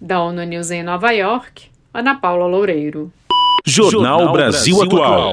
Da 0.00 0.22
ONU 0.22 0.42
News 0.44 0.70
em 0.70 0.82
Nova 0.82 1.10
York, 1.10 1.66
Ana 1.92 2.14
Paula 2.14 2.46
Loureiro. 2.46 3.12
Jornal 3.66 4.32
Brasil 4.32 4.82
Atual. 4.82 5.32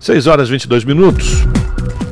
6 0.00 0.26
horas 0.26 0.48
e 0.48 0.52
22 0.52 0.84
minutos. 0.84 1.44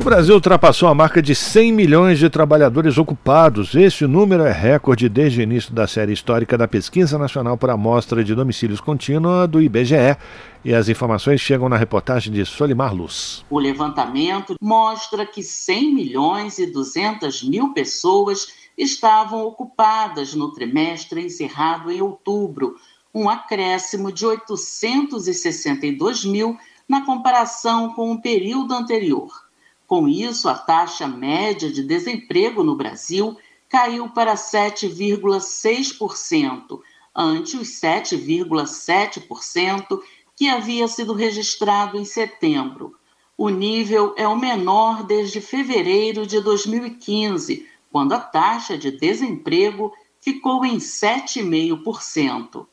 O 0.00 0.04
Brasil 0.04 0.36
ultrapassou 0.36 0.88
a 0.88 0.94
marca 0.94 1.20
de 1.20 1.34
100 1.34 1.72
milhões 1.72 2.20
de 2.20 2.30
trabalhadores 2.30 2.96
ocupados. 2.98 3.74
Esse 3.74 4.06
número 4.06 4.44
é 4.44 4.52
recorde 4.52 5.08
desde 5.08 5.40
o 5.40 5.42
início 5.42 5.74
da 5.74 5.88
série 5.88 6.12
histórica 6.12 6.56
da 6.56 6.68
Pesquisa 6.68 7.18
Nacional 7.18 7.58
por 7.58 7.68
Amostra 7.68 8.22
de 8.22 8.32
Domicílios 8.32 8.80
Contínua 8.80 9.48
do 9.48 9.60
IBGE. 9.60 10.16
E 10.64 10.72
as 10.72 10.88
informações 10.88 11.40
chegam 11.40 11.68
na 11.68 11.76
reportagem 11.76 12.32
de 12.32 12.46
Solimar 12.46 12.94
Luz. 12.94 13.44
O 13.50 13.58
levantamento 13.58 14.54
mostra 14.60 15.26
que 15.26 15.42
100 15.42 15.92
milhões 15.92 16.60
e 16.60 16.66
200 16.66 17.42
mil 17.42 17.74
pessoas 17.74 18.46
estavam 18.78 19.42
ocupadas 19.42 20.32
no 20.32 20.52
trimestre 20.52 21.26
encerrado 21.26 21.90
em 21.90 22.00
outubro, 22.00 22.76
um 23.12 23.28
acréscimo 23.28 24.12
de 24.12 24.24
862 24.24 26.24
mil 26.24 26.56
na 26.88 27.04
comparação 27.04 27.92
com 27.94 28.12
o 28.12 28.22
período 28.22 28.72
anterior. 28.72 29.47
Com 29.89 30.06
isso, 30.06 30.48
a 30.51 30.55
taxa 30.55 31.09
média 31.09 31.73
de 31.73 31.82
desemprego 31.82 32.62
no 32.62 32.77
Brasil 32.77 33.35
caiu 33.70 34.10
para 34.10 34.35
7,6%, 34.35 36.81
ante 37.16 37.56
os 37.56 37.69
7,7% 37.81 40.02
que 40.36 40.47
havia 40.47 40.86
sido 40.86 41.15
registrado 41.15 41.97
em 41.97 42.05
setembro. 42.05 42.94
O 43.35 43.48
nível 43.48 44.12
é 44.19 44.28
o 44.28 44.36
menor 44.36 45.05
desde 45.05 45.40
fevereiro 45.40 46.27
de 46.27 46.39
2015, 46.39 47.66
quando 47.90 48.12
a 48.12 48.20
taxa 48.20 48.77
de 48.77 48.90
desemprego 48.90 49.94
ficou 50.20 50.66
em 50.66 50.77
7,5%. 50.77 52.66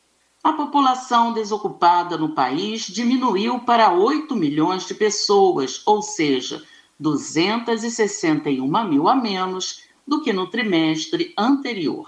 A 0.44 0.52
população 0.52 1.32
desocupada 1.32 2.18
no 2.18 2.36
país 2.36 2.82
diminuiu 2.82 3.60
para 3.60 3.94
8 3.94 4.36
milhões 4.36 4.86
de 4.86 4.94
pessoas, 4.94 5.82
ou 5.86 6.02
seja, 6.02 6.62
261 6.99 8.88
mil 8.88 9.07
a 9.07 9.15
menos 9.15 9.85
do 10.07 10.22
que 10.22 10.31
no 10.31 10.45
trimestre 10.47 11.34
anterior. 11.38 12.07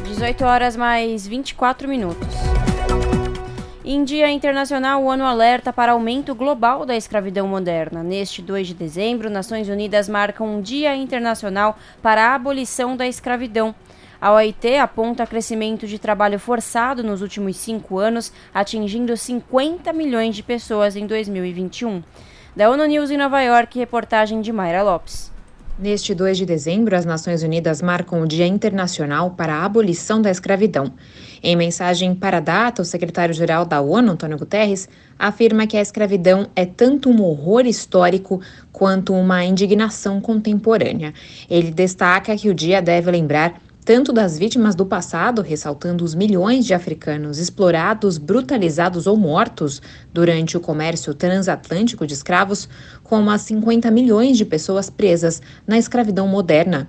18 0.05 0.44
horas 0.44 0.77
mais 0.77 1.27
24 1.27 1.89
minutos. 1.89 2.27
Em 3.85 4.05
Dia 4.05 4.31
Internacional, 4.31 5.02
o 5.02 5.06
ONU 5.06 5.24
alerta 5.24 5.73
para 5.73 5.93
aumento 5.93 6.35
global 6.35 6.85
da 6.85 6.97
escravidão 6.97 7.47
moderna. 7.47 8.02
Neste 8.02 8.43
2 8.43 8.69
de 8.69 8.74
dezembro, 8.74 9.31
Nações 9.31 9.69
Unidas 9.69 10.09
marcam 10.09 10.56
um 10.56 10.60
Dia 10.60 10.94
Internacional 10.94 11.78
para 12.01 12.31
a 12.31 12.35
abolição 12.35 12.97
da 12.97 13.06
escravidão. 13.06 13.74
A 14.23 14.32
OIT 14.35 14.77
aponta 14.77 15.27
crescimento 15.27 15.85
de 15.85 15.99
trabalho 15.99 16.39
forçado 16.39 17.03
nos 17.03 17.23
últimos 17.23 17.57
cinco 17.57 17.99
anos, 17.99 18.32
atingindo 18.55 19.16
50 19.16 19.93
milhões 19.93 20.36
de 20.36 20.44
pessoas 20.44 20.94
em 20.94 21.09
2021. 21.09 22.01
Da 22.55 22.70
ONU 22.70 22.86
News 22.86 23.11
em 23.11 23.16
Nova 23.16 23.43
York, 23.43 23.77
reportagem 23.77 24.40
de 24.40 24.53
Mayra 24.53 24.85
Lopes. 24.85 25.32
Neste 25.77 26.15
2 26.15 26.39
de 26.39 26.47
dezembro, 26.47 26.94
as 26.94 27.05
Nações 27.05 27.43
Unidas 27.43 27.82
marcam 27.82 28.23
o 28.23 28.27
Dia 28.28 28.47
Internacional 28.47 29.32
para 29.32 29.55
a 29.55 29.65
Abolição 29.65 30.23
da 30.23 30.31
Escravidão. 30.31 30.93
Em 31.43 31.57
mensagem 31.57 32.15
para 32.15 32.36
a 32.36 32.40
data, 32.40 32.82
o 32.82 32.85
secretário-geral 32.85 33.65
da 33.65 33.81
ONU, 33.81 34.12
Antônio 34.12 34.39
Guterres, 34.39 34.89
afirma 35.19 35.66
que 35.66 35.77
a 35.77 35.82
escravidão 35.82 36.47
é 36.55 36.65
tanto 36.65 37.11
um 37.11 37.20
horror 37.24 37.66
histórico 37.66 38.40
quanto 38.70 39.15
uma 39.15 39.44
indignação 39.44 40.20
contemporânea. 40.20 41.12
Ele 41.51 41.73
destaca 41.73 42.36
que 42.36 42.49
o 42.49 42.55
dia 42.55 42.81
deve 42.81 43.11
lembrar 43.11 43.61
tanto 43.85 44.13
das 44.13 44.39
vítimas 44.39 44.75
do 44.75 44.87
passado, 44.87 45.43
ressaltando 45.43 46.05
os 46.05 46.15
milhões 46.15 46.65
de 46.65 46.73
africanos 46.73 47.39
explorados, 47.39 48.17
brutalizados 48.17 49.07
ou 49.07 49.17
mortos 49.17 49.83
durante 50.13 50.57
o 50.57 50.61
comércio 50.61 51.13
transatlântico 51.15 52.07
de 52.07 52.15
escravos, 52.15 52.69
como 53.03 53.31
as 53.31 53.43
50 53.43 53.91
milhões 53.91 54.39
de 54.39 54.45
pessoas 54.45 54.89
presas 54.89 55.43
na 55.67 55.79
escravidão 55.79 56.29
moderna. 56.29 56.89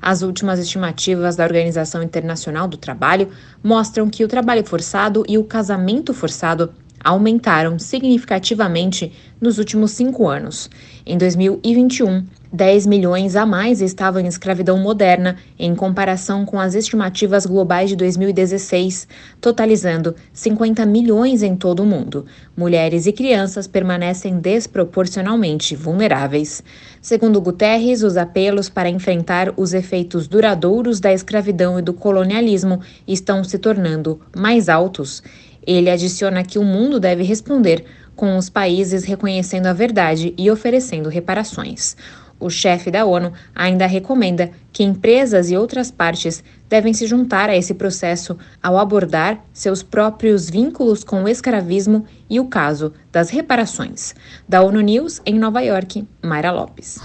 As 0.00 0.22
últimas 0.22 0.58
estimativas 0.60 1.34
da 1.34 1.44
Organização 1.44 2.02
Internacional 2.02 2.68
do 2.68 2.76
Trabalho 2.76 3.30
mostram 3.62 4.08
que 4.08 4.22
o 4.22 4.28
trabalho 4.28 4.64
forçado 4.64 5.24
e 5.26 5.36
o 5.38 5.44
casamento 5.44 6.12
forçado 6.12 6.72
aumentaram 7.02 7.78
significativamente 7.78 9.12
nos 9.40 9.58
últimos 9.58 9.90
cinco 9.90 10.26
anos. 10.26 10.70
Em 11.04 11.18
2021, 11.18 12.24
10 12.54 12.86
milhões 12.86 13.34
a 13.34 13.44
mais 13.44 13.80
estavam 13.80 14.22
em 14.22 14.28
escravidão 14.28 14.78
moderna, 14.78 15.34
em 15.58 15.74
comparação 15.74 16.46
com 16.46 16.60
as 16.60 16.76
estimativas 16.76 17.44
globais 17.44 17.90
de 17.90 17.96
2016, 17.96 19.08
totalizando 19.40 20.14
50 20.32 20.86
milhões 20.86 21.42
em 21.42 21.56
todo 21.56 21.82
o 21.82 21.86
mundo. 21.86 22.26
Mulheres 22.56 23.06
e 23.06 23.12
crianças 23.12 23.66
permanecem 23.66 24.38
desproporcionalmente 24.38 25.74
vulneráveis. 25.74 26.62
Segundo 27.02 27.40
Guterres, 27.40 28.04
os 28.04 28.16
apelos 28.16 28.68
para 28.68 28.88
enfrentar 28.88 29.52
os 29.56 29.74
efeitos 29.74 30.28
duradouros 30.28 31.00
da 31.00 31.12
escravidão 31.12 31.80
e 31.80 31.82
do 31.82 31.92
colonialismo 31.92 32.80
estão 33.04 33.42
se 33.42 33.58
tornando 33.58 34.20
mais 34.32 34.68
altos. 34.68 35.24
Ele 35.66 35.90
adiciona 35.90 36.44
que 36.44 36.60
o 36.60 36.62
mundo 36.62 37.00
deve 37.00 37.24
responder 37.24 37.84
com 38.14 38.36
os 38.36 38.48
países 38.48 39.02
reconhecendo 39.02 39.66
a 39.66 39.72
verdade 39.72 40.32
e 40.38 40.48
oferecendo 40.48 41.08
reparações. 41.08 41.96
O 42.44 42.50
chefe 42.50 42.90
da 42.90 43.06
ONU 43.06 43.32
ainda 43.54 43.86
recomenda 43.86 44.50
que 44.70 44.84
empresas 44.84 45.50
e 45.50 45.56
outras 45.56 45.90
partes 45.90 46.44
devem 46.68 46.92
se 46.92 47.06
juntar 47.06 47.48
a 47.48 47.56
esse 47.56 47.72
processo 47.72 48.36
ao 48.62 48.76
abordar 48.76 49.40
seus 49.50 49.82
próprios 49.82 50.50
vínculos 50.50 51.02
com 51.02 51.24
o 51.24 51.28
escravismo 51.28 52.04
e 52.28 52.38
o 52.38 52.44
caso 52.44 52.92
das 53.10 53.30
reparações. 53.30 54.14
Da 54.46 54.60
ONU 54.60 54.82
News, 54.82 55.22
em 55.24 55.38
Nova 55.38 55.62
York, 55.62 56.06
Mayra 56.22 56.52
Lopes. 56.52 56.98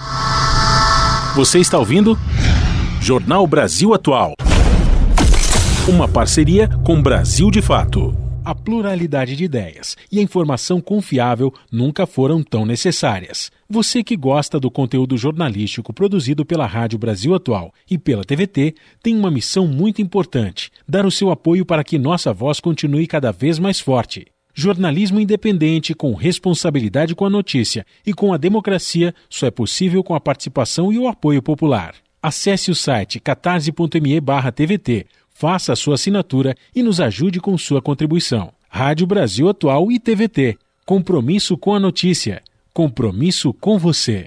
Você 1.37 1.59
está 1.59 1.79
ouvindo? 1.79 2.19
Jornal 2.99 3.47
Brasil 3.47 3.93
Atual. 3.93 4.33
Uma 5.87 6.09
parceria 6.09 6.67
com 6.83 7.01
Brasil 7.01 7.49
de 7.49 7.61
Fato 7.61 8.28
a 8.49 8.55
pluralidade 8.55 9.35
de 9.35 9.43
ideias 9.43 9.95
e 10.11 10.17
a 10.17 10.23
informação 10.23 10.81
confiável 10.81 11.53
nunca 11.71 12.07
foram 12.07 12.41
tão 12.41 12.65
necessárias. 12.65 13.51
Você 13.69 14.03
que 14.03 14.17
gosta 14.17 14.59
do 14.59 14.71
conteúdo 14.71 15.15
jornalístico 15.15 15.93
produzido 15.93 16.43
pela 16.43 16.65
Rádio 16.65 16.97
Brasil 16.97 17.35
Atual 17.35 17.71
e 17.87 17.95
pela 17.95 18.23
TVT 18.23 18.73
tem 19.03 19.15
uma 19.15 19.29
missão 19.29 19.67
muito 19.67 20.01
importante: 20.01 20.71
dar 20.87 21.05
o 21.05 21.11
seu 21.11 21.29
apoio 21.29 21.63
para 21.63 21.83
que 21.83 21.99
nossa 21.99 22.33
voz 22.33 22.59
continue 22.59 23.05
cada 23.05 23.31
vez 23.31 23.59
mais 23.59 23.79
forte. 23.79 24.25
Jornalismo 24.51 25.19
independente, 25.19 25.93
com 25.93 26.15
responsabilidade 26.15 27.13
com 27.13 27.25
a 27.25 27.29
notícia 27.29 27.85
e 28.03 28.15
com 28.15 28.33
a 28.33 28.37
democracia, 28.37 29.13
só 29.29 29.45
é 29.45 29.51
possível 29.51 30.03
com 30.03 30.15
a 30.15 30.19
participação 30.19 30.91
e 30.91 30.97
o 30.97 31.07
apoio 31.07 31.43
popular. 31.43 31.93
Acesse 32.21 32.71
o 32.71 32.75
site 32.75 33.19
catarse.me/tvt 33.19 35.05
Faça 35.39 35.71
a 35.71 35.75
sua 35.77 35.95
assinatura 35.95 36.53
e 36.75 36.83
nos 36.83 36.99
ajude 36.99 37.39
com 37.39 37.57
sua 37.57 37.81
contribuição. 37.81 38.51
Rádio 38.67 39.07
Brasil 39.07 39.47
Atual 39.47 39.89
e 39.89 39.97
TVT. 39.97 40.57
Compromisso 40.85 41.57
com 41.57 41.73
a 41.73 41.79
notícia. 41.79 42.43
Compromisso 42.73 43.53
com 43.53 43.79
você. 43.79 44.25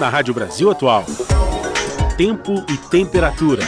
Na 0.00 0.08
Rádio 0.08 0.34
Brasil 0.34 0.68
Atual. 0.68 1.04
Tempo 2.16 2.54
e 2.68 2.76
temperatura. 2.90 3.62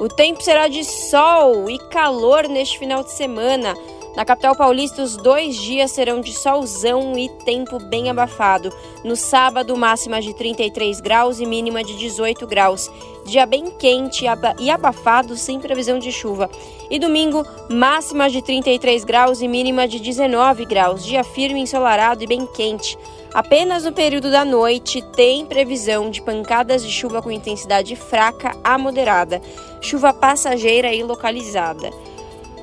O 0.00 0.08
tempo 0.08 0.42
será 0.42 0.66
de 0.66 0.82
sol 0.82 1.70
e 1.70 1.78
calor 1.90 2.48
neste 2.48 2.76
final 2.76 3.04
de 3.04 3.12
semana. 3.12 3.72
Na 4.16 4.24
capital 4.24 4.56
paulista, 4.56 5.02
os 5.02 5.14
dois 5.14 5.56
dias 5.56 5.90
serão 5.90 6.22
de 6.22 6.32
solzão 6.32 7.18
e 7.18 7.28
tempo 7.44 7.78
bem 7.78 8.08
abafado. 8.08 8.72
No 9.04 9.14
sábado, 9.14 9.76
máxima 9.76 10.22
de 10.22 10.32
33 10.32 11.02
graus 11.02 11.38
e 11.38 11.44
mínima 11.44 11.84
de 11.84 11.94
18 11.98 12.46
graus. 12.46 12.90
Dia 13.26 13.44
bem 13.44 13.70
quente 13.72 14.24
e 14.58 14.70
abafado, 14.70 15.36
sem 15.36 15.60
previsão 15.60 15.98
de 15.98 16.10
chuva. 16.10 16.48
E 16.88 16.98
domingo, 16.98 17.44
máxima 17.68 18.30
de 18.30 18.40
33 18.40 19.04
graus 19.04 19.42
e 19.42 19.48
mínima 19.48 19.86
de 19.86 20.00
19 20.00 20.64
graus. 20.64 21.04
Dia 21.04 21.22
firme, 21.22 21.60
ensolarado 21.60 22.24
e 22.24 22.26
bem 22.26 22.46
quente. 22.46 22.96
Apenas 23.34 23.84
no 23.84 23.92
período 23.92 24.30
da 24.30 24.46
noite 24.46 25.02
tem 25.14 25.44
previsão 25.44 26.08
de 26.08 26.22
pancadas 26.22 26.82
de 26.82 26.90
chuva 26.90 27.20
com 27.20 27.30
intensidade 27.30 27.94
fraca 27.94 28.56
a 28.64 28.78
moderada. 28.78 29.42
Chuva 29.82 30.14
passageira 30.14 30.94
e 30.94 31.02
localizada. 31.02 31.90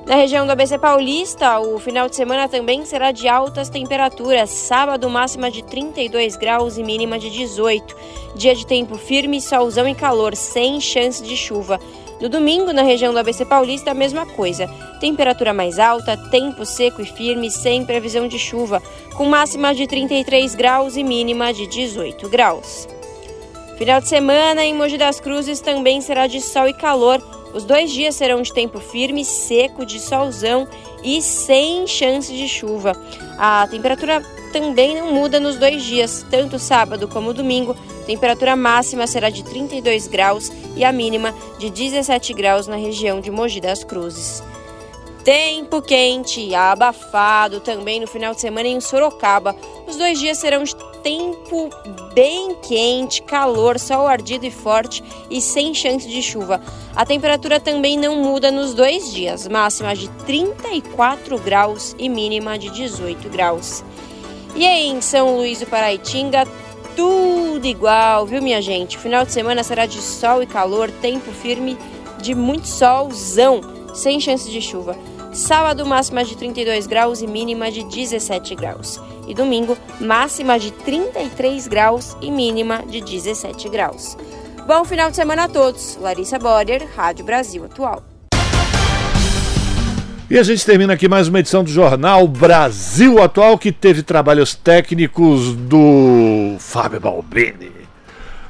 Na 0.05 0.15
região 0.15 0.45
do 0.45 0.51
ABC 0.51 0.77
Paulista, 0.77 1.59
o 1.61 1.79
final 1.79 2.09
de 2.09 2.17
semana 2.17 2.49
também 2.49 2.83
será 2.83 3.13
de 3.13 3.25
altas 3.29 3.69
temperaturas. 3.69 4.49
Sábado, 4.49 5.09
máxima 5.09 5.49
de 5.49 5.63
32 5.63 6.35
graus 6.35 6.77
e 6.77 6.83
mínima 6.83 7.17
de 7.17 7.29
18. 7.29 7.95
Dia 8.35 8.53
de 8.53 8.67
tempo 8.67 8.97
firme, 8.97 9.39
solzão 9.39 9.87
e 9.87 9.95
calor, 9.95 10.35
sem 10.35 10.81
chance 10.81 11.23
de 11.23 11.37
chuva. 11.37 11.79
No 12.19 12.27
domingo, 12.27 12.73
na 12.73 12.83
região 12.83 13.13
do 13.13 13.19
ABC 13.19 13.45
Paulista, 13.45 13.91
a 13.91 13.93
mesma 13.93 14.25
coisa. 14.25 14.67
Temperatura 14.99 15.53
mais 15.53 15.79
alta, 15.79 16.17
tempo 16.29 16.65
seco 16.65 17.01
e 17.01 17.05
firme, 17.05 17.49
sem 17.49 17.85
previsão 17.85 18.27
de 18.27 18.37
chuva, 18.37 18.83
com 19.15 19.23
máxima 19.23 19.73
de 19.73 19.87
33 19.87 20.53
graus 20.53 20.97
e 20.97 21.03
mínima 21.03 21.53
de 21.53 21.65
18 21.65 22.27
graus. 22.27 22.89
Final 23.77 24.01
de 24.01 24.09
semana 24.09 24.65
em 24.65 24.73
Mogi 24.73 24.97
das 24.97 25.21
Cruzes 25.21 25.61
também 25.61 26.01
será 26.01 26.27
de 26.27 26.41
sol 26.41 26.67
e 26.67 26.73
calor. 26.73 27.21
Os 27.53 27.63
dois 27.63 27.91
dias 27.91 28.15
serão 28.15 28.41
de 28.41 28.51
tempo 28.51 28.79
firme, 28.79 29.23
seco, 29.23 29.85
de 29.85 29.99
solzão 29.99 30.67
e 31.03 31.21
sem 31.21 31.85
chance 31.85 32.33
de 32.33 32.47
chuva. 32.47 32.93
A 33.37 33.67
temperatura 33.67 34.21
também 34.51 34.95
não 34.95 35.13
muda 35.13 35.39
nos 35.39 35.57
dois 35.57 35.83
dias, 35.83 36.25
tanto 36.29 36.57
sábado 36.57 37.07
como 37.07 37.33
domingo. 37.33 37.75
Temperatura 38.05 38.55
máxima 38.55 39.07
será 39.07 39.29
de 39.29 39.43
32 39.43 40.07
graus 40.07 40.51
e 40.75 40.83
a 40.83 40.91
mínima 40.91 41.33
de 41.59 41.69
17 41.69 42.33
graus 42.33 42.67
na 42.67 42.75
região 42.75 43.21
de 43.21 43.31
Mogi 43.31 43.61
das 43.61 43.83
Cruzes. 43.83 44.41
Tempo 45.23 45.81
quente 45.81 46.41
e 46.41 46.53
abafado 46.53 47.61
também 47.61 48.01
no 48.01 48.07
final 48.07 48.35
de 48.35 48.41
semana 48.41 48.67
em 48.67 48.81
Sorocaba. 48.81 49.55
Os 49.87 49.95
dois 49.95 50.19
dias 50.19 50.37
serão 50.37 50.65
de 50.65 50.75
tempo 51.01 51.69
bem 52.13 52.55
quente, 52.61 53.21
calor, 53.21 53.79
sol 53.79 54.05
ardido 54.05 54.45
e 54.45 54.51
forte 54.51 55.01
e 55.29 55.41
sem 55.41 55.73
chance 55.73 56.09
de 56.09 56.21
chuva. 56.21 56.59
A 56.93 57.05
temperatura 57.05 57.57
também 57.57 57.97
não 57.97 58.17
muda 58.17 58.51
nos 58.51 58.73
dois 58.73 59.13
dias, 59.13 59.47
máxima 59.47 59.95
de 59.95 60.09
34 60.25 61.39
graus 61.39 61.95
e 61.97 62.09
mínima 62.09 62.59
de 62.59 62.69
18 62.69 63.29
graus. 63.29 63.81
E 64.55 64.67
aí 64.67 64.87
em 64.87 64.99
São 64.99 65.37
Luís 65.37 65.61
do 65.61 65.67
Paraitinga, 65.67 66.45
tudo 66.97 67.65
igual, 67.65 68.25
viu 68.25 68.41
minha 68.41 68.61
gente? 68.61 68.97
O 68.97 68.99
final 68.99 69.25
de 69.25 69.31
semana 69.31 69.63
será 69.63 69.85
de 69.85 70.01
sol 70.01 70.43
e 70.43 70.45
calor, 70.45 70.91
tempo 71.01 71.31
firme, 71.31 71.77
de 72.21 72.35
muito 72.35 72.67
solzão, 72.67 73.61
sem 73.93 74.19
chance 74.19 74.49
de 74.51 74.61
chuva. 74.61 74.97
Sábado, 75.33 75.83
máxima 75.83 76.23
de 76.23 76.37
32 76.37 76.85
graus 76.85 77.21
e 77.23 77.27
mínima 77.27 77.71
de 77.71 77.83
17 77.83 78.53
graus. 78.53 79.01
E 79.27 79.33
domingo, 79.33 79.75
máxima 79.99 80.59
de 80.59 80.71
33 80.71 81.67
graus 81.67 82.15
e 82.21 82.29
mínima 82.29 82.83
de 82.87 83.01
17 83.01 83.67
graus. 83.67 84.15
Bom 84.67 84.85
final 84.85 85.09
de 85.09 85.15
semana 85.15 85.45
a 85.45 85.47
todos. 85.47 85.97
Larissa 85.99 86.37
Borer, 86.37 86.87
Rádio 86.95 87.25
Brasil 87.25 87.65
Atual. 87.65 88.03
E 90.29 90.37
a 90.37 90.43
gente 90.43 90.65
termina 90.65 90.93
aqui 90.93 91.07
mais 91.07 91.27
uma 91.27 91.39
edição 91.39 91.63
do 91.63 91.69
Jornal 91.69 92.27
Brasil 92.27 93.21
Atual, 93.21 93.57
que 93.57 93.71
teve 93.71 94.03
trabalhos 94.03 94.53
técnicos 94.53 95.53
do 95.55 96.55
Fábio 96.59 96.99
Balbini. 96.99 97.82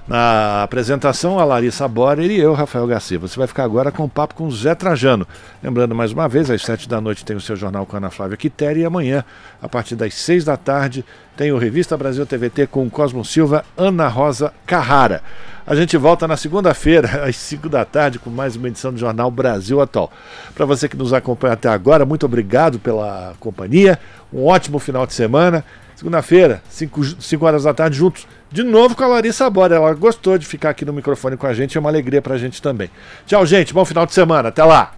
Na 0.05 0.63
apresentação, 0.63 1.39
a 1.39 1.45
Larissa 1.45 1.87
Borer 1.87 2.29
e 2.29 2.37
eu, 2.37 2.53
Rafael 2.53 2.85
Garcia. 2.85 3.17
Você 3.17 3.37
vai 3.37 3.47
ficar 3.47 3.63
agora 3.63 3.89
com 3.89 4.03
o 4.03 4.09
papo 4.09 4.35
com 4.35 4.45
o 4.47 4.51
Zé 4.51 4.75
Trajano. 4.75 5.25
Lembrando 5.63 5.95
mais 5.95 6.11
uma 6.11 6.27
vez, 6.27 6.51
às 6.51 6.61
sete 6.61 6.89
da 6.89 6.99
noite 6.99 7.23
tem 7.23 7.37
o 7.37 7.41
seu 7.41 7.55
jornal 7.55 7.85
com 7.85 7.95
a 7.95 7.99
Ana 7.99 8.09
Flávia 8.09 8.35
Quitéria 8.35 8.81
e 8.81 8.85
amanhã, 8.85 9.23
a 9.61 9.69
partir 9.69 9.95
das 9.95 10.13
seis 10.13 10.43
da 10.43 10.57
tarde, 10.57 11.05
tem 11.37 11.53
o 11.53 11.57
Revista 11.57 11.95
Brasil 11.95 12.25
TVT 12.25 12.67
com 12.67 12.89
Cosmo 12.89 13.23
Silva, 13.23 13.63
Ana 13.77 14.09
Rosa 14.09 14.53
Carrara. 14.65 15.23
A 15.65 15.73
gente 15.73 15.95
volta 15.95 16.27
na 16.27 16.35
segunda-feira, 16.35 17.23
às 17.23 17.37
5 17.37 17.69
da 17.69 17.85
tarde, 17.85 18.19
com 18.19 18.29
mais 18.29 18.57
uma 18.57 18.67
edição 18.67 18.91
do 18.91 18.99
Jornal 18.99 19.31
Brasil 19.31 19.79
Atual. 19.79 20.11
Para 20.53 20.65
você 20.65 20.89
que 20.89 20.97
nos 20.97 21.13
acompanha 21.13 21.53
até 21.53 21.69
agora, 21.69 22.05
muito 22.05 22.25
obrigado 22.25 22.77
pela 22.77 23.33
companhia. 23.39 23.97
Um 24.33 24.43
ótimo 24.45 24.77
final 24.79 25.07
de 25.07 25.13
semana. 25.13 25.63
Segunda-feira, 26.03 26.61
5 26.69 27.45
horas 27.45 27.63
da 27.63 27.73
tarde, 27.73 27.95
juntos 27.95 28.27
de 28.51 28.61
novo 28.61 28.93
com 28.93 29.05
a 29.05 29.07
Larissa 29.07 29.49
Bora. 29.49 29.75
Ela 29.75 29.93
gostou 29.93 30.37
de 30.37 30.45
ficar 30.45 30.71
aqui 30.71 30.83
no 30.83 30.91
microfone 30.91 31.37
com 31.37 31.47
a 31.47 31.53
gente, 31.53 31.77
é 31.77 31.79
uma 31.79 31.89
alegria 31.89 32.21
pra 32.21 32.37
gente 32.37 32.61
também. 32.61 32.89
Tchau, 33.25 33.45
gente. 33.45 33.73
Bom 33.73 33.85
final 33.85 34.05
de 34.05 34.13
semana. 34.13 34.49
Até 34.49 34.65
lá. 34.65 34.91